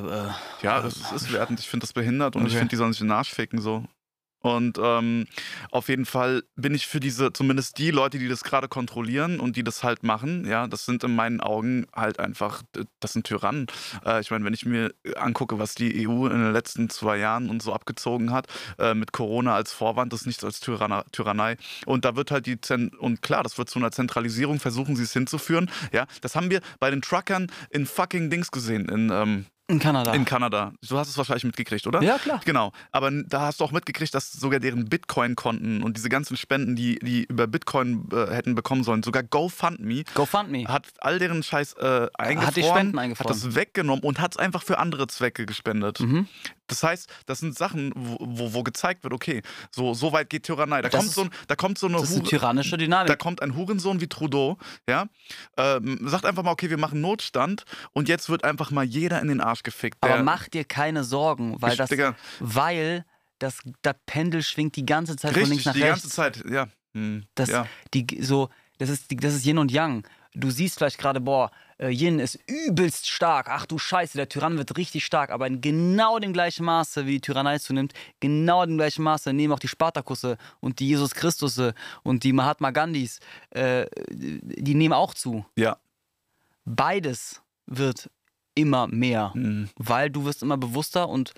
Äh. 0.61 0.65
Ja, 0.65 0.81
das 0.81 1.11
ist, 1.11 1.31
wertend. 1.31 1.59
Ich 1.59 1.69
finde 1.69 1.83
das 1.85 1.93
behindert 1.93 2.35
und 2.35 2.43
ich 2.43 2.49
Okay. 2.51 2.59
finde, 2.59 2.69
die 2.69 2.75
sollen 2.75 2.93
sich 2.93 3.01
in 3.01 3.07
den 3.07 3.13
Arsch 3.13 3.31
ficken 3.31 3.61
so. 3.61 3.85
Und 4.41 4.79
ähm, 4.81 5.27
auf 5.71 5.87
jeden 5.87 6.05
Fall 6.05 6.43
bin 6.55 6.73
ich 6.73 6.87
für 6.87 6.99
diese, 6.99 7.31
zumindest 7.31 7.77
die 7.77 7.91
Leute, 7.91 8.17
die 8.17 8.27
das 8.27 8.43
gerade 8.43 8.67
kontrollieren 8.67 9.39
und 9.39 9.55
die 9.55 9.63
das 9.63 9.83
halt 9.83 10.03
machen, 10.03 10.45
ja, 10.45 10.67
das 10.67 10.85
sind 10.85 11.03
in 11.03 11.15
meinen 11.15 11.41
Augen 11.41 11.85
halt 11.95 12.19
einfach, 12.19 12.63
das 12.99 13.13
sind 13.13 13.27
Tyrannen. 13.27 13.67
Äh, 14.05 14.21
ich 14.21 14.31
meine, 14.31 14.43
wenn 14.43 14.53
ich 14.53 14.65
mir 14.65 14.93
angucke, 15.15 15.59
was 15.59 15.75
die 15.75 16.07
EU 16.07 16.25
in 16.25 16.41
den 16.41 16.53
letzten 16.53 16.89
zwei 16.89 17.17
Jahren 17.17 17.49
und 17.49 17.61
so 17.61 17.73
abgezogen 17.73 18.31
hat, 18.31 18.47
äh, 18.79 18.93
mit 18.93 19.13
Corona 19.13 19.55
als 19.55 19.73
Vorwand, 19.73 20.11
das 20.11 20.21
ist 20.21 20.27
nichts 20.27 20.43
als 20.43 20.59
Tyranna, 20.59 21.03
Tyrannei. 21.11 21.57
Und 21.85 22.05
da 22.05 22.15
wird 22.15 22.31
halt 22.31 22.45
die, 22.47 22.59
Zen 22.59 22.89
und 22.89 23.21
klar, 23.21 23.43
das 23.43 23.57
wird 23.57 23.69
zu 23.69 23.79
einer 23.79 23.91
Zentralisierung, 23.91 24.59
versuchen 24.59 24.95
sie 24.95 25.03
es 25.03 25.13
hinzuführen. 25.13 25.69
Ja, 25.93 26.07
das 26.21 26.35
haben 26.35 26.49
wir 26.49 26.61
bei 26.79 26.89
den 26.89 27.01
Truckern 27.01 27.51
in 27.69 27.85
fucking 27.85 28.29
Dings 28.29 28.51
gesehen, 28.51 28.89
in, 28.89 29.11
ähm, 29.11 29.45
In 29.71 29.79
Kanada. 29.79 30.13
in 30.13 30.25
Kanada. 30.25 30.73
Du 30.87 30.97
hast 30.97 31.07
es 31.07 31.17
wahrscheinlich 31.17 31.45
mitgekriegt, 31.45 31.87
oder? 31.87 32.01
Ja, 32.01 32.17
klar. 32.17 32.41
Genau. 32.45 32.71
Aber 32.91 33.09
da 33.11 33.41
hast 33.41 33.59
du 33.59 33.63
auch 33.63 33.71
mitgekriegt, 33.71 34.13
dass 34.13 34.31
sogar 34.31 34.59
deren 34.59 34.85
Bitcoin-Konten 34.85 35.81
und 35.81 35.95
diese 35.97 36.09
ganzen 36.09 36.35
Spenden, 36.35 36.75
die, 36.75 36.99
die 36.99 37.23
über 37.23 37.47
Bitcoin 37.47 38.07
äh, 38.11 38.27
hätten 38.33 38.53
bekommen 38.55 38.83
sollen, 38.83 39.01
sogar 39.03 39.23
GoFundMe 39.23 40.03
GoFundMe. 40.13 40.65
hat 40.67 40.87
all 40.99 41.19
deren 41.19 41.41
Scheiß 41.41 41.73
äh, 41.73 42.07
eingefroren, 42.17 42.53
die 42.55 42.63
Spenden 42.63 42.97
hat 42.97 43.03
eingefroren. 43.03 43.39
das 43.41 43.55
weggenommen 43.55 44.03
und 44.03 44.19
hat 44.19 44.33
es 44.33 44.37
einfach 44.37 44.63
für 44.63 44.77
andere 44.77 45.07
Zwecke 45.07 45.45
gespendet. 45.45 45.99
Mhm. 46.01 46.27
Das 46.71 46.83
heißt, 46.83 47.09
das 47.25 47.39
sind 47.39 47.57
Sachen, 47.57 47.91
wo, 47.95 48.17
wo, 48.19 48.53
wo 48.53 48.63
gezeigt 48.63 49.03
wird, 49.03 49.13
okay, 49.13 49.41
so, 49.71 49.93
so 49.93 50.13
weit 50.13 50.29
geht 50.29 50.43
Tyrannei. 50.43 50.81
Da 50.81 50.89
Das 50.89 50.97
kommt, 50.99 51.09
ist- 51.09 51.15
so, 51.15 51.21
ein, 51.23 51.29
da 51.47 51.55
kommt 51.55 51.77
so 51.77 51.87
eine 51.87 51.97
Das 51.97 52.03
ist 52.05 52.11
eine 52.11 52.21
Hure- 52.21 52.29
tyrannische 52.29 52.71
da 52.71 52.77
Dynamik. 52.77 53.19
kommt 53.19 53.41
ein 53.41 53.55
Hurensohn 53.55 53.99
wie 53.99 54.07
Trudeau, 54.07 54.57
ja, 54.87 55.07
ähm, 55.57 55.99
sagt 56.07 56.25
einfach 56.25 56.43
mal, 56.43 56.51
okay, 56.51 56.69
wir 56.69 56.77
machen 56.77 57.01
Notstand 57.01 57.65
und 57.93 58.07
jetzt 58.07 58.29
wird 58.29 58.43
einfach 58.43 58.71
mal 58.71 58.83
jeder 58.85 59.21
in 59.21 59.27
den 59.27 59.41
Arsch 59.41 59.63
gefickt. 59.63 59.97
Aber 60.01 60.23
mach 60.23 60.47
dir 60.47 60.63
keine 60.63 61.03
Sorgen, 61.03 61.61
weil 61.61 61.75
das, 61.75 61.89
Digga. 61.89 62.15
weil 62.39 63.05
das, 63.39 63.59
das 63.81 63.95
Pendel 64.05 64.43
schwingt 64.43 64.75
die 64.75 64.85
ganze 64.85 65.15
Zeit 65.17 65.33
von 65.33 65.41
links 65.41 65.51
Richtig, 65.57 65.65
nach 65.65 65.73
die 65.73 65.81
rechts. 65.83 66.01
ganze 66.03 66.15
Zeit, 66.15 66.43
ja. 66.49 66.67
Hm, 66.93 67.23
Das, 67.35 67.49
ja. 67.49 67.65
die, 67.93 68.05
so, 68.21 68.49
das, 68.77 68.89
ist, 68.89 69.11
die- 69.11 69.15
das 69.17 69.33
ist 69.35 69.45
Yin 69.45 69.57
und 69.57 69.71
Yang. 69.71 70.05
Du 70.33 70.49
siehst 70.49 70.77
vielleicht 70.77 70.97
gerade, 70.97 71.19
boah, 71.19 71.51
äh, 71.77 71.89
Yin 71.89 72.19
ist 72.19 72.39
übelst 72.47 73.09
stark. 73.09 73.47
Ach 73.49 73.65
du 73.65 73.77
Scheiße, 73.77 74.17
der 74.17 74.29
Tyrann 74.29 74.57
wird 74.57 74.77
richtig 74.77 75.03
stark. 75.05 75.29
Aber 75.29 75.45
in 75.45 75.59
genau 75.59 76.19
dem 76.19 76.31
gleichen 76.31 76.63
Maße, 76.63 77.05
wie 77.05 77.13
die 77.13 77.21
Tyrannei 77.21 77.59
zunimmt, 77.59 77.93
genau 78.21 78.65
dem 78.65 78.77
gleichen 78.77 79.03
Maße 79.03 79.33
nehmen 79.33 79.53
auch 79.53 79.59
die 79.59 79.67
Spartakusse 79.67 80.37
und 80.61 80.79
die 80.79 80.87
Jesus 80.87 81.13
Christusse 81.13 81.73
und 82.03 82.23
die 82.23 82.31
Mahatma 82.31 82.71
Gandhis, 82.71 83.19
äh, 83.49 83.87
die 84.09 84.75
nehmen 84.75 84.93
auch 84.93 85.13
zu. 85.13 85.45
Ja. 85.57 85.77
Beides 86.65 87.41
wird 87.65 88.09
immer 88.55 88.87
mehr, 88.87 89.33
Hm. 89.33 89.69
weil 89.75 90.09
du 90.09 90.25
wirst 90.25 90.43
immer 90.43 90.57
bewusster 90.57 91.09
und 91.09 91.33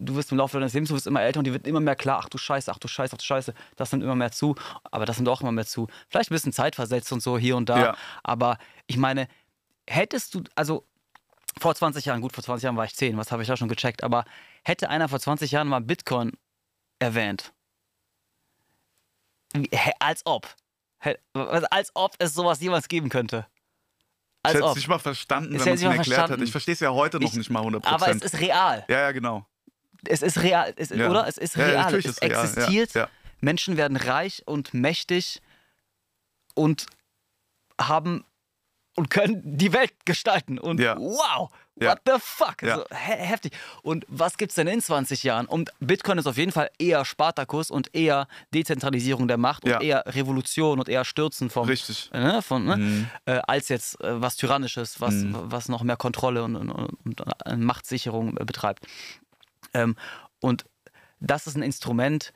du 0.00 0.14
wirst 0.16 0.30
im 0.32 0.38
Laufe 0.38 0.58
deines 0.58 0.72
Lebens, 0.74 0.88
du 0.90 0.94
wirst 0.94 1.06
immer 1.06 1.22
älter 1.22 1.38
und 1.40 1.44
dir 1.46 1.52
wird 1.52 1.66
immer 1.66 1.80
mehr 1.80 1.96
klar, 1.96 2.20
ach 2.22 2.28
du 2.28 2.38
Scheiße, 2.38 2.70
ach 2.72 2.78
du 2.78 2.88
Scheiße, 2.88 3.14
ach 3.14 3.18
du 3.18 3.24
Scheiße, 3.24 3.54
das 3.76 3.92
nimmt 3.92 4.04
immer 4.04 4.14
mehr 4.16 4.30
zu, 4.32 4.54
aber 4.84 5.06
das 5.06 5.16
nimmt 5.18 5.28
auch 5.28 5.40
immer 5.40 5.52
mehr 5.52 5.66
zu. 5.66 5.86
Vielleicht 6.08 6.30
ein 6.30 6.34
bisschen 6.34 6.52
zeitversetzt 6.52 7.12
und 7.12 7.20
so 7.22 7.36
hier 7.38 7.56
und 7.56 7.68
da, 7.68 7.78
Ja. 7.78 7.96
aber 8.22 8.58
ich 8.86 8.96
meine, 8.96 9.28
hättest 9.88 10.34
du, 10.34 10.42
also 10.54 10.84
vor 11.58 11.74
20 11.74 12.04
Jahren, 12.04 12.20
gut, 12.20 12.32
vor 12.32 12.44
20 12.44 12.62
Jahren 12.64 12.76
war 12.76 12.84
ich 12.84 12.94
10, 12.94 13.16
was 13.16 13.32
habe 13.32 13.42
ich 13.42 13.48
da 13.48 13.56
schon 13.56 13.68
gecheckt, 13.68 14.02
aber 14.04 14.24
hätte 14.64 14.88
einer 14.90 15.08
vor 15.08 15.18
20 15.20 15.50
Jahren 15.50 15.68
mal 15.68 15.80
Bitcoin 15.80 16.32
erwähnt, 17.00 17.52
als 19.98 20.22
ob, 20.24 20.46
als 21.70 21.90
ob 21.94 22.14
es 22.18 22.34
sowas 22.34 22.60
jemals 22.60 22.88
geben 22.88 23.08
könnte. 23.08 23.46
Ich 24.44 24.50
Als 24.50 24.54
hätte 24.54 24.66
es 24.68 24.76
nicht 24.76 24.88
mal 24.88 24.98
verstanden, 24.98 25.54
Ich 25.54 25.60
wenn 25.60 25.66
man 25.66 25.74
es 25.74 25.80
es 25.80 25.84
mir 25.84 25.88
erklärt 25.88 26.06
hätte. 26.06 26.16
verstanden. 26.18 26.44
Ich 26.44 26.50
verstehe 26.52 26.74
es 26.74 26.80
ja 26.80 26.90
heute 26.92 27.18
noch 27.18 27.28
Ich- 27.28 27.34
nicht 27.36 27.50
mal 27.50 27.62
100%. 27.62 27.86
Aber 27.92 28.08
es 28.08 28.22
ist 28.22 28.38
real. 28.40 28.84
ja, 28.88 28.98
ja, 29.00 29.12
genau. 29.12 29.46
Es 30.06 30.22
ist 30.22 30.42
real, 30.42 30.72
es, 30.76 30.90
Ja. 30.90 31.08
oder? 31.10 31.26
Es 31.26 31.38
ist 31.38 31.56
Ja, 31.56 31.66
real. 31.66 31.84
natürlich 31.84 32.06
es 32.06 32.12
ist 32.12 32.22
real, 32.22 32.30
ja, 32.32 32.42
existiert. 32.44 32.94
ja. 32.94 33.08
Menschen 33.40 33.76
werden 33.76 33.96
reich 33.96 34.42
und 34.46 34.74
mächtig 34.74 35.40
und 36.54 36.86
haben 37.80 38.24
und 38.96 39.10
können 39.10 39.40
die 39.44 39.72
Welt 39.72 39.92
gestalten. 40.04 40.58
Und 40.58 40.80
Ja. 40.80 40.96
wow, 40.98 41.50
Ja. 41.80 41.90
what 41.90 42.00
the 42.04 42.12
fuck? 42.18 42.62
Ja. 42.62 42.78
So, 42.78 42.84
he 42.90 43.12
heftig. 43.12 43.52
Und 43.82 44.04
was 44.08 44.36
gibt's 44.38 44.56
denn 44.56 44.66
in 44.66 44.80
20 44.82 45.22
Jahren? 45.22 45.46
Und 45.46 45.70
Bitcoin 45.78 46.18
ist 46.18 46.26
auf 46.26 46.36
jeden 46.36 46.50
Fall 46.50 46.68
eher 46.80 47.04
Spartakus 47.04 47.70
und 47.70 47.94
eher 47.94 48.26
Dezentralisierung 48.52 49.28
der 49.28 49.36
Macht 49.36 49.62
und 49.64 49.70
Ja. 49.70 49.80
eher 49.80 50.02
Revolution 50.06 50.80
und 50.80 50.88
eher 50.88 51.04
Stürzen 51.04 51.48
vom, 51.48 51.68
Richtig. 51.68 52.10
äh, 52.12 52.42
von, 52.42 52.64
ne? 52.64 52.76
Mhm. 52.76 53.10
äh, 53.26 53.38
als 53.46 53.68
jetzt 53.68 54.00
äh, 54.00 54.20
was 54.20 54.34
Tyrannisches, 54.34 55.00
was, 55.00 55.14
Mhm. 55.14 55.36
was 55.44 55.68
noch 55.68 55.84
mehr 55.84 55.96
Kontrolle 55.96 56.42
und, 56.42 56.56
und, 56.56 56.70
und 56.72 57.22
äh, 57.46 57.56
Machtsicherung 57.56 58.34
betreibt. 58.34 58.84
Ähm, 59.74 59.96
und 60.40 60.64
das 61.20 61.46
ist 61.46 61.56
ein 61.56 61.62
Instrument, 61.62 62.32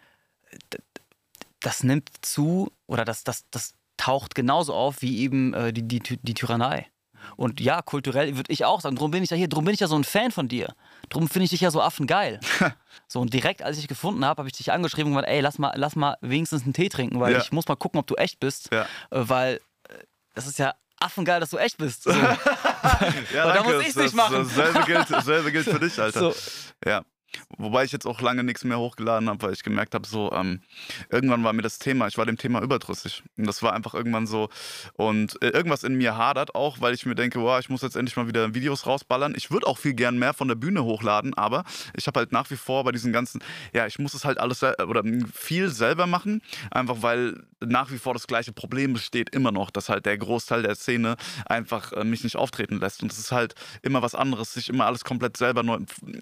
das 1.60 1.82
nimmt 1.82 2.10
zu 2.22 2.72
oder 2.86 3.04
das, 3.04 3.24
das, 3.24 3.44
das 3.50 3.74
taucht 3.96 4.34
genauso 4.34 4.74
auf 4.74 5.00
wie 5.02 5.20
eben 5.20 5.54
äh, 5.54 5.72
die, 5.72 5.82
die, 5.86 6.00
die 6.00 6.34
Tyrannei. 6.34 6.88
Und 7.36 7.60
ja, 7.60 7.82
kulturell 7.82 8.36
würde 8.36 8.52
ich 8.52 8.64
auch 8.64 8.80
sagen, 8.80 8.96
drum 8.96 9.12
bin 9.12 9.22
ich 9.22 9.30
ja 9.30 9.36
hier, 9.36 9.48
drum 9.48 9.64
bin 9.64 9.74
ich 9.74 9.78
ja 9.80 9.86
so 9.86 9.94
ein 9.94 10.02
Fan 10.02 10.32
von 10.32 10.48
dir. 10.48 10.74
Drum 11.09 11.28
finde 11.28 11.44
ich 11.44 11.50
dich 11.50 11.60
ja 11.60 11.70
so 11.70 11.80
affengeil. 11.80 12.40
so, 13.06 13.20
und 13.20 13.32
direkt, 13.32 13.62
als 13.62 13.76
ich 13.76 13.82
dich 13.82 13.88
gefunden 13.88 14.24
habe, 14.24 14.38
habe 14.40 14.48
ich 14.48 14.56
dich 14.56 14.72
angeschrieben 14.72 15.12
und 15.12 15.16
gesagt, 15.18 15.32
ey, 15.32 15.40
lass 15.40 15.59
mal, 15.59 15.72
lass 15.76 15.94
mal 15.94 16.16
wenigstens 16.20 16.64
einen 16.64 16.72
Tee 16.72 16.88
trinken, 16.88 17.20
weil 17.20 17.32
Ja. 17.32 17.38
ich 17.38 17.52
muss 17.52 17.68
mal 17.68 17.76
gucken, 17.76 18.00
ob 18.00 18.09
du 18.09 18.16
echt 18.16 18.40
bist. 18.40 18.70
Ja. 18.72 18.82
Äh, 18.82 18.86
weil 19.28 19.60
äh, 19.88 19.94
das 20.34 20.48
ist 20.48 20.59
ja 20.59 20.74
affengeil, 20.98 21.38
dass 21.38 21.50
du 21.50 21.59
echt 21.59 21.78
bist. 21.78 22.02
So. 22.04 22.10
Ja, 22.10 22.36
Aber 23.44 23.52
da 23.52 23.54
danke. 23.54 23.72
muss 23.74 23.82
ich's 23.84 23.94
Das- 23.94 24.02
nicht 24.04 24.14
machen. 24.16 24.38
Dasselbe 24.48 24.82
gilt, 24.84 25.10
dasselbe 25.10 25.52
gilt 25.52 25.64
für 25.68 25.78
dich, 25.78 25.98
Alter. 26.00 26.32
So. 26.32 26.34
Ja. 26.84 27.02
Wobei 27.59 27.84
ich 27.84 27.92
jetzt 27.92 28.06
auch 28.06 28.20
lange 28.20 28.44
nichts 28.44 28.64
mehr 28.64 28.78
hochgeladen 28.78 29.28
habe, 29.28 29.42
weil 29.42 29.52
ich 29.52 29.62
gemerkt 29.62 29.94
habe, 29.94 30.06
so, 30.06 30.32
ähm, 30.32 30.60
irgendwann 31.10 31.44
war 31.44 31.52
mir 31.52 31.62
das 31.62 31.78
Thema, 31.78 32.09
ich 32.09 32.18
war 32.18 32.26
dem 32.26 32.38
Thema 32.38 32.62
überdrüssig. 32.62 33.22
Und 33.36 33.46
das 33.46 33.62
war 33.62 33.72
einfach 33.72 33.94
irgendwann 33.94 34.26
so. 34.26 34.48
Und 34.94 35.40
äh, 35.42 35.48
irgendwas 35.48 35.84
in 35.84 35.94
mir 35.94 36.16
hadert 36.16 36.54
auch, 36.54 36.80
weil 36.80 36.94
ich 36.94 37.06
mir 37.06 37.14
denke, 37.14 37.38
boah, 37.38 37.59
ich 37.59 37.68
muss 37.68 37.82
jetzt 37.82 37.96
endlich 37.96 38.16
mal 38.16 38.28
wieder 38.28 38.54
Videos 38.54 38.86
rausballern. 38.86 39.34
Ich 39.36 39.50
würde 39.50 39.66
auch 39.66 39.78
viel 39.78 39.94
gern 39.94 40.18
mehr 40.18 40.34
von 40.34 40.48
der 40.48 40.54
Bühne 40.54 40.84
hochladen, 40.84 41.34
aber 41.34 41.64
ich 41.96 42.06
habe 42.06 42.20
halt 42.20 42.32
nach 42.32 42.50
wie 42.50 42.56
vor 42.56 42.84
bei 42.84 42.92
diesen 42.92 43.12
ganzen, 43.12 43.42
ja, 43.72 43.86
ich 43.86 43.98
muss 43.98 44.14
es 44.14 44.24
halt 44.24 44.38
alles 44.38 44.62
oder 44.62 45.02
viel 45.32 45.68
selber 45.68 46.06
machen, 46.06 46.42
einfach 46.70 46.96
weil 47.00 47.44
nach 47.66 47.90
wie 47.90 47.98
vor 47.98 48.12
das 48.14 48.26
gleiche 48.26 48.52
Problem 48.52 48.93
besteht 48.93 49.30
immer 49.34 49.52
noch, 49.52 49.70
dass 49.70 49.89
halt 49.89 50.06
der 50.06 50.18
Großteil 50.18 50.62
der 50.62 50.74
Szene 50.74 51.16
einfach 51.47 51.93
äh, 51.93 52.05
mich 52.05 52.24
nicht 52.24 52.36
auftreten 52.36 52.78
lässt. 52.78 53.02
Und 53.02 53.12
es 53.12 53.18
ist 53.18 53.32
halt 53.32 53.55
immer 53.82 54.02
was 54.02 54.14
anderes, 54.14 54.55
sich 54.55 54.68
immer 54.68 54.86
alles 54.86 55.05
komplett 55.05 55.36
selber 55.36 55.62
neu, 55.62 55.78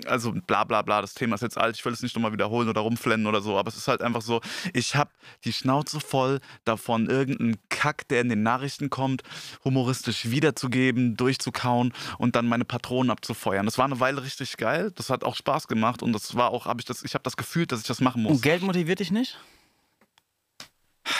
also 0.07 0.33
bla 0.33 0.65
bla 0.65 0.83
bla, 0.83 1.01
das 1.01 1.15
Thema 1.15 1.35
ist 1.35 1.43
jetzt 1.43 1.59
alt, 1.59 1.77
ich 1.77 1.85
will 1.85 1.93
es 1.93 2.03
nicht 2.03 2.15
nochmal 2.15 2.33
wiederholen 2.33 2.69
oder 2.69 2.81
rumflennen 2.81 3.27
oder 3.27 3.41
so, 3.41 3.59
aber 3.59 3.69
es 3.69 3.77
ist 3.77 3.89
halt 3.89 4.03
einfach 4.03 4.23
so, 4.23 4.41
ich 4.73 4.97
habe 4.97 5.11
die 5.45 5.53
Schnauze 5.53 6.01
voll 6.01 6.41
davon, 6.65 7.09
irgendeinen 7.09 7.57
Kack, 7.69 8.09
der 8.09 8.21
in 8.21 8.29
den 8.29 8.43
Nachrichten 8.43 8.91
kommt, 8.91 9.23
humoristisch 9.65 10.31
wiederzugeben, 10.31 11.17
durchzukauen 11.17 11.93
und 12.19 12.37
dann 12.37 12.47
meine 12.47 12.65
Patronen 12.65 13.11
abzufeuern. 13.11 13.67
Das 13.67 13.79
war 13.79 13.85
eine 13.85 14.01
Weile 14.01 14.23
richtig 14.23 14.57
geil, 14.57 14.93
das 14.95 15.11
hat 15.11 15.25
auch 15.25 15.37
Spaß 15.37 15.69
gemacht 15.69 16.03
und 16.03 16.13
das 16.13 16.35
war 16.35 16.51
auch, 16.51 16.67
habe 16.67 16.81
ich 16.81 16.87
das, 16.87 17.03
ich 17.03 17.15
habe 17.15 17.23
das 17.23 17.37
Gefühl, 17.37 17.67
dass 17.67 17.81
ich 17.81 17.87
das 17.87 18.01
machen 18.01 18.23
muss. 18.23 18.33
Und 18.33 18.43
Geld 18.43 18.63
motiviert 18.63 19.01
dich 19.01 19.11
nicht? 19.11 19.39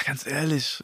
Ganz 0.07 0.27
ehrlich, 0.27 0.83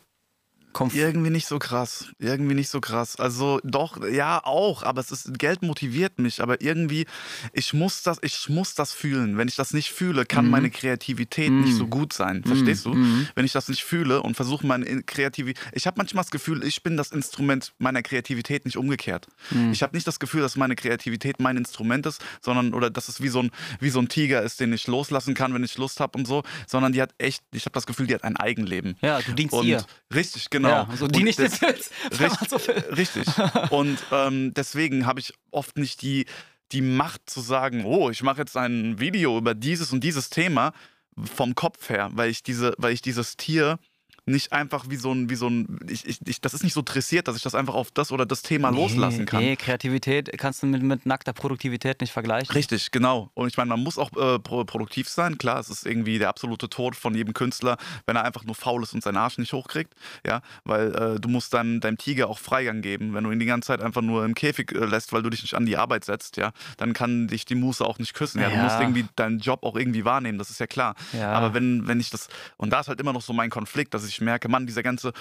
Komm, 0.77 0.91
Irgendwie 0.93 1.31
nicht 1.31 1.47
so 1.47 1.59
krass. 1.59 2.05
Irgendwie 2.19 2.55
nicht 2.55 2.69
so 2.69 2.83
krass. 2.83 3.17
Also 3.17 3.61
doch, 3.65 4.07
ja, 4.07 4.45
auch, 4.45 4.83
aber 4.83 5.01
es 5.01 5.11
ist, 5.11 5.39
Geld 5.39 5.63
motiviert 5.63 6.19
mich, 6.19 6.43
aber 6.43 6.61
irgendwie, 6.61 7.07
ich 7.55 7.73
muss 7.73 8.03
das, 8.03 8.19
ich 8.21 8.51
muss 8.51 8.75
das 8.75 8.93
fühlen. 8.93 9.39
Wenn 9.39 9.49
ich 9.49 9.57
das 9.57 9.73
nicht 9.73 9.91
fühle, 9.91 10.27
kann 10.27 10.45
Mhm. 10.45 10.51
meine 10.51 10.71
Kreativität 10.71 11.51
nicht 11.51 11.77
so 11.77 11.87
gut 11.87 12.13
sein. 12.13 12.45
Verstehst 12.45 12.85
du? 12.85 12.93
Mhm. 12.93 13.27
Wenn 13.35 13.47
ich 13.47 13.53
das 13.53 13.69
nicht 13.71 13.85
fühle 13.85 14.23
und 14.23 14.35
versuche 14.35 14.67
meine 14.67 15.03
Kreativität. 15.03 15.65
Ich 15.73 15.87
habe 15.87 15.97
manchmal 15.97 16.25
das 16.25 16.31
Gefühl, 16.31 16.63
ich 16.63 16.83
bin 16.83 16.99
das 16.99 17.11
Instrument 17.11 17.73
meiner 17.79 18.03
Kreativität, 18.03 18.67
nicht 18.67 18.77
umgekehrt. 18.77 19.29
Mhm. 19.53 19.73
Ich 19.73 19.83
habe 19.83 19.97
nicht 19.97 20.07
das 20.07 20.21
Gefühl, 20.21 20.43
dass 20.43 20.57
meine 20.57 20.77
Kreativität 20.77 21.41
mein 21.41 21.57
Instrument 21.57 22.05
ist, 22.05 22.23
sondern 22.43 22.75
oder 22.75 22.91
dass 22.91 23.09
es 23.09 23.23
wie 23.23 23.29
so 23.29 23.41
ein, 23.41 23.51
wie 23.81 23.89
so 23.89 23.99
ein 23.99 24.11
Tiger 24.11 24.43
ist, 24.43 24.61
den 24.61 24.75
ich 24.75 24.87
loslassen 24.89 25.33
kann, 25.33 25.55
wenn 25.55 25.65
ich 25.65 25.79
Lust 25.79 26.01
habe 26.01 26.19
und 26.19 26.27
so, 26.27 26.43
sondern 26.67 26.93
die 26.93 27.01
hat 27.01 27.15
echt, 27.17 27.43
ich 27.53 27.65
habe 27.65 27.73
das 27.73 27.87
Gefühl, 27.87 28.07
die 28.07 28.15
hat 28.15 28.25
ein 28.25 28.37
Eigenleben. 28.37 28.97
Ja, 29.01 29.23
du 29.23 29.33
dienst 29.33 29.55
Und 29.55 29.65
ihr. 29.67 29.83
richtig, 30.15 30.51
genau. 30.51 30.66
Genau. 30.67 30.87
Ja, 30.91 30.97
so 30.97 31.07
die 31.09 31.19
Und 31.21 31.25
nicht 31.25 31.39
das- 31.39 31.61
jetzt, 31.61 31.93
man 32.21 32.31
so. 32.49 32.57
Richtig. 32.97 33.27
Und 33.71 33.99
ähm, 34.13 34.53
deswegen 34.55 35.07
habe 35.07 35.21
ich 35.21 35.33
oft 35.51 35.79
nicht 35.79 36.03
die, 36.03 36.27
die 36.73 36.83
Macht 36.83 37.29
zu 37.31 37.41
sagen, 37.41 37.85
oh, 37.85 38.11
ich 38.11 38.23
mache 38.23 38.39
jetzt 38.39 38.57
ein 38.57 38.99
Video 38.99 39.39
über 39.39 39.55
dieses 39.55 39.93
und 39.93 40.03
dieses 40.03 40.31
Thema 40.31 40.73
vom 41.17 41.55
Kopf 41.55 41.89
her, 41.89 42.11
weil 42.13 42.31
ich 42.31 42.43
diese, 42.43 42.75
weil 42.79 42.93
ich 42.93 43.03
dieses 43.03 43.37
Tier 43.37 43.79
nicht 44.27 44.53
einfach 44.53 44.87
wie 44.89 44.97
so 44.97 45.13
ein, 45.13 45.31
wie 45.31 45.37
so 45.37 45.49
ein, 45.49 45.79
ich, 45.89 46.05
ich, 46.07 46.19
ich, 46.27 46.41
das 46.41 46.53
ist 46.53 46.65
nicht 46.65 46.73
so 46.75 46.83
dressiert, 46.85 47.29
dass 47.29 47.37
ich 47.37 47.43
das 47.43 47.55
einfach 47.55 47.75
auf 47.75 47.93
das 47.93 48.11
oder 48.11 48.27
das 48.27 48.43
Thema 48.43 48.71
loslassen 48.71 49.25
kann. 49.25 49.43
Nee, 49.43 49.55
Kreativität 49.57 50.37
kannst 50.37 50.63
du 50.63 50.67
mit, 50.67 50.83
mit 50.83 51.07
nackter 51.07 51.33
Produktivität 51.33 52.01
nicht 52.01 52.13
vergleichen. 52.13 52.53
Richtig, 52.53 52.91
genau. 52.91 53.31
Und 53.35 53.47
ich 53.49 53.57
meine, 53.57 53.69
man 53.69 53.81
muss 53.83 53.99
auch 53.99 54.11
äh, 54.17 54.39
pro 54.41 54.65
produktiv 54.65 55.09
sein. 55.09 55.39
Klar, 55.39 55.61
es 55.61 55.71
ist 55.71 55.87
irgendwie 55.87 56.19
der 56.19 56.29
absolute 56.29 56.69
Tod 56.69 56.97
von 56.97 57.15
jedem 57.15 57.35
Künstler, 57.35 57.77
wenn 58.07 58.17
er 58.17 58.25
einfach 58.25 58.45
nur 58.45 58.55
faul 58.57 58.83
ist 58.83 58.95
und 58.95 59.03
seinen 59.03 59.17
Arsch 59.17 59.39
nicht 59.39 59.53
hochkriegt. 59.53 59.95
Ja, 60.27 60.41
weil 60.65 60.95
äh, 60.95 61.21
du 61.21 61.29
musst 61.29 61.55
deinem, 61.55 61.81
deinem 61.81 61.97
Tiger 61.97 62.29
auch 62.29 62.41
Freigang 62.41 62.83
geben. 62.83 63.15
Wenn 63.15 63.23
du 63.23 63.31
ihn 63.31 63.39
die 63.39 63.47
ganze 63.47 63.69
Zeit 63.69 63.81
einfach 63.81 64.03
nur 64.03 64.25
im 64.25 64.35
Käfig 64.35 64.73
äh, 64.73 64.85
lässt, 64.87 65.13
weil 65.13 65.23
du 65.23 65.31
dich 65.31 65.43
nicht 65.43 65.55
an 65.55 65.67
die 65.67 65.77
Arbeit 65.77 66.05
setzt, 66.05 66.37
ja, 66.37 66.51
dann 66.79 66.93
kann 66.95 67.29
dich 67.29 67.45
die 67.45 67.55
Muße 67.55 67.85
auch 67.85 68.01
nicht 68.01 68.13
küssen. 68.15 68.41
Ja, 68.41 68.51
du 68.51 68.57
Ja. 68.57 68.63
musst 68.65 68.81
irgendwie 68.81 69.05
deinen 69.15 69.39
Job 69.39 69.63
auch 69.63 69.77
irgendwie 69.77 70.05
wahrnehmen, 70.05 70.39
das 70.39 70.51
ist 70.51 70.59
ja 70.59 70.67
klar. 70.67 70.97
Ja. 71.13 71.33
Aber 71.33 71.55
wenn, 71.55 71.87
wenn 71.87 72.01
ich 72.01 72.11
das, 72.11 72.29
und 72.57 72.71
da 72.71 72.81
ist 72.81 72.89
halt 72.89 72.99
immer 73.01 73.13
noch 73.13 73.23
so 73.23 73.33
mein 73.33 73.51
Konflikt, 73.51 73.95
dass 73.95 74.05
ich 74.07 74.16
merke, 74.21 74.49
Mann, 74.49 74.67
dieser 74.67 74.83
ganze, 74.83 75.13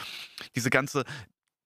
diese 0.55 0.69
ganze 0.69 1.03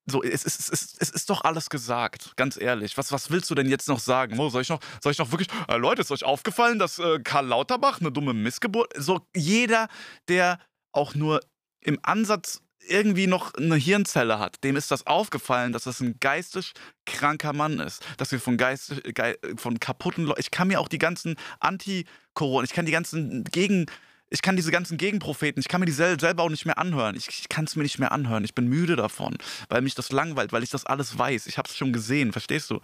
so, 0.06 0.23
es, 0.23 0.43
ist- 0.43 0.60
es, 0.60 0.69
ist- 0.69 0.97
es 1.01 1.10
ist 1.11 1.30
doch 1.30 1.43
alles 1.43 1.69
gesagt, 1.69 2.34
ganz 2.35 2.60
ehrlich. 2.60 2.97
Was, 2.97 3.11
was 3.11 3.30
willst 3.30 3.49
du 3.51 3.56
denn 3.56 3.69
jetzt 3.69 3.88
noch 3.88 3.99
sagen? 3.99 4.39
Oh, 4.39 4.49
soll, 4.49 4.64
ich 4.64 4.69
noch, 4.69 4.80
soll 5.03 5.11
ich 5.11 5.19
noch 5.19 5.31
wirklich. 5.31 5.49
Äh, 5.68 5.77
Leute, 5.77 6.01
ist 6.01 6.11
euch 6.11 6.23
aufgefallen, 6.23 6.80
dass 6.80 6.97
äh, 6.97 7.19
Karl 7.23 7.45
Lauterbach 7.45 7.99
eine 7.99 8.11
dumme 8.11 8.34
Missgeburt. 8.34 8.91
So, 8.97 9.22
jeder, 9.35 9.88
der 10.27 10.60
auch 10.93 11.14
nur 11.14 11.41
im 11.81 11.99
Ansatz 12.01 12.61
irgendwie 12.88 13.27
noch 13.27 13.53
eine 13.53 13.76
Hirnzelle 13.76 14.39
hat, 14.39 14.64
dem 14.64 14.76
ist 14.77 14.89
das 14.89 15.06
aufgefallen, 15.06 15.73
dass 15.73 15.84
das 15.84 15.99
ein 15.99 16.15
geistig 16.19 16.73
kranker 17.06 17.53
Mann 17.53 17.80
ist. 17.80 18.03
Dass 18.18 18.31
wir 18.31 18.39
von, 18.39 18.57
geistig, 18.57 19.14
gei- 19.14 19.38
von 19.57 19.80
kaputten 19.80 20.26
Leuten. 20.26 20.39
Ich 20.39 20.49
kann 20.49 20.69
mir 20.69 20.80
auch 20.80 20.88
die 20.88 20.97
ganzen 20.97 21.35
Anti-Corona, 21.60 22.64
ich 22.65 22.73
kann 22.73 22.85
die 22.88 22.91
ganzen 22.91 23.43
Gegen. 23.43 23.85
Ich 24.30 24.41
kann 24.41 24.56
diese 24.56 24.72
ganzen 24.72 24.97
Gegenpropheten, 24.97 25.60
ich 25.60 25.68
kann 25.68 25.80
mir 25.80 25.85
die 25.85 25.91
sel 25.91 26.19
selber 26.19 26.43
auch 26.43 26.49
nicht 26.49 26.65
mehr 26.65 26.77
anhören. 26.77 27.15
Ich, 27.15 27.27
ich 27.27 27.49
kann 27.49 27.65
es 27.65 27.76
mir 27.76 27.84
nicht 27.84 27.99
mehr 27.99 28.11
anhören. 28.11 28.43
Ich 28.43 28.53
bin 28.53 28.68
müde 28.68 28.95
davon, 28.95 29.38
weil 29.69 29.81
mich 29.81 29.95
das 29.95 30.11
langweilt, 30.11 30.51
weil 30.51 30.64
ich 30.64 30.69
das 30.69 30.85
alles 30.85 31.18
weiß. 31.18 31.47
Ich 31.47 31.57
habe 31.57 31.68
es 31.68 31.76
schon 31.76 31.93
gesehen, 31.93 32.31
verstehst 32.31 32.69
du? 32.69 32.80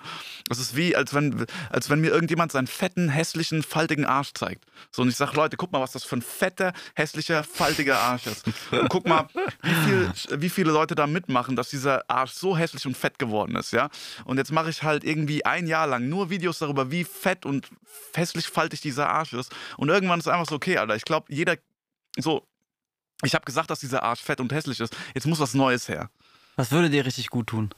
Das 0.48 0.60
ist 0.60 0.76
wie, 0.76 0.96
als 0.96 1.14
wenn, 1.14 1.46
als 1.70 1.90
wenn 1.90 2.02
mir 2.02 2.12
irgendjemand 2.12 2.52
seinen 2.52 2.68
fetten, 2.68 3.10
hässlichen, 3.10 3.64
faltigen 3.64 4.06
Arsch 4.06 4.34
zeigt. 4.34 4.66
So, 4.92 5.02
und 5.02 5.10
ich 5.10 5.16
sage, 5.16 5.36
Leute, 5.36 5.58
guck 5.58 5.72
mal, 5.72 5.82
was 5.82 5.92
das 5.92 6.04
für 6.04 6.18
ein 6.18 6.22
fetter, 6.22 6.74
hässlicher, 6.96 7.44
faltiger 7.44 8.00
Arsch 8.00 8.28
ist. 8.28 8.46
Und 8.72 8.90
guck 8.90 9.08
mal, 9.08 9.28
wie, 9.62 9.74
viel, 9.74 10.42
wie 10.42 10.50
viele 10.50 10.72
Leute 10.72 10.96
da 10.96 11.08
mitmachen, 11.08 11.56
dass 11.56 11.70
dieser 11.70 12.10
Arsch 12.10 12.32
so 12.32 12.58
hässlich 12.58 12.86
und 12.86 12.98
fett 12.98 13.20
geworden 13.20 13.56
ist, 13.56 13.72
ja? 13.72 13.90
Und 14.26 14.38
jetzt 14.38 14.52
mache 14.52 14.70
ich 14.70 14.84
halt 14.84 15.04
irgendwie 15.04 15.46
ein 15.46 15.68
Jahr 15.68 15.88
lang 15.88 16.10
nur 16.10 16.30
Videos 16.30 16.60
darüber, 16.60 16.92
wie 16.92 17.04
fett 17.04 17.46
und 17.46 17.70
hässlich 18.14 18.48
faltig 18.48 18.82
dieser 18.82 19.10
Arsch 19.10 19.34
ist. 19.34 19.54
Und 19.78 19.90
irgendwann 19.90 20.20
ist 20.20 20.28
einfach 20.28 20.48
so, 20.48 20.56
okay, 20.56 20.78
Alter, 20.78 20.96
ich 20.96 21.06
glaube, 21.06 21.34
jeder, 21.36 21.58
so, 22.18 22.48
ich 23.24 23.34
habe 23.36 23.46
gesagt, 23.46 23.70
dass 23.70 23.80
dieser 23.80 24.04
Arsch 24.04 24.22
fett 24.22 24.40
und 24.40 24.52
hässlich 24.52 24.80
ist. 24.80 24.96
Jetzt 25.14 25.28
muss 25.28 25.40
was 25.40 25.54
Neues 25.54 25.88
her. 25.88 26.10
Was 26.56 26.72
würde 26.72 26.90
dir 26.90 27.06
richtig 27.06 27.30
gut 27.30 27.48
tun? 27.48 27.70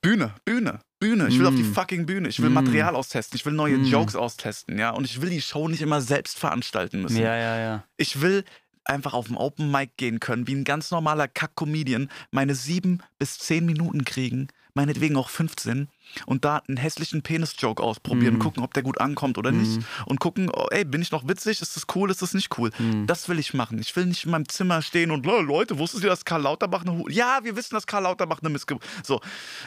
Bühne, 0.00 0.34
Bühne, 0.44 0.80
Bühne. 0.98 1.28
Ich 1.28 1.38
will 1.38 1.46
auf 1.46 1.54
die 1.54 1.62
Mm. 1.62 1.74
fucking 1.74 2.06
Bühne. 2.06 2.28
Ich 2.28 2.40
will 2.42 2.50
Mm. 2.50 2.54
Material 2.54 2.96
austesten. 2.96 3.36
Ich 3.36 3.46
will 3.46 3.52
neue 3.52 3.78
Mm. 3.78 3.84
Jokes 3.84 4.16
austesten, 4.16 4.78
ja. 4.78 4.90
Und 4.90 5.04
ich 5.04 5.20
will 5.20 5.30
die 5.30 5.40
Show 5.42 5.68
nicht 5.68 5.80
immer 5.82 6.00
selbst 6.00 6.38
veranstalten 6.38 7.02
müssen. 7.02 7.18
Ja, 7.18 7.36
ja, 7.36 7.58
ja. 7.58 7.84
Ich 7.96 8.20
will 8.20 8.44
einfach 8.84 9.12
auf 9.14 9.28
den 9.28 9.36
Open 9.36 9.70
Mic 9.70 9.92
gehen 9.96 10.18
können, 10.18 10.48
wie 10.48 10.54
ein 10.56 10.64
ganz 10.64 10.90
normaler 10.90 11.28
Kack-Comedian, 11.28 12.10
meine 12.32 12.56
sieben 12.56 13.00
bis 13.18 13.38
zehn 13.38 13.64
Minuten 13.64 14.04
kriegen, 14.04 14.48
meinetwegen 14.74 15.16
auch 15.16 15.28
15, 15.28 15.88
und 16.26 16.44
da 16.44 16.58
einen 16.66 16.76
hässlichen 16.78 17.22
Penis-Joke 17.22 17.82
ausprobieren, 17.82 18.34
Mhm. 18.34 18.38
gucken, 18.38 18.62
ob 18.62 18.72
der 18.74 18.82
gut 18.82 19.00
ankommt 19.00 19.36
oder 19.38 19.50
nicht. 19.52 19.80
Und 20.06 20.18
gucken, 20.20 20.50
oh, 20.54 20.66
ey, 20.70 20.84
bin 20.84 21.02
ich 21.02 21.10
noch 21.12 21.26
witzig? 21.28 21.60
Ist 21.60 21.76
das 21.76 21.86
cool? 21.94 22.10
Ist 22.10 22.22
das 22.22 22.32
nicht 22.34 22.56
cool? 22.58 22.70
Mhm. 22.78 23.06
Das 23.06 23.28
will 23.28 23.38
ich 23.38 23.52
machen. 23.54 23.78
Ich 23.78 23.94
will 23.96 24.06
nicht 24.06 24.24
in 24.24 24.30
meinem 24.30 24.48
Zimmer 24.48 24.80
stehen 24.82 25.10
und, 25.10 25.26
"Le- 25.26 25.42
Leute, 25.42 25.78
wusstet 25.78 26.02
ihr, 26.04 26.08
dass 26.10 26.24
Karl 26.24 26.42
Lauterbach 26.42 26.82
eine 26.82 26.92
Hu 26.92 27.08
Ja, 27.08 27.40
wir 27.42 27.54
wissen, 27.56 27.74
dass 27.74 27.86
Karl 27.86 28.02
Lauterbach 28.04 28.40
eine 28.40 28.50
Missgeburt. 28.50 28.84
So, 29.04 29.20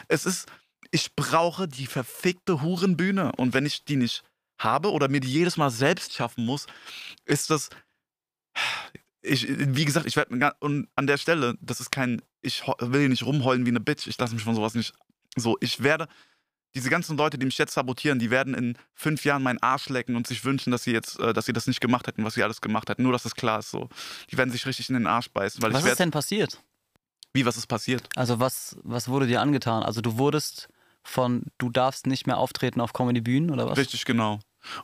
es 0.08 0.26
ist, 0.26 0.46
ich 0.90 1.14
brauche 1.14 1.66
die 1.68 1.86
verfickte 1.86 2.62
Hurenbühne. 2.62 3.32
Und 3.36 3.54
wenn 3.54 3.66
ich 3.66 3.84
die 3.84 3.96
nicht 3.96 4.22
habe 4.58 4.90
oder 4.92 5.08
mir 5.08 5.20
die 5.20 5.30
jedes 5.32 5.56
Mal 5.56 5.70
selbst 5.70 6.14
schaffen 6.14 6.44
muss, 6.46 6.66
ist 7.26 7.50
das. 7.50 7.70
Ich, 9.22 9.46
wie 9.48 9.84
gesagt, 9.84 10.06
ich 10.06 10.14
werde 10.16 10.54
und 10.60 10.88
an 10.94 11.06
der 11.08 11.16
Stelle, 11.18 11.56
das 11.60 11.80
ist 11.80 11.90
kein, 11.90 12.22
ich 12.46 12.62
will 12.78 13.00
hier 13.00 13.08
nicht 13.08 13.24
rumheulen 13.24 13.66
wie 13.66 13.70
eine 13.70 13.80
Bitch. 13.80 14.06
Ich 14.06 14.18
lasse 14.18 14.34
mich 14.34 14.44
von 14.44 14.54
sowas 14.54 14.74
nicht. 14.74 14.94
So, 15.36 15.56
ich 15.60 15.82
werde 15.82 16.08
diese 16.74 16.90
ganzen 16.90 17.16
Leute, 17.16 17.38
die 17.38 17.46
mich 17.46 17.56
jetzt 17.58 17.72
sabotieren, 17.72 18.18
die 18.18 18.30
werden 18.30 18.54
in 18.54 18.76
fünf 18.94 19.24
Jahren 19.24 19.42
meinen 19.42 19.62
Arsch 19.62 19.88
lecken 19.88 20.14
und 20.14 20.26
sich 20.26 20.44
wünschen, 20.44 20.70
dass 20.70 20.82
sie 20.84 20.92
jetzt, 20.92 21.18
äh, 21.18 21.32
dass 21.32 21.46
sie 21.46 21.52
das 21.52 21.66
nicht 21.66 21.80
gemacht 21.80 22.06
hätten, 22.06 22.22
was 22.24 22.34
sie 22.34 22.42
alles 22.42 22.60
gemacht 22.60 22.88
hätten. 22.90 23.02
Nur, 23.02 23.12
dass 23.12 23.22
das 23.22 23.34
klar 23.34 23.60
ist. 23.60 23.70
So, 23.70 23.88
die 24.30 24.36
werden 24.36 24.50
sich 24.50 24.66
richtig 24.66 24.88
in 24.88 24.94
den 24.94 25.06
Arsch 25.06 25.30
beißen, 25.30 25.62
weil 25.62 25.72
Was 25.72 25.84
ich 25.84 25.90
ist 25.90 26.00
denn 26.00 26.10
passiert? 26.10 26.62
Wie 27.32 27.44
was 27.44 27.56
ist 27.56 27.66
passiert? 27.66 28.08
Also 28.14 28.40
was, 28.40 28.76
was 28.82 29.08
wurde 29.08 29.26
dir 29.26 29.40
angetan? 29.40 29.82
Also 29.82 30.00
du 30.00 30.18
wurdest 30.18 30.68
von, 31.02 31.44
du 31.58 31.70
darfst 31.70 32.06
nicht 32.06 32.26
mehr 32.26 32.38
auftreten 32.38 32.80
auf 32.80 32.92
Comedy-Bühnen 32.92 33.50
oder 33.50 33.66
was? 33.66 33.78
Richtig 33.78 34.04
genau. 34.04 34.40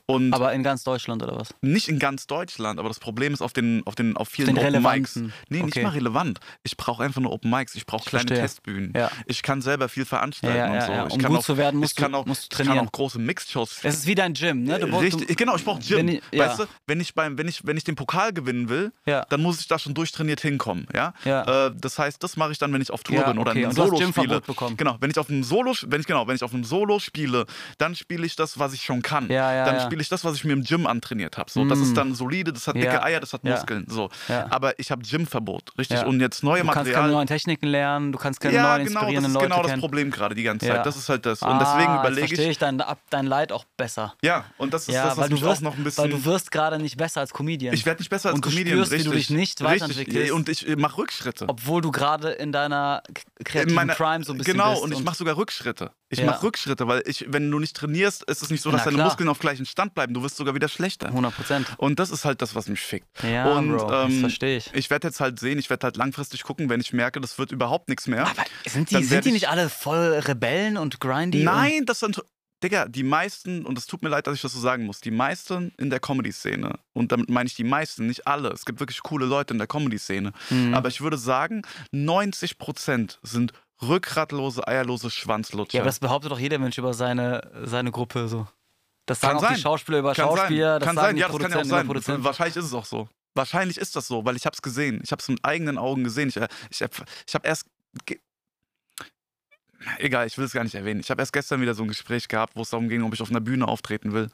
Und 0.06 0.32
Aber 0.34 0.52
in 0.52 0.62
ganz 0.62 0.84
Deutschland 0.84 1.22
oder 1.22 1.36
was? 1.38 1.54
nicht 1.60 1.88
in 1.88 1.98
ganz 1.98 2.26
Deutschland, 2.26 2.78
aber 2.78 2.88
das 2.88 3.00
Problem 3.00 3.32
ist 3.32 3.42
auf 3.42 3.52
den, 3.52 3.82
auf 3.86 3.94
den, 3.94 4.16
auf 4.16 4.28
vielen 4.28 4.54
den 4.54 4.58
Open 4.76 4.82
Mics. 4.82 5.16
Nee, 5.16 5.30
nicht 5.62 5.64
Okay. 5.76 5.82
mal 5.82 5.90
relevant. 5.90 6.40
Ich 6.62 6.76
brauche 6.76 7.02
einfach 7.02 7.20
nur 7.20 7.32
Open 7.32 7.50
Mics. 7.50 7.74
Ich 7.74 7.86
brauche 7.86 8.04
kleine 8.08 8.26
verstehe. 8.28 8.42
Testbühnen. 8.44 8.92
Ja. 8.96 9.10
Ich 9.26 9.42
kann 9.42 9.62
selber 9.62 9.88
viel 9.88 10.04
veranstalten 10.04 10.56
Ja, 10.56 10.66
ja, 10.66 10.72
und 10.74 10.82
so. 10.86 10.92
ja. 10.92 11.06
Ich 11.06 11.12
Um 11.14 11.18
kann 11.20 11.30
gut 11.30 11.40
auch, 11.40 11.44
zu 11.44 11.56
werden, 11.56 11.76
ich 11.76 11.80
musst 11.82 11.96
kann 11.96 12.12
du- 12.12 12.18
auch, 12.18 12.26
musst 12.26 12.42
du 12.42 12.46
ich 12.46 12.56
kann 12.58 12.66
trainieren. 12.66 12.86
auch 12.88 12.92
große 12.92 13.18
Mixed-Shows. 13.18 13.80
Es 13.82 13.94
ist 13.94 14.06
wie 14.06 14.14
dein 14.14 14.34
Gym, 14.34 14.64
ne? 14.64 14.78
Du, 14.78 14.86
du- 14.86 14.96
Richtig, 14.98 15.36
genau, 15.36 15.56
ich 15.56 15.64
brauche 15.64 15.80
Gym. 15.80 15.98
Wenn 15.98 16.08
ich-. 16.08 16.22
Weißt 16.38 16.60
du, 16.60 16.64
wenn 16.86 17.00
ich, 17.00 17.14
beim, 17.14 17.38
wenn, 17.38 17.48
ich, 17.48 17.66
wenn 17.66 17.76
ich 17.76 17.84
den 17.84 17.94
Pokal 17.96 18.32
gewinnen 18.32 18.68
will, 18.68 18.92
dann 19.04 19.42
muss 19.42 19.60
ich 19.60 19.68
da 19.68 19.78
schon 19.78 19.94
durchtrainiert 19.94 20.40
hinkommen. 20.40 20.86
Ja? 20.94 21.14
Äh, 21.24 21.70
das 21.76 21.98
heißt, 21.98 22.22
das 22.22 22.36
mache 22.36 22.52
ich 22.52 22.58
dann, 22.58 22.72
wenn 22.72 22.82
ich 22.82 22.90
auf 22.90 23.02
Tour 23.02 23.22
bin 23.24 23.38
oder 23.38 23.50
okay. 23.52 23.66
ein 23.66 23.72
Solo 23.72 23.96
spiele. 24.00 24.42
Genau, 24.76 24.96
wenn 25.00 25.10
ich 25.10 25.18
auf 25.18 25.28
einem 25.28 25.42
Solo, 25.44 25.74
wenn 25.86 26.00
ich 26.00 26.06
genau, 26.06 26.26
wenn 26.26 26.36
ich 26.36 26.42
auf 26.44 26.52
einem 26.54 26.64
Solo 26.64 26.98
spiele, 26.98 27.46
dann 27.78 27.94
spiele 27.94 28.26
ich 28.26 28.36
das, 28.36 28.58
was 28.58 28.72
ich 28.72 28.82
schon 28.82 29.02
kann. 29.02 29.28
Ja, 29.30 29.52
ja, 29.54 29.64
dann 29.72 29.80
ja. 29.80 29.86
spiele 29.86 30.00
ich 30.02 30.08
das, 30.08 30.24
was 30.24 30.36
ich 30.36 30.44
mir 30.44 30.52
im 30.52 30.62
Gym 30.64 30.86
antrainiert 30.86 31.38
habe. 31.38 31.50
So, 31.50 31.64
das 31.64 31.78
ist 31.80 31.90
Mm. 31.92 31.94
dann 31.94 32.14
solide, 32.14 32.52
das 32.52 32.66
hat 32.66 32.76
Ja. 32.76 32.82
dicke 32.82 33.02
Eier, 33.02 33.20
das 33.20 33.32
hat 33.32 33.40
Ja. 33.44 33.52
Muskeln. 33.56 33.86
So, 33.88 34.10
Ja. 34.28 34.46
aber 34.50 34.78
ich 34.78 34.90
habe 34.90 35.02
Gymverbot, 35.02 35.72
richtig. 35.78 35.98
Ja. 36.00 36.06
Und 36.06 36.20
jetzt 36.20 36.42
neue 36.42 36.62
du 36.62 36.68
kannst 36.68 36.92
keine 36.92 37.12
neuen 37.12 37.26
Techniken 37.26 37.66
lernen, 37.66 38.12
du 38.12 38.18
kannst 38.18 38.40
keine 38.40 38.54
ja, 38.54 38.62
neuen 38.62 38.84
genau, 38.84 38.84
das 38.84 38.92
inspirierenden 38.92 39.30
ist 39.30 39.34
Leute 39.34 39.46
genau 39.48 39.62
das 39.62 39.70
kennen. 39.70 39.80
Problem 39.80 40.10
gerade 40.10 40.34
die 40.34 40.42
ganze 40.42 40.66
Ja. 40.66 40.76
Zeit. 40.76 40.86
Das 40.86 40.96
ist 40.96 41.08
halt 41.08 41.26
das. 41.26 41.42
Und 41.42 41.48
ah, 41.48 41.58
deswegen 41.58 41.94
überlege 41.98 42.26
verstehe 42.28 42.44
ich. 42.46 42.50
ich 42.52 42.58
dein, 42.58 42.82
dein 43.10 43.26
Leid 43.26 43.52
auch 43.52 43.64
besser. 43.76 44.14
Ja, 44.22 44.44
und 44.58 44.72
das 44.74 44.88
ist 44.88 44.94
Ja, 44.94 45.06
das, 45.08 45.16
was 45.16 45.28
du, 45.28 45.34
mich 45.34 45.42
wirst, 45.42 45.58
auch 45.58 45.62
noch 45.62 45.76
ein 45.76 45.84
bisschen. 45.84 46.04
weil 46.04 46.10
du 46.10 46.24
wirst 46.24 46.50
gerade 46.50 46.78
nicht 46.78 46.96
besser 46.96 47.20
als 47.20 47.32
Comedian. 47.32 47.74
Ich 47.74 47.86
werde 47.86 48.00
nicht 48.00 48.10
besser 48.10 48.28
als 48.30 48.36
Und 48.36 48.44
du 48.44 48.50
Comedian, 48.50 48.76
spürst, 48.76 48.92
richtig. 48.92 49.10
du 49.10 49.16
dich 49.16 49.30
nicht 49.30 49.62
weiterentwickelst. 49.62 50.32
Und 50.32 50.48
ich 50.48 50.66
mache 50.76 50.98
Rückschritte. 50.98 51.46
obwohl 51.48 51.80
du 51.80 51.90
gerade 51.90 52.30
in 52.30 52.52
deiner 52.52 53.02
kreativen 53.44 53.88
Prime 53.88 54.24
so 54.24 54.32
ein 54.32 54.38
bisschen 54.38 54.52
genau, 54.54 54.78
und 54.80 54.92
ich 54.92 55.02
mache 55.02 55.16
sogar 55.16 55.36
Rückschritte. 55.36 55.90
Ich 56.12 56.18
Ja. 56.18 56.26
mache 56.26 56.42
Rückschritte, 56.42 56.86
weil 56.86 57.02
ich, 57.06 57.24
wenn 57.28 57.50
du 57.50 57.58
nicht 57.58 57.74
trainierst, 57.74 58.22
ist 58.24 58.42
es 58.42 58.50
nicht 58.50 58.60
so, 58.60 58.70
dass 58.70 58.80
Na 58.80 58.84
deine 58.84 58.96
klar. 58.96 59.06
Muskeln 59.08 59.28
auf 59.30 59.38
gleichen 59.38 59.64
Stand 59.64 59.94
bleiben. 59.94 60.12
Du 60.12 60.22
wirst 60.22 60.36
sogar 60.36 60.54
wieder 60.54 60.68
schlechter. 60.68 61.06
100 61.08 61.34
Prozent. 61.34 61.66
Und 61.78 61.98
das 61.98 62.10
ist 62.10 62.26
halt 62.26 62.42
das, 62.42 62.54
was 62.54 62.68
mich 62.68 62.80
fickt. 62.80 63.08
Ja, 63.22 63.50
und 63.54 63.70
Bro, 63.76 63.88
das 63.90 64.12
ähm, 64.12 64.20
verstehe 64.20 64.58
ich. 64.58 64.70
ich 64.74 64.90
werde 64.90 65.08
jetzt 65.08 65.20
halt 65.20 65.40
sehen, 65.40 65.58
ich 65.58 65.70
werde 65.70 65.86
halt 65.86 65.96
langfristig 65.96 66.42
gucken, 66.42 66.68
wenn 66.68 66.80
ich 66.82 66.92
merke, 66.92 67.18
das 67.20 67.38
wird 67.38 67.50
überhaupt 67.50 67.88
nichts 67.88 68.06
mehr. 68.06 68.26
Aber 68.26 68.44
sind 68.68 68.90
die, 68.90 69.02
sind 69.02 69.24
die 69.24 69.30
ich- 69.30 69.34
nicht 69.34 69.48
alle 69.48 69.70
voll 69.70 70.20
Rebellen 70.26 70.76
und 70.76 71.00
grindy? 71.00 71.42
Nein, 71.44 71.86
das 71.86 72.00
sind. 72.00 72.22
Digga, 72.62 72.86
die 72.86 73.02
meisten, 73.02 73.66
und 73.66 73.76
es 73.76 73.86
tut 73.86 74.02
mir 74.04 74.08
leid, 74.08 74.28
dass 74.28 74.36
ich 74.36 74.42
das 74.42 74.52
so 74.52 74.60
sagen 74.60 74.84
muss, 74.84 75.00
die 75.00 75.10
meisten 75.10 75.72
in 75.78 75.90
der 75.90 75.98
Comedy-Szene, 75.98 76.78
und 76.92 77.10
damit 77.10 77.28
meine 77.28 77.48
ich 77.48 77.56
die 77.56 77.64
meisten, 77.64 78.06
nicht 78.06 78.28
alle, 78.28 78.50
es 78.50 78.64
gibt 78.64 78.78
wirklich 78.78 79.02
coole 79.02 79.26
Leute 79.26 79.52
in 79.52 79.58
der 79.58 79.66
Comedy-Szene, 79.66 80.30
Und, 80.50 80.68
mhm. 80.68 80.74
aber 80.74 80.86
ich 80.88 81.00
würde 81.00 81.16
sagen, 81.18 81.62
90% 81.92 83.18
sind 83.22 83.52
rückgratlose, 83.82 84.66
eierlose 84.66 85.10
Schwanzlutscher. 85.10 85.78
ja, 85.78 85.82
aber 85.82 85.88
das 85.88 85.98
behauptet 86.00 86.30
doch 86.32 86.38
jeder 86.38 86.58
Mensch 86.58 86.78
über 86.78 86.94
seine, 86.94 87.50
seine 87.64 87.90
Gruppe 87.90 88.28
so. 88.28 88.46
Das 89.06 89.20
Kann 89.20 89.30
sagen 89.30 89.38
auch 89.38 89.42
sein. 89.48 89.54
die 89.56 89.60
Schauspieler 89.62 89.98
über 89.98 90.14
Kann 90.14 90.24
Schauspieler, 90.26 90.72
sein, 90.74 90.80
das 90.80 90.86
kann 90.86 90.96
sagen 90.96 91.06
sein, 91.08 91.14
die 91.16 91.20
ja, 91.20 91.28
das 91.28 91.36
kann 91.38 91.50
ja 91.50 91.56
auch 91.56 91.60
Produzenten 91.60 91.68
über 91.68 91.76
sein. 91.78 91.86
Produzenten. 91.86 92.24
Wahrscheinlich 92.24 92.56
ist 92.56 92.64
es 92.66 92.74
auch 92.74 92.84
so. 92.84 93.08
Wahrscheinlich 93.34 93.78
ist 93.78 93.96
das 93.96 94.06
so, 94.06 94.24
weil 94.24 94.36
ich 94.36 94.46
habe 94.46 94.54
es 94.54 94.62
gesehen. 94.62 95.00
Ich 95.02 95.10
habe 95.10 95.20
es 95.20 95.28
mit 95.28 95.44
eigenen 95.44 95.78
Augen 95.78 96.04
gesehen. 96.04 96.28
Ich, 96.28 96.36
äh, 96.36 96.46
ich, 96.70 96.82
hab- 96.82 96.90
ich 97.26 97.34
habe 97.34 97.48
erst. 97.48 97.66
Egal, 99.98 100.26
ich 100.28 100.38
will 100.38 100.44
es 100.44 100.52
gar 100.52 100.62
nicht 100.62 100.74
erwähnen. 100.76 101.00
Ich 101.00 101.10
habe 101.10 101.20
erst 101.20 101.32
gestern 101.32 101.60
wieder 101.60 101.74
so 101.74 101.82
ein 101.82 101.88
Gespräch 101.88 102.28
gehabt, 102.28 102.54
wo 102.54 102.62
es 102.62 102.70
darum 102.70 102.88
ging, 102.88 103.02
ob 103.02 103.12
ich 103.14 103.20
auf 103.20 103.30
einer 103.30 103.40
Bühne 103.40 103.66
auftreten 103.66 104.12
will. 104.12 104.28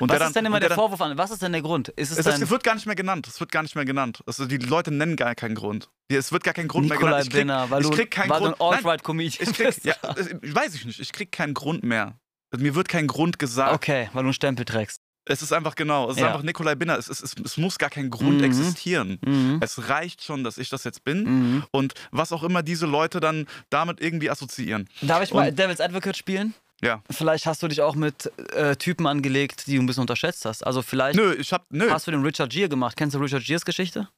Und 0.00 0.08
Was 0.10 0.18
der 0.18 0.26
ist 0.28 0.34
denn 0.36 0.44
dann- 0.44 0.52
immer 0.52 0.60
der 0.60 0.70
dann- 0.70 0.76
Vorwurf 0.78 1.00
an? 1.02 1.18
Was 1.18 1.30
ist 1.30 1.42
denn 1.42 1.52
der 1.52 1.60
Grund? 1.62 1.88
Ist 1.90 2.10
es, 2.12 2.18
Es, 2.18 2.26
es 2.26 2.48
wird 2.50 2.64
gar 2.64 2.74
nicht 2.74 2.86
mehr 2.86 2.94
genannt. 2.96 3.26
Es 3.28 3.38
wird 3.40 3.52
gar 3.52 3.62
nicht 3.62 3.74
mehr 3.74 3.84
genannt. 3.84 4.20
Also 4.26 4.46
die 4.46 4.56
Leute 4.56 4.90
nennen 4.90 5.16
gar 5.16 5.34
keinen 5.34 5.54
Grund. 5.54 5.90
Es 6.08 6.32
wird 6.32 6.44
gar 6.44 6.54
keinen 6.54 6.68
Grund 6.68 6.88
mehr 6.88 6.96
Nikolai 6.96 7.22
genannt. 7.22 7.26
Ich 7.26 7.30
krieg, 7.32 7.40
Binner, 7.40 7.70
weil 7.70 7.82
ich 7.82 7.88
du, 7.90 7.94
krieg 7.96 8.10
keinen 8.10 8.30
weil 8.30 8.40
du 8.40 8.46
ein 8.46 8.52
Grund. 8.52 8.60
Nein, 8.70 8.76
Alt-Right-Comedian 8.78 9.48
ich 9.48 9.54
krieg, 9.56 9.66
bist? 9.66 9.84
ja, 9.84 9.94
weiß 10.02 10.74
ich 10.74 10.84
nicht. 10.86 10.98
Ich 11.00 11.12
krieg 11.12 11.30
keinen 11.30 11.52
Grund 11.54 11.82
mehr. 11.84 12.18
Mir 12.56 12.74
wird 12.74 12.88
kein 12.88 13.06
Grund 13.06 13.38
gesagt. 13.38 13.72
Okay, 13.74 14.08
weil 14.12 14.22
du 14.22 14.28
einen 14.28 14.32
Stempel 14.34 14.64
trägst. 14.64 15.00
Es 15.24 15.40
ist 15.40 15.52
einfach 15.52 15.76
genau, 15.76 16.10
es 16.10 16.16
ist 16.16 16.22
Ja. 16.22 16.28
einfach 16.28 16.42
Nikolai 16.42 16.74
Binner. 16.74 16.98
Es, 16.98 17.08
ist, 17.08 17.22
es, 17.22 17.34
es 17.44 17.56
muss 17.56 17.78
gar 17.78 17.90
kein 17.90 18.10
Grund 18.10 18.38
Mhm. 18.38 18.44
existieren. 18.44 19.18
Mhm. 19.24 19.58
Es 19.60 19.88
reicht 19.88 20.24
schon, 20.24 20.42
dass 20.42 20.58
ich 20.58 20.68
das 20.68 20.82
jetzt 20.82 21.04
bin 21.04 21.22
Mhm. 21.24 21.64
und 21.70 21.94
was 22.10 22.32
auch 22.32 22.42
immer 22.42 22.64
diese 22.64 22.86
Leute 22.86 23.20
dann 23.20 23.46
damit 23.70 24.00
irgendwie 24.00 24.30
assoziieren. 24.30 24.88
Darf 25.00 25.22
ich 25.22 25.32
mal 25.32 25.48
Und- 25.50 25.58
Devil's 25.58 25.80
Advocate 25.80 26.16
spielen? 26.16 26.54
Ja. 26.82 27.02
Vielleicht 27.10 27.46
hast 27.46 27.62
du 27.62 27.68
dich 27.68 27.80
auch 27.80 27.94
mit 27.94 28.30
äh, 28.54 28.74
Typen 28.76 29.06
angelegt, 29.06 29.66
die 29.68 29.76
du 29.76 29.82
ein 29.82 29.86
bisschen 29.86 30.00
unterschätzt 30.02 30.44
hast. 30.44 30.66
Also 30.66 30.82
vielleicht 30.82 31.16
Nö, 31.16 31.32
ich 31.34 31.52
hab, 31.52 31.64
nö, 31.70 31.88
hast 31.90 32.06
du 32.06 32.10
den 32.10 32.22
Richard 32.22 32.50
Gere 32.50 32.68
gemacht. 32.68 32.96
Kennst 32.96 33.14
du 33.14 33.20
Richard 33.20 33.44
Geres 33.44 33.64
Geschichte? 33.64 34.08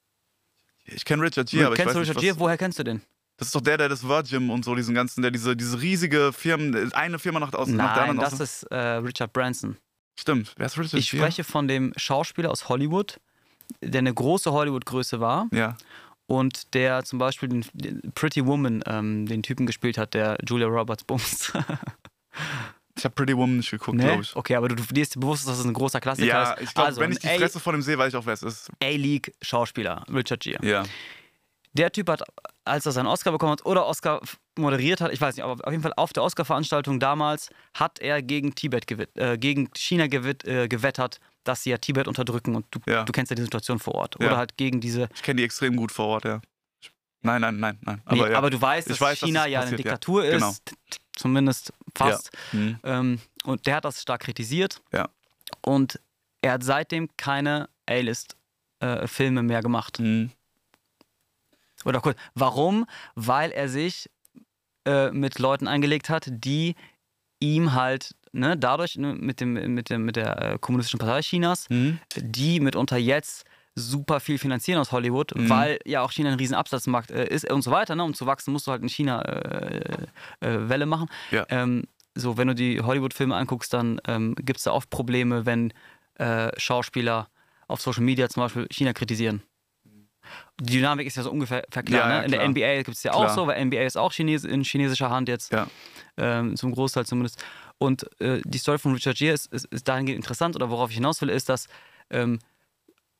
ich 0.87 1.05
kenne 1.05 1.23
Richard 1.23 1.49
Gere, 1.51 1.67
aber 1.67 1.75
ich 1.75 1.79
Kennst 1.79 1.89
weiß 1.89 1.95
du 1.95 2.01
Richard 2.01 2.17
nicht, 2.17 2.25
Gere? 2.25 2.39
Woher 2.41 2.57
kennst 2.59 2.79
du 2.79 2.83
den? 2.85 3.03
Das 3.37 3.49
ist 3.49 3.55
doch 3.55 3.61
der, 3.61 3.77
der 3.79 3.89
das 3.89 4.07
Virgin 4.07 4.49
und 4.51 4.65
so 4.65 4.75
diesen 4.75 4.95
ganzen, 4.95 5.21
der 5.23 5.31
diese, 5.31 5.57
diese 5.57 5.81
riesige 5.81 6.33
Firmen, 6.33 6.93
eine 6.95 7.19
Firma 7.19 7.41
nach, 7.41 7.53
aus, 7.53 7.69
nach 7.69 7.95
der 7.95 8.03
Nein, 8.03 8.11
anderen 8.11 8.31
das 8.31 8.35
aus- 8.41 8.63
ist 8.63 8.63
äh, 8.71 8.77
Richard 8.77 9.33
Branson. 9.33 9.77
Stimmt, 10.19 10.55
wer 10.57 10.67
ist 10.67 10.79
Richard 10.79 10.95
Ich 11.01 11.11
Gere? 11.11 11.23
spreche 11.23 11.43
von 11.45 11.67
dem 11.69 11.93
Schauspieler 11.97 12.51
aus 12.51 12.69
Hollywood, 12.69 13.19
der 13.83 13.99
eine 13.99 14.15
große 14.15 14.53
Hollywood-Größe 14.53 15.19
war 15.21 15.49
Ja. 15.53 15.77
und 16.27 16.73
der 16.75 17.03
zum 17.05 17.19
Beispiel 17.19 17.49
den, 17.49 17.65
den 17.73 18.13
Pretty 18.15 18.47
Woman, 18.47 18.83
ähm, 18.87 19.27
den 19.27 19.43
Typen 19.43 19.67
gespielt 19.67 19.99
hat, 19.99 20.15
der 20.15 20.39
Julia 20.47 20.69
Roberts 20.69 21.03
bumst. 21.05 21.53
Ich 22.97 23.05
habe 23.05 23.15
Pretty 23.15 23.37
Woman 23.37 23.57
nicht 23.57 23.71
geguckt, 23.71 23.97
ne? 23.99 24.05
glaube 24.05 24.23
ich. 24.23 24.37
Okay, 24.37 24.55
aber 24.55 24.69
du, 24.69 24.77
du 24.77 24.83
dir 24.85 25.05
bewusst, 25.17 25.49
dass 25.49 25.59
es 25.59 25.65
ein 25.65 25.73
großer 25.73 26.01
Klassiker 26.01 26.29
Ja, 26.29 26.53
ist. 26.53 26.63
ich 26.63 26.75
glaube, 26.75 26.87
also, 26.87 27.01
wenn 27.01 27.11
ich 27.13 27.19
die 27.19 27.27
Fresse 27.27 27.59
von 27.59 27.75
dem 27.75 27.83
sehe, 27.83 27.99
weiß 27.99 28.13
ich 28.13 28.17
auch, 28.17 28.25
wer 28.27 28.35
es 28.35 28.43
ist. 28.45 28.71
A-League-Schauspieler, 28.83 30.05
Richard 30.13 30.41
Gere. 30.41 30.65
Ja. 30.65 30.85
Der 31.73 31.91
Typ 31.91 32.09
hat, 32.09 32.23
als 32.65 32.87
er 32.87 32.93
seinen 32.93 33.07
Oscar 33.09 33.33
bekommen 33.33 33.51
hat 33.51 33.67
oder 33.67 33.87
Oscar 33.87 34.21
moderiert 34.57 35.01
hat, 35.01 35.13
ich 35.13 35.21
weiß 35.21 35.35
nicht, 35.35 35.45
aber 35.45 35.55
auf 35.67 35.73
jeden 35.73 35.83
Fall 35.83 35.93
auf 35.97 36.13
der 36.13 36.23
Oscar-Veranstaltung 36.23 37.01
damals 37.01 37.51
hat 37.75 37.99
er 37.99 38.23
gegen 38.23 38.55
Tibet 38.55 38.89
äh, 39.17 39.37
gegen 39.39 39.71
China 39.77 40.07
gewett, 40.07 40.45
äh, 40.45 40.69
gewettert, 40.69 41.19
dass 41.43 41.65
sie 41.65 41.71
ja 41.71 41.79
Tibet 41.79 42.07
unterdrücken 42.07 42.55
und 42.55 42.67
du, 42.71 42.79
Ja. 42.87 43.03
du 43.03 43.11
kennst 43.13 43.31
ja 43.31 43.35
die 43.35 43.43
Situation 43.43 43.81
vor 43.81 43.97
Ort. 43.97 44.15
Ja. 44.21 44.27
Oder 44.29 44.37
halt 44.37 44.57
gegen 44.57 44.81
diese. 44.81 45.09
Ich 45.17 45.23
kenne 45.25 45.39
die 45.39 45.43
extrem 45.45 45.75
gut 45.75 45.91
vor 45.91 46.07
Ort, 46.07 46.25
ja. 46.27 46.41
Nein, 47.23 47.41
nein, 47.41 47.59
nein, 47.59 47.79
nein. 47.83 48.03
Nee, 48.09 48.21
Aber, 48.21 48.31
ja. 48.31 48.39
aber 48.39 48.51
du 48.51 48.61
weißt, 48.61 48.89
dass 48.89 49.01
weiß, 49.01 49.19
dass 49.19 49.27
China 49.29 49.43
das 49.43 49.51
ja 49.51 49.61
eine 49.63 49.71
passiert, 49.71 49.81
ja. 49.81 49.91
Diktatur 49.93 50.25
ist, 50.27 50.41
Genau. 50.41 50.55
zumindest 51.17 51.73
fast. 51.97 52.31
Hm. 52.51 52.79
Ähm, 52.83 53.21
und 53.45 53.67
der 53.67 53.77
hat 53.77 53.85
das 53.85 54.03
stark 54.03 54.23
kritisiert. 54.23 54.83
Ja. 54.93 55.09
Und 55.63 56.01
er 56.43 56.53
hat 56.53 56.63
seitdem 56.63 57.09
keine 57.17 57.69
A-List-Filme 57.87 59.43
mehr 59.43 59.63
gemacht. 59.63 59.99
Hm. 59.99 60.31
Oder 61.85 62.01
kurz, 62.01 62.19
warum? 62.35 62.87
Weil 63.15 63.51
er 63.51 63.69
sich 63.69 64.11
äh, 64.87 65.11
mit 65.11 65.39
Leuten 65.39 65.69
eingelegt 65.69 66.09
hat, 66.09 66.27
die 66.29 66.75
ihm 67.41 67.73
halt 67.75 68.15
ne, 68.33 68.57
dadurch 68.57 68.97
ne, 68.97 69.15
mit, 69.15 69.41
dem, 69.41 69.53
mit, 69.75 69.91
dem, 69.91 70.05
mit 70.05 70.17
der 70.17 70.43
äh, 70.43 70.59
Kommunistischen 70.59 70.99
Partei 70.99 71.21
Chinas, 71.21 71.69
Hm. 71.69 71.99
die 72.17 72.61
mitunter 72.61 72.97
jetzt 72.97 73.45
super 73.75 74.21
viel 74.21 74.39
finanzieren 74.39 74.79
aus 74.81 74.93
Hollywood, 74.93 75.35
Mhm. 75.35 75.49
weil 75.51 75.79
ja 75.85 76.03
auch 76.03 76.13
China 76.13 76.31
ein 76.31 76.39
riesen 76.39 76.55
Absatzmarkt 76.55 77.11
äh, 77.11 77.27
ist 77.27 77.51
und 77.51 77.63
so 77.63 77.71
weiter. 77.71 77.95
Ne? 77.97 78.05
Um 78.05 78.15
zu 78.15 78.27
wachsen, 78.27 78.53
musst 78.53 78.67
du 78.67 78.71
halt 78.71 78.83
in 78.83 78.89
China 78.89 79.23
äh, 79.23 80.07
äh, 80.41 80.69
Welle 80.69 80.87
machen. 80.87 81.09
Ja. 81.31 81.45
Ähm, 81.49 81.85
so, 82.15 82.37
wenn 82.37 82.47
du 82.49 82.55
die 82.55 82.81
Hollywood-Filme 82.81 83.35
anguckst, 83.35 83.73
dann 83.73 84.01
ähm, 84.07 84.37
gibt 84.37 84.59
es 84.59 84.65
da 84.65 84.71
oft 84.73 84.89
Probleme, 84.91 85.45
wenn 85.47 85.73
äh, 86.17 86.51
Schauspieler 86.59 87.29
auf 87.67 87.81
Social 87.81 88.05
Media 88.05 88.29
zum 88.29 88.45
Beispiel 88.45 88.67
China 88.71 88.93
kritisieren. 88.93 89.43
Die 90.61 90.75
Dynamik 90.77 91.07
ist 91.07 91.17
ja 91.17 91.23
so 91.25 91.31
ungefähr 91.31 91.63
klar. 91.63 91.85
Ja, 91.87 92.09
ja, 92.09 92.19
ne? 92.21 92.25
In 92.27 92.31
der. 92.31 92.49
NBA 92.49 92.77
gibt 92.85 92.97
es 92.97 93.03
ja 93.03 93.11
Klar. 93.13 93.27
auch 93.27 93.35
so, 93.35 93.47
weil 93.47 93.63
NBA 93.65 93.83
ist 93.83 93.97
auch 93.97 94.13
Chines 94.13 94.45
in 94.45 94.63
chinesischer 94.63 95.11
Hand 95.11 95.29
jetzt, 95.29 95.53
Ja. 95.53 95.67
ähm, 96.17 96.57
zum 96.57 96.73
Großteil 96.73 97.05
zumindest. 97.05 97.45
Und 97.79 98.07
äh, 98.21 98.41
die 98.45 98.59
Story 98.59 98.79
von 98.79 98.93
Richard 98.95 99.17
Gere 99.19 99.35
ist, 99.35 99.53
ist, 99.53 99.67
ist 99.67 99.87
dahingehend 99.89 100.19
interessant, 100.19 100.55
oder 100.57 100.71
worauf 100.71 100.91
ich 100.91 100.97
hinaus 100.97 101.21
will, 101.21 101.29
ist, 101.29 101.49
dass 101.49 101.67
ähm, 102.11 102.39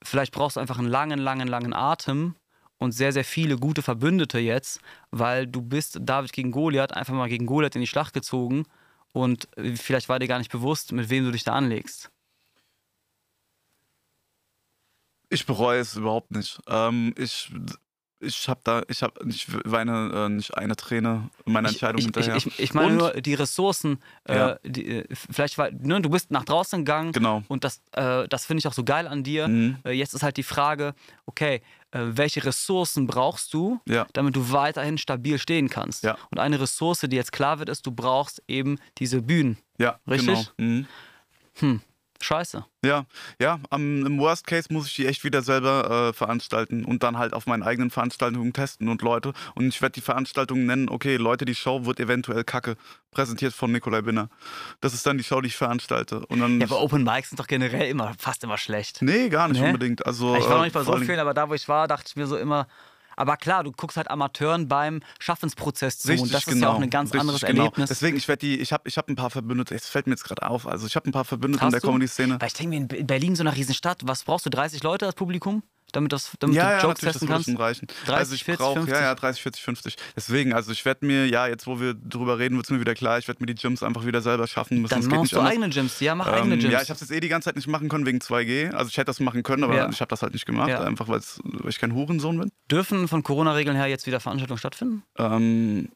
vielleicht 0.05 0.33
brauchst 0.33 0.57
du 0.57 0.61
einfach 0.61 0.79
einen 0.79 0.89
langen, 0.89 1.19
langen, 1.19 1.49
langen 1.49 1.73
Atem 1.73 2.37
und 2.79 2.93
sehr, 2.93 3.13
sehr 3.13 3.25
viele 3.25 3.57
gute 3.57 3.83
Verbündete 3.83 4.39
jetzt, 4.39 4.81
weil 5.11 5.47
du 5.47 5.63
bist 5.63 5.99
David 6.01 6.33
gegen 6.33 6.51
Goliath, 6.51 6.93
einfach 6.93 7.15
mal 7.15 7.29
gegen 7.29 7.47
Goliath 7.47 7.75
in 7.75 7.81
die 7.81 7.87
Schlacht 7.87 8.15
gezogen 8.15 8.65
und 9.13 9.49
vielleicht 9.77 10.09
war 10.09 10.19
dir 10.19 10.29
gar 10.29 10.39
nicht 10.39 10.53
bewusst, 10.53 10.93
mit 10.93 11.09
wem 11.09 11.25
du 11.25 11.31
dich 11.31 11.45
da 11.45 11.55
anlegst. 11.55 12.11
Ich 15.31 15.47
bereue 15.47 15.81
es 15.81 15.97
überhaupt 15.97 16.31
nicht. 16.31 16.61
Ähm, 16.69 17.15
ich 17.17 17.53
ich 18.25 18.49
habe 18.49 18.61
da, 18.65 18.83
ich 18.89 19.03
habe, 19.03 19.13
ich 19.29 19.47
weine 19.65 20.11
äh, 20.27 20.29
nicht 20.29 20.57
eine 20.57 20.77
Träne 20.77 21.31
meiner 21.45 21.69
Entscheidung 21.69 21.99
ich, 22.01 22.07
ich, 22.07 22.15
hinterher. 22.15 22.37
ich, 22.37 22.47
ich, 22.47 22.59
ich 22.61 22.75
meine 22.75 22.89
Und- 22.89 22.97
nur 22.97 23.11
die 23.21 23.35
Ressourcen, 23.35 23.99
äh, 24.25 24.37
Ja. 24.37 24.59
die, 24.65 24.87
äh, 24.87 25.05
vielleicht 25.15 25.59
war, 25.59 25.71
ne, 25.71 26.01
du 26.01 26.11
bist 26.11 26.31
nach 26.31 26.45
draußen 26.45 26.81
gegangen 26.85 27.13
Genau. 27.13 27.43
und 27.49 27.65
das, 27.65 27.81
äh, 27.93 28.27
das 28.29 28.47
finde 28.47 28.59
ich 28.61 28.67
auch 28.69 28.73
so 28.73 28.85
geil 28.85 29.07
an 29.07 29.23
dir. 29.23 29.49
Mhm. 29.49 29.77
Äh, 29.85 29.93
jetzt 29.93 30.15
ist 30.15 30.23
halt 30.23 30.37
die 30.37 30.43
Frage, 30.43 30.95
okay, 31.27 31.63
äh, 31.91 32.01
welche 32.03 32.45
Ressourcen 32.45 33.07
brauchst 33.07 33.55
du, 33.55 33.81
Ja. 33.87 34.07
damit 34.15 34.35
du 34.37 34.51
weiterhin 34.53 34.99
stabil 34.99 35.39
stehen 35.39 35.69
kannst? 35.71 36.03
Ja. 36.05 36.17
Und 36.31 36.39
eine 36.41 36.61
Ressource, 36.61 37.01
die 37.09 37.17
jetzt 37.17 37.33
klar 37.33 37.59
wird, 37.59 37.69
ist, 37.69 37.87
du 37.87 37.91
brauchst 37.93 38.43
eben 38.49 38.79
diese 38.99 39.23
Bühnen. 39.23 39.59
Ja, 39.79 39.99
Richtig? 40.09 40.51
genau. 40.57 40.87
Mhm. 41.61 41.81
Scheiße. 42.25 42.65
Ja, 42.85 43.05
ja, 43.41 43.61
am, 43.71 44.05
im 44.05 44.19
Worst 44.19 44.47
Case 44.47 44.73
muss 44.73 44.87
ich 44.89 44.95
die 44.97 45.07
echt 45.07 45.23
wieder 45.25 45.43
selber 45.43 46.09
äh, 46.09 46.13
veranstalten 46.13 46.85
und 46.85 47.03
dann 47.03 47.19
halt 47.19 47.33
auf 47.35 47.47
meinen 47.47 47.63
eigenen 47.63 47.91
Veranstaltungen 47.91 48.53
testen 48.53 48.89
und 48.89 49.03
Leute. 49.03 49.33
Und 49.55 49.69
ich 49.69 49.81
werde 49.81 49.93
die 49.93 50.01
Veranstaltungen 50.01 50.67
nennen, 50.67 50.89
okay, 50.89 51.17
Leute, 51.17 51.45
die 51.45 51.55
Show 51.55 51.87
wird 51.87 52.01
eventuell 52.01 52.45
kacke, 52.45 52.77
präsentiert 53.11 53.53
von 53.55 53.71
Nikolai 53.73 54.03
Binner. 54.03 54.29
Das 54.81 54.95
ist 54.95 55.07
dann 55.07 55.19
die 55.19 55.25
Show, 55.25 55.41
die 55.41 55.49
ich 55.49 55.57
veranstalte. 55.57 56.27
Und 56.27 56.41
dann. 56.41 56.61
Ja, 56.61 56.67
aber 56.67 56.81
Open 56.81 57.05
Mics 57.05 57.29
sind 57.31 57.39
doch 57.39 57.47
generell 57.47 57.89
immer 57.89 58.13
fast 58.19 58.43
immer 58.43 58.59
schlecht. 58.59 59.03
nee, 59.03 59.29
gar 59.29 59.49
nicht 59.49 59.61
Nee? 59.61 59.67
unbedingt. 59.69 60.05
Also, 60.05 60.35
ich 60.37 60.45
war 60.45 60.51
noch 60.57 60.61
äh, 60.61 60.65
nicht 60.65 60.75
bei 60.75 60.83
so 60.83 60.97
vielen, 60.97 61.21
aber 61.21 61.35
da, 61.35 61.49
wo 61.49 61.55
ich 61.55 61.69
war, 61.69 61.87
dachte 61.89 62.05
ich 62.09 62.17
mir 62.17 62.27
so 62.27 62.37
immer. 62.37 62.67
Aber 63.17 63.37
klar, 63.37 63.65
du 63.65 63.73
guckst 63.73 63.97
halt 63.97 64.11
Amateuren 64.11 64.69
beim 64.69 65.01
Schaffensprozess 65.19 65.99
zu 65.99 66.09
Richtig, 66.09 66.23
und 66.29 66.35
das 66.35 66.47
ist 66.47 66.53
genau. 66.55 66.69
ja 66.69 66.73
auch 66.75 66.81
ein 66.81 66.91
ganz 66.91 67.09
Richtig, 67.11 67.21
anderes 67.21 67.41
genau. 67.43 67.63
Erlebnis. 67.65 67.89
Deswegen, 67.89 68.17
ich 68.17 68.29
werde 68.29 68.41
die, 68.41 68.61
ich 68.61 68.73
habe 68.73 68.89
ich 68.89 68.97
hab 68.99 69.09
ein 69.09 69.17
paar 69.17 69.31
Verbündete, 69.31 69.75
es 69.75 69.89
fällt 69.89 70.07
mir 70.07 70.13
jetzt 70.13 70.25
gerade 70.25 70.43
auf, 70.49 70.67
also 70.67 70.87
ich 70.87 70.97
habe 70.97 71.09
ein 71.09 71.13
paar 71.13 71.25
Verbündete 71.25 71.65
Hast 71.65 71.75
in 71.75 71.81
der? 71.81 71.89
Comedy-Szene. 71.91 72.41
Weil 72.41 72.49
ich 72.49 72.55
denke 72.55 72.71
mir, 72.71 72.77
in 72.77 72.89
Be- 72.89 73.05
Berlin 73.05 73.37
so 73.37 73.43
eine 73.43 73.55
Riesenstadt, 73.55 74.03
was 74.05 74.25
brauchst 74.25 74.47
du, 74.47 74.51
30 74.51 74.83
Leute 74.83 75.07
als 75.07 75.15
Publikum, 75.15 75.63
damit, 75.97 76.13
das, 76.13 76.33
damit 76.39 76.57
Ja, 76.57 76.65
du 76.69 76.77
ja, 76.77 76.83
Jokes 76.83 77.01
das 77.01 77.13
testen 77.13 77.29
kannst? 77.29 77.49
reichen. 77.59 77.87
30, 78.07 78.15
also 78.15 78.35
ich 78.35 78.45
40, 78.45 78.59
brauche, 78.65 78.75
50? 78.81 78.95
ja, 78.95 79.03
ja, 79.03 79.15
30, 79.15 79.43
40, 79.43 79.63
50. 79.63 79.97
Deswegen, 80.17 80.53
also 80.53 80.73
ich 80.73 80.85
werde 80.85 81.07
mir, 81.07 81.27
ja, 81.27 81.47
jetzt 81.47 81.67
wo 81.67 81.81
wir 81.81 81.95
drüber 81.95 82.39
reden, 82.39 82.57
wird 82.57 82.67
es 82.67 82.71
mir 82.71 82.81
wieder 82.81 82.95
klar, 82.95 83.19
ich 83.19 83.29
werde 83.29 83.41
mir 83.43 83.47
die 83.47 83.55
Gyms 83.55 83.83
einfach 83.83 84.05
wieder 84.07 84.21
selber 84.21 84.47
schaffen 84.47 84.81
müssen. 84.83 84.91
Dann 85.01 85.09
machst 85.09 85.23
nicht 85.23 85.33
du 85.35 85.39
anders. 85.39 85.53
eigene 85.53 85.69
Gyms. 85.71 86.01
Ja, 86.01 86.15
mach 86.15 86.27
Ähm, 86.29 86.35
eigene 86.35 86.59
Gyms. 86.59 86.73
Ja, 86.73 86.83
ich 86.83 86.89
habe 86.91 86.95
es 86.95 87.01
jetzt 87.01 87.11
eh 87.13 87.21
die 87.21 87.29
ganze 87.29 87.47
Zeit 87.47 87.57
nicht 87.57 87.69
machen 87.69 87.89
können 87.89 88.07
wegen 88.07 88.19
2G. 88.19 88.73
Also 88.73 88.89
ich 88.89 88.97
hätte 88.97 89.07
das 89.07 89.21
machen 89.21 89.43
können, 89.43 89.65
aber 89.65 89.77
Ja. 89.77 89.89
ich 89.91 90.01
habe 90.01 90.09
das 90.09 90.23
halt 90.23 90.33
nicht 90.33 90.47
gemacht, 90.47 90.69
Ja. 90.69 90.83
einfach 90.83 91.09
weil 91.09 91.21
ich 91.69 91.79
kein 91.79 91.95
Hurensohn 91.95 92.39
bin. 92.39 92.51
Dürfen 92.71 93.09
von 93.09 93.23
Corona-Regeln 93.23 93.77
her 93.77 93.87
jetzt 93.87 94.07
wieder 94.07 94.21
Veranstaltungen 94.21 94.59
stattfinden? 94.59 95.03
Ähm, 95.19 95.89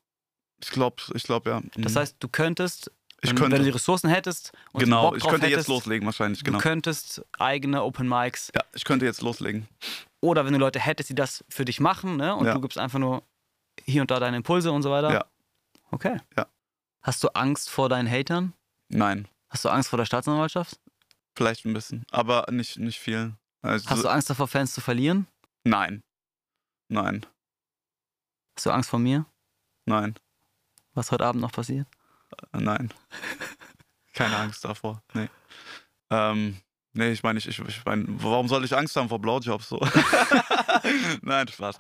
ich 0.63 0.71
glaube, 0.71 0.97
ich 1.15 1.23
glaube 1.23 1.51
ja. 1.51 1.61
Das 1.77 1.95
Mhm. 1.95 1.99
heißt, 1.99 2.17
du 2.21 2.29
könntest, 2.29 2.91
ich 3.21 3.31
wenn, 3.31 3.37
könnte, 3.37 3.53
wenn 3.53 3.59
du 3.63 3.65
die 3.65 3.71
Ressourcen 3.75 4.09
hättest 4.09 4.53
und 4.73 4.81
genau, 4.81 5.09
Bock 5.09 5.17
ich 5.17 5.23
drauf 5.23 5.33
könnte 5.33 5.47
hättest, 5.47 5.69
jetzt 5.69 5.75
loslegen 5.75 6.07
wahrscheinlich, 6.07 6.45
genau. 6.45 6.59
du 6.59 6.63
könntest 6.63 7.23
eigene 7.39 7.83
Open 7.83 8.09
Mics 8.09 8.51
Ja, 8.55 8.63
ich 8.75 8.85
könnte 8.85 9.07
jetzt 9.07 9.23
loslegen. 9.23 9.67
oder 10.21 10.45
wenn 10.45 10.53
du 10.53 10.59
Leute 10.59 10.79
hättest, 10.79 11.11
die 11.11 11.15
das 11.15 11.45
für 11.49 11.65
dich 11.65 11.81
machen 11.81 12.17
ne, 12.17 12.35
und 12.37 12.47
Ja. 12.47 12.55
du 12.55 12.61
gibst 12.61 12.79
einfach 12.79 12.99
nur 12.99 13.23
hier 13.85 14.03
und 14.03 14.11
da 14.11 14.21
deine 14.21 14.37
Impulse 14.37 14.71
und 14.73 14.83
so 14.83 14.91
weiter. 14.91 15.13
Ja. 15.13 15.25
Okay. 15.91 16.21
Ja. 16.37 16.47
Hast 17.03 17.23
du 17.25 17.29
Angst 17.29 17.71
vor 17.71 17.89
deinen 17.89 18.09
Hatern? 18.11 18.53
Nein, 18.89 19.27
Hast 19.51 19.65
du 19.65 19.69
Angst 19.71 19.89
vor 19.91 19.97
der 19.97 20.05
Staatsanwaltschaft? 20.07 20.79
vielleicht 21.37 21.65
ein 21.65 21.73
bisschen, 21.75 22.05
aber 22.11 22.47
nicht, 22.51 22.79
nicht 22.79 22.99
viel. 22.99 23.33
Also, 23.63 23.89
Hast 23.91 24.03
du 24.05 24.09
Angst 24.09 24.29
davor, 24.29 24.49
Fans 24.49 24.73
zu 24.75 24.81
verlieren? 24.81 25.27
Nein. 25.65 26.03
Nein. 26.89 27.25
Hast 28.57 28.67
du 28.67 28.71
Angst 28.71 28.91
vor 28.91 28.99
mir? 28.99 29.25
Nein. 29.87 30.15
Was 30.95 31.13
heute 31.13 31.25
Abend 31.27 31.41
noch 31.41 31.53
passiert? 31.53 31.87
Äh, 32.53 32.59
Nein. 32.61 32.93
Keine 34.15 34.37
Angst 34.37 34.65
davor. 34.65 35.03
Nee. 35.15 35.29
Ähm, 36.11 36.57
nee, 36.93 37.11
ich 37.13 37.23
meine, 37.23 37.39
ich, 37.39 37.47
ich, 37.47 37.59
ich 37.61 37.85
mein, 37.85 38.07
warum 38.09 38.49
soll 38.49 38.65
ich 38.65 38.77
Angst 38.77 38.97
haben 38.97 39.09
vor 39.09 39.21
Blowjobs 39.21 39.69
so? 39.69 39.79
Nein, 41.23 41.49
Spaß. 41.49 41.77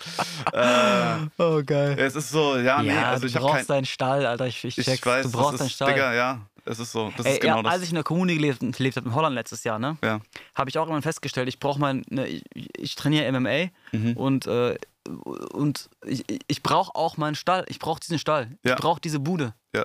Äh, 0.52 1.26
Oh, 1.38 1.62
geil. 1.64 1.96
es 1.98 2.14
ist 2.14 2.30
so, 2.30 2.56
ja, 2.58 2.82
nee, 2.82 2.88
ja, 2.88 3.10
also 3.10 3.22
du 3.22 3.26
ich 3.28 3.34
brauchst 3.34 3.54
kein. 3.56 3.66
deinen 3.66 3.86
Stall, 3.86 4.26
Alter. 4.26 4.46
Ich, 4.46 4.62
ich, 4.64 4.78
Ich 4.78 5.06
weiß, 5.06 5.26
du 5.26 5.32
brauchst 5.32 5.60
deinen 5.60 5.70
Stall. 5.70 5.92
Digga, 5.94 6.14
ja, 6.14 6.40
es 6.64 6.78
ist 6.78 6.92
so. 6.92 7.12
Das 7.16 7.26
Ey, 7.26 7.32
ist 7.34 7.40
genau 7.40 7.56
ja, 7.56 7.62
das. 7.62 7.72
als 7.72 7.82
ich 7.82 7.88
in 7.90 7.94
der 7.96 8.04
Kommune 8.04 8.34
gelebt, 8.34 8.60
gelebt 8.60 8.96
habe, 8.96 9.08
in 9.08 9.14
Holland 9.14 9.34
letztes 9.34 9.64
Jahr, 9.64 9.78
ne, 9.78 9.96
Ja. 10.04 10.20
habe 10.54 10.70
ich 10.70 10.78
auch 10.78 10.86
immer 10.88 11.00
festgestellt, 11.02 11.48
ich 11.48 11.58
brauche 11.58 11.80
mal, 11.80 12.02
eine, 12.10 12.26
ich, 12.28 12.42
ich 12.76 12.94
trainiere 12.94 13.30
MMA 13.32 13.70
Mhm. 13.92 14.16
und, 14.16 14.46
äh, 14.46 14.76
und 15.52 15.88
ich, 16.04 16.24
ich 16.46 16.62
brauche 16.62 16.94
auch 16.94 17.16
meinen 17.16 17.34
Stall. 17.34 17.64
Ich 17.68 17.78
brauche 17.78 17.98
diesen 18.00 18.18
Stall. 18.18 18.58
Ja. 18.62 18.74
Ich 18.74 18.80
brauche 18.80 19.00
diese 19.00 19.18
Bude. 19.18 19.54
Ja. 19.74 19.84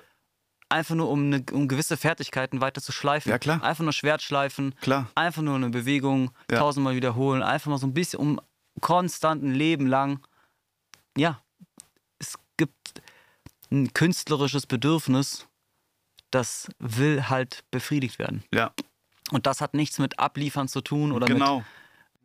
Einfach 0.73 0.95
nur, 0.95 1.09
um, 1.09 1.25
eine, 1.27 1.43
um 1.51 1.67
gewisse 1.67 1.97
Fertigkeiten 1.97 2.59
weiter 2.61 2.81
zu 2.81 2.91
schleifen. 2.91 3.29
Ja, 3.29 3.37
klar. 3.37 3.61
Einfach 3.63 3.83
nur 3.83 3.93
Schwert 3.93 4.21
schleifen, 4.23 4.73
Klar. 4.81 5.07
einfach 5.15 5.41
nur 5.43 5.55
eine 5.55 5.69
Bewegung, 5.69 6.31
Ja. 6.49 6.57
tausendmal 6.57 6.95
wiederholen, 6.95 7.43
einfach 7.43 7.69
mal 7.69 7.77
so 7.77 7.85
ein 7.87 7.93
bisschen, 7.93 8.19
um 8.19 8.41
konstant 8.81 9.43
ein 9.43 9.53
Leben 9.53 9.85
lang. 9.85 10.19
Ja, 11.15 11.41
es 12.17 12.39
gibt 12.57 13.01
ein 13.71 13.93
künstlerisches 13.93 14.65
Bedürfnis, 14.65 15.47
das 16.31 16.69
will 16.79 17.29
halt 17.29 17.63
befriedigt 17.69 18.17
werden. 18.17 18.43
Ja. 18.51 18.73
Und 19.31 19.45
das 19.45 19.61
hat 19.61 19.75
nichts 19.75 19.99
mit 19.99 20.17
Abliefern 20.19 20.67
zu 20.67 20.81
tun 20.81 21.11
oder 21.11 21.27
mit. 21.27 21.37
genau. 21.37 21.63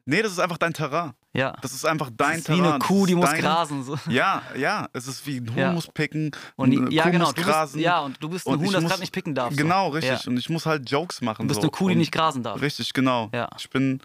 Nee, 0.06 0.22
das 0.22 0.32
ist 0.32 0.38
einfach 0.38 0.56
dein 0.58 0.72
Terrain. 0.72 1.12
Ja. 1.34 1.52
Das 1.60 1.72
ist 1.74 1.84
einfach 1.84 2.10
dein 2.12 2.38
ist 2.38 2.48
wie 2.48 2.56
Terrain. 2.56 2.72
eine 2.72 2.78
Kuh, 2.78 3.05
die 3.06 3.14
muss 3.14 3.26
deine- 3.26 3.42
grasen. 3.42 3.84
So. 3.84 3.98
Ja, 4.09 4.42
ja, 4.56 4.88
es 4.94 5.06
ist 5.06 5.26
wie 5.26 5.36
ein 5.40 5.50
Huhn 5.50 5.59
Ja. 5.59 5.72
muss 5.72 5.86
picken, 5.86 6.30
Und 6.56 6.70
die, 6.70 6.78
eine 6.78 6.90
ja, 6.90 7.05
Kuh 7.05 7.10
genau. 7.10 7.26
muss 7.26 7.34
grasen. 7.34 7.74
bist, 7.74 7.84
ja, 7.84 8.00
und 8.00 8.22
du 8.22 8.28
bist 8.30 8.46
ein 8.46 8.55
und 8.55 8.60
Huhn, 8.60 8.72
das 8.72 8.82
muss- 8.82 8.90
gerade 8.90 9.00
nicht 9.02 9.12
picken 9.12 9.34
darf. 9.34 9.50
so. 9.50 9.56
Genau, 9.56 9.88
richtig. 9.88 10.24
Ja. 10.24 10.30
Und 10.30 10.38
ich 10.38 10.48
muss 10.48 10.64
halt 10.66 10.90
Jokes 10.90 11.20
machen. 11.20 11.42
Du 11.42 11.48
bist 11.48 11.60
so. 11.60 11.66
eine 11.66 11.70
Kuh, 11.70 11.88
die 11.88 11.92
Und- 11.92 11.98
nicht 11.98 12.12
grasen 12.12 12.42
darf. 12.42 12.60
Richtig, 12.62 12.92
genau. 12.94 13.28
Ja. 13.34 13.48
Ich 13.59 13.68
bin, 13.68 14.00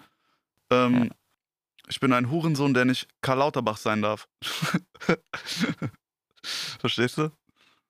ähm, 0.69 1.11
ich 1.87 1.99
bin 1.99 2.11
ein 2.13 2.29
Hurensohn, 2.29 2.73
der 2.73 2.85
nicht 2.85 3.07
Karl 3.21 3.37
Lauterbach 3.39 3.77
sein 3.77 4.01
darf. 4.01 4.27
Verstehst 6.79 7.17
du? 7.17 7.31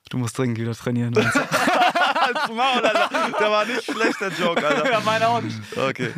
Du 0.09 0.17
musst 0.17 0.37
dringend 0.37 0.59
wieder 0.59 0.75
trainieren. 0.75 1.13
Maul, 2.53 2.85
Alter. 2.85 3.09
Der 3.39 3.51
war 3.51 3.65
nicht 3.65 3.83
schlecht, 3.83 4.21
der 4.21 4.29
Joke, 4.29 4.65
Alter. 4.65 4.91
ja, 4.91 4.99
meine 4.99 5.27
auch 5.27 5.41
nicht. 5.41 5.57
Okay. 5.77 6.11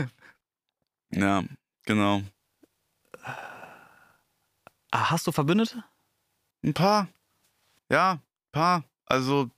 Ja, 1.12 1.44
genau. 1.86 2.22
Ah, 4.96 5.12
Hast 5.12 5.28
du 5.28 5.32
Verbündete? 5.32 5.84
Ein 6.64 6.74
paar. 6.74 7.08
Ja, 7.90 8.14
ein 8.14 8.22
paar. 8.52 8.84
Also 9.06 9.50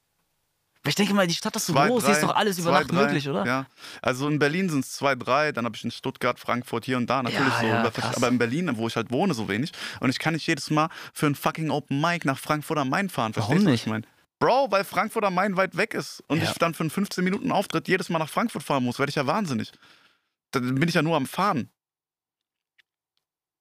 Ich 0.86 0.96
denke 0.96 1.14
mal, 1.14 1.28
die 1.28 1.34
Stadt 1.34 1.56
ist 1.56 1.66
so 1.68 1.74
zwei, 1.74 1.88
groß, 1.88 2.04
drei. 2.04 2.08
hier 2.14 2.18
ist 2.18 2.24
doch 2.24 2.36
alles 2.36 2.60
über 2.60 2.70
zwei, 2.72 2.80
Nacht 2.80 2.92
drei, 2.92 2.96
möglich, 3.04 3.28
oder? 3.30 3.46
Ja. 3.46 3.66
Also 4.02 4.28
in 4.28 4.40
Berlin 4.40 4.70
sind 4.70 4.84
es 4.86 4.94
zwei, 4.94 5.16
drei, 5.16 5.52
dann 5.52 5.66
habe 5.66 5.76
ich 5.76 5.84
in 5.84 5.92
Stuttgart, 5.92 6.40
Frankfurt, 6.40 6.86
hier 6.86 6.98
und 6.98 7.10
da 7.10 7.24
natürlich 7.24 7.48
Ja, 7.54 7.60
so. 7.60 7.66
ja, 7.68 7.82
über- 7.88 8.16
aber 8.18 8.28
in 8.30 8.38
Berlin, 8.38 8.78
wo 8.78 8.88
ich 8.88 8.96
halt 8.96 9.12
wohne, 9.12 9.34
so 9.34 9.48
wenig. 9.48 9.72
Und 10.00 10.10
ich 10.10 10.20
kann 10.20 10.34
nicht 10.34 10.48
jedes 10.48 10.70
Mal 10.70 10.90
für 11.14 11.28
ein 11.28 11.36
fucking 11.36 11.70
Open 11.72 12.00
Mic 12.02 12.26
nach 12.26 12.38
Frankfurt 12.38 12.78
am 12.78 12.90
Main 12.90 13.10
fahren. 13.10 13.32
Warum 13.36 13.58
Verstehst 13.60 13.64
du, 13.64 13.66
was 13.68 13.72
nicht? 13.72 13.82
ich 13.86 13.88
meine? 13.92 14.06
Bro, 14.40 14.72
weil 14.72 14.84
Frankfurt 14.84 15.24
am 15.24 15.34
Main 15.34 15.58
weit 15.58 15.76
weg 15.78 15.94
ist 15.94 16.24
und 16.28 16.38
Ja. 16.42 16.44
ich 16.52 16.54
dann 16.58 16.74
für 16.74 16.82
einen 16.84 16.90
15 16.92 17.24
Minuten 17.24 17.52
Auftritt 17.52 17.88
jedes 17.88 18.10
Mal 18.10 18.20
nach 18.20 18.30
Frankfurt 18.30 18.64
fahren 18.64 18.84
muss, 18.84 19.00
werde 19.00 19.10
ich 19.10 19.16
ja 19.16 19.26
wahnsinnig. 19.26 19.72
Dann 20.52 20.76
bin 20.76 20.88
ich 20.88 20.96
ja 20.96 21.02
nur 21.02 21.16
am 21.18 21.26
Fahren. 21.26 21.70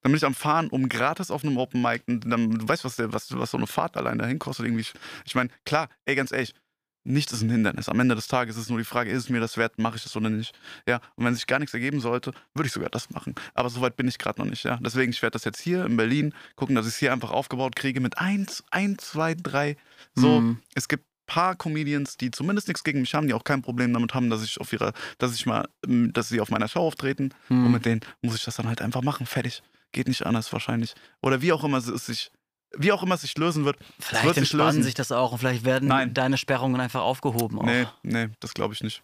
Dann 0.03 0.13
bin 0.13 0.17
ich 0.19 0.25
am 0.25 0.35
Fahren, 0.35 0.69
um 0.69 0.89
gratis 0.89 1.31
auf 1.31 1.45
einem 1.45 1.57
Open 1.59 1.83
Mic. 1.83 2.03
Und 2.07 2.21
dann, 2.31 2.51
du 2.51 2.69
weißt, 2.69 2.85
was, 2.85 2.97
der, 2.97 3.13
was, 3.13 3.37
was 3.37 3.51
so 3.51 3.57
eine 3.57 3.67
Fahrt 3.67 3.97
allein 3.97 4.19
dahin 4.19 4.39
kostet. 4.39 4.67
Irgendwie. 4.67 4.87
Ich 5.25 5.35
meine, 5.35 5.51
klar, 5.65 5.89
ey, 6.05 6.15
ganz 6.15 6.31
ehrlich, 6.33 6.55
nichts 7.03 7.33
ist 7.33 7.43
ein 7.43 7.51
Hindernis. 7.51 7.89
Am 7.89 7.99
Ende 8.01 8.15
des 8.15 8.29
Tages 8.29 8.57
ist 8.57 8.69
nur 8.69 8.79
die 8.79 8.85
Frage, 8.85 9.11
ist 9.11 9.25
es 9.25 9.29
mir 9.31 9.41
das 9.41 9.57
wert, 9.57 9.79
mache 9.79 9.97
ich 9.97 10.03
das 10.03 10.17
oder 10.17 10.29
nicht? 10.31 10.53
Ja, 10.89 11.01
und 11.15 11.25
wenn 11.25 11.35
sich 11.35 11.47
gar 11.47 11.59
nichts 11.59 11.73
ergeben 11.75 12.01
sollte, 12.01 12.33
würde 12.55 12.67
ich 12.67 12.73
sogar 12.73 12.91
das 12.91 13.11
machen. 13.11 13.35
Aber 13.55 13.69
so 13.71 13.81
weit 13.81 13.97
bin 13.97 14.09
ich 14.09 14.19
gerade 14.19 14.41
noch 14.41 14.49
nicht, 14.49 14.65
ja. 14.65 14.77
Deswegen, 14.83 15.11
ich 15.13 15.23
werde 15.23 15.33
das 15.33 15.45
jetzt 15.45 15.61
hier 15.61 15.85
in 15.87 15.97
Berlin 15.97 16.35
gucken, 16.57 16.75
dass 16.75 16.87
ich 16.87 16.95
es 16.95 16.99
hier 16.99 17.13
einfach 17.13 17.31
aufgebaut 17.31 17.77
kriege 17.77 18.01
mit 18.01 18.19
eins, 18.19 18.65
ein, 18.71 18.99
zwei, 18.99 19.35
drei. 19.35 19.77
So, 20.15 20.41
Mhm. 20.41 20.59
es 20.75 20.89
gibt 20.89 21.05
paar 21.27 21.57
Comedians, 21.57 22.17
die 22.17 22.31
zumindest 22.31 22.69
nichts 22.69 22.85
gegen 22.85 23.01
mich 23.01 23.13
haben, 23.15 23.27
die 23.27 23.35
auch 23.35 23.43
kein 23.45 23.61
Problem 23.63 23.93
damit 23.93 24.15
haben, 24.15 24.31
dass 24.31 24.45
ich 24.45 24.61
auf 24.61 24.73
ihrer, 24.73 24.93
dass 25.19 25.35
ich 25.35 25.45
mal, 25.47 25.69
ähm, 25.85 26.13
dass 26.13 26.29
sie 26.29 26.41
auf 26.41 26.51
meiner 26.51 26.69
Show 26.69 26.81
auftreten. 26.81 27.31
Mhm. 27.49 27.67
Und 27.67 27.73
mit 27.73 27.85
denen 27.85 28.01
muss 28.23 28.37
ich 28.37 28.45
das 28.45 28.55
dann 28.57 28.69
halt 28.69 28.81
einfach 28.81 29.03
machen. 29.03 29.27
Fertig. 29.27 29.63
Geht 29.97 30.09
nicht 30.09 30.27
anders 30.27 30.53
wahrscheinlich. 30.53 30.95
Oder 31.23 31.41
wie 31.41 31.55
auch 31.55 31.65
immer 31.65 31.79
es 31.79 31.87
sich, 31.87 32.31
wie 32.77 32.93
auch 32.93 33.03
immer 33.03 33.15
es 33.15 33.23
sich 33.23 33.39
lösen 33.39 33.65
wird. 33.65 33.79
Vielleicht 33.99 34.27
wird 34.27 34.35
sich 34.35 34.43
entspannen 34.43 34.67
lösen. 34.67 34.83
sich 34.83 34.93
das 34.93 35.11
auch 35.11 35.33
und 35.33 35.39
vielleicht 35.39 35.65
werden 35.65 35.89
Nein. 35.89 36.13
deine 36.13 36.37
Sperrungen 36.37 36.79
einfach 36.83 37.01
aufgehoben. 37.01 37.59
Auch. 37.59 37.65
Nee, 37.65 37.87
nee, 38.03 38.29
das 38.41 38.53
glaube 38.53 38.75
ich 38.75 38.83
nicht. 38.83 39.03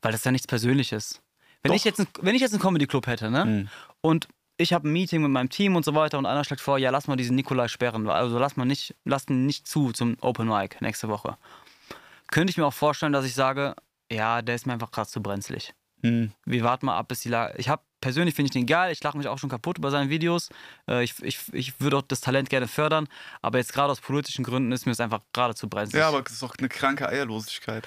Weil 0.00 0.10
das 0.10 0.24
ja 0.24 0.32
nichts 0.32 0.48
Persönliches. 0.48 1.22
Wenn 1.62 1.70
Doch. 1.70 1.76
ich 1.76 1.84
jetzt, 1.84 2.00
ein, 2.00 2.08
wenn 2.20 2.34
ich 2.34 2.40
jetzt 2.40 2.52
einen 2.52 2.60
Comedy-Club 2.60 3.06
hätte, 3.06 3.30
ne? 3.30 3.44
Mhm. 3.44 3.68
Und 4.00 4.26
ich 4.56 4.72
habe 4.72 4.88
ein 4.88 4.92
Meeting 4.92 5.22
mit 5.22 5.30
meinem 5.30 5.50
Team 5.50 5.76
und 5.76 5.84
so 5.84 5.94
weiter 5.94 6.18
und 6.18 6.26
einer 6.26 6.42
schlägt 6.42 6.60
vor, 6.60 6.78
ja, 6.78 6.90
lass 6.90 7.06
mal 7.06 7.14
diesen 7.14 7.36
Nikolai 7.36 7.68
sperren. 7.68 8.08
Also 8.08 8.40
lass 8.40 8.56
mal 8.56 8.64
nicht, 8.64 8.96
lass 9.04 9.28
ihn 9.28 9.46
nicht 9.46 9.68
zu 9.68 9.92
zum 9.92 10.16
Open 10.20 10.48
Mic 10.48 10.78
nächste 10.80 11.06
Woche. 11.08 11.38
Könnte 12.26 12.50
ich 12.50 12.56
mir 12.56 12.66
auch 12.66 12.74
vorstellen, 12.74 13.12
dass 13.12 13.24
ich 13.24 13.34
sage, 13.34 13.76
ja, 14.10 14.42
der 14.42 14.56
ist 14.56 14.66
mir 14.66 14.72
einfach 14.72 14.90
gerade 14.90 15.08
zu 15.08 15.22
brenzlig. 15.22 15.74
Mhm. 16.02 16.32
Wir 16.44 16.62
warten 16.64 16.86
mal 16.86 16.96
ab, 16.98 17.08
bis 17.08 17.20
die 17.20 17.28
Lage. 17.28 17.54
Ich 17.58 17.68
habe 17.68 17.82
persönlich 18.00 18.34
finde 18.34 18.46
ich 18.48 18.52
den 18.52 18.66
geil. 18.66 18.92
Ich 18.92 19.02
lache 19.02 19.16
mich 19.16 19.28
auch 19.28 19.38
schon 19.38 19.48
kaputt 19.50 19.78
über 19.78 19.90
seine 19.90 20.10
Videos. 20.10 20.48
Äh, 20.88 21.04
ich, 21.04 21.14
ich, 21.22 21.38
ich 21.52 21.80
würde 21.80 21.98
auch 21.98 22.02
das 22.02 22.20
Talent 22.20 22.50
gerne 22.50 22.66
fördern. 22.68 23.08
Aber 23.40 23.58
jetzt 23.58 23.72
gerade 23.72 23.90
aus 23.92 24.00
politischen 24.00 24.44
Gründen 24.44 24.72
ist 24.72 24.84
mir 24.86 24.92
das 24.92 25.00
einfach 25.00 25.20
gerade 25.32 25.54
zu 25.54 25.68
brenzlig. 25.68 26.00
Ja, 26.00 26.08
aber 26.08 26.22
es 26.26 26.32
ist 26.32 26.42
doch 26.42 26.54
eine 26.58 26.68
kranke 26.68 27.08
Eierlosigkeit. 27.08 27.86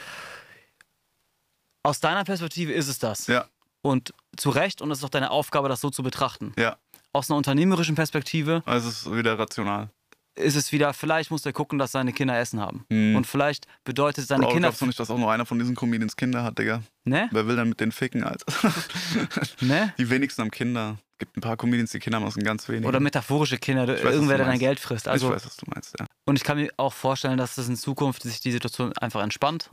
aus 1.84 2.00
deiner 2.00 2.24
Perspektive 2.24 2.72
ist 2.74 2.88
es 2.88 3.00
das. 3.00 3.28
Ja, 3.28 3.48
Und 3.82 4.14
zu 4.38 4.50
Recht. 4.50 4.82
Und 4.82 4.90
es 4.92 5.00
ist 5.00 5.04
auch 5.04 5.10
deine 5.10 5.32
Aufgabe, 5.32 5.70
das 5.70 5.82
so 5.82 5.90
zu 5.90 6.04
betrachten. 6.04 6.54
ja. 6.58 6.78
Aus 7.14 7.30
einer 7.30 7.38
unternehmerischen 7.38 7.96
Perspektive 7.96 8.62
Also 8.66 8.90
es 8.90 9.04
ist 9.04 9.16
wieder 9.16 9.40
rational. 9.40 9.90
Ist 10.36 10.56
es 10.56 10.72
wieder, 10.72 10.94
vielleicht 10.94 11.32
muss 11.32 11.46
er 11.46 11.54
gucken, 11.54 11.80
dass 11.80 11.92
seine 11.92 12.14
Kinder 12.14 12.38
Essen 12.38 12.60
haben. 12.60 12.86
Mhm. 12.90 13.16
Und 13.16 13.28
vielleicht 13.28 13.68
bedeutet 13.84 14.28
seine 14.28 14.44
Bro, 14.44 14.50
Kinder. 14.54 14.68
glaubst 14.68 14.82
du 14.82 14.86
nicht, 14.86 15.00
dass 15.00 15.10
auch 15.10 15.18
nur 15.18 15.32
einer 15.32 15.46
von 15.46 15.58
diesen 15.60 15.76
Comedians 15.76 16.16
Kinder 16.16 16.44
hat, 16.44 16.60
Digga? 16.60 16.82
Ne? 17.06 17.30
Wer 17.32 17.48
will 17.48 17.56
denn 17.56 17.70
mit 17.70 17.80
denen 17.80 17.92
ficken, 17.92 18.24
Alter? 18.24 18.46
Ne? 19.62 19.94
Die 19.98 20.10
wenigsten 20.10 20.42
haben 20.42 20.52
Kinder. 20.52 20.98
Gibt 21.18 21.38
ein 21.38 21.42
paar 21.42 21.56
Comedians, 21.56 21.92
die 21.92 22.00
Kinder 22.00 22.18
haben, 22.18 22.26
das 22.26 22.34
sind 22.34 22.44
ganz 22.44 22.68
wenige. 22.68 22.88
Oder 22.88 23.00
metaphorische 23.00 23.58
Kinder, 23.58 23.88
was 23.88 24.02
irgendwer, 24.02 24.38
der 24.38 24.48
dein. 24.48 24.60
Geld 24.60 24.80
frisst. 24.80 25.08
Also, 25.08 25.28
ich 25.28 25.36
weiß, 25.36 25.46
was 25.46 25.56
du 25.56 25.66
meinst, 25.74 25.96
ja. 25.98 26.06
und 26.26 26.36
ich 26.36 26.44
kann 26.44 26.58
mir 26.58 26.70
auch 26.76 26.94
vorstellen, 26.94 27.38
dass 27.38 27.56
das 27.56 27.70
in 27.70 27.78
Zukunft 27.78 28.24
sich 28.24 28.42
die 28.42 28.52
Situation 28.52 28.92
einfach 28.98 29.24
entspannt. 29.24 29.70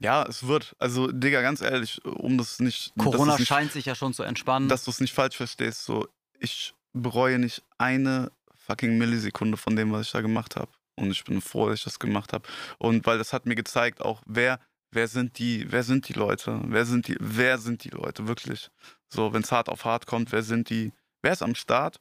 Ja, 0.00 0.24
es 0.26 0.46
wird. 0.46 0.74
Also, 0.78 1.12
Digga, 1.12 1.42
ganz 1.42 1.60
ehrlich, 1.60 2.04
um 2.04 2.38
das 2.38 2.58
nicht. 2.58 2.92
Corona 2.98 3.34
es 3.34 3.38
nicht, 3.38 3.48
scheint 3.48 3.70
sich 3.70 3.84
ja 3.84 3.94
schon 3.94 4.14
zu 4.14 4.22
entspannen. 4.22 4.68
dass 4.68 4.84
du 4.84 4.90
es 4.90 5.00
nicht 5.00 5.14
falsch 5.14 5.36
verstehst, 5.36 5.84
so, 5.84 6.08
ich 6.38 6.74
bereue 6.92 7.38
nicht 7.38 7.62
eine 7.78 8.32
fucking 8.70 8.98
Millisekunde 8.98 9.56
von 9.56 9.74
dem, 9.74 9.92
was 9.92 10.06
ich 10.06 10.12
da 10.12 10.20
gemacht 10.20 10.56
habe. 10.56 10.70
Und 10.96 11.10
ich 11.10 11.24
bin 11.24 11.40
froh, 11.40 11.68
dass 11.68 11.80
ich 11.80 11.84
das 11.84 11.98
gemacht 11.98 12.32
habe. 12.32 12.48
Und 12.78 13.06
weil 13.06 13.18
das 13.18 13.32
hat 13.32 13.46
mir 13.46 13.54
gezeigt, 13.56 14.00
auch 14.00 14.22
wer, 14.26 14.60
wer 14.92 15.08
sind 15.08 15.38
die, 15.38 15.70
wer 15.70 15.82
sind 15.82 16.08
die 16.08 16.12
Leute? 16.12 16.60
Wer 16.64 16.84
sind 16.86 17.08
die, 17.08 17.16
wer 17.18 17.58
sind 17.58 17.84
die 17.84 17.90
Leute, 17.90 18.28
wirklich? 18.28 18.70
So, 19.08 19.32
wenn 19.32 19.42
es 19.42 19.50
hart 19.50 19.68
auf 19.68 19.84
hart 19.84 20.06
kommt, 20.06 20.30
wer 20.30 20.42
sind 20.42 20.70
die, 20.70 20.92
wer 21.22 21.32
ist 21.32 21.42
am 21.42 21.54
Start? 21.54 22.00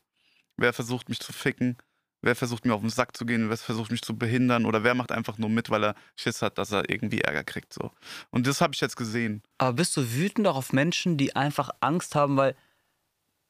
Wer 0.58 0.74
versucht 0.74 1.10
mich 1.10 1.20
zu 1.20 1.34
ficken? 1.34 1.78
Wer 2.22 2.36
versucht 2.36 2.66
mir 2.66 2.74
auf 2.74 2.82
den 2.82 2.90
Sack 2.90 3.16
zu 3.16 3.26
gehen? 3.26 3.50
Wer 3.50 3.58
versucht 3.58 3.91
mich 3.91 4.02
zu 4.02 4.18
behindern? 4.18 4.66
Oder 4.66 4.84
wer 4.84 4.94
macht 4.94 5.12
einfach 5.12 5.38
nur 5.38 5.50
mit, 5.50 5.70
weil 5.70 5.86
er 5.86 5.96
Schiss 6.18 6.41
hat, 6.41 6.58
dass 6.58 6.72
er 6.72 6.90
irgendwie 6.90 7.22
Ärger 7.22 7.46
kriegt? 7.46 7.74
So. 7.74 7.91
Und 8.30 8.46
das 8.46 8.60
habe 8.60 8.74
ich 8.74 8.82
jetzt 8.82 8.98
gesehen. 8.98 9.41
Aber 9.58 9.74
bist 9.74 9.96
du 9.96 10.14
wütend 10.14 10.46
auch 10.46 10.58
auf 10.58 10.74
Menschen, 10.74 11.18
die 11.18 11.36
einfach 11.36 11.70
Angst 11.80 12.16
haben, 12.16 12.36
weil 12.36 12.56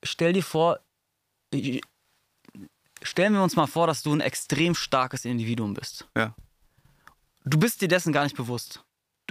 stell 0.03 0.33
dir 0.33 0.43
vor, 0.43 0.79
stellen 3.01 3.33
wir 3.33 3.43
uns 3.43 3.55
mal 3.55 3.67
vor, 3.67 3.87
dass 3.87 4.03
du 4.03 4.13
ein 4.13 4.21
extrem 4.21 4.75
starkes 4.75 5.25
Individuum 5.25 5.73
bist. 5.73 6.07
Ja. 6.17 6.35
Du 7.45 7.57
bist 7.57 7.81
dir 7.81 7.87
dessen 7.87 8.13
gar 8.13 8.23
nicht 8.23 8.35
bewusst. 8.35 8.83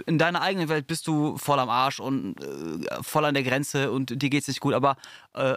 In 0.05 0.17
deiner 0.17 0.41
eigenen 0.41 0.69
Welt 0.69 0.87
bist 0.87 1.07
du 1.07 1.37
voll 1.37 1.59
am 1.59 1.69
Arsch 1.69 1.99
und 1.99 2.41
äh, 2.41 3.03
voll 3.03 3.25
an 3.25 3.33
der 3.33 3.43
Grenze 3.43 3.91
und 3.91 4.21
dir 4.21 4.29
geht's 4.29 4.47
nicht 4.47 4.61
gut, 4.61 4.73
aber 4.73 4.95
äh, 5.33 5.55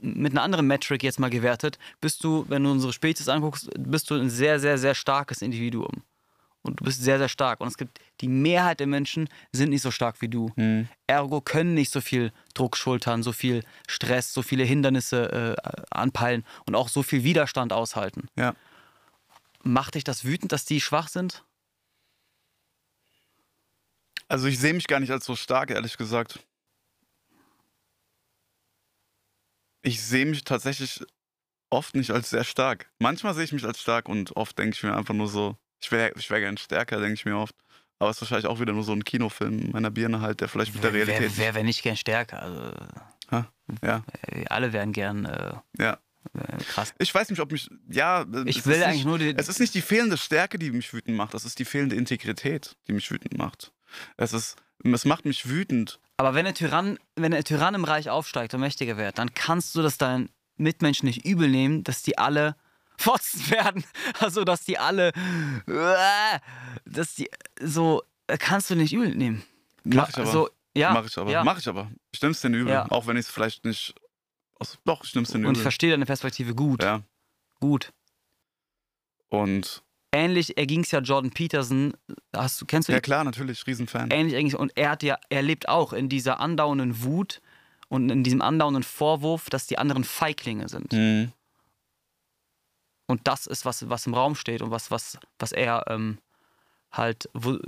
mit 0.00 0.32
einer 0.32 0.42
anderen 0.42 0.66
Metric 0.66 1.02
jetzt 1.02 1.20
mal 1.20 1.30
gewertet, 1.30 1.78
bist 2.00 2.24
du, 2.24 2.46
wenn 2.48 2.64
du 2.64 2.70
unsere 2.70 2.92
Spezies 2.92 3.28
anguckst, 3.28 3.68
bist 3.78 4.10
du 4.10 4.14
ein 4.14 4.30
sehr, 4.30 4.58
sehr, 4.60 4.78
sehr 4.78 4.94
starkes 4.94 5.42
Individuum. 5.42 6.02
Und 6.64 6.80
du 6.80 6.84
bist 6.84 7.02
sehr, 7.02 7.18
sehr 7.18 7.28
stark. 7.28 7.60
Und 7.60 7.68
es 7.68 7.76
gibt, 7.76 8.00
die 8.22 8.28
Mehrheit 8.28 8.80
der 8.80 8.86
Menschen 8.86 9.28
sind 9.52 9.68
nicht 9.68 9.82
so 9.82 9.90
stark 9.90 10.22
wie 10.22 10.28
du. 10.28 10.50
Hm. 10.56 10.88
Ergo 11.06 11.42
können 11.42 11.74
nicht 11.74 11.92
so 11.92 12.00
viel 12.00 12.32
Druck 12.54 12.76
schultern, 12.76 13.22
so 13.22 13.32
viel 13.32 13.62
Stress, 13.86 14.32
so 14.32 14.40
viele 14.40 14.64
Hindernisse 14.64 15.56
äh, 15.58 15.72
anpeilen 15.90 16.42
und 16.66 16.74
auch 16.74 16.88
so 16.88 17.02
viel 17.02 17.22
Widerstand 17.22 17.74
aushalten. 17.74 18.28
Ja. 18.36 18.54
Macht 19.62 19.94
dich 19.94 20.04
das 20.04 20.24
wütend, 20.24 20.52
dass 20.52 20.64
die 20.64 20.80
schwach 20.80 21.08
sind? 21.08 21.44
Also 24.26 24.46
ich 24.46 24.58
sehe 24.58 24.72
mich 24.72 24.86
gar 24.86 25.00
nicht 25.00 25.10
als 25.10 25.26
so 25.26 25.36
stark, 25.36 25.70
ehrlich 25.70 25.98
gesagt. 25.98 26.40
Ich 29.82 30.02
sehe 30.02 30.24
mich 30.24 30.44
tatsächlich 30.44 31.04
oft 31.68 31.94
nicht 31.94 32.10
als 32.10 32.30
sehr 32.30 32.44
stark. 32.44 32.90
Manchmal 32.98 33.34
sehe 33.34 33.44
ich 33.44 33.52
mich 33.52 33.64
als 33.64 33.80
stark 33.80 34.08
und 34.08 34.34
oft 34.34 34.58
denke 34.58 34.74
ich 34.74 34.82
mir 34.82 34.96
einfach 34.96 35.12
nur 35.12 35.28
so, 35.28 35.58
ich 35.84 35.92
wäre 35.92 36.12
ich 36.16 36.30
wär 36.30 36.40
gern 36.40 36.56
stärker, 36.56 36.98
denke 36.98 37.14
ich 37.14 37.24
mir 37.24 37.36
oft. 37.36 37.54
Aber 37.98 38.10
es 38.10 38.16
ist 38.16 38.22
wahrscheinlich 38.22 38.46
auch 38.46 38.60
wieder 38.60 38.72
nur 38.72 38.82
so 38.84 38.92
ein 38.92 39.04
Kinofilm 39.04 39.70
meiner 39.72 39.90
Birne 39.90 40.20
halt, 40.20 40.40
der 40.40 40.48
vielleicht 40.48 40.74
mit 40.74 40.82
der 40.82 40.92
Wer, 40.92 41.06
Realität. 41.06 41.36
wer, 41.36 41.46
wer 41.46 41.54
wäre 41.54 41.64
nicht 41.64 41.82
gern 41.82 41.96
stärker? 41.96 42.42
Also, 42.42 42.72
Ja, 43.82 44.04
äh, 44.28 44.44
alle 44.48 44.72
wären 44.72 44.92
gern 44.92 45.24
äh, 45.24 45.54
ja. 45.78 45.98
äh, 46.34 46.56
krass. 46.68 46.92
Ich 46.98 47.14
weiß 47.14 47.30
nicht, 47.30 47.40
ob 47.40 47.52
mich. 47.52 47.70
Ja, 47.88 48.26
Ich 48.46 48.58
es 48.58 48.66
will 48.66 48.74
ist 48.76 48.82
eigentlich 48.82 48.96
nicht, 48.96 49.04
nur 49.06 49.18
die. 49.18 49.34
Es 49.36 49.48
ist 49.48 49.60
nicht 49.60 49.74
die 49.74 49.80
fehlende 49.80 50.16
Stärke, 50.18 50.58
die 50.58 50.70
mich 50.70 50.92
wütend 50.92 51.16
macht, 51.16 51.34
es 51.34 51.44
ist 51.44 51.58
die 51.58 51.64
fehlende 51.64 51.96
Integrität, 51.96 52.76
die 52.88 52.92
mich 52.92 53.10
wütend 53.10 53.38
macht. 53.38 53.72
Es 54.16 54.32
ist. 54.32 54.56
Es 54.82 55.04
macht 55.06 55.24
mich 55.24 55.48
wütend. 55.48 55.98
Aber 56.18 56.34
wenn 56.34 56.44
der 56.44 56.52
Tyrann, 56.54 56.98
wenn 57.16 57.30
der 57.32 57.42
Tyrann 57.44 57.74
im 57.74 57.84
Reich 57.84 58.10
aufsteigt 58.10 58.52
und 58.54 58.60
mächtiger 58.60 58.96
wird, 58.98 59.18
dann 59.18 59.32
kannst 59.34 59.74
du 59.76 59.82
das 59.82 59.96
deinen 59.98 60.28
Mitmenschen 60.56 61.06
nicht 61.06 61.24
übel 61.24 61.48
nehmen, 61.48 61.84
dass 61.84 62.02
die 62.02 62.18
alle 62.18 62.54
Fotzen 62.98 63.50
werden. 63.50 63.84
Also, 64.20 64.44
dass 64.44 64.64
die 64.64 64.78
alle. 64.78 65.08
äh, 65.66 66.38
Dass 66.84 67.14
die 67.14 67.28
so. 67.60 68.02
äh, 68.26 68.38
Kannst 68.38 68.70
du 68.70 68.74
nicht 68.76 68.92
übel 68.92 69.14
nehmen. 69.14 69.42
Mach 69.84 70.08
ich 70.08 70.16
aber. 70.16 70.30
So, 70.30 70.48
ja, 70.76 70.92
Mach 70.92 71.04
ich 71.06 71.16
aber. 71.18 71.30
Ja. 71.30 71.44
Mach 71.44 71.58
ich 71.58 71.68
aber. 71.68 71.90
Ich 72.12 72.22
nimm's 72.22 72.40
den 72.40 72.54
übel. 72.54 72.72
Ja. 72.72 72.90
Auch 72.90 73.06
wenn 73.06 73.16
ich 73.16 73.26
es 73.26 73.30
vielleicht 73.30 73.64
nicht. 73.64 73.94
Aus, 74.58 74.78
doch, 74.84 75.04
ich 75.04 75.14
nimm's 75.14 75.30
den 75.30 75.44
Und 75.44 75.52
ich 75.52 75.56
übel. 75.58 75.62
verstehe 75.62 75.90
deine 75.90 76.06
Perspektive 76.06 76.54
gut. 76.54 76.82
Ja. 76.82 77.02
Gut. 77.60 77.92
Und 79.28 79.82
ähnlich 80.12 80.56
erging 80.56 80.80
es 80.84 80.90
ja 80.90 81.00
Jordan 81.00 81.30
Peterson. 81.32 81.94
Hast, 82.34 82.60
du- 82.60 82.66
kennst 82.66 82.88
du 82.88 82.92
Ja 82.92 82.98
ihn? 82.98 83.02
klar, 83.02 83.24
natürlich, 83.24 83.66
Riesenfan. 83.66 84.10
ähnlich 84.10 84.36
eigentlich 84.36 84.56
und 84.56 84.72
er 84.76 84.90
hat 84.90 85.02
ja 85.02 85.18
er 85.28 85.42
lebt 85.42 85.68
auch 85.68 85.92
in 85.92 86.08
dieser 86.08 86.40
andauernden 86.40 87.02
Wut 87.02 87.40
und 87.88 88.10
in 88.10 88.22
diesem 88.22 88.40
andauernden 88.42 88.82
Vorwurf, 88.84 89.50
dass 89.50 89.66
die 89.66 89.78
anderen 89.78 90.04
Feiglinge 90.04 90.68
sind. 90.68 90.92
Mhm. 90.92 91.32
Und 93.06 93.20
das 93.24 93.46
ist 93.46 93.64
was 93.64 93.88
was 93.88 94.06
im 94.06 94.14
Raum 94.14 94.34
steht 94.34 94.62
und 94.62 94.70
was 94.70 94.90
was 94.90 95.18
was 95.38 95.52
er 95.52 95.84
ähm, 95.88 96.18
halt 96.92 97.28
wo, 97.34 97.58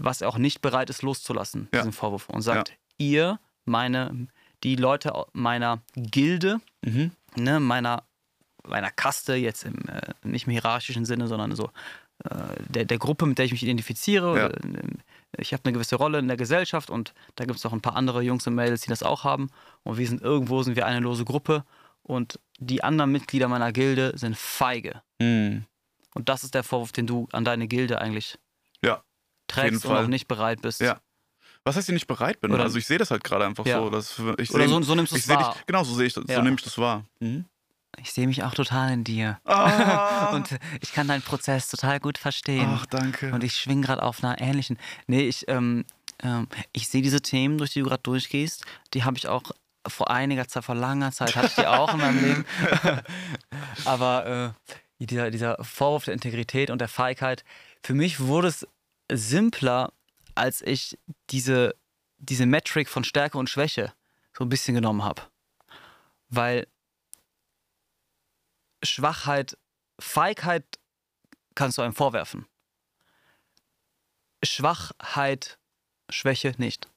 was 0.00 0.20
er 0.22 0.28
auch 0.28 0.38
nicht 0.38 0.60
bereit 0.62 0.88
ist 0.90 1.02
loszulassen 1.02 1.68
Ja. 1.72 1.80
diesen 1.80 1.92
Vorwurf 1.92 2.28
und 2.28 2.42
sagt 2.42 2.72
ihr 2.96 3.38
meine 3.64 4.28
die 4.64 4.76
Leute 4.76 5.12
meiner 5.32 5.80
Gilde 5.94 6.60
Mhm. 6.84 7.10
ne, 7.36 7.60
meiner 7.60 8.04
meiner 8.66 8.90
Kaste 8.90 9.34
jetzt 9.34 9.64
im 9.64 9.76
äh, 9.88 10.12
nicht 10.22 10.46
im 10.46 10.52
hierarchischen 10.52 11.04
Sinne 11.04 11.26
sondern 11.28 11.54
so 11.56 11.70
äh, 12.24 12.30
der, 12.68 12.84
der 12.84 12.98
Gruppe, 12.98 13.26
mit 13.26 13.38
der 13.38 13.44
ich 13.44 13.52
mich 13.52 13.62
identifiziere. 13.62 14.36
Ja. 14.38 14.46
Äh, 14.48 14.82
Ich 15.38 15.52
habe 15.52 15.62
eine 15.64 15.72
gewisse 15.74 15.96
Rolle 15.96 16.18
in 16.18 16.26
der 16.26 16.36
Gesellschaft 16.38 16.88
und 16.90 17.12
da 17.36 17.44
gibt 17.44 17.58
es 17.58 17.66
auch 17.66 17.72
ein 17.72 17.82
paar 17.82 17.94
andere 17.94 18.22
Jungs 18.22 18.46
und 18.46 18.54
Mädels, 18.54 18.80
die 18.80 18.88
das 18.88 19.02
auch 19.02 19.22
haben. 19.24 19.50
Und 19.84 19.98
wir 19.98 20.08
sind 20.08 20.22
irgendwo 20.22 20.62
sind 20.62 20.74
wir 20.74 20.86
eine 20.86 21.00
lose 21.00 21.24
Gruppe 21.24 21.64
und 22.08 22.40
die 22.58 22.82
anderen 22.82 23.12
Mitglieder 23.12 23.46
meiner 23.48 23.70
Gilde 23.72 24.12
sind 24.16 24.36
feige. 24.36 25.02
Mhm. 25.20 25.64
Und 26.14 26.28
das 26.28 26.42
ist 26.42 26.54
der 26.54 26.64
Vorwurf, 26.64 26.90
den 26.90 27.06
du 27.06 27.28
an 27.32 27.44
deine 27.44 27.68
Gilde 27.68 28.00
eigentlich 28.00 28.38
Ja, 28.84 29.02
trägst 29.46 29.84
und 29.84 29.92
Fall. 29.92 30.04
auch 30.04 30.08
nicht 30.08 30.26
bereit 30.26 30.60
bist. 30.62 30.80
Ja. 30.80 31.00
Was 31.64 31.76
heißt, 31.76 31.88
ich 31.88 31.92
nicht 31.92 32.06
bereit 32.06 32.40
bin? 32.40 32.50
Oder- 32.52 32.62
also 32.64 32.78
ich 32.78 32.86
sehe 32.86 32.98
das 32.98 33.10
halt 33.10 33.22
gerade 33.22 33.44
einfach 33.44 33.66
Ja. 33.66 33.78
so. 33.78 33.90
Dass 33.90 34.18
ich 34.38 34.50
Oder 34.52 34.64
seh- 34.64 34.70
so, 34.70 34.82
so 34.82 34.94
nimmst 34.94 35.12
du 35.12 35.16
es 35.16 35.28
wahr. 35.28 35.52
Dich, 35.54 35.66
genau, 35.66 35.84
so 35.84 35.94
sehe 35.94 36.06
ich 36.06 36.14
das. 36.14 36.24
Ja. 36.26 36.36
So 36.36 36.42
nehme 36.42 36.56
ich 36.56 36.62
das 36.64 36.78
wahr. 36.78 37.04
Mhm. 37.20 37.44
Ich 38.00 38.12
sehe 38.12 38.26
mich 38.26 38.42
auch 38.44 38.54
total 38.54 38.92
in 38.92 39.04
dir. 39.04 39.38
Ah. 39.44 40.30
Und 40.34 40.58
ich 40.80 40.92
kann 40.92 41.08
deinen 41.08 41.22
Prozess 41.22 41.68
total 41.68 42.00
gut 42.00 42.16
verstehen. 42.18 42.68
Ach, 42.72 42.86
danke. 42.86 43.32
Und 43.32 43.44
ich 43.44 43.54
schwing 43.56 43.82
gerade 43.82 44.02
auf 44.02 44.22
einer 44.24 44.40
ähnlichen. 44.40 44.78
Nee, 45.06 45.28
ich, 45.28 45.46
ähm, 45.48 45.84
ähm, 46.22 46.48
ich 46.72 46.88
sehe 46.88 47.02
diese 47.02 47.20
Themen, 47.22 47.58
durch 47.58 47.72
die 47.72 47.80
du 47.80 47.86
gerade 47.86 48.02
durchgehst, 48.02 48.64
die 48.94 49.04
habe 49.04 49.16
ich 49.18 49.28
auch 49.28 49.42
vor 49.90 50.10
einiger 50.10 50.48
Zeit, 50.48 50.64
vor 50.64 50.74
langer 50.74 51.12
Zeit, 51.12 51.36
hatte 51.36 51.46
ich 51.48 51.54
die 51.54 51.66
auch 51.66 51.92
in 51.94 52.00
meinem 52.00 52.24
Leben. 52.24 52.44
Aber 53.84 54.54
äh, 54.98 55.04
dieser, 55.06 55.30
dieser 55.30 55.62
Vorwurf 55.62 56.04
der 56.04 56.14
Integrität 56.14 56.70
und 56.70 56.80
der 56.80 56.88
Feigheit, 56.88 57.44
für 57.82 57.94
mich 57.94 58.20
wurde 58.20 58.48
es 58.48 58.66
simpler, 59.10 59.92
als 60.34 60.62
ich 60.62 60.98
diese, 61.30 61.74
diese 62.18 62.46
Metrik 62.46 62.88
von 62.88 63.04
Stärke 63.04 63.38
und 63.38 63.48
Schwäche 63.48 63.92
so 64.36 64.44
ein 64.44 64.48
bisschen 64.48 64.74
genommen 64.74 65.04
habe. 65.04 65.22
Weil 66.28 66.66
Schwachheit, 68.82 69.56
Feigheit 69.98 70.64
kannst 71.54 71.78
du 71.78 71.82
einem 71.82 71.94
vorwerfen. 71.94 72.46
Schwachheit, 74.44 75.58
Schwäche 76.10 76.54
nicht. 76.58 76.88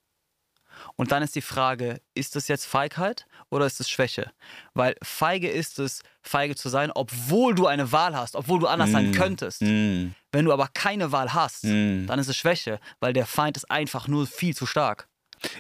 Und 0.96 1.12
dann 1.12 1.24
ist 1.24 1.36
die 1.36 1.42
Frage, 1.42 2.02
ist 2.14 2.36
es 2.36 2.48
jetzt 2.48 2.66
Feigheit 2.66 3.26
oder 3.50 3.66
ist 3.66 3.80
es 3.80 3.90
Schwäche? 3.90 4.32
Weil 4.74 4.96
feige 5.04 5.50
ist 5.50 5.80
es, 5.80 6.04
feige 6.22 6.56
zu 6.56 6.70
sein, 6.70 6.92
obwohl 6.94 7.56
du 7.56 7.68
eine 7.68 7.92
Wahl 7.92 8.16
hast, 8.16 8.36
obwohl 8.36 8.60
du 8.60 8.68
anders 8.68 8.92
sein 8.92 9.12
Mm. 9.12 9.14
könntest. 9.14 9.62
Mhm. 9.62 10.16
Wenn 10.32 10.46
du 10.46 10.54
aber 10.54 10.68
keine 10.74 11.12
Wahl 11.12 11.34
hast, 11.34 11.64
Mhm. 11.66 12.08
dann 12.08 12.20
ist 12.20 12.28
es 12.28 12.38
Schwäche, 12.38 12.80
weil 13.00 13.14
der 13.14 13.26
Feind 13.26 13.58
ist 13.58 13.70
einfach 13.70 14.08
nur 14.08 14.28
viel 14.28 14.56
zu 14.56 14.66
stark. 14.66 15.08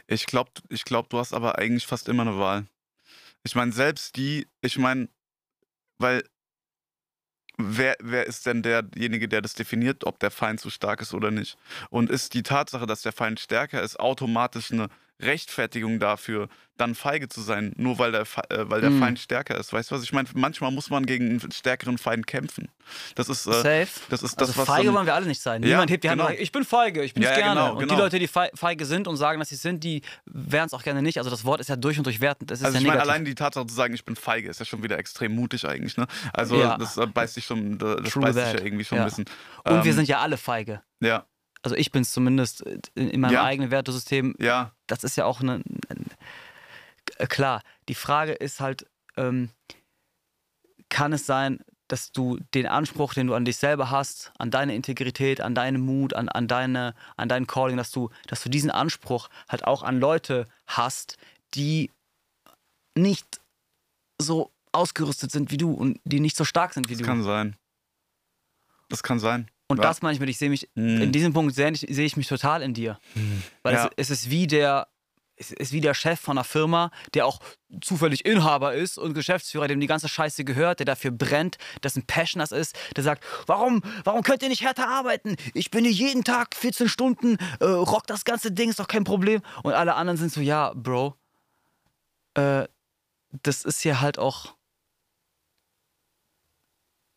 Ich 0.07 0.25
glaube, 0.27 0.51
ich 0.69 0.85
glaub, 0.85 1.09
du 1.09 1.17
hast 1.17 1.33
aber 1.33 1.57
eigentlich 1.57 1.87
fast 1.87 2.07
immer 2.07 2.21
eine 2.21 2.37
Wahl. 2.37 2.65
Ich 3.43 3.55
meine, 3.55 3.71
selbst 3.71 4.15
die, 4.15 4.47
ich 4.61 4.77
meine, 4.77 5.09
weil 5.97 6.23
wer, 7.57 7.95
wer 7.99 8.25
ist 8.27 8.45
denn 8.45 8.61
derjenige, 8.63 9.27
der 9.27 9.41
das 9.41 9.53
definiert, 9.53 10.05
ob 10.05 10.19
der 10.19 10.31
Feind 10.31 10.59
zu 10.59 10.69
stark 10.69 11.01
ist 11.01 11.13
oder 11.13 11.31
nicht? 11.31 11.57
Und 11.89 12.09
ist 12.09 12.33
die 12.33 12.43
Tatsache, 12.43 12.85
dass 12.85 13.01
der 13.01 13.11
Feind 13.11 13.39
stärker 13.39 13.81
ist, 13.81 13.99
automatisch 13.99 14.71
eine 14.71 14.87
Rechtfertigung 15.21 15.99
dafür, 15.99 16.47
dann 16.77 16.95
feige 16.95 17.29
zu 17.29 17.41
sein, 17.41 17.73
nur 17.77 17.99
weil 17.99 18.11
der, 18.11 18.21
äh, 18.21 18.69
weil 18.69 18.81
der 18.81 18.89
Mhm. 18.89 18.99
Feind 18.99 19.19
stärker 19.19 19.55
ist? 19.59 19.71
Weißt 19.71 19.91
du 19.91 19.95
was? 19.95 20.03
Ich 20.03 20.13
meine, 20.13 20.27
manchmal 20.33 20.71
muss 20.71 20.89
man 20.89 21.05
gegen 21.05 21.29
einen 21.29 21.51
stärkeren 21.51 21.99
Feind 21.99 22.25
kämpfen. 22.25 22.69
Das 23.13 23.29
ist, 23.29 23.45
äh, 23.45 23.51
Safe. 23.51 23.87
das, 24.09 24.23
ist 24.23 24.41
das, 24.41 24.49
also 24.49 24.61
was 24.61 24.67
feige 24.67 24.85
dann- 24.87 24.95
wollen 24.95 25.05
wir 25.05 25.13
alle 25.13 25.27
nicht 25.27 25.41
sein. 25.41 25.61
Ja, 25.61 25.69
Niemand 25.69 25.91
hebt 25.91 26.03
die 26.03 26.09
Hand 26.09 26.17
genau. 26.17 26.29
und 26.29 26.33
sagt, 26.33 26.41
ich 26.41 26.51
bin 26.51 26.63
feige, 26.65 27.03
ich 27.03 27.13
bin 27.13 27.21
Ja, 27.21 27.29
es 27.31 27.37
ja, 27.37 27.43
gerne. 27.43 27.59
genau, 27.61 27.73
Und 27.73 27.81
die 27.83 27.87
genau. 27.87 27.99
Leute, 27.99 28.17
die 28.17 28.27
fei- 28.27 28.49
feige 28.55 28.85
sind 28.87 29.07
und 29.07 29.15
sagen, 29.17 29.39
dass 29.39 29.49
sie 29.49 29.55
sind, 29.57 29.83
die 29.83 30.01
wären 30.25 30.65
es 30.65 30.73
auch 30.73 30.81
gerne 30.81 31.03
nicht. 31.03 31.19
Also 31.19 31.29
das 31.29 31.45
Wort 31.45 31.61
ist 31.61 31.67
ja 31.69 31.75
durch 31.75 31.99
und 31.99 32.05
durch 32.05 32.19
wertend. 32.19 32.51
Also 32.51 32.65
ja 32.65 32.71
ich 32.73 32.83
meine, 32.83 32.99
allein 33.01 33.25
die 33.25 33.35
Tatsache 33.35 33.67
zu 33.67 33.75
sagen, 33.75 33.93
ich 33.93 34.03
bin 34.03 34.15
feige, 34.15 34.49
ist 34.49 34.59
ja 34.59 34.65
schon 34.65 34.81
wieder 34.81 34.97
extrem 34.97 35.35
mutig 35.35 35.67
eigentlich. 35.67 35.97
Ne? 35.97 36.07
Also 36.33 36.59
Ja. 36.59 36.77
das 36.79 36.97
äh, 36.97 37.05
beißt 37.05 37.35
sich 37.35 37.45
schon, 37.45 37.77
das 37.77 38.09
True 38.09 38.23
beißt 38.23 38.39
sich 38.39 38.53
ja 38.59 38.65
irgendwie 38.65 38.85
schon 38.85 38.97
Ja. 38.97 39.03
ein 39.03 39.09
bisschen. 39.09 39.25
und 39.65 39.83
wir 39.83 39.91
Ähm, 39.91 39.95
sind 39.97 40.07
ja 40.07 40.19
alle 40.19 40.37
feige. 40.37 40.81
ja, 40.99 41.25
Also 41.63 41.75
ich 41.75 41.91
bin 41.91 42.01
es 42.01 42.11
zumindest 42.11 42.61
in, 42.61 43.09
in 43.09 43.21
meinem 43.21 43.33
Ja. 43.33 43.43
eigenen 43.43 43.71
Wertesystem. 43.71 44.35
ja, 44.39 44.71
Das 44.87 45.03
ist 45.03 45.15
ja 45.15 45.25
auch 45.25 45.41
eine, 45.41 45.61
ein- 45.89 46.05
äh, 47.17 47.27
klar. 47.27 47.61
Die 47.87 47.95
Frage 47.95 48.33
ist 48.33 48.59
halt, 48.59 48.87
ähm, 49.17 49.49
kann 50.89 51.13
es 51.13 51.25
sein, 51.25 51.59
dass 51.87 52.11
du 52.11 52.39
den 52.53 52.67
Anspruch, 52.67 53.13
den 53.13 53.27
du 53.27 53.33
an 53.33 53.43
dich 53.45 53.57
selber 53.57 53.91
hast, 53.91 54.31
an 54.39 54.49
deine 54.49 54.73
Integrität, 54.75 55.41
an 55.41 55.53
deinen 55.55 55.81
Mut, 55.81 56.13
an, 56.13 56.29
an, 56.29 56.47
deine, 56.47 56.95
an 57.17 57.27
dein 57.29 57.47
Calling, 57.47 57.75
dass 57.77 57.91
du, 57.91 58.09
dass 58.27 58.41
du 58.43 58.49
diesen 58.49 58.71
Anspruch 58.71 59.29
halt 59.49 59.65
auch 59.65 59.83
an 59.83 59.99
Leute 59.99 60.47
hast, 60.67 61.17
die 61.53 61.91
nicht 62.97 63.41
so 64.21 64.51
ausgerüstet 64.71 65.31
sind 65.31 65.51
wie 65.51 65.57
du 65.57 65.73
und 65.73 65.99
die 66.05 66.21
nicht 66.21 66.37
so 66.37 66.45
stark 66.45 66.73
sind 66.73 66.87
wie 66.89 66.93
das 66.93 67.01
du. 67.01 67.05
kann 67.05 67.23
sein. 67.23 67.57
Das 68.87 69.03
kann 69.03 69.19
sein. 69.19 69.49
Und 69.71 69.77
ja. 69.77 69.83
das 69.83 70.01
meine 70.01 70.13
ich 70.13 70.19
mit, 70.19 70.29
ich 70.29 70.37
sehe 70.37 70.49
mich, 70.49 70.69
Mhm. 70.75 71.01
in 71.01 71.11
diesem 71.11 71.33
Punkt 71.33 71.55
sehe 71.55 71.71
ich, 71.71 71.81
sehe 71.89 72.05
ich 72.05 72.17
mich 72.17 72.27
total 72.27 72.61
in 72.61 72.73
dir. 72.73 72.99
Weil 73.63 73.73
Ja. 73.75 73.85
es, 73.97 74.09
es 74.09 74.19
ist 74.21 74.29
wie 74.29 74.47
der, 74.47 74.87
es 75.37 75.51
ist 75.51 75.71
wie 75.71 75.81
der 75.81 75.95
Chef 75.95 76.19
von 76.19 76.37
einer 76.37 76.43
Firma, 76.43 76.91
der 77.15 77.25
auch 77.25 77.39
zufällig 77.81 78.25
Inhaber 78.25 78.75
ist 78.75 78.99
und 78.99 79.13
Geschäftsführer, 79.15 79.67
dem 79.67 79.79
die 79.79 79.87
ganze 79.87 80.07
Scheiße 80.07 80.43
gehört, 80.43 80.79
der 80.79 80.85
dafür 80.85 81.09
brennt, 81.09 81.57
dessen 81.83 82.05
Passion 82.05 82.39
das 82.41 82.51
ist, 82.51 82.77
der 82.95 83.03
sagt, 83.03 83.23
warum, 83.47 83.81
warum 84.03 84.21
könnt 84.21 84.43
ihr 84.43 84.49
nicht 84.49 84.61
härter 84.61 84.87
arbeiten? 84.87 85.35
Ich 85.55 85.71
bin 85.71 85.83
hier 85.83 85.93
jeden 85.93 86.23
Tag 86.23 86.53
14 86.55 86.87
Stunden, 86.89 87.37
äh, 87.59 87.65
rock 87.65 88.05
das 88.05 88.23
ganze 88.23 88.51
Ding, 88.51 88.69
ist 88.69 88.79
doch 88.79 88.87
kein 88.87 89.03
Problem. 89.03 89.41
Und 89.63 89.73
alle 89.73 89.95
anderen 89.95 90.17
sind 90.17 90.31
so, 90.31 90.41
ja, 90.41 90.73
Bro, 90.75 91.15
äh, 92.35 92.67
das 93.43 93.63
ist 93.65 93.81
hier 93.81 94.01
halt 94.01 94.19
auch 94.19 94.53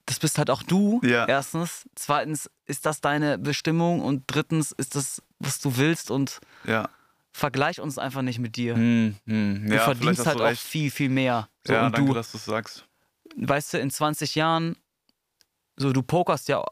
das 0.07 0.19
bist 0.19 0.39
halt 0.39 0.51
auch 0.51 0.63
du, 0.63 1.01
Ja. 1.03 1.27
erstens. 1.27 1.89
Zweitens 1.95 2.51
ist 2.67 2.85
das 2.87 3.01
deine 3.01 3.39
Bestimmung 3.39 4.01
und 4.01 4.25
drittens 4.27 4.73
ist 4.73 4.95
das, 4.97 5.23
was 5.39 5.61
du 5.61 5.77
willst 5.77 6.11
und 6.11 6.41
Ja. 6.65 6.89
vergleich 7.33 7.81
uns 7.81 7.99
einfach 7.99 8.23
nicht 8.23 8.39
mit 8.39 8.57
dir. 8.57 8.75
Hm, 8.77 9.17
hm. 9.27 9.67
Du 9.69 9.75
ja, 9.75 9.81
verdienst 9.85 10.27
halt 10.27 10.39
du 10.39 10.45
auch 10.45 10.53
viel, 10.57 10.91
viel 10.91 11.09
mehr. 11.09 11.49
So, 11.67 11.73
ja, 11.73 11.87
und 11.87 11.93
danke, 11.97 12.09
du, 12.09 12.15
dass 12.15 12.31
du 12.33 12.37
es 12.39 12.45
sagst. 12.45 12.85
weißt 13.37 13.75
du, 13.75 13.79
in 13.79 13.91
20 13.91 14.35
Jahren, 14.35 14.77
so 15.77 15.93
du 15.93 16.03
pokerst 16.03 16.49
ja, 16.49 16.63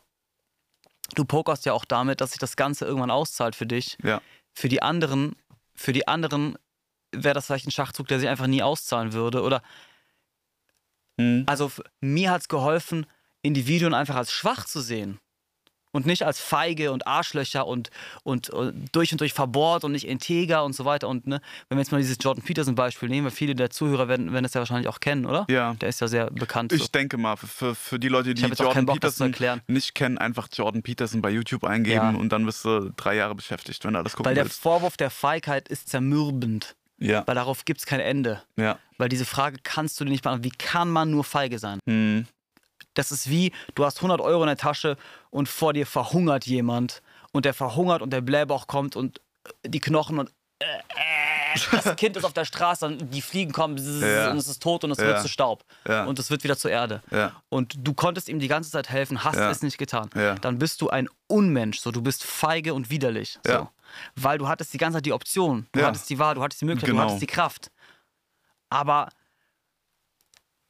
du 1.15 1.25
pokerst 1.25 1.65
ja 1.65 1.73
auch 1.73 1.85
damit, 1.85 2.21
dass 2.21 2.31
sich 2.31 2.39
das 2.39 2.57
Ganze 2.57 2.85
irgendwann 2.85 3.11
auszahlt 3.11 3.57
für 3.57 3.67
dich. 3.67 3.97
Ja. 4.03 4.21
Für 4.55 4.69
die 4.69 4.83
anderen, 4.83 5.35
für 5.75 5.93
die 5.93 6.07
anderen 6.07 6.57
wäre 7.13 7.35
das 7.35 7.47
vielleicht 7.47 7.67
ein 7.67 7.71
Schachzug, 7.73 8.09
der 8.09 8.21
sich 8.21 8.29
einfach 8.29 8.47
nie 8.47 8.63
auszahlen 8.63 9.13
würde. 9.15 9.43
Oder 9.43 9.63
Hm. 11.19 11.45
Also 11.47 11.71
mir 12.01 12.31
hat 12.31 12.43
es 12.43 12.49
geholfen, 12.49 13.07
Individuen 13.43 13.95
einfach 13.95 14.17
als 14.17 14.33
schwach 14.33 14.65
zu 14.65 14.81
sehen. 14.81 15.19
Und 15.95 16.07
nicht 16.07 16.23
als 16.25 16.41
feige 16.41 16.91
und 16.91 17.07
Arschlöcher 17.07 17.67
und, 17.67 17.91
und, 18.23 18.49
und 18.49 18.89
durch 18.93 19.13
und 19.13 19.21
durch 19.21 19.35
verbohrt 19.35 19.85
und 19.85 19.93
nicht 19.93 20.09
integer 20.09 20.65
und 20.65 20.75
so 20.75 20.87
weiter. 20.87 21.07
Und 21.07 21.27
ne, 21.27 21.43
wenn 21.69 21.77
wir 21.77 21.83
jetzt 21.83 21.93
mal 21.93 21.99
dieses 21.99 22.17
Jordan 22.19 22.43
Peterson-Beispiel 22.43 23.11
nehmen, 23.11 23.27
weil 23.27 23.31
viele 23.31 23.55
der 23.55 23.69
Zuhörer 23.69 24.09
werden, 24.09 24.33
werden 24.33 24.43
das 24.43 24.55
ja 24.55 24.61
wahrscheinlich 24.63 24.89
auch 24.89 25.01
kennen, 25.01 25.27
oder? 25.27 25.45
Ja. 25.51 25.75
Der 25.75 25.91
ist 25.91 26.01
ja 26.01 26.09
sehr 26.09 26.31
bekannt. 26.31 26.73
so. 26.73 26.79
Ich 26.79 26.91
denke 26.93 27.19
mal, 27.19 27.37
für, 27.37 27.75
für 27.75 27.99
die 27.99 28.09
Leute, 28.09 28.33
die 28.33 28.41
Jordan 28.41 28.87
Bock, 28.87 29.01
Peterson 29.01 29.35
nicht 29.67 29.95
kennen, 29.95 30.17
einfach 30.17 30.49
Jordan 30.51 30.83
Peterson 30.83 31.21
bei 31.21 31.29
YouTube 31.29 31.63
eingeben 31.65 32.15
Ja. 32.15 32.19
und 32.19 32.31
dann 32.31 32.47
bist 32.47 32.65
du 32.65 32.91
drei 32.97 33.17
Jahre 33.17 33.35
beschäftigt, 33.35 33.85
wenn 33.85 33.93
du 33.93 33.99
alles 33.99 34.13
gucken 34.15 34.25
Weil 34.31 34.35
der 34.35 34.45
willst. 34.45 34.63
Vorwurf 34.63 34.97
der 34.97 35.11
Feigheit 35.11 35.69
ist 35.69 35.91
zermürbend. 35.91 36.75
Ja, 36.97 37.23
Weil 37.27 37.35
darauf 37.35 37.67
gibt 37.67 37.81
es 37.81 37.87
kein 37.87 38.01
Ende. 38.01 38.43
ja. 38.57 38.79
Weil 38.97 39.11
diese 39.11 39.27
Frage 39.27 39.59
kannst 39.63 40.01
du 40.01 40.05
dir 40.07 40.11
nicht 40.11 40.23
beantworten. 40.23 40.45
Wie 40.55 40.57
kann 40.57 40.89
man 40.89 41.11
nur 41.11 41.25
feige 41.25 41.59
sein? 41.59 41.81
Hm. 41.87 42.25
Das 42.95 43.11
ist 43.13 43.29
wie, 43.31 43.53
du 43.75 43.85
hast 43.85 43.99
100 43.99 44.21
Euro 44.21 44.43
in 44.43 44.49
der 44.49 44.57
Tasche 44.57 44.97
und 45.31 45.49
vor 45.49 45.73
dir 45.73 45.87
verhungert 45.87 46.47
jemand 46.47 47.03
und 47.33 47.45
der 47.45 47.55
verhungert 47.55 48.03
und 48.03 48.11
der 48.13 48.21
Blähbauch 48.21 48.67
kommt 48.67 48.97
und 48.97 49.21
äh, 49.63 49.69
die 49.69 49.81
Knochen 49.81 50.19
und 50.19 50.31
äh, 50.59 50.65
äh, 50.65 51.59
das 51.73 51.97
Kind 51.97 52.17
ist 52.17 52.25
auf 52.25 52.33
der 52.33 52.45
Straße 52.45 52.87
und 52.87 53.11
die 53.15 53.21
Fliegen 53.23 53.53
kommen 53.53 53.77
Ja. 54.01 54.31
und 54.31 54.37
es 54.39 54.49
ist 54.49 54.63
tot 54.63 54.85
und 54.85 54.91
es 54.91 54.99
Ja. 54.99 55.05
wird 55.07 55.21
zu 55.23 55.29
Staub 55.29 55.65
Ja. 55.87 56.05
und 56.05 56.19
es 56.19 56.31
wird 56.31 56.45
wieder 56.45 56.57
zur 56.57 56.71
Erde. 56.71 57.03
Und 57.51 57.75
du 57.79 57.93
konntest 57.95 58.29
ihm 58.29 58.39
die 58.39 58.49
ganze 58.49 58.71
Zeit 58.71 58.89
helfen, 58.89 59.23
hast 59.25 59.37
es 59.37 59.63
nicht 59.63 59.77
getan. 59.79 60.09
Dann 60.41 60.59
bist 60.59 60.81
du 60.81 60.89
ein 60.91 61.09
Unmensch, 61.27 61.81
so 61.81 61.91
du 61.91 62.01
bist 62.03 62.25
feige 62.25 62.73
und 62.75 62.89
widerlich. 62.91 63.39
So. 63.47 63.69
Weil 64.17 64.39
du 64.39 64.49
hattest 64.49 64.73
die 64.73 64.79
ganze 64.79 64.99
Zeit 64.99 65.07
die 65.07 65.13
Option, 65.13 65.67
du 65.73 65.85
hattest 65.85 66.09
die 66.09 66.19
Wahl, 66.19 66.35
du 66.37 66.43
hattest 66.43 66.61
die 66.63 66.65
Möglichkeit, 66.65 66.91
Genau. 66.91 67.03
du 67.03 67.09
hattest 67.09 67.23
die 67.23 67.27
Kraft. 67.27 67.71
Aber 68.71 69.09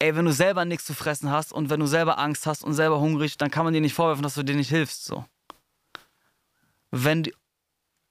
ey, 0.02 0.16
wenn 0.16 0.24
du 0.24 0.32
selber 0.32 0.64
nichts 0.64 0.84
zu 0.84 0.94
fressen 0.94 1.30
hast 1.30 1.52
und 1.52 1.70
wenn 1.70 1.78
du 1.80 1.86
selber 1.86 2.18
Angst 2.18 2.46
hast 2.46 2.64
und 2.64 2.74
selber 2.74 2.98
hungrig, 3.00 3.38
dann 3.38 3.50
kann 3.50 3.64
man 3.64 3.72
dir 3.72 3.80
nicht 3.80 3.94
vorwerfen, 3.94 4.22
dass 4.22 4.34
du 4.34 4.42
dir 4.42 4.56
nicht 4.56 4.68
hilfst. 4.70 5.04
So. 5.04 5.24
Wenn 6.90 7.22
du- 7.22 7.30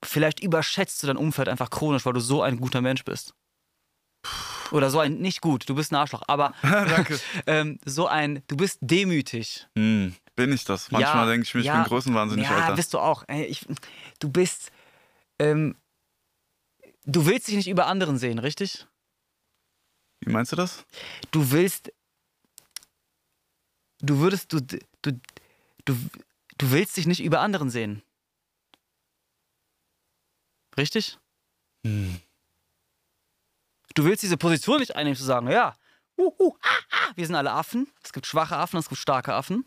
vielleicht 0.04 0.40
überschätzt 0.40 1.04
du 1.04 1.08
dein 1.08 1.18
Umfeld 1.18 1.50
einfach 1.50 1.70
chronisch, 1.70 2.06
weil 2.06 2.14
du 2.14 2.22
so 2.22 2.42
ein 2.42 2.60
guter 2.60 2.82
Mensch 2.82 3.04
bist. 3.04 3.34
Oder 4.72 4.90
so 4.90 5.00
ein, 5.00 5.16
nicht 5.18 5.42
gut, 5.42 5.68
du 5.68 5.76
bist 5.76 5.92
ein 5.92 5.96
Arschloch, 5.98 6.24
aber 6.28 6.54
Danke. 6.64 7.20
ähm, 7.46 7.78
so 7.86 8.08
ein, 8.08 8.42
du 8.48 8.56
bist 8.56 8.78
demütig. 8.82 9.68
Hm, 9.78 10.16
bin 10.36 10.54
ich 10.54 10.64
das? 10.64 10.92
Manchmal 10.92 11.26
Ja, 11.26 11.32
denke 11.32 11.44
ich 11.46 11.54
mir, 11.54 11.60
ich 11.62 11.68
ja, 11.68 11.74
bin 11.82 11.84
größenwahnsinnig, 11.90 12.48
ja, 12.48 12.56
Alter. 12.56 12.76
bist 12.76 12.94
du 12.94 13.00
auch. 13.00 13.26
Ich, 13.28 13.68
du 14.20 14.30
bist, 14.30 14.72
ähm, 15.40 15.76
du 17.04 17.26
willst 17.26 17.50
dich 17.50 17.56
nicht 17.56 17.68
über 17.68 17.88
anderen 17.88 18.18
sehen, 18.18 18.40
richtig? 18.40 18.88
Wie 20.22 20.32
meinst 20.32 20.52
du 20.52 20.56
das? 20.56 20.86
Du 21.32 21.52
willst, 21.52 21.92
du 24.00 24.20
würdest, 24.20 24.54
du, 24.54 24.62
du, 24.62 24.80
du, 25.86 25.98
du 26.58 26.72
willst 26.72 26.96
dich 26.98 27.08
nicht 27.08 27.22
über 27.22 27.42
anderen 27.42 27.70
sehen. 27.70 28.04
Richtig? 30.78 31.18
Hm. 31.86 32.22
Du 33.96 34.06
willst 34.06 34.24
diese 34.24 34.38
Position 34.38 34.80
nicht 34.80 34.96
einnehmen, 34.96 35.18
zu 35.18 35.24
sagen, 35.24 35.50
ja, 35.50 35.76
uh, 36.18 36.32
uh, 36.40 36.56
ah, 36.62 36.70
ah, 36.92 37.12
wir 37.16 37.26
sind 37.26 37.36
alle 37.36 37.52
Affen. 37.52 37.88
Es 38.04 38.14
gibt 38.14 38.26
schwache 38.26 38.56
Affen, 38.56 38.80
es 38.80 38.88
gibt 38.88 39.02
starke 39.02 39.34
Affen. 39.34 39.66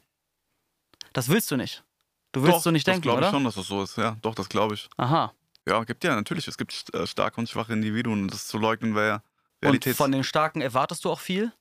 Das 1.13 1.29
willst 1.29 1.51
du 1.51 1.57
nicht. 1.57 1.85
Du 2.33 2.43
willst 2.43 2.57
Doch, 2.57 2.63
so 2.63 2.71
nicht 2.71 2.87
das 2.87 2.95
denken, 2.95 3.03
glaube 3.03 3.21
ich 3.21 3.27
oder? 3.27 3.33
schon, 3.33 3.45
dass 3.45 3.55
das 3.55 3.67
so 3.67 3.83
ist. 3.83 3.97
Ja, 3.97 4.17
doch, 4.23 4.35
das 4.35 4.49
glaube 4.49 4.75
ich. 4.75 4.89
Aha. 4.97 5.33
Ja, 5.67 5.85
gibt 5.85 6.03
ja, 6.05 6.15
natürlich. 6.15 6.49
Es 6.49 6.59
gibt 6.59 6.93
äh, 6.95 7.07
starke 7.07 7.41
und 7.41 7.49
schwache 7.49 7.73
Individuen. 7.73 8.29
Das 8.29 8.49
zu 8.49 8.59
leugnen 8.59 8.95
wäre 8.95 9.07
ja 9.07 9.23
Und 9.65 9.71
Realitäts... 9.71 9.97
von 9.97 10.13
den 10.13 10.25
Starken 10.25 10.61
erwartest 10.61 11.05
du 11.05 11.11
auch 11.11 11.21
viel. 11.21 11.53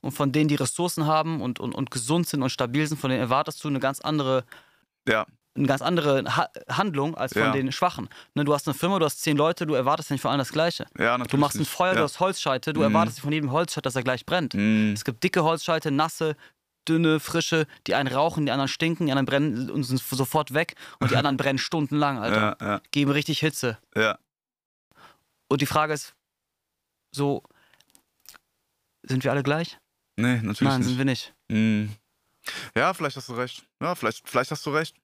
Und 0.00 0.10
von 0.12 0.32
denen, 0.32 0.48
die 0.48 0.56
Ressourcen 0.56 1.06
haben 1.06 1.40
und, 1.40 1.60
und, 1.60 1.74
und 1.74 1.90
gesund 1.92 2.26
sind 2.26 2.42
und 2.42 2.50
stabil 2.50 2.86
sind, 2.86 2.98
von 3.00 3.08
denen 3.10 3.22
erwartest 3.22 3.62
du 3.62 3.68
eine 3.68 3.78
ganz 3.78 4.00
andere, 4.00 4.44
ja, 5.08 5.26
eine 5.54 5.66
ganz 5.68 5.80
andere 5.80 6.24
ha 6.36 6.48
Handlung 6.68 7.14
als 7.14 7.34
von 7.34 7.42
Ja. 7.42 7.52
den 7.52 7.70
Schwachen. 7.70 8.08
Ne, 8.34 8.44
du 8.44 8.52
hast 8.52 8.66
eine 8.66 8.74
Firma, 8.74 8.98
du 8.98 9.04
hast 9.04 9.22
zehn 9.22 9.36
Leute, 9.36 9.64
du 9.64 9.74
erwartest 9.74 10.10
nicht 10.10 10.20
von 10.22 10.30
allen 10.32 10.38
das 10.38 10.50
Gleiche. 10.50 10.86
ja, 10.98 11.12
natürlich 11.18 11.30
Du 11.30 11.36
machst 11.36 11.56
ein. 11.56 11.64
Feuer, 11.64 11.90
ja. 11.92 11.98
du 11.98 12.02
hast 12.02 12.18
Holzscheite, 12.18 12.72
du 12.72 12.80
Mhm. 12.80 12.86
erwartest 12.86 13.20
von 13.20 13.30
jedem 13.32 13.52
Holzscheit, 13.52 13.86
dass 13.86 13.94
er 13.94 14.02
gleich 14.02 14.26
brennt. 14.26 14.54
Hm, 14.54 14.92
Es 14.94 15.04
gibt 15.04 15.22
dicke 15.22 15.44
Holzscheite, 15.44 15.92
nasse, 15.92 16.34
dünne, 16.88 17.20
frische, 17.20 17.66
die 17.86 17.94
einen 17.94 18.12
rauchen, 18.12 18.44
die 18.46 18.50
anderen 18.50 18.68
stinken, 18.68 19.06
die 19.06 19.12
anderen 19.12 19.26
brennen 19.26 19.70
und 19.70 19.84
sind 19.84 20.00
sofort 20.00 20.52
weg 20.52 20.74
und 20.98 21.12
die 21.12 21.16
anderen 21.16 21.36
brennen 21.36 21.58
stundenlang, 21.58 22.18
Alter. 22.18 22.80
Geben 22.90 23.12
richtig 23.12 23.38
Hitze. 23.38 23.78
ja. 23.94 24.18
Und 25.48 25.60
die 25.60 25.66
Frage 25.66 25.92
ist, 25.92 26.14
so, 27.14 27.42
sind 29.02 29.24
wir 29.24 29.30
alle 29.30 29.42
gleich? 29.42 29.78
Nee, 30.16 30.36
natürlich 30.36 30.60
Nein, 30.60 30.80
nicht. 30.80 30.88
sind 30.88 30.98
wir 30.98 31.04
nicht. 31.04 31.34
Hm. 31.50 31.90
Ja, 32.76 32.92
vielleicht 32.94 33.16
hast 33.16 33.28
du 33.28 33.34
recht. 33.34 33.64
Ja, 33.80 33.94
vielleicht, 33.94 34.28
vielleicht 34.28 34.50
hast 34.50 34.64
du 34.66 34.70
recht. 34.70 34.96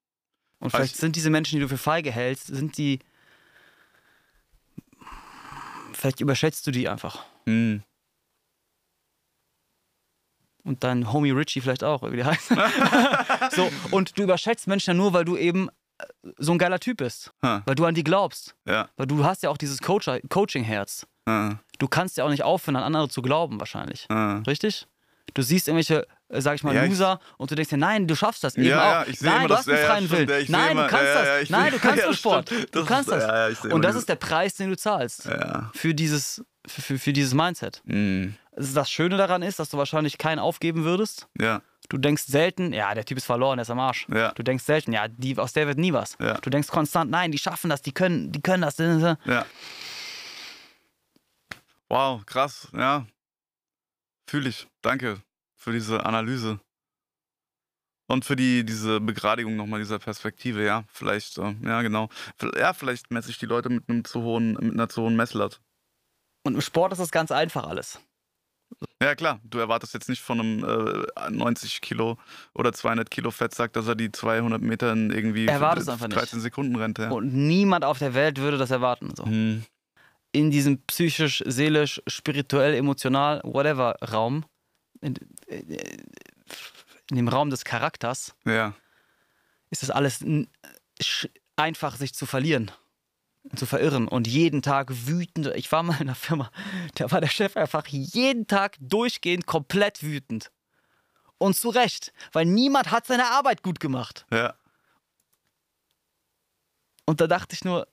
Und 0.61 0.70
vielleicht 0.70 0.97
sind 0.97 1.15
diese 1.16 1.31
Menschen, 1.31 1.57
die 1.57 1.61
du 1.62 1.69
für 1.69 1.79
feige 1.79 2.11
hältst, 2.11 2.49
sind 2.49 2.77
die. 2.79 2.99
Vielleicht 5.93 6.20
überschätzt 6.20 6.66
du 6.66 6.70
die 6.70 6.89
einfach. 6.89 7.25
Hm. 7.47 7.83
Und 10.65 10.85
dein 10.85 11.12
Homie 11.12 11.31
Richie 11.31 11.61
vielleicht 11.61 11.83
auch, 11.83 12.03
wie 12.11 12.16
der 12.16 12.27
heißt. 12.27 12.49
so, 13.57 13.70
und 13.91 14.19
du 14.19 14.23
überschätzt 14.25 14.66
Menschen 14.66 14.91
ja 14.91 14.95
nur, 14.95 15.12
weil 15.12 15.25
du 15.25 15.37
eben 15.37 15.69
äh, 15.99 16.05
so 16.37 16.53
ein 16.53 16.59
geiler 16.59 16.79
Typ 16.79 16.99
bist. 16.99 17.33
Ha, 17.43 17.62
Weil 17.65 17.75
du 17.75 17.87
an 17.87 17.95
die 17.95 18.05
glaubst. 18.05 18.55
ja. 18.66 18.89
Weil 18.97 19.07
du 19.07 19.25
hast 19.25 19.43
ja 19.43 19.51
auch 19.51 19.57
dieses 19.57 19.81
Coach 19.81 20.11
Coaching-Herz. 20.29 21.07
Ha, 21.28 21.59
Du 21.78 21.86
kannst 21.88 22.16
ja 22.16 22.24
auch 22.24 22.30
nicht 22.30 22.42
aufhören, 22.42 22.76
an 22.76 22.82
andere 22.82 23.09
zu 23.09 23.22
glauben, 23.22 23.60
wahrscheinlich. 23.60 24.06
ha. 24.10 24.42
Richtig? 24.46 24.86
Du 25.34 25.42
siehst 25.42 25.68
irgendwelche, 25.68 26.06
äh, 26.30 26.40
sag 26.40 26.55
ich 26.55 26.64
mal, 26.64 26.74
Ja, 26.74 26.82
ich- 26.84 26.88
Loser 26.90 27.20
und 27.36 27.50
du 27.50 27.55
denkst 27.55 27.68
dir, 27.70 27.76
nein, 27.76 28.06
du 28.09 28.16
schaffst 28.16 28.42
das 28.42 28.56
eben 28.56 28.66
Ja, 28.66 28.76
ja, 28.76 29.02
auch. 29.02 29.06
ich 29.06 29.18
sehe 29.18 29.28
nein, 29.30 29.42
du 29.42 29.48
das- 29.48 29.59
hast 29.59 29.68
einen 29.68 29.76
ja, 29.76 29.82
ja, 29.82 29.88
freien 29.90 30.06
stimmt, 30.06 30.18
Willen. 30.18 30.28
ja, 30.30 30.38
ich 30.38 30.46
sehe 30.46 30.56
nein, 30.56 30.76
du 30.76 30.86
kannst 30.86 31.05
ja, 31.05 31.14
ja, 31.14 31.24
das. 31.34 31.42
ich 31.42 31.50
nein, 31.50 31.72
du 31.72 31.78
kannst 31.78 31.98
ja, 32.00 32.05
nur 32.06 32.14
Sport. 32.14 32.48
stimmt. 32.48 32.74
Du 32.74 32.78
Das 32.80 32.88
kannst 32.88 33.10
das. 33.10 33.22
ja, 33.22 33.36
ja, 33.36 33.48
ich 33.50 33.59
sehe 33.59 33.74
und 33.74 33.82
das 33.84 33.94
ist 33.94 34.09
der 34.09 34.16
Preis, 34.16 34.55
den 34.55 34.70
du 34.70 34.76
zahlst. 34.76 35.26
Ja. 35.26 35.70
Für 35.74 35.94
dieses, 35.94 36.42
für, 36.66 36.80
für, 36.82 36.98
für 36.98 37.12
dieses 37.12 37.34
Mindset. 37.34 37.82
Hm. 37.86 38.34
Also 38.56 38.74
Das 38.74 38.90
Schöne 38.90 39.16
daran 39.18 39.42
ist, 39.42 39.59
dass 39.60 39.68
du 39.68 39.76
wahrscheinlich 39.76 40.16
keinen 40.18 40.38
aufgeben 40.40 40.82
würdest. 40.84 41.28
Ja. 41.38 41.60
Du 41.90 41.96
denkst 41.98 42.24
selten, 42.24 42.72
ja, 42.72 42.92
der 42.94 43.05
Typ 43.05 43.16
ist 43.18 43.24
verloren, 43.26 43.56
der 43.59 43.62
ist 43.62 43.70
am 43.70 43.78
Arsch. 43.78 44.06
Ja. 44.12 44.32
Du 44.32 44.42
denkst 44.42 44.64
selten, 44.64 44.92
ja, 44.92 45.09
die, 45.09 45.38
aus 45.38 45.52
der 45.52 45.66
wird 45.68 45.78
nie 45.78 45.92
was. 45.92 46.16
Ja. 46.20 46.34
Du 46.38 46.50
denkst 46.50 46.68
konstant, 46.68 47.10
nein, 47.10 47.30
die 47.32 47.38
schaffen 47.38 47.70
das, 47.70 47.80
die 47.82 47.92
können, 47.92 48.32
die 48.32 48.40
können 48.42 48.62
das. 48.62 48.76
Ja. 48.78 49.46
Wow, 51.89 52.24
krass, 52.27 52.69
ja. 52.74 53.06
Fühle 54.28 54.51
ich. 54.51 54.69
Danke 54.82 55.23
für 55.56 55.73
diese 55.73 56.05
Analyse. 56.05 56.60
Und 58.10 58.24
für 58.24 58.36
die, 58.36 58.65
diese 58.65 59.01
Begradigung 59.01 59.56
nochmal 59.56 59.81
dieser 59.81 59.98
Perspektive, 59.98 60.65
ja. 60.65 60.85
Vielleicht, 60.89 61.39
äh, 61.39 61.55
ja, 61.62 61.82
genau. 61.82 62.09
Ja, 62.56 62.73
vielleicht 62.73 63.10
messe 63.10 63.31
ich 63.31 63.39
die 63.39 63.47
Leute 63.47 63.69
mit 63.69 63.89
einem 63.89 64.05
zu 64.05 64.23
hohen, 64.23 64.52
mit 64.55 64.73
einer 64.73 64.89
zu 64.89 65.02
hohen 65.02 65.16
Messlatte. 65.16 65.59
Und 66.44 66.55
im 66.55 66.60
Sport 66.60 66.93
ist 66.93 66.98
das 66.98 67.10
ganz 67.10 67.31
einfach 67.31 67.65
alles. 67.66 68.01
Ja, 69.02 69.15
klar, 69.15 69.40
du 69.44 69.59
erwartest 69.59 69.94
jetzt 69.94 70.09
nicht 70.09 70.23
von 70.23 70.40
einem 70.40 71.06
äh, 71.16 71.31
90 71.31 71.81
Kilo 71.81 72.19
oder 72.55 72.73
200 72.73 73.10
Kilo 73.10 73.31
Fettsack, 73.31 73.73
dass 73.73 73.86
er 73.86 73.94
die 73.94 74.12
200 74.12 74.60
Meter 74.60 74.93
in 74.93 75.10
irgendwie 75.10 75.47
Erwartest 75.47 75.89
einfach 75.89 76.09
nicht. 76.09 76.19
13 76.19 76.40
Sekunden 76.40 76.77
rennt. 76.77 76.98
Ja. 76.98 77.10
Und 77.10 77.32
niemand 77.32 77.85
auf 77.85 77.98
der 77.98 78.15
Welt 78.15 78.39
würde 78.39 78.59
das 78.59 78.70
erwarten. 78.70 79.15
So. 79.16 79.24
Hm. 79.24 79.65
In 80.32 80.50
diesem 80.50 80.82
psychisch, 80.82 81.42
seelisch, 81.46 82.02
spirituell, 82.06 82.74
emotional, 82.74 83.40
whatever 83.44 83.96
Raum, 84.12 84.44
in, 85.00 85.14
in 85.46 87.16
dem 87.16 87.28
Raum 87.28 87.50
des 87.50 87.64
Charakters, 87.64 88.34
Ja, 88.44 88.74
ist 89.70 89.82
das 89.82 89.90
alles 89.90 90.24
einfach, 91.56 91.96
sich 91.96 92.14
zu 92.14 92.26
verlieren 92.26 92.70
und 93.44 93.59
zu 93.59 93.66
verirren 93.66 94.09
und 94.09 94.26
jeden 94.26 94.62
Tag 94.62 94.88
wütend. 94.90 95.46
Ich 95.55 95.70
war 95.72 95.82
mal 95.82 95.94
in 95.94 96.02
einer 96.02 96.14
Firma, 96.14 96.50
da 96.94 97.10
war 97.10 97.20
der 97.20 97.28
Chef 97.28 97.56
einfach 97.56 97.86
jeden 97.86 98.46
Tag 98.46 98.76
durchgehend 98.80 99.46
komplett 99.46 100.02
wütend. 100.02 100.50
Und 101.38 101.55
zu 101.55 101.68
Recht, 101.68 102.12
weil 102.32 102.46
niemand 102.46 102.90
hat 102.90 103.06
seine 103.06 103.26
Arbeit 103.26 103.62
gut 103.62 103.78
gemacht. 103.78 104.26
ja, 104.32 104.55
Und 107.06 107.20
da 107.20 107.28
dachte 107.28 107.55
ich 107.55 107.64
nur, 107.64 107.86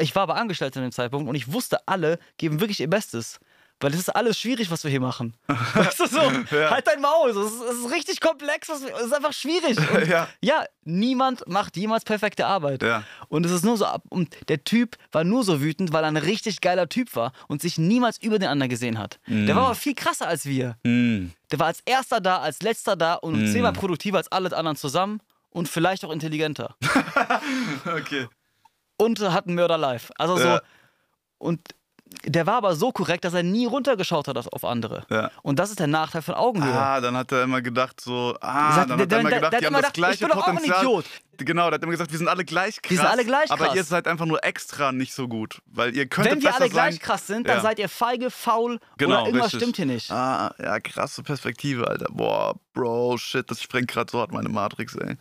ich 0.00 0.14
war 0.14 0.22
aber 0.24 0.36
angestellt 0.36 0.74
zu 0.74 0.80
dem 0.80 0.92
Zeitpunkt 0.92 1.28
und 1.28 1.34
ich 1.34 1.52
wusste, 1.52 1.78
alle 1.86 2.18
geben 2.38 2.60
wirklich 2.60 2.80
ihr 2.80 2.90
Bestes. 2.90 3.38
Weil 3.78 3.90
das 3.90 4.00
ist 4.00 4.08
alles 4.08 4.38
schwierig, 4.40 4.70
was 4.70 4.84
wir 4.84 4.90
hier 4.90 5.02
machen. 5.02 5.34
Weißt 5.74 6.00
du 6.00 6.06
so? 6.06 6.20
Ja. 6.56 6.70
Halt 6.70 6.86
dein 6.86 6.98
Maus. 7.02 7.36
Es 7.36 7.52
ist, 7.52 7.60
es 7.60 7.76
ist 7.84 7.92
richtig 7.92 8.20
komplex. 8.22 8.70
Es 8.70 8.80
ist 8.80 9.12
einfach 9.12 9.34
schwierig. 9.34 9.76
Ja, 10.08 10.28
ja, 10.40 10.64
niemand 10.84 11.46
macht 11.46 11.76
jemals 11.76 12.02
perfekte 12.04 12.46
Arbeit. 12.46 12.82
ja. 12.82 13.02
Und 13.28 13.44
es 13.44 13.52
ist 13.52 13.66
nur 13.66 13.76
so, 13.76 13.86
und 14.08 14.34
der 14.48 14.64
Typ 14.64 14.96
war 15.12 15.24
nur 15.24 15.44
so 15.44 15.60
wütend, 15.60 15.92
weil 15.92 16.04
er 16.04 16.08
ein 16.08 16.16
richtig 16.16 16.62
geiler 16.62 16.88
Typ 16.88 17.14
war 17.16 17.32
und 17.48 17.60
sich 17.60 17.76
niemals 17.76 18.16
über 18.22 18.38
den 18.38 18.48
anderen 18.48 18.70
gesehen 18.70 18.98
hat. 18.98 19.18
Der 19.26 19.54
war 19.54 19.66
aber 19.66 19.74
viel 19.74 19.94
krasser 19.94 20.26
als 20.26 20.46
wir. 20.46 20.78
Hm. 20.86 21.32
Der 21.50 21.58
war 21.58 21.66
als 21.66 21.80
erster 21.84 22.22
da, 22.22 22.38
als 22.38 22.62
letzter 22.62 22.96
da 22.96 23.14
und 23.14 23.42
Mhm. 23.42 23.52
zehnmal 23.52 23.72
produktiver 23.74 24.16
als 24.16 24.32
alle 24.32 24.56
anderen 24.56 24.78
zusammen 24.78 25.20
und 25.50 25.68
vielleicht 25.68 26.02
auch 26.02 26.12
intelligenter. 26.12 26.76
Okay. 27.84 28.26
Und 28.98 29.20
hat 29.20 29.46
einen 29.46 29.54
Mörder 29.56 29.78
live. 29.78 30.10
Also 30.16 30.36
so. 30.36 30.44
Ja. 30.48 30.60
Und 31.38 31.60
der 32.24 32.46
war 32.46 32.54
aber 32.54 32.76
so 32.76 32.92
korrekt, 32.92 33.24
dass 33.24 33.34
er 33.34 33.42
nie 33.42 33.66
runtergeschaut 33.66 34.28
hat 34.28 34.36
auf 34.52 34.64
andere. 34.64 35.04
Ja. 35.10 35.30
Und 35.42 35.58
das 35.58 35.70
ist 35.70 35.80
der 35.80 35.88
Nachteil 35.88 36.22
von 36.22 36.34
Augenhöhe. 36.34 36.72
Ah, 36.72 37.00
dann 37.00 37.16
hat 37.16 37.32
er 37.32 37.42
immer 37.42 37.60
gedacht 37.60 38.00
so, 38.00 38.36
ah, 38.40 38.72
Sagt- 38.76 38.90
dann 38.90 39.00
hat 39.00 39.12
er 39.12 39.20
immer 39.20 39.30
gedacht, 39.30 39.52
der 39.52 39.60
die 39.60 39.66
haben 39.66 39.72
das 39.74 39.92
gedacht, 39.92 39.96
ich 39.96 40.02
gleiche 40.02 40.18
bin 40.20 40.28
doch 40.28 40.36
auch 40.44 40.46
ein 40.48 40.54
Potenzial. 40.54 40.82
Idiot. 40.84 41.04
Genau, 41.38 41.64
der 41.68 41.74
hat 41.74 41.82
immer 41.82 41.90
gesagt, 41.92 42.12
wir 42.12 42.18
sind 42.18 42.28
alle 42.28 42.44
gleich 42.44 42.80
krass. 42.80 42.90
Wir 42.90 42.96
sind 42.98 43.06
alle 43.08 43.24
gleich 43.24 43.50
Aber 43.50 43.66
krass. 43.66 43.74
ihr 43.76 43.84
seid 43.84 44.06
einfach 44.06 44.24
nur 44.24 44.42
extra 44.44 44.92
nicht 44.92 45.12
so 45.12 45.26
gut, 45.28 45.60
weil 45.66 45.94
ihr 45.96 46.06
könntet 46.06 46.32
Wenn 46.36 46.42
wir 46.42 46.50
alle 46.54 46.60
sein. 46.66 46.70
gleich 46.70 47.00
krass 47.00 47.26
sind, 47.26 47.48
dann 47.48 47.56
Ja. 47.56 47.62
seid 47.62 47.78
ihr 47.80 47.88
feige, 47.88 48.30
faul 48.30 48.78
Genau, 48.96 49.16
oder 49.16 49.26
irgendwas 49.26 49.46
richtig. 49.46 49.60
stimmt 49.62 49.76
hier 49.76 49.86
nicht. 49.86 50.10
Ah, 50.10 50.54
ja, 50.58 50.78
krasse 50.80 51.22
Perspektive, 51.24 51.88
Alter. 51.88 52.06
Boah, 52.10 52.54
Bro, 52.72 53.18
shit, 53.18 53.50
das 53.50 53.60
sprengt 53.60 53.88
gerade 53.88 54.10
so 54.10 54.20
hart 54.20 54.32
meine 54.32 54.48
Matrix, 54.48 54.94
ey. 54.94 55.16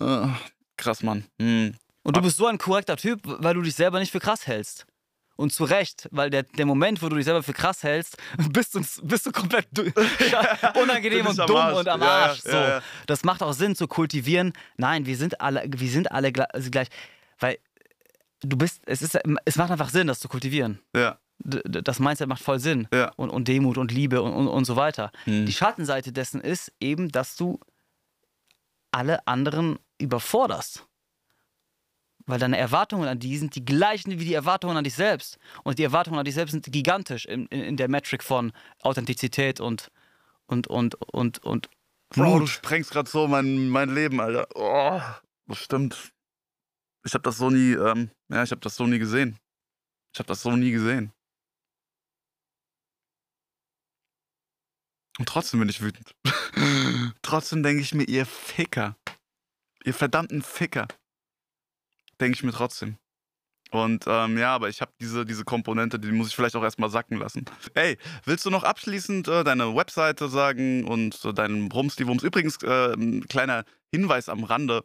Ah, 0.00 0.30
krass, 0.76 1.02
Mann. 1.02 1.24
Hm. 1.40 1.74
Und 2.10 2.16
du 2.16 2.22
bist 2.22 2.36
so 2.36 2.46
ein 2.46 2.58
korrekter 2.58 2.96
Typ, 2.96 3.20
weil 3.24 3.54
du 3.54 3.62
dich 3.62 3.74
selber 3.74 3.98
nicht 4.00 4.10
für 4.12 4.20
krass 4.20 4.46
hältst. 4.46 4.86
Und 5.36 5.52
zu 5.54 5.64
Recht, 5.64 6.06
weil 6.10 6.28
der, 6.28 6.42
der 6.42 6.66
Moment, 6.66 7.00
wo 7.02 7.08
du 7.08 7.16
dich 7.16 7.24
selber 7.24 7.42
für 7.42 7.54
krass 7.54 7.82
hältst, 7.82 8.16
bist 8.50 8.74
du, 8.74 8.82
bist 9.02 9.24
du 9.26 9.32
komplett 9.32 9.66
unangenehm 10.82 11.26
und 11.26 11.38
dumm 11.38 11.56
Arsch. 11.56 11.78
und 11.78 11.88
am 11.88 12.00
Ja, 12.02 12.08
Arsch. 12.08 12.40
so. 12.42 12.50
ja, 12.50 12.68
ja. 12.68 12.82
Das 13.06 13.24
macht 13.24 13.42
auch 13.42 13.52
Sinn 13.52 13.74
zu 13.74 13.88
kultivieren. 13.88 14.52
Nein, 14.76 15.06
wir 15.06 15.16
sind 15.16 15.40
alle, 15.40 15.64
wir 15.66 15.88
sind 15.90 16.10
alle 16.12 16.30
also 16.52 16.70
gleich. 16.70 16.88
Weil 17.38 17.58
du 18.42 18.56
bist, 18.58 18.82
es, 18.86 19.00
ist, 19.00 19.18
es 19.44 19.56
macht 19.56 19.70
einfach 19.70 19.88
Sinn, 19.88 20.08
das 20.08 20.20
zu 20.20 20.28
kultivieren. 20.28 20.80
Ja, 20.94 21.18
Das 21.38 22.00
Mindset 22.00 22.28
macht 22.28 22.42
voll 22.42 22.58
Sinn. 22.58 22.86
Ja. 22.92 23.12
Und, 23.16 23.30
und 23.30 23.48
Demut 23.48 23.78
und 23.78 23.92
Liebe 23.92 24.20
und, 24.20 24.32
und, 24.34 24.48
und 24.48 24.64
so 24.66 24.76
weiter. 24.76 25.10
Hm. 25.24 25.46
Die 25.46 25.52
Schattenseite 25.54 26.12
dessen 26.12 26.42
ist 26.42 26.70
eben, 26.80 27.08
dass 27.10 27.36
du 27.36 27.60
alle 28.92 29.26
anderen 29.26 29.78
überforderst. 29.98 30.84
Weil 32.30 32.38
deine 32.38 32.58
Erwartungen 32.58 33.08
an 33.08 33.18
die 33.18 33.36
sind 33.36 33.56
die 33.56 33.64
gleichen 33.64 34.18
wie 34.20 34.24
die 34.24 34.34
Erwartungen 34.34 34.76
an 34.76 34.84
dich 34.84 34.94
selbst. 34.94 35.38
Und 35.64 35.78
die 35.80 35.82
Erwartungen 35.82 36.18
an 36.18 36.24
dich 36.24 36.34
selbst 36.34 36.52
sind 36.52 36.70
gigantisch 36.72 37.26
in, 37.26 37.46
in, 37.46 37.60
in 37.60 37.76
der 37.76 37.88
Metric 37.88 38.22
von 38.22 38.52
Authentizität 38.82 39.60
und, 39.60 39.90
und, 40.46 40.68
und, 40.68 40.94
und, 41.12 41.38
und 41.40 41.68
Bro, 42.10 42.24
du 42.24 42.40
Mut. 42.40 42.48
sprengst 42.48 42.92
gerade 42.92 43.10
so 43.10 43.26
mein, 43.26 43.68
mein 43.68 43.92
Leben, 43.92 44.20
Alter. 44.20 44.46
Oh, 44.54 45.00
das 45.46 45.58
stimmt. 45.58 46.12
Ich 47.04 47.14
habe 47.14 47.22
das 47.22 47.38
so 47.38 47.50
nie, 47.50 47.72
ähm, 47.72 48.10
ja, 48.28 48.44
ich 48.44 48.50
habe 48.52 48.60
das 48.60 48.76
so 48.76 48.86
nie 48.86 48.98
gesehen. 48.98 49.36
Ich 50.12 50.18
habe 50.18 50.28
das 50.28 50.42
so 50.42 50.52
nie 50.52 50.70
gesehen. 50.70 51.12
Und 55.18 55.28
trotzdem 55.28 55.60
bin 55.60 55.68
ich 55.68 55.80
wütend. 55.80 56.14
trotzdem 57.22 57.62
denke 57.62 57.82
ich 57.82 57.92
mir, 57.92 58.04
ihr 58.04 58.24
Ficker. 58.24 58.96
Ihr 59.84 59.94
verdammten 59.94 60.42
Ficker. 60.42 60.86
Denke 62.20 62.36
ich 62.36 62.42
mir 62.42 62.52
trotzdem. 62.52 62.96
Und 63.70 64.04
ähm, 64.08 64.36
ja, 64.36 64.54
aber 64.54 64.68
ich 64.68 64.80
habe 64.80 64.92
diese, 65.00 65.24
diese 65.24 65.44
Komponente, 65.44 65.98
die 65.98 66.10
muss 66.10 66.28
ich 66.28 66.36
vielleicht 66.36 66.56
auch 66.56 66.62
erstmal 66.62 66.90
sacken 66.90 67.18
lassen. 67.18 67.44
Ey, 67.74 67.98
willst 68.24 68.44
du 68.44 68.50
noch 68.50 68.64
abschließend 68.64 69.28
äh, 69.28 69.44
deine 69.44 69.76
Webseite 69.76 70.28
sagen 70.28 70.84
und 70.84 71.24
äh, 71.24 71.32
deinen 71.32 71.68
Brums, 71.68 71.96
die 71.96 72.06
Wums? 72.06 72.22
Übrigens, 72.24 72.58
äh, 72.62 72.94
ein 72.94 73.26
kleiner 73.28 73.64
Hinweis 73.92 74.28
am 74.28 74.42
Rande. 74.42 74.82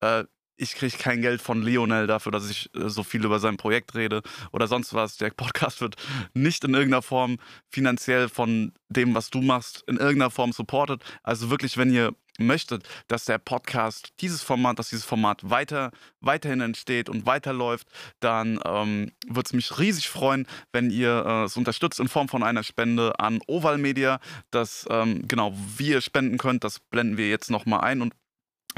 Äh, 0.00 0.24
ich 0.56 0.74
kriege 0.74 0.96
kein 0.96 1.20
Geld 1.20 1.42
von 1.42 1.62
Lionel 1.62 2.06
dafür, 2.06 2.32
dass 2.32 2.50
ich 2.50 2.74
äh, 2.74 2.88
so 2.88 3.04
viel 3.04 3.24
über 3.24 3.38
sein 3.38 3.58
Projekt 3.58 3.94
rede 3.94 4.22
oder 4.52 4.66
sonst 4.66 4.92
was. 4.94 5.18
Der 5.18 5.30
Podcast 5.30 5.80
wird 5.80 5.96
nicht 6.34 6.64
in 6.64 6.74
irgendeiner 6.74 7.02
Form 7.02 7.38
finanziell 7.68 8.28
von 8.28 8.72
dem, 8.88 9.14
was 9.14 9.30
du 9.30 9.40
machst, 9.40 9.84
in 9.86 9.98
irgendeiner 9.98 10.30
Form 10.30 10.52
supported. 10.52 11.02
Also 11.22 11.50
wirklich, 11.50 11.76
wenn 11.76 11.92
ihr 11.92 12.12
möchtet, 12.38 12.88
dass 13.08 13.24
der 13.24 13.38
Podcast, 13.38 14.12
dieses 14.20 14.42
Format, 14.42 14.78
dass 14.78 14.90
dieses 14.90 15.04
Format 15.04 15.48
weiter, 15.48 15.90
weiterhin 16.20 16.60
entsteht 16.60 17.08
und 17.08 17.26
weiterläuft, 17.26 17.88
dann 18.20 18.60
ähm, 18.64 19.12
würde 19.26 19.46
es 19.46 19.52
mich 19.52 19.78
riesig 19.78 20.08
freuen, 20.08 20.46
wenn 20.72 20.90
ihr 20.90 21.24
äh, 21.26 21.44
es 21.44 21.56
unterstützt 21.56 22.00
in 22.00 22.08
Form 22.08 22.28
von 22.28 22.42
einer 22.42 22.62
Spende 22.62 23.18
an 23.18 23.40
Oval 23.46 23.78
Media. 23.78 24.20
Das, 24.50 24.86
ähm, 24.90 25.26
genau, 25.26 25.54
wie 25.76 25.90
ihr 25.90 26.00
spenden 26.00 26.38
könnt, 26.38 26.64
das 26.64 26.80
blenden 26.80 27.16
wir 27.16 27.28
jetzt 27.28 27.50
nochmal 27.50 27.80
ein 27.80 28.02
und 28.02 28.12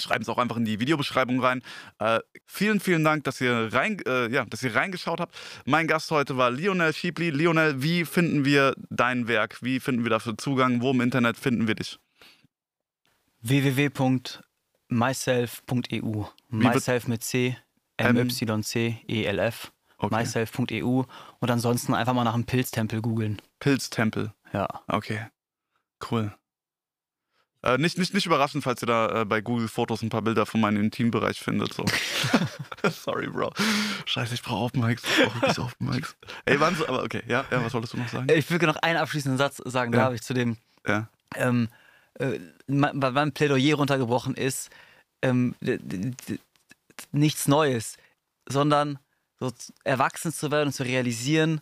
schreiben 0.01 0.23
es 0.23 0.29
auch 0.29 0.39
einfach 0.39 0.57
in 0.57 0.65
die 0.65 0.81
Videobeschreibung 0.81 1.41
rein. 1.41 1.63
Äh, 1.99 2.21
vielen, 2.47 2.81
vielen 2.81 3.05
Dank, 3.05 3.25
dass 3.25 3.41
ihr, 3.41 3.69
rein, 3.73 3.99
äh, 4.07 4.31
ja, 4.31 4.45
dass 4.45 4.63
ihr 4.63 4.75
reingeschaut 4.75 5.21
habt. 5.21 5.35
Mein 5.65 5.87
Gast 5.87 6.11
heute 6.11 6.37
war 6.37 6.51
Lionel 6.51 6.93
Schiebli. 6.93 7.31
Lionel, 7.31 7.83
wie 7.83 8.05
finden 8.05 8.45
wir 8.45 8.75
dein 8.91 9.29
Werk? 9.29 9.63
Wie 9.63 9.81
finden 9.81 10.05
wir 10.05 10.11
dafür 10.11 10.37
Zugang? 10.39 10.81
Wo 10.83 10.91
im 10.91 11.01
Internet 11.01 11.37
finden 11.37 11.67
wir 11.67 11.75
dich? 11.75 11.99
www.myself.eu. 13.40 16.24
Myself 16.51 17.09
mit 17.09 17.23
C, 17.23 17.56
M-Y-C-E-L-F. 17.98 19.73
Okay. 19.98 20.15
Myself.eu. 20.15 21.02
Und 21.40 21.51
ansonsten 21.51 21.94
einfach 21.94 22.15
mal 22.15 22.24
nach 22.24 22.35
einem 22.35 22.44
Pilztempel 22.44 23.01
googeln. 23.02 23.43
Pilztempel. 23.59 24.32
Ja. 24.52 24.69
Okay. 24.86 25.27
Cool. 26.10 26.32
Äh, 27.65 27.77
nicht, 27.78 27.98
nicht, 27.98 28.15
nicht 28.15 28.27
überraschend, 28.27 28.62
falls 28.62 28.81
ihr 28.82 28.86
da 28.86 29.23
äh, 29.23 29.24
bei 29.24 29.40
Google 29.40 29.66
Fotos 29.66 30.02
ein 30.02 30.10
paar 30.10 30.23
Bilder 30.23 30.47
von 30.47 30.60
meinem 30.60 30.81
Intimbereich 30.81 31.40
findet. 31.40 31.74
So. 31.74 31.85
Sorry, 32.90 33.27
Bro. 33.27 33.52
Scheiße, 34.06 34.35
ich 34.35 34.43
brauche 34.43 34.66
Open 34.66 34.86
Mics. 34.86 35.02
Ich 35.05 35.24
brauche 35.27 35.62
Open 35.62 35.89
Mics. 35.90 36.16
Ey, 36.44 36.60
wann 36.60 36.77
so, 36.77 36.86
aber 36.86 37.02
okay, 37.02 37.23
ja, 37.27 37.44
ja, 37.51 37.65
was 37.65 37.74
wolltest 37.74 37.94
du 37.94 37.98
noch 37.98 38.09
sagen? 38.09 38.28
Ich 38.32 38.48
will 38.48 38.59
noch 38.59 38.77
einen 38.77 38.98
abschließenden 38.98 39.39
Satz 39.39 39.56
sagen, 39.65 39.93
Ja. 39.93 39.98
da 39.98 40.05
habe 40.05 40.15
ich 40.15 40.23
zu 40.23 40.35
dem 40.35 40.56
Ja. 40.86 41.09
ähm, 41.35 41.69
äh, 42.19 42.40
mein, 42.66 43.32
Plädoyer 43.32 43.77
runtergebrochen 43.77 44.35
ist, 44.35 44.70
ähm, 45.23 45.55
nichts 47.12 47.49
Neues, 47.49 47.97
sondern 48.49 48.99
so 49.39 49.53
erwachsen 49.85 50.32
zu 50.32 50.51
werden 50.51 50.69
und 50.69 50.73
zu 50.73 50.82
realisieren, 50.82 51.61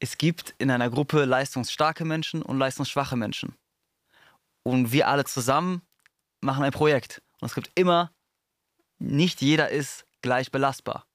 es 0.00 0.18
gibt 0.18 0.54
in 0.58 0.70
einer 0.70 0.90
Gruppe 0.90 1.24
leistungsstarke 1.24 2.04
Menschen 2.04 2.42
und 2.42 2.58
leistungsschwache 2.58 3.16
Menschen. 3.16 3.54
Und 4.64 4.90
wir 4.90 5.06
alle 5.08 5.24
zusammen 5.24 5.82
machen 6.40 6.64
ein 6.64 6.72
Projekt. 6.72 7.22
Und 7.40 7.46
es 7.46 7.54
gibt 7.54 7.70
immer, 7.76 8.12
nicht 8.98 9.40
jeder 9.40 9.68
ist 9.68 10.04
gleich 10.20 10.50
belastbar. 10.50 11.06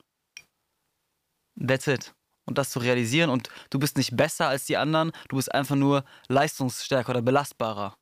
That's 1.60 1.88
it. 1.88 2.14
Und 2.46 2.58
das 2.58 2.70
zu 2.70 2.80
realisieren 2.80 3.30
und 3.30 3.50
du 3.70 3.80
bist 3.80 3.98
nicht 3.98 4.16
besser 4.16 4.48
als 4.48 4.66
die 4.66 4.78
anderen, 4.78 5.12
du 5.28 5.36
bist 5.36 5.54
einfach 5.54 5.76
nur 5.76 6.06
leistungsstärker 6.30 7.10
oder 7.10 7.22
belastbarer. 7.22 7.98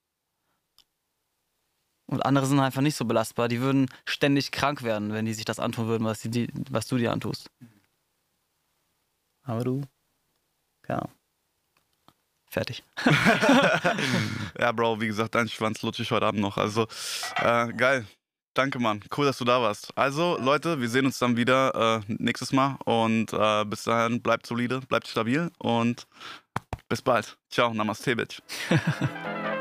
Und 2.08 2.26
andere 2.26 2.46
sind 2.46 2.60
einfach 2.60 2.82
nicht 2.82 2.96
so 2.96 3.06
belastbar. 3.06 3.48
Die 3.48 3.62
würden 3.62 3.88
ständig 4.06 4.52
krank 4.52 4.84
werden, 4.84 5.14
wenn 5.14 5.26
die 5.26 5.34
sich 5.34 5.46
das 5.46 5.60
antun 5.60 5.88
würden, 5.88 6.06
was, 6.06 6.22
die, 6.22 6.48
was 6.70 6.88
du 6.88 6.98
dir 6.98 7.12
antust. 7.12 7.50
Aber 9.44 9.64
du, 9.64 9.82
ja. 10.88 11.08
Fertig. 12.50 12.84
Ja, 14.58 14.72
Bro, 14.72 15.02
wie 15.02 15.08
gesagt, 15.08 15.36
dein 15.36 15.50
Schwanz 15.50 15.82
lutsche 15.82 16.04
ich 16.04 16.12
heute 16.12 16.26
Abend 16.26 16.40
noch. 16.40 16.58
Also, 16.58 16.88
äh, 17.36 17.74
geil. 17.74 18.06
Danke, 18.54 18.80
Mann. 18.80 19.04
Cool, 19.16 19.26
dass 19.26 19.38
du 19.38 19.44
da 19.44 19.62
warst. 19.62 19.92
Also, 19.98 20.38
Leute, 20.40 20.80
wir 20.80 20.88
sehen 20.88 21.06
uns 21.06 21.20
dann 21.20 21.36
wieder 21.36 22.00
äh, 22.08 22.14
nächstes 22.18 22.54
Mal. 22.54 22.78
Und 22.86 23.34
äh, 23.34 23.66
bis 23.66 23.84
dahin, 23.84 24.22
bleibt 24.22 24.48
solide, 24.48 24.80
bleibt 24.80 25.08
stabil 25.08 25.52
und 25.58 26.08
bis 26.88 27.02
bald. 27.02 27.38
Ciao, 27.50 27.74
Namaste, 27.74 28.16
Bitch. 28.16 28.42